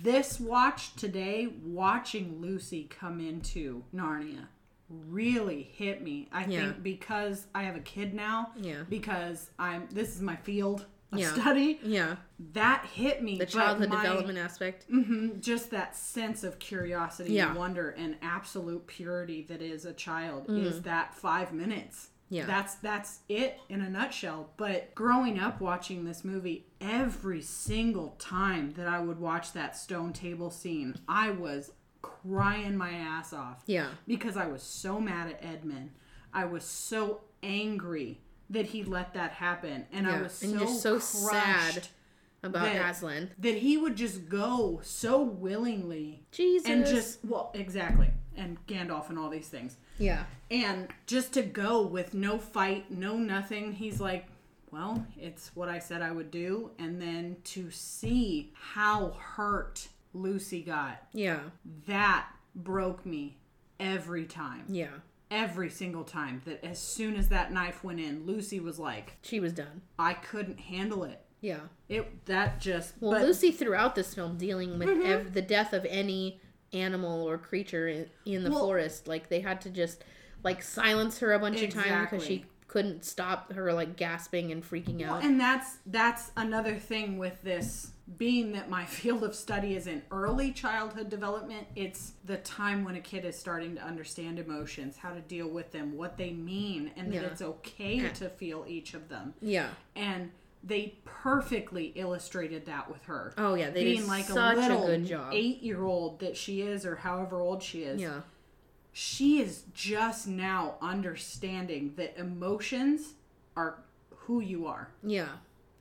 this 0.03 0.41
watch 0.41 0.95
today, 0.97 1.49
watching 1.65 2.41
Lucy 2.41 2.85
come 2.85 3.21
into 3.21 3.85
Narnia, 3.95 4.47
really 4.89 5.63
hit 5.63 6.03
me. 6.03 6.29
I 6.33 6.45
Yeah. 6.47 6.61
think 6.73 6.83
because 6.83 7.47
I 7.55 7.65
have 7.65 7.77
a 7.77 7.81
kid 7.81 8.15
now. 8.15 8.53
Yeah. 8.57 8.83
Because 8.89 9.51
I'm. 9.59 9.89
This 9.93 10.15
is 10.15 10.23
my 10.23 10.37
field 10.37 10.87
of 11.13 11.19
Yeah. 11.21 11.33
study. 11.35 11.79
yeah, 11.85 12.17
That 12.53 12.85
hit 12.87 13.23
me. 13.23 13.39
the 13.39 13.47
childhood 13.47 13.91
my- 13.91 14.03
development 14.03 14.39
aspect. 14.39 14.91
Mhm, 14.91 15.41
just 15.41 15.71
that 15.71 15.95
sense 15.97 16.43
of 16.43 16.59
curiosity 16.59 17.35
Yeah. 17.35 17.49
and 17.51 17.57
wonder 17.57 17.91
and 17.91 18.17
absolute 18.23 18.87
purity 18.89 19.43
that 19.43 19.63
is 19.63 19.85
a 19.85 19.93
child 19.93 20.47
is 20.51 20.83
that 20.83 21.15
five 21.15 21.53
minutes 21.53 22.07
Mm-hmm. 22.07 22.16
Yeah. 22.29 22.47
that's 22.47 22.75
that's 22.77 23.21
it 23.29 23.59
in 23.69 23.81
a 23.83 23.89
nutshell 23.89 24.51
but 24.57 24.95
growing 24.97 25.39
up 25.39 25.61
watching 25.61 26.05
this 26.05 26.25
movie 26.25 26.67
every 26.81 27.41
single 27.41 28.17
time 28.19 28.73
that 28.77 28.89
i 28.89 28.99
would 28.99 29.21
watch 29.21 29.53
that 29.53 29.77
stone 29.77 30.13
table 30.13 30.51
scene 30.51 30.97
i 31.09 31.31
was 31.31 31.71
crying 32.03 32.77
my 32.77 32.91
ass 32.91 33.33
off 33.33 33.63
Yeah, 33.67 33.89
because 34.09 34.37
i 34.37 34.47
was 34.47 34.63
so 34.63 35.01
mad 35.01 35.29
at 35.31 35.45
edmund 35.45 35.91
i 36.35 36.45
was 36.45 36.65
so 36.65 37.21
angry 37.45 38.21
that 38.51 38.67
he 38.67 38.83
let 38.83 39.15
that 39.15 39.33
happen 39.33 39.87
and 39.93 40.07
i 40.09 40.21
was 40.21 40.33
so, 40.33 40.49
and 40.49 40.59
just 40.59 40.83
so 40.83 40.99
sad. 40.99 41.89
about 42.43 42.65
that- 42.65 42.91
Aslan. 42.91 43.31
that 43.39 43.57
he 43.59 43.77
would 43.77 43.97
just 43.97 44.29
go 44.29 44.81
so 44.83 45.23
willingly 45.23 46.25
Jesus. 46.33 46.69
and 46.69 46.85
just 46.87 47.25
well 47.25 47.51
exactly 47.55 48.11
and 48.37 48.59
Gandalf 48.67 49.09
and 49.09 49.19
all 49.19 49.31
these 49.31 49.49
things 49.49 49.77
yeah, 49.99 50.25
and 50.51 50.89
just 51.07 51.33
to 51.35 51.43
go 51.43 51.83
with 51.83 52.15
no 52.15 52.39
fight 52.39 52.91
no 52.91 53.17
nothing 53.17 53.73
he's 53.73 54.01
like 54.01 54.27
well 54.71 55.05
it's 55.19 55.51
what 55.55 55.69
I 55.69 55.79
said 55.79 56.03
I 56.03 56.13
would 56.13 56.31
do 56.31 56.71
and 56.79 57.01
then 57.01 57.37
to 57.45 57.71
see 57.71 58.53
how 58.55 59.11
hurt 59.19 59.89
Lucy 60.13 60.63
got 60.63 61.03
yeah, 61.13 61.41
that 61.87 62.27
broke 62.55 63.05
me 63.07 63.37
every 63.79 64.25
time 64.25 64.65
yeah. 64.69 64.89
every 65.31 65.69
single 65.71 66.05
time 66.05 66.41
that 66.47 66.65
as 66.65 66.79
soon 66.79 67.17
as 67.17 67.29
that 67.29 67.53
knife 67.53 67.85
went 67.85 68.01
in 68.01 68.25
Lucy 68.27 68.59
was 68.61 68.79
like 68.79 69.15
She 69.23 69.41
was 69.41 69.53
done. 69.53 69.83
I 69.99 70.15
couldn't 70.15 70.59
handle 70.61 71.05
it 71.05 71.21
Yeah. 71.41 71.61
it 71.89 72.25
that 72.27 72.61
just 72.61 72.95
Well, 73.01 73.13
but- 73.13 73.19
Mm-hmm. 73.19 73.27
Lucy 73.27 73.51
throughout 73.53 73.95
this 73.95 74.15
film 74.15 74.37
dealing 74.39 74.79
with 74.79 74.89
ev- 75.05 75.35
the 75.35 75.43
death 75.43 75.73
of 75.75 75.85
any 75.89 76.41
animal 76.73 77.29
or 77.29 77.39
creature 77.39 77.89
in, 77.89 78.07
in 78.25 78.45
the 78.45 78.51
Well- 78.51 78.61
forest, 78.67 79.07
like 79.09 79.29
they 79.29 79.41
had 79.41 79.61
to 79.63 79.71
just 79.71 80.05
like 80.43 80.63
silence 80.63 81.19
her 81.19 81.33
a 81.33 81.39
bunch 81.39 81.63
of 81.63 81.71
times 81.71 82.09
because 82.11 82.25
she 82.27 82.45
couldn't 82.69 83.05
stop 83.05 83.53
her 83.53 83.73
like 83.73 83.97
gasping 83.97 84.53
and 84.53 84.63
freaking 84.63 85.01
Well, 85.01 85.15
out. 85.15 85.25
and 85.25 85.41
that's 85.41 85.79
that's 85.87 86.31
another 86.37 86.75
thing 86.77 87.17
with 87.17 87.41
this 87.43 87.93
being 88.19 88.53
that 88.53 88.69
my 88.69 88.85
field 88.99 89.25
of 89.25 89.35
study 89.35 89.75
is 89.75 89.87
in 89.87 90.03
early 90.11 90.53
childhood 90.53 91.09
development 91.09 91.67
it's 91.75 92.13
the 92.25 92.37
time 92.39 92.85
when 92.85 92.97
a 92.97 93.01
kid 93.01 93.25
is 93.25 93.39
starting 93.39 93.77
to 93.77 93.83
understand 93.83 94.39
emotions 94.39 94.97
how 94.99 95.11
to 95.13 95.21
deal 95.21 95.49
with 95.49 95.73
them 95.73 95.97
what 95.97 96.17
they 96.19 96.33
mean 96.33 96.91
and 96.97 97.13
that 97.13 97.23
Yeah. 97.23 97.29
it's 97.29 97.41
okay 97.43 98.09
to 98.11 98.29
feel 98.29 98.65
each 98.69 98.95
of 98.95 99.09
them 99.09 99.33
yeah. 99.41 99.69
and 99.95 100.31
they 100.67 100.99
perfectly 101.05 101.93
illustrated 101.95 102.67
that 102.67 102.91
with 102.91 103.05
her 103.05 103.33
Oh 103.39 103.55
yeah, 103.55 103.71
they 103.71 103.85
being 103.85 104.01
did 104.01 104.09
like 104.09 104.25
such 104.25 104.57
a 104.57 104.61
little 104.61 104.85
a 104.85 104.97
good 104.99 105.07
job. 105.07 105.33
eight 105.33 105.63
year 105.63 105.85
old 105.85 106.21
that 106.21 106.37
she 106.37 106.61
is 106.63 106.85
or 106.85 106.97
however 106.97 107.41
old 107.41 107.63
she 107.63 107.83
is 107.85 108.01
Yeah. 108.01 108.21
she 108.93 109.41
is 109.41 109.63
just 109.75 110.27
now 110.27 110.75
understanding 110.83 111.95
that 111.97 112.17
emotions 112.19 113.15
are 113.57 113.79
who 114.11 114.41
you 114.41 114.67
are 114.67 114.89
Yeah. 115.03 115.29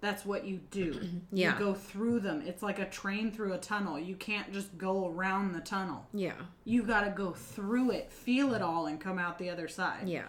that's 0.01 0.23
what 0.25 0.45
you 0.45 0.59
do. 0.71 0.99
Yeah. 1.31 1.53
You 1.53 1.59
go 1.59 1.73
through 1.73 2.19
them. 2.21 2.43
It's 2.45 2.61
like 2.63 2.77
a 2.79 2.85
train 2.87 3.31
through 3.31 3.53
a 3.53 3.57
tunnel. 3.57 3.99
You 3.99 4.15
can't 4.15 4.53
just 4.53 4.77
go 4.77 5.07
around 5.09 5.53
the 5.53 5.59
tunnel. 5.61 6.05
Yeah. 6.13 6.33
You 6.63 6.83
got 6.83 7.01
to 7.05 7.09
go 7.09 7.31
through 7.33 7.91
it, 7.91 8.11
feel 8.11 8.53
it 8.53 8.61
all 8.61 8.85
and 8.85 9.01
come 9.01 9.17
out 9.19 9.37
the 9.39 9.49
other 9.49 9.67
side. 9.67 10.07
Yeah. 10.07 10.27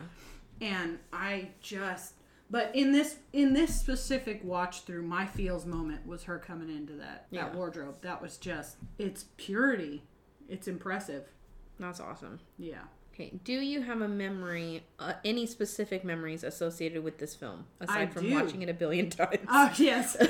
And 0.60 0.98
I 1.12 1.50
just 1.60 2.14
but 2.50 2.70
in 2.74 2.92
this 2.92 3.16
in 3.32 3.52
this 3.52 3.74
specific 3.78 4.40
watch 4.44 4.82
through 4.82 5.02
my 5.02 5.26
feels 5.26 5.66
moment 5.66 6.06
was 6.06 6.24
her 6.24 6.38
coming 6.38 6.68
into 6.70 6.94
that 6.94 7.26
Yeah. 7.30 7.44
that 7.44 7.54
wardrobe. 7.54 7.96
That 8.02 8.20
was 8.22 8.36
just 8.36 8.76
it's 8.98 9.26
purity. 9.36 10.02
It's 10.48 10.68
impressive. 10.68 11.24
That's 11.78 12.00
awesome. 12.00 12.40
Yeah. 12.58 12.82
Okay, 13.12 13.32
do 13.44 13.54
you 13.54 13.80
have 13.80 14.02
a 14.02 14.08
memory, 14.08 14.84
uh, 14.98 15.14
any 15.24 15.46
specific 15.46 16.04
memories 16.04 16.44
associated 16.44 17.02
with 17.02 17.16
this 17.16 17.34
film 17.34 17.64
aside 17.80 18.12
from 18.12 18.24
do. 18.24 18.34
watching 18.34 18.60
it 18.60 18.68
a 18.68 18.74
billion 18.74 19.08
times? 19.10 19.38
Oh 19.48 19.72
yes. 19.78 20.16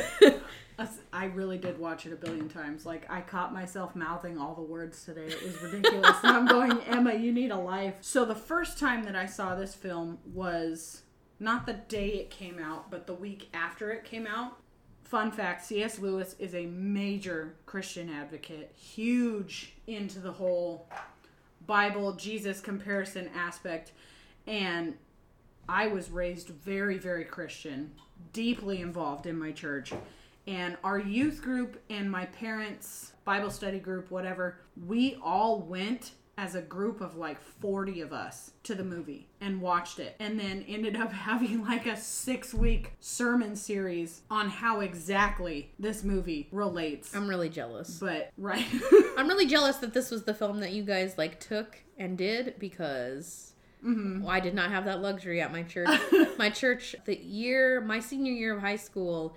I 1.12 1.24
really 1.26 1.56
did 1.56 1.78
watch 1.78 2.04
it 2.04 2.12
a 2.12 2.16
billion 2.16 2.48
times. 2.48 2.84
Like 2.84 3.10
I 3.10 3.22
caught 3.22 3.52
myself 3.52 3.96
mouthing 3.96 4.38
all 4.38 4.54
the 4.54 4.62
words 4.62 5.04
today. 5.04 5.26
It 5.26 5.42
was 5.42 5.60
ridiculous. 5.62 6.16
and 6.22 6.36
I'm 6.36 6.46
going, 6.46 6.78
Emma, 6.82 7.14
you 7.14 7.32
need 7.32 7.50
a 7.50 7.56
life. 7.56 7.96
So 8.02 8.24
the 8.26 8.34
first 8.34 8.78
time 8.78 9.02
that 9.04 9.16
I 9.16 9.24
saw 9.26 9.54
this 9.54 9.74
film 9.74 10.18
was 10.26 11.02
not 11.39 11.66
the 11.66 11.74
day 11.74 12.09
it 12.09 12.30
came 12.30 12.59
out, 12.59 12.91
but 12.91 13.07
the 13.07 13.14
week 13.14 13.49
after 13.53 13.91
it 13.91 14.05
came 14.05 14.26
out. 14.26 14.57
Fun 15.05 15.30
fact: 15.30 15.64
C.S. 15.64 15.99
Lewis 15.99 16.34
is 16.39 16.55
a 16.55 16.66
major 16.66 17.55
Christian 17.64 18.11
advocate, 18.11 18.72
huge 18.76 19.74
into 19.87 20.18
the 20.18 20.32
whole 20.32 20.89
Bible 21.66 22.12
Jesus 22.14 22.61
comparison 22.61 23.30
aspect, 23.34 23.93
and 24.47 24.95
I 25.68 25.89
was 25.89 26.11
raised 26.11 26.49
very, 26.49 26.99
very 26.99 27.24
Christian, 27.24 27.93
deeply 28.32 28.80
involved 28.80 29.26
in 29.26 29.39
my 29.39 29.53
church. 29.53 29.93
And 30.47 30.76
our 30.84 30.99
youth 30.99 31.43
group 31.43 31.82
and 31.91 32.09
my 32.11 32.26
parents' 32.26 33.12
Bible 33.24 33.51
study 33.51 33.80
group, 33.80 34.11
whatever, 34.12 34.59
we 34.87 35.18
all 35.22 35.61
went 35.61 36.12
as 36.39 36.55
a 36.55 36.61
group 36.61 37.01
of 37.01 37.16
like 37.16 37.41
40 37.41 38.01
of 38.03 38.12
us 38.12 38.53
to 38.64 38.74
the 38.74 38.84
movie 38.84 39.28
and 39.41 39.61
watched 39.61 39.99
it. 39.99 40.16
And 40.20 40.39
then 40.39 40.64
ended 40.68 40.97
up 40.97 41.12
having 41.28 41.64
like 41.64 41.87
a 41.87 41.97
six 41.97 42.53
week 42.53 42.93
sermon 43.01 43.57
series 43.57 44.22
on 44.30 44.49
how 44.49 44.80
exactly 44.80 45.72
this 45.78 46.05
movie 46.05 46.49
relates. 46.53 47.14
I'm 47.14 47.28
really 47.28 47.49
jealous. 47.49 47.99
but, 47.99 48.30
right. 48.37 48.66
I'm 49.16 49.28
really 49.28 49.47
jealous 49.47 49.76
that 49.76 49.95
this 49.95 50.11
was 50.11 50.24
the 50.24 50.34
film 50.34 50.61
that 50.61 50.72
you 50.72 50.82
guys 50.82 51.16
like 51.16 51.41
took 51.41 51.78
and 51.99 52.18
did 52.18 52.59
because 52.59 53.53
Mm-hmm. 53.84 54.22
well, 54.22 54.30
I 54.30 54.41
did 54.41 54.55
not 54.55 54.70
have 54.70 54.87
that 54.87 55.01
luxury 55.01 55.41
at 55.41 55.53
my 55.53 55.62
church. 55.62 55.89
my 56.39 56.51
church, 56.51 56.97
the 57.05 57.16
year, 57.16 57.80
my 57.80 58.01
senior 58.01 58.32
year 58.32 58.57
of 58.57 58.61
high 58.61 58.76
school, 58.76 59.37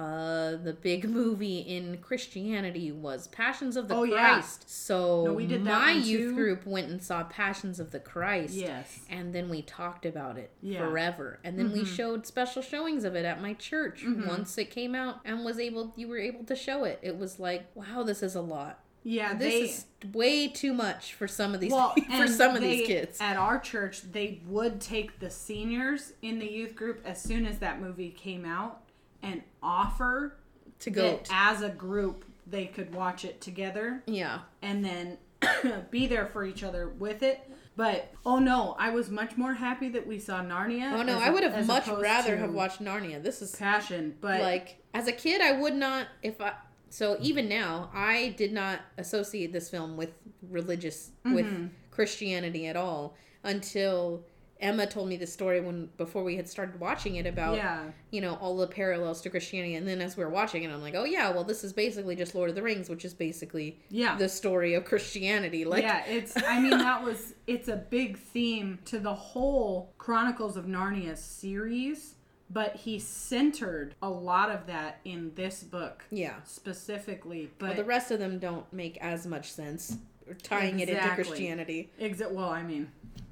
uh, 0.00 0.56
the 0.56 0.72
big 0.72 1.08
movie 1.08 1.58
in 1.58 1.98
Christianity 1.98 2.90
was 2.90 3.28
Passions 3.28 3.76
of 3.76 3.88
the 3.88 3.94
Oh, 3.94 4.04
yeah. 4.04 4.14
Christ. 4.34 4.70
So 4.70 5.24
No, 5.26 5.32
we 5.34 5.46
did 5.46 5.62
my 5.64 5.92
youth 5.92 6.34
group 6.34 6.64
went 6.66 6.88
and 6.90 7.02
saw 7.02 7.24
Passions 7.24 7.78
of 7.78 7.90
the 7.90 8.00
Christ. 8.00 8.54
yes. 8.54 9.00
And 9.10 9.34
then 9.34 9.48
we 9.50 9.62
talked 9.62 10.06
about 10.06 10.38
it 10.38 10.50
Yeah. 10.62 10.80
Mm-hmm. 10.80 10.88
forever. 10.90 11.38
And 11.44 11.58
then 11.58 11.72
we 11.72 11.84
showed 11.84 12.26
special 12.26 12.62
showings 12.62 13.04
of 13.04 13.14
it 13.14 13.24
at 13.24 13.42
my 13.42 13.54
church 13.54 14.04
once 14.26 14.56
it 14.56 14.70
came 14.70 14.94
out 14.94 15.16
and 15.24 15.44
was 15.44 15.58
able 15.58 15.92
you 15.96 16.08
were 16.08 16.18
able 16.18 16.44
to 16.44 16.56
show 16.56 16.84
it. 16.84 16.98
It 17.02 17.18
was 17.18 17.38
like, 17.38 17.66
wow, 17.74 18.02
this 18.02 18.22
is 18.22 18.34
a 18.34 18.40
lot. 18.40 18.80
Yeah, 19.02 19.32
This 19.34 19.52
they. 19.54 19.60
is 19.62 19.86
way 20.14 20.48
too 20.48 20.74
much 20.74 21.14
for 21.14 21.26
some 21.26 21.54
of 21.54 21.60
these 21.60 21.72
well, 21.72 21.94
for 22.18 22.26
some 22.26 22.54
of 22.54 22.60
they- 22.62 22.76
these 22.78 22.86
kids. 22.86 23.18
at 23.20 23.36
our 23.36 23.58
church 23.58 24.02
they 24.12 24.40
would 24.46 24.78
take 24.80 25.20
the 25.20 25.30
seniors 25.30 26.12
in 26.20 26.38
the 26.38 26.46
youth 26.50 26.74
group 26.74 27.00
as 27.06 27.20
soon 27.22 27.46
as 27.46 27.58
that 27.60 27.80
movie 27.80 28.10
came 28.10 28.44
out 28.44 28.82
and 29.22 29.42
offer 29.62 30.36
To 30.80 30.90
go 30.90 31.20
as 31.30 31.62
a 31.62 31.68
group 31.68 32.24
they 32.46 32.66
could 32.66 32.92
watch 32.94 33.24
it 33.24 33.40
together 33.40 34.02
Yeah. 34.06 34.40
and 34.62 34.84
then 34.84 35.18
be 35.90 36.06
there 36.06 36.26
for 36.26 36.44
each 36.44 36.62
other 36.62 36.88
with 36.88 37.22
it 37.22 37.40
but 37.76 38.12
oh 38.26 38.38
no 38.38 38.74
i 38.78 38.90
was 38.90 39.08
much 39.10 39.36
more 39.36 39.54
happy 39.54 39.88
that 39.90 40.06
we 40.06 40.18
saw 40.18 40.42
narnia 40.42 40.92
Oh 40.92 41.02
no, 41.02 41.18
I 41.18 41.30
would 41.30 41.42
have 41.44 41.66
much 41.66 41.86
rather 41.88 42.36
have 42.36 42.52
watched 42.52 42.82
Narnia. 42.82 43.22
This 43.22 43.40
is 43.40 43.54
passion 43.54 44.16
but 44.20 44.40
like 44.40 44.82
as 44.92 45.06
a 45.08 45.12
kid 45.12 45.40
I 45.40 45.52
would 45.52 45.74
not 45.74 46.08
if 46.22 46.40
I 46.40 46.52
so 46.90 47.16
even 47.20 47.48
now 47.48 47.90
I 47.94 48.34
did 48.36 48.52
not 48.52 48.80
associate 48.98 49.52
this 49.52 49.70
film 49.70 49.96
with 49.96 50.10
religious 50.50 51.10
Mm-hmm. 51.24 51.34
with 51.34 51.70
Christianity 51.90 52.66
at 52.66 52.76
all 52.76 53.14
until 53.44 54.24
Emma 54.60 54.86
told 54.86 55.08
me 55.08 55.16
the 55.16 55.26
story 55.26 55.60
when 55.60 55.88
before 55.96 56.22
we 56.22 56.36
had 56.36 56.48
started 56.48 56.78
watching 56.78 57.16
it 57.16 57.26
about 57.26 57.56
yeah 57.56 57.84
you 58.10 58.20
know 58.20 58.34
all 58.40 58.56
the 58.56 58.66
parallels 58.66 59.20
to 59.22 59.30
Christianity 59.30 59.74
and 59.74 59.86
then 59.86 60.00
as 60.00 60.16
we 60.16 60.24
were 60.24 60.30
watching 60.30 60.62
it 60.62 60.70
I'm 60.70 60.82
like 60.82 60.94
oh 60.94 61.04
yeah 61.04 61.30
well 61.30 61.44
this 61.44 61.64
is 61.64 61.72
basically 61.72 62.16
just 62.16 62.34
Lord 62.34 62.50
of 62.50 62.56
the 62.56 62.62
Rings 62.62 62.88
which 62.88 63.04
is 63.04 63.14
basically 63.14 63.78
yeah 63.88 64.16
the 64.16 64.28
story 64.28 64.74
of 64.74 64.84
Christianity 64.84 65.64
like 65.64 65.82
yeah, 65.82 66.04
it's. 66.06 66.36
I 66.36 66.60
mean, 66.60 66.70
that 66.70 67.02
was. 67.02 67.34
It's 67.46 67.68
a 67.68 67.76
big 67.76 68.18
theme 68.18 68.78
to 68.86 68.98
the 68.98 69.14
whole 69.14 69.92
Chronicles 69.98 70.56
of 70.56 70.66
Narnia 70.66 71.16
series 71.16 72.14
but 72.52 72.74
he 72.74 72.98
centered 72.98 73.94
a 74.02 74.10
lot 74.10 74.50
of 74.50 74.66
that 74.66 74.98
in 75.04 75.32
this 75.36 75.62
book 75.62 76.04
Yeah. 76.10 76.34
specifically. 76.44 77.50
But 77.58 77.68
But 77.68 77.76
the 77.76 77.84
rest 77.84 78.10
of 78.10 78.18
them 78.18 78.38
don't 78.40 78.70
make 78.72 78.98
as 79.00 79.26
much 79.26 79.52
sense 79.52 79.96
or 80.26 80.34
tying 80.34 80.80
it 80.80 80.88
into 80.88 81.08
Christianity. 81.10 81.92
Exa- 82.00 82.30
well, 82.32 82.50
I 82.50 82.62
mean, 82.62 82.90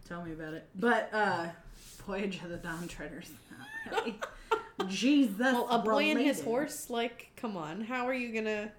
tell 0.08 0.22
me 0.24 0.32
about 0.32 0.54
it. 0.54 0.68
But 0.74 1.10
uh 1.12 1.46
Voyage 2.06 2.40
of 2.42 2.48
the 2.50 2.56
Dawn 2.56 2.88
Treaders, 2.88 3.30
really. 3.90 4.18
Jesus. 4.88 5.38
Well, 5.38 5.68
a 5.68 5.78
boy 5.80 6.04
and 6.04 6.18
his 6.20 6.40
horse, 6.42 6.88
like, 6.88 7.30
come 7.36 7.56
on. 7.56 7.82
How 7.82 8.06
are 8.06 8.14
you 8.14 8.32
gonna 8.32 8.70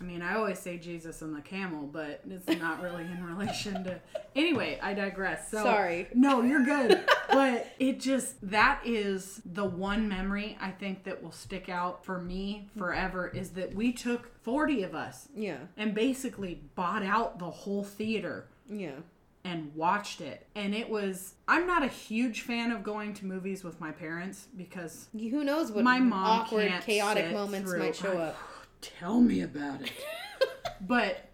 I 0.00 0.04
mean, 0.04 0.22
I 0.22 0.36
always 0.36 0.60
say 0.60 0.78
Jesus 0.78 1.22
and 1.22 1.34
the 1.36 1.40
camel, 1.40 1.82
but 1.92 2.20
it's 2.30 2.60
not 2.60 2.80
really 2.80 3.02
in 3.02 3.24
relation 3.24 3.84
to. 3.84 4.00
Anyway, 4.36 4.78
I 4.80 4.94
digress. 4.94 5.50
So 5.50 5.64
Sorry. 5.64 6.06
No, 6.14 6.42
you're 6.42 6.64
good. 6.64 7.04
but 7.28 7.66
it 7.80 7.98
just 7.98 8.36
that 8.48 8.80
is 8.84 9.40
the 9.44 9.64
one 9.64 10.08
memory 10.08 10.56
I 10.60 10.70
think 10.70 11.02
that 11.04 11.20
will 11.20 11.32
stick 11.32 11.68
out 11.68 12.04
for 12.04 12.20
me 12.20 12.68
forever 12.78 13.26
is 13.26 13.50
that 13.50 13.74
we 13.74 13.90
took 13.92 14.30
40 14.44 14.84
of 14.84 14.94
us 14.94 15.26
Yeah. 15.34 15.56
and 15.76 15.92
basically 15.92 16.60
bought 16.76 17.02
out 17.02 17.40
the 17.40 17.50
whole 17.50 17.82
theater 17.82 18.46
Yeah. 18.70 19.00
And 19.48 19.74
watched 19.74 20.20
it. 20.20 20.46
And 20.54 20.74
it 20.74 20.88
was 20.88 21.34
I'm 21.48 21.66
not 21.66 21.82
a 21.82 21.88
huge 21.88 22.42
fan 22.42 22.70
of 22.70 22.82
going 22.82 23.14
to 23.14 23.26
movies 23.26 23.64
with 23.64 23.80
my 23.80 23.90
parents 23.90 24.46
because 24.56 25.08
Who 25.12 25.42
knows 25.42 25.72
what 25.72 25.84
my 25.84 25.98
mom 25.98 26.40
awkward, 26.42 26.70
chaotic 26.82 27.32
moments 27.32 27.70
through- 27.70 27.78
might 27.80 27.96
show 27.96 28.12
I- 28.18 28.22
up. 28.26 28.36
Tell 28.80 29.20
me 29.20 29.40
about 29.40 29.82
it. 29.82 29.90
but 30.80 31.30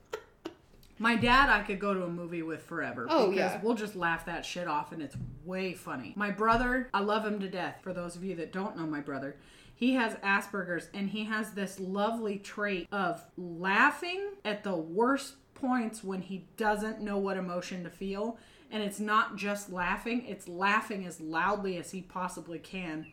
my 0.98 1.16
dad, 1.16 1.50
I 1.50 1.60
could 1.62 1.78
go 1.80 1.92
to 1.92 2.04
a 2.04 2.08
movie 2.08 2.42
with 2.42 2.62
forever. 2.62 3.06
Oh, 3.10 3.30
because 3.30 3.52
yeah. 3.54 3.60
We'll 3.62 3.74
just 3.74 3.96
laugh 3.96 4.24
that 4.26 4.46
shit 4.46 4.66
off 4.68 4.92
and 4.92 5.02
it's 5.02 5.16
way 5.44 5.74
funny. 5.74 6.14
My 6.16 6.30
brother, 6.30 6.88
I 6.94 7.00
love 7.00 7.26
him 7.26 7.40
to 7.40 7.48
death. 7.48 7.80
For 7.82 7.92
those 7.92 8.16
of 8.16 8.24
you 8.24 8.34
that 8.36 8.52
don't 8.52 8.76
know 8.78 8.86
my 8.86 9.00
brother, 9.00 9.36
he 9.74 9.94
has 9.94 10.14
Asperger's 10.16 10.88
and 10.94 11.10
he 11.10 11.24
has 11.24 11.50
this 11.50 11.78
lovely 11.80 12.38
trait 12.38 12.86
of 12.92 13.20
laughing 13.36 14.30
at 14.44 14.62
the 14.64 14.76
worst 14.76 15.34
points 15.64 16.04
when 16.04 16.22
he 16.22 16.46
doesn't 16.56 17.00
know 17.00 17.16
what 17.18 17.36
emotion 17.36 17.84
to 17.84 17.90
feel. 17.90 18.38
And 18.70 18.82
it's 18.82 19.00
not 19.00 19.36
just 19.36 19.72
laughing, 19.72 20.24
it's 20.26 20.48
laughing 20.48 21.06
as 21.06 21.20
loudly 21.20 21.76
as 21.78 21.92
he 21.92 22.02
possibly 22.02 22.58
can 22.58 23.06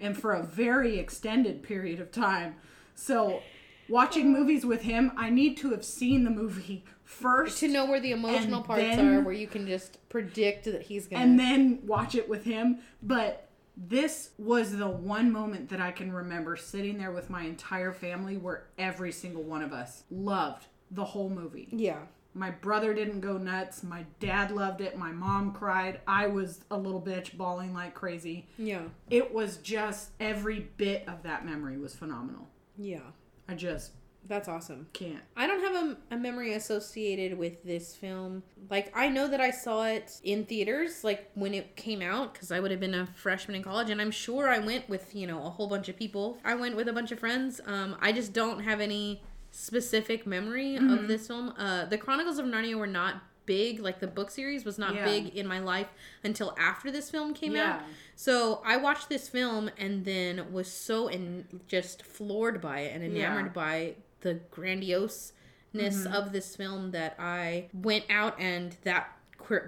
and 0.00 0.16
for 0.16 0.32
a 0.32 0.42
very 0.42 0.98
extended 0.98 1.62
period 1.62 1.98
of 2.00 2.12
time. 2.12 2.54
So, 2.94 3.40
watching 3.88 4.32
movies 4.32 4.64
with 4.64 4.82
him, 4.82 5.12
I 5.16 5.28
need 5.30 5.56
to 5.58 5.70
have 5.70 5.84
seen 5.84 6.24
the 6.24 6.30
movie 6.30 6.84
first 7.04 7.58
To 7.60 7.68
know 7.68 7.86
where 7.86 8.00
the 8.00 8.12
emotional 8.12 8.62
parts 8.62 8.82
then- 8.82 9.14
are, 9.14 9.20
where 9.22 9.34
you 9.34 9.48
can 9.48 9.66
just 9.66 10.08
predict 10.08 10.64
that 10.66 10.82
he's 10.82 11.06
gonna. 11.06 11.22
and 11.24 11.38
then 11.38 11.80
watch 11.84 12.14
it 12.14 12.28
with 12.28 12.44
him. 12.44 12.78
But 13.02 13.48
this 13.76 14.30
was 14.38 14.76
the 14.76 14.88
one 14.88 15.32
moment 15.32 15.68
that 15.70 15.80
I 15.80 15.90
can 15.90 16.12
remember 16.12 16.54
sitting 16.56 16.98
there 16.98 17.12
with 17.12 17.28
my 17.30 17.42
entire 17.42 17.92
family 17.92 18.36
where 18.36 18.64
every 18.78 19.10
single 19.12 19.42
one 19.42 19.62
of 19.62 19.72
us 19.72 20.04
loved 20.10 20.66
the 20.90 21.04
whole 21.04 21.30
movie. 21.30 21.68
yeah. 21.72 21.98
My 22.34 22.50
brother 22.50 22.94
didn't 22.94 23.20
go 23.20 23.36
nuts. 23.36 23.82
My 23.82 24.04
dad 24.20 24.52
loved 24.52 24.80
it. 24.80 24.96
My 24.96 25.10
mom 25.10 25.50
cried. 25.52 26.00
I 26.06 26.28
was 26.28 26.60
a 26.70 26.76
little 26.76 27.00
bitch 27.00 27.36
bawling 27.36 27.74
like 27.74 27.94
crazy. 27.94 28.46
Yeah. 28.58 28.82
It 29.10 29.34
was 29.34 29.56
just 29.56 30.10
every 30.20 30.68
bit 30.76 31.08
of 31.08 31.24
that 31.24 31.44
memory 31.44 31.78
was 31.78 31.94
phenomenal. 31.96 32.46
Yeah. 32.76 33.00
I 33.48 33.54
just 33.54 33.92
That's 34.28 34.46
awesome. 34.46 34.86
can't. 34.92 35.22
I 35.36 35.48
don't 35.48 35.60
have 35.62 35.74
a, 36.10 36.14
a 36.14 36.18
memory 36.18 36.52
associated 36.52 37.36
with 37.36 37.64
this 37.64 37.96
film. 37.96 38.44
Like, 38.70 38.92
I 38.96 39.08
know 39.08 39.26
that 39.26 39.40
I 39.40 39.50
saw 39.50 39.86
it 39.86 40.20
in 40.22 40.44
theaters, 40.44 41.02
like 41.02 41.30
when 41.34 41.54
it 41.54 41.74
came 41.74 42.02
out, 42.02 42.34
because 42.34 42.52
I 42.52 42.60
would 42.60 42.70
have 42.70 42.78
been 42.78 42.94
a 42.94 43.06
freshman 43.16 43.56
in 43.56 43.64
college, 43.64 43.90
and 43.90 44.00
I'm 44.00 44.12
sure 44.12 44.48
I 44.48 44.58
went 44.60 44.88
with, 44.88 45.12
you 45.12 45.26
know, 45.26 45.44
a 45.44 45.50
whole 45.50 45.66
bunch 45.66 45.88
of 45.88 45.96
people. 45.96 46.38
I 46.44 46.54
went 46.54 46.76
with 46.76 46.86
a 46.86 46.92
bunch 46.92 47.10
of 47.10 47.18
friends. 47.18 47.60
Um, 47.66 47.96
I 48.00 48.12
just 48.12 48.32
don't 48.32 48.60
have 48.60 48.80
any 48.80 49.22
specific 49.58 50.26
memory 50.26 50.76
of 50.76 50.82
mm-hmm. 50.82 51.06
this 51.08 51.26
film. 51.26 51.52
Uh, 51.58 51.84
the 51.84 51.98
Chronicles 51.98 52.38
of 52.38 52.46
Narnia 52.46 52.76
were 52.76 52.86
not 52.86 53.22
big, 53.44 53.80
like 53.80 53.98
the 53.98 54.06
book 54.06 54.30
series 54.30 54.64
was 54.64 54.78
not 54.78 54.94
Yeah. 54.94 55.04
big 55.04 55.34
in 55.34 55.46
my 55.48 55.58
life 55.58 55.88
until 56.22 56.54
after 56.58 56.90
this 56.92 57.10
film 57.10 57.34
came 57.34 57.56
Yeah. 57.56 57.72
out. 57.72 57.82
So 58.14 58.62
I 58.64 58.76
watched 58.76 59.08
this 59.08 59.28
film 59.28 59.70
and 59.76 60.04
then 60.04 60.52
was 60.52 60.70
so 60.70 61.08
and 61.08 61.60
just 61.66 62.04
floored 62.04 62.60
by 62.60 62.80
it 62.80 62.94
and 62.94 63.02
enamored 63.02 63.46
Yeah. 63.46 63.52
by 63.52 63.94
the 64.20 64.40
grandioseness 64.52 65.32
mm-hmm. 65.74 66.12
of 66.12 66.32
this 66.32 66.54
film 66.54 66.92
that 66.92 67.16
I 67.18 67.68
went 67.72 68.04
out 68.10 68.38
and 68.38 68.76
that 68.84 69.12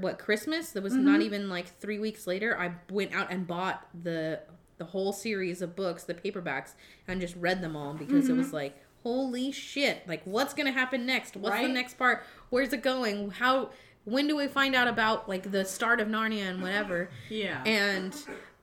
what 0.01 0.19
Christmas 0.19 0.73
that 0.73 0.83
was 0.83 0.95
not 0.95 1.15
mm-hmm. 1.15 1.23
even 1.23 1.49
like 1.49 1.79
three 1.79 1.99
weeks 1.99 2.27
later 2.27 2.59
I 2.59 2.75
went 2.93 3.15
out 3.15 3.33
and 3.33 3.47
bought 3.47 3.87
the 3.95 4.41
the 4.77 4.85
whole 4.85 5.13
series 5.13 5.63
of 5.63 5.75
books 5.75 6.05
the 6.05 6.13
paperbacks 6.13 6.75
and 7.09 7.21
just 7.21 7.35
read 7.37 7.63
them 7.63 7.77
all 7.77 7.95
because 7.95 8.29
it 8.29 8.37
was 8.37 8.53
like 8.53 8.77
holy 9.03 9.51
shit 9.53 10.07
like 10.07 10.23
what's 10.25 10.53
gonna 10.55 10.73
happen 10.73 11.07
next 11.07 11.37
what's 11.37 11.57
the 11.57 11.69
next 11.69 11.95
part 11.99 12.23
where's 12.51 12.73
it 12.73 12.83
going 12.83 13.31
how 13.31 13.71
when 14.05 14.27
do 14.27 14.37
we 14.37 14.47
find 14.47 14.75
out 14.75 14.89
about 14.89 15.29
like 15.29 15.51
the 15.53 15.65
start 15.65 16.01
of 16.01 16.09
Narnia 16.09 16.49
and 16.49 16.63
whatever 16.63 17.11
Yeah. 17.29 17.63
and 17.65 18.15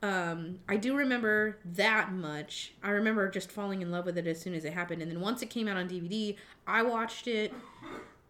um, 0.03 0.59
I 0.69 0.77
do 0.77 0.95
remember 0.95 1.57
that 1.65 2.11
much. 2.11 2.73
I 2.83 2.91
remember 2.91 3.27
just 3.31 3.51
falling 3.51 3.81
in 3.81 3.89
love 3.89 4.05
with 4.05 4.15
it 4.15 4.27
as 4.27 4.39
soon 4.39 4.53
as 4.53 4.63
it 4.63 4.73
happened. 4.73 5.01
And 5.01 5.09
then 5.09 5.19
once 5.19 5.41
it 5.41 5.49
came 5.49 5.67
out 5.67 5.75
on 5.75 5.89
DVD, 5.89 6.35
I 6.67 6.83
watched 6.83 7.27
it. 7.27 7.51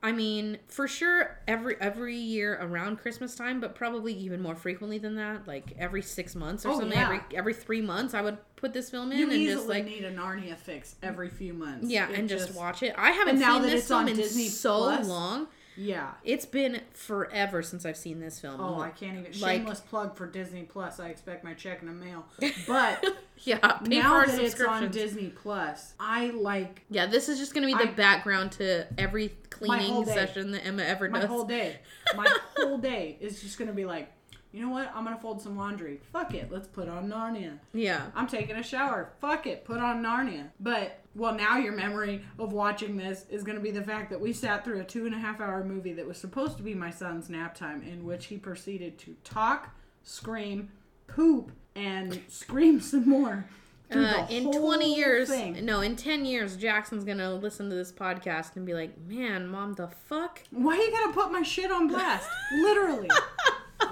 I 0.03 0.11
mean, 0.11 0.59
for 0.67 0.87
sure, 0.87 1.39
every 1.47 1.75
every 1.81 2.15
year 2.15 2.57
around 2.61 2.97
Christmas 2.99 3.35
time, 3.35 3.59
but 3.59 3.73
probably 3.73 4.13
even 4.13 4.41
more 4.41 4.55
frequently 4.55 4.99
than 4.99 5.15
that. 5.15 5.47
Like 5.47 5.73
every 5.79 6.03
six 6.03 6.35
months 6.35 6.65
or 6.65 6.69
Oh, 6.69 6.79
something. 6.79 6.91
yeah. 6.97 7.05
Every 7.05 7.21
every 7.35 7.53
three 7.55 7.81
months, 7.81 8.13
I 8.13 8.21
would 8.21 8.37
put 8.57 8.73
this 8.73 8.89
film 8.91 9.11
in 9.11 9.17
you 9.17 9.31
and 9.31 9.45
just 9.47 9.67
like 9.67 9.85
need 9.85 10.03
a 10.03 10.13
Narnia 10.13 10.55
fix 10.55 10.95
every 11.01 11.29
few 11.29 11.53
months. 11.53 11.89
yeah, 11.89 12.09
It 12.09 12.19
and 12.19 12.29
just, 12.29 12.53
watch 12.53 12.83
it. 12.83 12.93
I 12.97 13.11
haven't 13.11 13.39
seen 13.39 13.61
this 13.63 13.87
film 13.87 14.01
on 14.01 14.09
in 14.09 14.15
Disney 14.17 14.47
so 14.47 14.77
Plus, 14.83 15.07
long. 15.07 15.47
Yeah. 15.77 16.11
It's 16.23 16.45
been 16.45 16.81
forever 16.93 17.61
since 17.61 17.85
I've 17.85 17.97
seen 17.97 18.19
this 18.19 18.39
film. 18.39 18.59
Oh, 18.59 18.79
I 18.81 18.89
can't 18.89 19.17
even. 19.19 19.39
Like- 19.39 19.57
Shameless 19.59 19.79
plug 19.81 20.15
for 20.17 20.25
Disney 20.25 20.63
Plus. 20.63 20.99
I 20.99 21.09
expect 21.09 21.43
my 21.43 21.53
check 21.53 21.81
in 21.81 21.87
the 21.87 21.93
mail. 21.93 22.25
But 22.67 23.05
yeah, 23.43 23.59
now 23.85 24.25
that 24.25 24.39
it's 24.39 24.59
on. 24.59 24.89
Disney 24.91 25.29
Plus, 25.29 25.93
I 25.99 26.31
like 26.31 26.83
Yeah, 26.89 27.05
this 27.05 27.29
is 27.29 27.37
just 27.37 27.53
gonna 27.53 27.67
be 27.67 27.73
the 27.75 27.89
I- 27.89 27.93
background 27.93 28.53
to 28.53 28.87
every 28.97 29.29
cleaning 29.49 30.03
session 30.05 30.51
that 30.51 30.65
Emma 30.65 30.83
ever 30.83 31.07
does. 31.07 31.21
my 31.21 31.27
whole 31.27 31.45
day. 31.45 31.77
My 32.15 32.27
whole 32.57 32.77
day 32.77 33.17
is 33.19 33.41
just 33.41 33.57
gonna 33.59 33.73
be 33.73 33.85
like, 33.85 34.11
you 34.57 34.65
know 34.65 34.71
what? 34.71 34.91
I'm 34.95 35.03
gonna 35.03 35.17
fold 35.19 35.39
some 35.39 35.55
laundry. 35.55 35.99
Fuck 36.11 36.33
it. 36.33 36.51
Let's 36.51 36.67
put 36.67 36.89
on 36.89 37.07
Narnia. 37.09 37.59
Yeah, 37.73 38.07
I'm 38.15 38.25
taking 38.27 38.55
a 38.55 38.63
shower. 38.63 39.11
Fuck 39.21 39.45
it. 39.45 39.63
Put 39.65 39.77
on 39.77 40.01
Narnia. 40.03 40.49
But 40.59 40.99
well, 41.13 41.35
now 41.35 41.57
your 41.57 41.73
memory 41.73 42.23
of 42.39 42.53
watching 42.53 42.97
this 42.97 43.25
is 43.29 43.43
going 43.43 43.57
to 43.57 43.63
be 43.63 43.69
the 43.69 43.83
fact 43.83 44.09
that 44.09 44.19
we 44.19 44.33
sat 44.33 44.65
through 44.65 44.79
a 44.79 44.83
two 44.83 45.05
and 45.05 45.13
a 45.13 45.19
half 45.19 45.39
hour 45.39 45.63
movie 45.63 45.93
that 45.93 46.07
was 46.07 46.17
supposed 46.17 46.57
to 46.57 46.63
be 46.63 46.73
my 46.73 46.89
son's 46.89 47.29
nap 47.29 47.53
time, 47.53 47.83
in 47.83 48.03
which 48.03 48.25
he 48.27 48.37
proceeded 48.37 48.97
to 48.99 49.15
talk, 49.23 49.75
scream, 50.03 50.69
poop, 51.05 51.51
and 51.75 52.19
scream 52.27 52.81
some 52.81 53.07
more. 53.07 53.45
uh, 53.91 54.25
in 54.29 54.51
20 54.51 54.95
years, 54.95 55.29
thing. 55.29 55.63
no, 55.63 55.81
in 55.81 55.95
10 55.95 56.25
years, 56.25 56.57
Jackson's 56.57 57.03
gonna 57.03 57.35
listen 57.35 57.69
to 57.69 57.75
this 57.75 57.91
podcast 57.91 58.55
and 58.55 58.65
be 58.65 58.73
like, 58.73 58.97
"Man, 59.07 59.47
mom, 59.47 59.73
the 59.75 59.87
fuck." 59.87 60.41
Why 60.49 60.75
you 60.75 60.91
gotta 60.91 61.13
put 61.13 61.31
my 61.31 61.43
shit 61.43 61.71
on 61.71 61.87
blast? 61.87 62.27
Literally. 62.53 63.09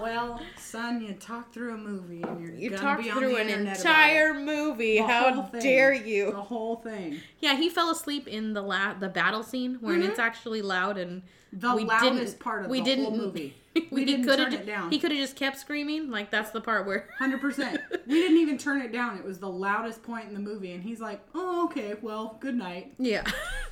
well, 0.02 0.42
son, 0.58 1.02
you 1.02 1.14
talked 1.14 1.54
through 1.54 1.74
a 1.74 1.78
movie 1.78 2.22
and 2.22 2.40
you're 2.42 2.54
You 2.56 2.70
gonna 2.72 2.82
talked 2.82 3.04
be 3.04 3.10
on 3.12 3.18
through 3.18 3.30
the 3.36 3.42
an 3.42 3.50
internet 3.50 3.78
entire 3.78 4.30
about 4.32 4.42
movie. 4.44 4.98
it. 4.98 5.02
The 5.02 5.08
How 5.14 5.34
whole 5.34 5.44
thing. 5.44 5.62
dare 5.62 5.94
you? 5.94 6.32
The 6.32 6.42
whole 6.42 6.76
thing. 6.78 7.20
Yeah, 7.40 7.56
he 7.56 7.70
fell 7.70 7.90
asleep 7.90 8.28
in 8.28 8.54
the 8.54 8.62
la- 8.62 8.94
the 8.94 9.10
battle 9.10 9.44
scene 9.44 9.76
where 9.82 10.00
it's 10.00 10.20
actually 10.20 10.62
loud 10.62 10.98
and 10.98 11.22
Mm-hmm. 11.56 11.68
The 11.70 11.76
we 11.78 11.84
loudest 11.86 12.20
didn't, 12.34 12.40
part 12.40 12.66
of 12.66 12.70
we 12.72 12.80
the 12.80 12.86
didn't, 12.86 13.06
whole 13.06 13.16
movie. 13.16 13.56
we, 13.76 13.88
We 13.92 14.04
didn't 14.06 14.26
turn 14.26 14.52
ju- 14.52 14.58
it 14.58 14.66
down. 14.66 14.92
He 14.92 15.00
could 15.00 15.12
have 15.12 15.20
just 15.22 15.38
kept 15.38 15.58
screaming. 15.58 16.10
Like 16.12 16.30
that's 16.30 16.50
the 16.50 16.60
part 16.60 16.86
where 16.86 17.08
Hundred 17.18 17.40
percent. 17.40 17.80
We 18.08 18.16
didn't 18.16 18.38
even 18.40 18.58
turn 18.58 18.82
it 18.82 18.92
down. 18.92 19.18
It 19.18 19.24
was 19.24 19.40
the 19.40 19.48
loudest 19.48 20.04
point 20.04 20.28
in 20.28 20.34
the 20.34 20.40
movie, 20.42 20.74
and 20.74 20.84
he's 20.84 21.00
like, 21.00 21.22
"Oh, 21.34 21.64
okay. 21.66 21.94
Well, 22.02 22.36
good 22.42 22.56
night." 22.56 22.94
Yeah. 22.98 23.24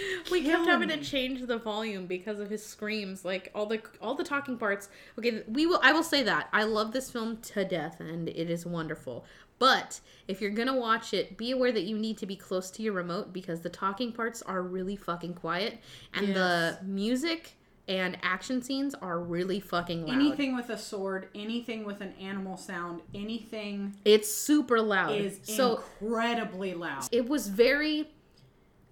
we 0.30 0.42
kept 0.42 0.66
having 0.66 0.88
to 0.88 0.98
change 0.98 1.46
the 1.46 1.58
volume 1.58 2.06
because 2.06 2.38
of 2.40 2.48
his 2.50 2.64
screams. 2.64 3.24
Like 3.24 3.50
all 3.54 3.66
the 3.66 3.80
all 4.00 4.14
the 4.14 4.24
talking 4.24 4.56
parts. 4.58 4.88
Okay, 5.18 5.42
we 5.48 5.66
will 5.66 5.80
I 5.82 5.92
will 5.92 6.02
say 6.02 6.22
that. 6.22 6.48
I 6.52 6.64
love 6.64 6.92
this 6.92 7.10
film 7.10 7.38
to 7.38 7.64
death 7.64 8.00
and 8.00 8.28
it 8.28 8.50
is 8.50 8.64
wonderful. 8.66 9.24
But 9.58 10.00
if 10.26 10.40
you're 10.40 10.50
going 10.50 10.66
to 10.66 10.74
watch 10.74 11.14
it, 11.14 11.36
be 11.36 11.52
aware 11.52 11.70
that 11.70 11.82
you 11.84 11.96
need 11.96 12.18
to 12.18 12.26
be 12.26 12.34
close 12.34 12.68
to 12.72 12.82
your 12.82 12.94
remote 12.94 13.32
because 13.32 13.60
the 13.60 13.68
talking 13.70 14.10
parts 14.12 14.42
are 14.42 14.60
really 14.60 14.96
fucking 14.96 15.34
quiet 15.34 15.78
and 16.14 16.28
Yes. 16.28 16.36
the 16.36 16.78
music 16.84 17.52
and 17.86 18.16
action 18.22 18.60
scenes 18.62 18.94
are 18.96 19.20
really 19.20 19.60
fucking 19.60 20.06
loud. 20.06 20.14
Anything 20.16 20.56
with 20.56 20.70
a 20.70 20.78
sword, 20.78 21.28
anything 21.34 21.84
with 21.84 22.00
an 22.00 22.12
animal 22.20 22.56
sound, 22.56 23.02
anything 23.14 23.94
It's 24.04 24.32
super 24.32 24.80
loud. 24.80 25.14
is 25.14 25.38
so 25.44 25.82
incredibly 26.00 26.74
loud. 26.74 27.04
it 27.12 27.28
was 27.28 27.48
very 27.48 28.08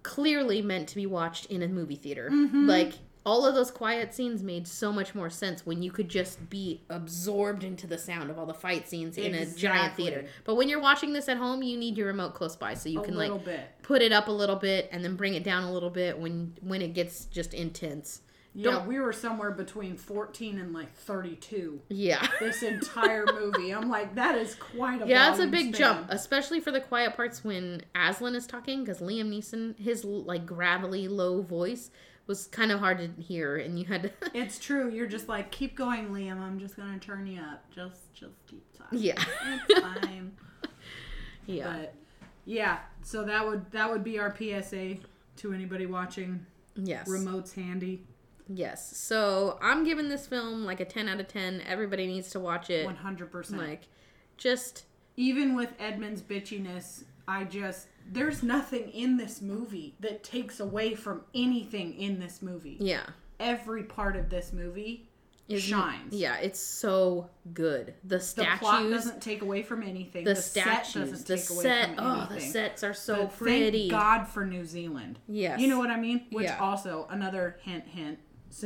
clearly 0.03 0.61
meant 0.61 0.87
to 0.89 0.95
be 0.95 1.05
watched 1.05 1.45
in 1.47 1.61
a 1.61 1.67
movie 1.67 1.95
theater. 1.95 2.29
Mm-hmm. 2.31 2.67
Like 2.67 2.93
all 3.23 3.45
of 3.45 3.53
those 3.53 3.69
quiet 3.69 4.13
scenes 4.13 4.41
made 4.41 4.67
so 4.67 4.91
much 4.91 5.13
more 5.13 5.29
sense 5.29 5.63
when 5.65 5.83
you 5.83 5.91
could 5.91 6.09
just 6.09 6.49
be 6.49 6.81
absorbed 6.89 7.63
into 7.63 7.85
the 7.85 7.97
sound 7.97 8.31
of 8.31 8.39
all 8.39 8.47
the 8.47 8.53
fight 8.53 8.89
scenes 8.89 9.17
in 9.17 9.35
a 9.35 9.45
giant 9.45 9.95
theater. 9.95 10.25
But 10.43 10.55
when 10.55 10.67
you're 10.67 10.81
watching 10.81 11.13
this 11.13 11.29
at 11.29 11.37
home, 11.37 11.61
you 11.61 11.77
need 11.77 11.97
your 11.97 12.07
remote 12.07 12.33
close 12.33 12.55
by 12.55 12.73
so 12.73 12.89
you 12.89 12.99
a 13.01 13.03
can 13.05 13.15
like 13.15 13.45
bit. 13.45 13.69
put 13.83 14.01
it 14.01 14.11
up 14.11 14.27
a 14.27 14.31
little 14.31 14.55
bit 14.55 14.89
and 14.91 15.03
then 15.03 15.15
bring 15.15 15.35
it 15.35 15.43
down 15.43 15.63
a 15.63 15.71
little 15.71 15.91
bit 15.91 16.17
when 16.17 16.55
when 16.61 16.81
it 16.81 16.93
gets 16.93 17.25
just 17.25 17.53
intense. 17.53 18.21
Yeah, 18.53 18.71
Don't- 18.71 18.87
we 18.87 18.99
were 18.99 19.13
somewhere 19.13 19.51
between 19.51 19.95
14 19.95 20.59
and 20.59 20.73
like 20.73 20.93
32 20.95 21.81
Yeah. 21.87 22.27
this 22.41 22.63
entire 22.63 23.25
movie. 23.25 23.71
I'm 23.71 23.89
like, 23.89 24.15
that 24.15 24.35
is 24.37 24.55
quite 24.55 25.01
a 25.01 25.07
Yeah, 25.07 25.29
it's 25.31 25.39
a 25.39 25.47
big 25.47 25.73
span. 25.73 25.79
jump, 25.79 26.07
especially 26.09 26.59
for 26.59 26.71
the 26.71 26.81
quiet 26.81 27.15
parts 27.15 27.43
when 27.45 27.81
Aslan 27.95 28.35
is 28.35 28.45
talking, 28.45 28.83
because 28.83 28.99
Liam 28.99 29.29
Neeson, 29.29 29.77
his 29.79 30.03
like 30.03 30.45
gravelly 30.45 31.07
low 31.07 31.41
voice 31.41 31.91
was 32.27 32.47
kind 32.47 32.71
of 32.73 32.79
hard 32.79 32.97
to 32.99 33.21
hear, 33.21 33.55
and 33.57 33.79
you 33.79 33.85
had 33.85 34.03
to. 34.03 34.11
It's 34.33 34.59
true. 34.59 34.89
You're 34.89 35.07
just 35.07 35.29
like, 35.29 35.49
keep 35.51 35.75
going, 35.75 36.09
Liam. 36.09 36.39
I'm 36.39 36.59
just 36.59 36.75
gonna 36.75 36.99
turn 36.99 37.27
you 37.27 37.39
up. 37.41 37.63
Just, 37.73 38.13
just 38.13 38.33
keep 38.47 38.63
talking. 38.77 38.99
yeah, 38.99 39.23
It's 39.69 39.79
fine. 39.79 40.33
yeah, 41.45 41.73
But 41.77 41.93
yeah, 42.45 42.79
so 43.01 43.23
that 43.23 43.45
would 43.47 43.71
that 43.71 43.89
would 43.89 44.03
be 44.03 44.19
our 44.19 44.35
PSA 44.35 44.97
to 45.37 45.53
anybody 45.53 45.85
watching. 45.85 46.45
yes, 46.75 47.07
Remotes 47.09 47.53
handy. 47.55 48.03
Yes. 48.53 48.95
So 48.97 49.57
I'm 49.61 49.83
giving 49.83 50.09
this 50.09 50.27
film 50.27 50.65
like 50.65 50.79
a 50.79 50.85
10 50.85 51.07
out 51.09 51.19
of 51.19 51.27
10. 51.27 51.63
Everybody 51.67 52.07
needs 52.07 52.29
to 52.31 52.39
watch 52.39 52.69
it. 52.69 52.85
100. 52.85 53.31
percent 53.31 53.61
Like, 53.61 53.87
just 54.37 54.85
Even 55.17 55.55
with 55.55 55.69
Edmund's 55.79 56.21
bitchiness, 56.21 57.03
I 57.27 57.43
just 57.43 57.87
there's 58.11 58.41
nothing 58.43 58.89
in 58.89 59.17
this 59.17 59.41
movie 59.41 59.95
that 59.99 60.23
takes 60.23 60.59
away 60.59 60.95
from 60.95 61.21
anything 61.35 61.93
in 61.99 62.19
this 62.19 62.41
movie. 62.41 62.77
yeah, 62.79 63.03
Every 63.39 63.83
part 63.83 64.15
of 64.15 64.29
this 64.29 64.51
movie 64.53 65.07
Is- 65.47 65.61
shines. 65.63 66.13
Yeah, 66.15 66.37
it's 66.37 66.59
so 66.59 67.29
good. 67.53 67.93
The 68.03 68.17
The 68.17 68.47
plot 68.59 68.89
doesn't 68.89 69.21
take 69.21 69.41
away 69.43 69.61
from 69.63 69.83
anything. 69.83 70.23
the, 70.25 70.33
The, 70.33 70.41
set 70.41 70.89
doesn't 70.93 71.25
the 71.27 71.37
take 71.37 71.49
away 71.51 71.61
set. 71.63 71.95
from 71.95 72.05
Oh, 72.05 72.19
anything. 72.21 72.35
the 72.37 72.41
sets 72.41 72.83
are 72.83 72.93
so 72.93 73.25
But 73.25 73.37
pretty. 73.37 73.89
Thank 73.89 73.91
God 74.01 74.23
for 74.27 74.45
New 74.45 74.65
Zealand. 74.65 75.19
Yes, 75.27 75.59
You 75.59 75.67
know 75.67 75.77
what 75.77 75.91
I 75.91 75.99
mean? 75.99 76.25
Which 76.31 76.45
Yeah. 76.45 76.57
also 76.59 77.05
another 77.09 77.57
hint, 77.63 77.85
hint, 77.87 78.19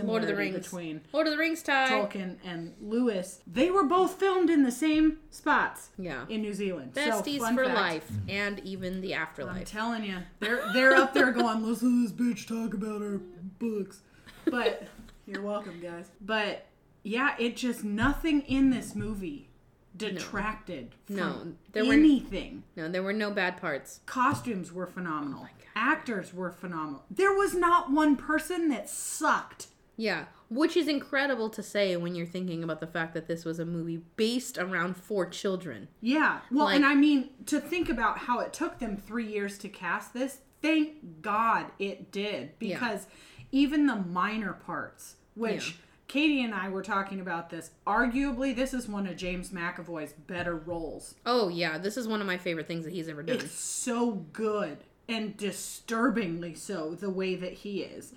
Lord 0.03 0.23
of 0.23 0.27
the 0.27 0.35
Rings. 0.35 0.55
between 0.57 1.01
Lord 1.13 1.27
of 1.27 1.31
the 1.33 1.37
Rings 1.37 1.61
tie. 1.63 1.89
Tolkien 1.89 2.37
and 2.43 2.73
Lewis. 2.81 3.39
They 3.47 3.69
were 3.71 3.83
both 3.83 4.15
filmed 4.19 4.49
in 4.49 4.63
the 4.63 4.71
same 4.71 5.19
spots 5.29 5.89
Yeah. 5.97 6.25
in 6.29 6.41
New 6.41 6.53
Zealand. 6.53 6.91
so, 6.95 7.01
Besties 7.01 7.39
fun 7.39 7.55
for 7.55 7.65
fact. 7.65 7.77
life 7.77 8.11
and 8.29 8.59
even 8.61 9.01
the 9.01 9.13
afterlife. 9.13 9.57
I'm 9.59 9.65
telling 9.65 10.03
you, 10.03 10.17
they're 10.39 10.61
they're 10.73 10.95
up 10.95 11.13
there 11.13 11.31
going, 11.31 11.63
listen 11.65 12.07
to 12.07 12.09
this 12.09 12.11
bitch 12.11 12.47
talk 12.47 12.73
about 12.73 13.01
our 13.01 13.19
books. 13.59 14.01
But 14.45 14.87
you're 15.25 15.41
welcome, 15.41 15.79
guys. 15.81 16.09
But 16.21 16.65
yeah, 17.03 17.35
it 17.39 17.55
just 17.55 17.83
nothing 17.83 18.41
in 18.41 18.69
this 18.71 18.95
movie 18.95 19.49
detracted 19.95 20.93
No, 21.09 21.33
from 21.39 21.57
there 21.71 21.85
were- 21.85 21.93
anything. 21.93 22.63
no, 22.75 22.89
there 22.89 23.03
were 23.03 23.13
no 23.13 23.31
bad 23.31 23.57
parts. 23.57 24.01
Costumes 24.05 24.71
were 24.71 24.87
phenomenal. 24.87 25.41
Oh 25.43 25.47
God. 25.47 25.51
Actors 25.77 26.33
were 26.33 26.51
phenomenal. 26.51 27.03
There 27.09 27.33
was 27.33 27.53
not 27.53 27.91
one 27.91 28.15
person 28.15 28.69
that 28.69 28.89
sucked. 28.89 29.67
Yeah, 29.97 30.25
which 30.49 30.75
is 30.75 30.87
incredible 30.87 31.49
to 31.49 31.63
say 31.63 31.95
when 31.95 32.15
you're 32.15 32.25
thinking 32.25 32.63
about 32.63 32.79
the 32.79 32.87
fact 32.87 33.13
that 33.13 33.27
this 33.27 33.45
was 33.45 33.59
a 33.59 33.65
movie 33.65 34.01
based 34.17 34.57
around 34.57 34.97
four 34.97 35.25
children. 35.27 35.87
Yeah. 36.01 36.41
Well, 36.51 36.65
Like- 36.65 36.75
and 36.75 36.85
I 36.85 36.95
mean, 36.95 37.29
to 37.47 37.59
think 37.59 37.89
about 37.89 38.17
how 38.19 38.39
it 38.39 38.51
took 38.53 38.79
them 38.79 38.97
three 38.97 39.27
years 39.31 39.57
to 39.59 39.69
cast 39.69 40.13
this, 40.13 40.39
thank 40.61 41.21
God 41.21 41.67
it 41.79 42.11
did. 42.11 42.51
Yeah. 42.59 42.75
Because 42.75 43.07
even 43.51 43.85
the 43.85 43.95
minor 43.95 44.53
parts, 44.53 45.15
which 45.33 45.69
Yeah. 45.71 45.75
Katie 46.07 46.43
and 46.43 46.53
I 46.53 46.69
were 46.69 46.83
talking 46.83 47.19
about 47.19 47.49
this, 47.49 47.71
arguably, 47.87 48.55
this 48.55 48.73
is 48.73 48.87
one 48.87 49.07
of 49.07 49.15
James 49.17 49.49
McAvoy's 49.49 50.13
better 50.13 50.55
roles. 50.55 51.15
Oh 51.25 51.47
yeah, 51.49 51.77
this 51.77 51.97
is 51.97 52.07
one 52.07 52.21
of 52.21 52.27
my 52.27 52.37
favorite 52.37 52.67
things 52.67 52.83
that 52.85 52.93
he's 52.93 53.07
ever 53.09 53.23
done. 53.23 53.37
It's 53.37 53.51
so 53.51 54.11
good 54.33 54.79
and 55.07 55.35
disturbingly 55.37 56.53
so, 56.53 56.95
the 56.95 57.09
way 57.09 57.35
that 57.35 57.53
he 57.53 57.81
is. 57.81 58.13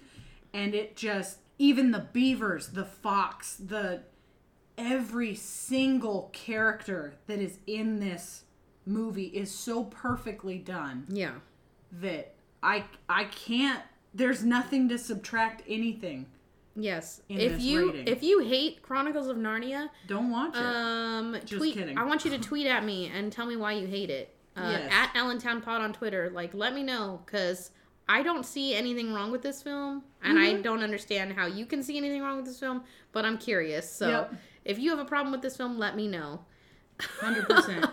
And 0.53 0.75
it 0.75 0.97
just, 0.97 1.39
even 1.59 1.91
the 1.91 2.07
beavers, 2.13 2.69
the 2.69 2.85
fox, 2.85 3.57
the 3.57 4.03
every 4.77 5.35
single 5.35 6.31
character 6.33 7.15
that 7.27 7.39
is 7.41 7.59
in 7.67 7.99
this 7.99 8.45
movie 8.87 9.27
is 9.27 9.51
so 9.53 9.85
perfectly 9.85 10.57
done 10.59 11.05
yeah, 11.09 11.33
that 11.93 12.35
I 12.63 12.85
I 13.09 13.25
can't 13.25 13.83
there's 14.15 14.45
nothing 14.45 14.89
to 14.89 14.97
subtract 14.99 15.63
anything. 15.69 16.27
yes. 16.75 17.21
If 17.29 17.61
you 17.61 17.91
rating. 17.93 18.09
if 18.09 18.23
you 18.23 18.41
hate 18.41 18.83
Chronicles 18.83 19.27
of 19.29 19.37
Narnia, 19.37 19.91
Don't 20.07 20.31
watch 20.31 20.55
it. 20.57 20.63
um, 20.63 21.37
tweet. 21.45 21.75
kidding. 21.75 21.99
I 21.99 22.05
want 22.05 22.25
you 22.25 22.31
to 22.31 22.39
tweet 22.51 22.67
at 22.67 22.85
me 22.85 23.11
and 23.15 23.31
tell 23.33 23.47
me 23.47 23.57
why 23.57 23.73
you 23.73 23.87
hate 23.87 24.11
it. 24.11 24.35
Uh, 24.57 24.71
Yes. 24.71 24.93
At 24.93 25.11
Allentown 25.15 25.61
Pod 25.61 25.81
on 25.83 25.93
Twitter, 25.93 26.31
like 26.31 26.55
let 26.55 26.75
me 26.75 26.83
know 26.83 27.21
because 27.27 27.71
I 28.09 28.23
don't 28.23 28.45
see 28.47 28.75
anything 28.75 29.13
wrong 29.13 29.31
with 29.31 29.43
this 29.43 29.63
film, 29.63 30.03
and 30.23 30.39
I 30.39 30.53
Mm-hmm. 30.55 30.63
don't 30.63 30.83
understand 30.83 31.33
how 31.35 31.47
you 31.47 31.67
can 31.67 31.83
see 31.83 31.97
anything 31.99 32.23
wrong 32.23 32.37
with 32.37 32.47
this 32.47 32.59
film. 32.59 32.83
But 33.13 33.25
I'm 33.25 33.37
curious. 33.39 33.91
So 33.91 34.09
Yep. 34.09 34.35
if 34.65 34.79
you 34.79 34.91
have 34.91 34.99
a 34.99 35.05
problem 35.05 35.31
with 35.33 35.43
this 35.43 35.57
film, 35.57 35.79
let 35.79 35.95
me 35.97 36.09
know. 36.09 36.41
100%. 37.21 37.91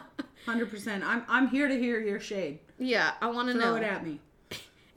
100%. 0.47 1.03
I'm 1.05 1.23
I'm 1.27 1.47
here 1.49 1.67
to 1.67 1.77
hear 1.77 1.99
your 1.99 2.19
shade. 2.19 2.59
Yeah, 2.79 3.11
I 3.21 3.27
want 3.27 3.47
to 3.49 3.53
Throw 3.53 3.71
know. 3.71 3.75
it 3.75 3.83
at 3.83 4.03
me. 4.05 4.19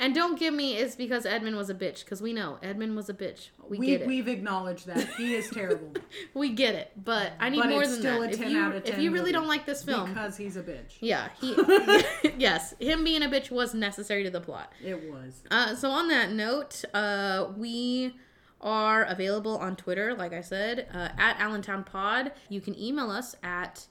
And 0.01 0.15
don't 0.15 0.39
give 0.39 0.55
me 0.55 0.77
it's 0.77 0.95
because 0.95 1.27
Edmund 1.27 1.57
was 1.57 1.69
a 1.71 1.75
bitch 1.75 2.05
because 2.05 2.23
we 2.23 2.33
know 2.33 2.59
Edmund 2.63 2.95
was 2.95 3.09
a 3.09 3.15
bitch. 3.15 3.49
We, 3.69 3.79
We, 3.79 3.87
get 3.87 4.01
it. 4.03 4.07
we've 4.07 4.29
acknowledged 4.29 4.87
that. 4.87 5.09
He 5.15 5.35
is 5.35 5.51
terrible. 5.53 5.93
we 6.35 6.51
get 6.51 6.77
it. 6.77 6.93
But 7.05 7.33
I 7.41 7.49
need 7.51 7.59
But 7.59 7.71
more 7.71 7.85
than 7.85 7.99
still 7.99 8.21
that. 8.21 8.31
a 8.31 8.33
if 8.33 8.39
10 8.39 8.51
you 8.53 8.59
out 8.61 8.75
of 8.77 8.87
if 8.87 8.99
you 8.99 9.11
really 9.11 9.33
don't 9.33 9.49
like 9.49 9.67
this 9.67 9.83
film, 9.83 10.11
because 10.11 10.37
he's 10.37 10.57
a 10.57 10.63
bitch. 10.63 10.93
yeah, 11.01 11.31
he 11.41 11.55
yes, 12.39 12.75
him 12.79 13.03
being 13.03 13.23
a 13.25 13.29
bitch 13.29 13.51
was 13.51 13.75
necessary 13.75 14.23
to 14.23 14.31
the 14.31 14.41
plot. 14.41 14.73
It 14.85 15.11
was. 15.11 15.43
Uh, 15.51 15.75
so 15.75 15.91
on 15.91 16.07
that 16.09 16.31
note, 16.31 16.85
uh, 16.95 17.49
we 17.57 18.15
are 18.61 19.03
available 19.05 19.59
on 19.59 19.75
Twitter, 19.77 20.15
like 20.15 20.33
I 20.33 20.41
said, 20.43 20.87
uh, 20.95 21.09
at 21.19 21.41
Allentown 21.41 21.83
Pod. 21.85 22.33
You 22.49 22.61
can 22.61 22.79
email 22.79 23.11
us 23.11 23.35
at 23.43 23.87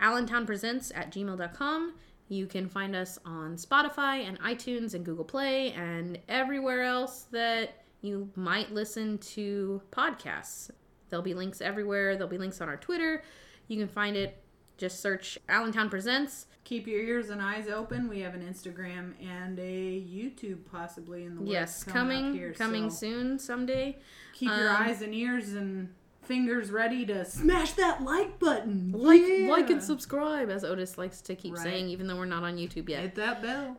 allentownpresents 0.00 0.90
at 0.94 1.10
gmail.com. 1.12 1.94
You 2.34 2.46
can 2.46 2.68
find 2.68 2.96
us 2.96 3.16
on 3.24 3.54
Spotify 3.56 4.26
and 4.26 4.40
iTunes 4.40 4.94
and 4.94 5.04
Google 5.04 5.24
Play 5.24 5.70
and 5.72 6.18
everywhere 6.28 6.82
else 6.82 7.26
that 7.30 7.84
you 8.00 8.28
might 8.34 8.72
listen 8.72 9.18
to 9.18 9.80
podcasts. 9.92 10.68
There'll 11.08 11.22
be 11.22 11.34
links 11.34 11.60
everywhere. 11.60 12.16
There'll 12.16 12.28
be 12.28 12.38
links 12.38 12.60
on 12.60 12.68
our 12.68 12.76
Twitter. 12.76 13.22
You 13.68 13.78
can 13.78 13.86
find 13.86 14.16
it. 14.16 14.42
Just 14.76 14.98
search 15.00 15.38
Allentown 15.48 15.88
Presents. 15.88 16.46
Keep 16.64 16.88
your 16.88 16.98
ears 17.00 17.30
and 17.30 17.40
eyes 17.40 17.68
open. 17.68 18.08
We 18.08 18.18
have 18.20 18.34
an 18.34 18.42
Instagram 18.42 19.12
and 19.24 19.56
a 19.60 20.00
YouTube 20.02 20.64
possibly 20.72 21.22
in 21.24 21.36
the 21.36 21.40
works 21.42 21.52
Yes, 21.52 21.86
up 21.86 21.94
coming 21.94 22.32
here, 22.34 22.52
coming 22.52 22.90
so 22.90 22.96
soon 22.96 23.38
someday. 23.38 23.96
Keep 24.32 24.48
your 24.50 24.70
Um, 24.70 24.82
eyes 24.82 25.00
and 25.02 25.14
ears 25.14 25.52
and 25.52 25.94
fingers 26.26 26.70
ready 26.70 27.04
to 27.06 27.24
smash 27.24 27.72
that 27.72 28.02
like 28.02 28.38
button. 28.38 28.92
like 28.94 29.20
Yeah. 29.24 29.48
like 29.50 29.70
and 29.70 29.82
subscribe 29.82 30.50
as 30.50 30.64
otis 30.64 30.96
likes 30.98 31.20
to 31.22 31.34
keep 31.34 31.54
Right. 31.54 31.62
saying 31.62 31.88
even 31.88 32.06
though 32.06 32.16
we're 32.16 32.24
not 32.24 32.42
on 32.42 32.56
youtube 32.56 32.88
yet 32.88 33.02
Hit 33.02 33.14
that 33.16 33.42
bell. 33.42 33.76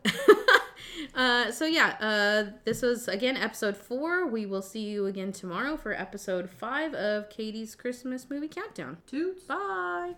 uh, 1.16 1.52
so 1.52 1.66
yeah 1.66 1.96
uh, 2.00 2.52
this 2.66 2.82
was 2.82 3.08
again 3.08 3.36
episode 3.38 3.76
four 3.76 4.28
we 4.28 4.46
will 4.46 4.62
see 4.62 4.82
you 4.84 5.06
again 5.08 5.32
tomorrow 5.32 5.76
for 5.78 5.94
episode 5.94 6.50
five 6.50 6.94
of 6.94 7.30
katie's 7.30 7.76
christmas 7.76 8.30
movie 8.30 8.48
countdown 8.48 8.98
Toots. 9.08 9.44
bye 9.44 10.14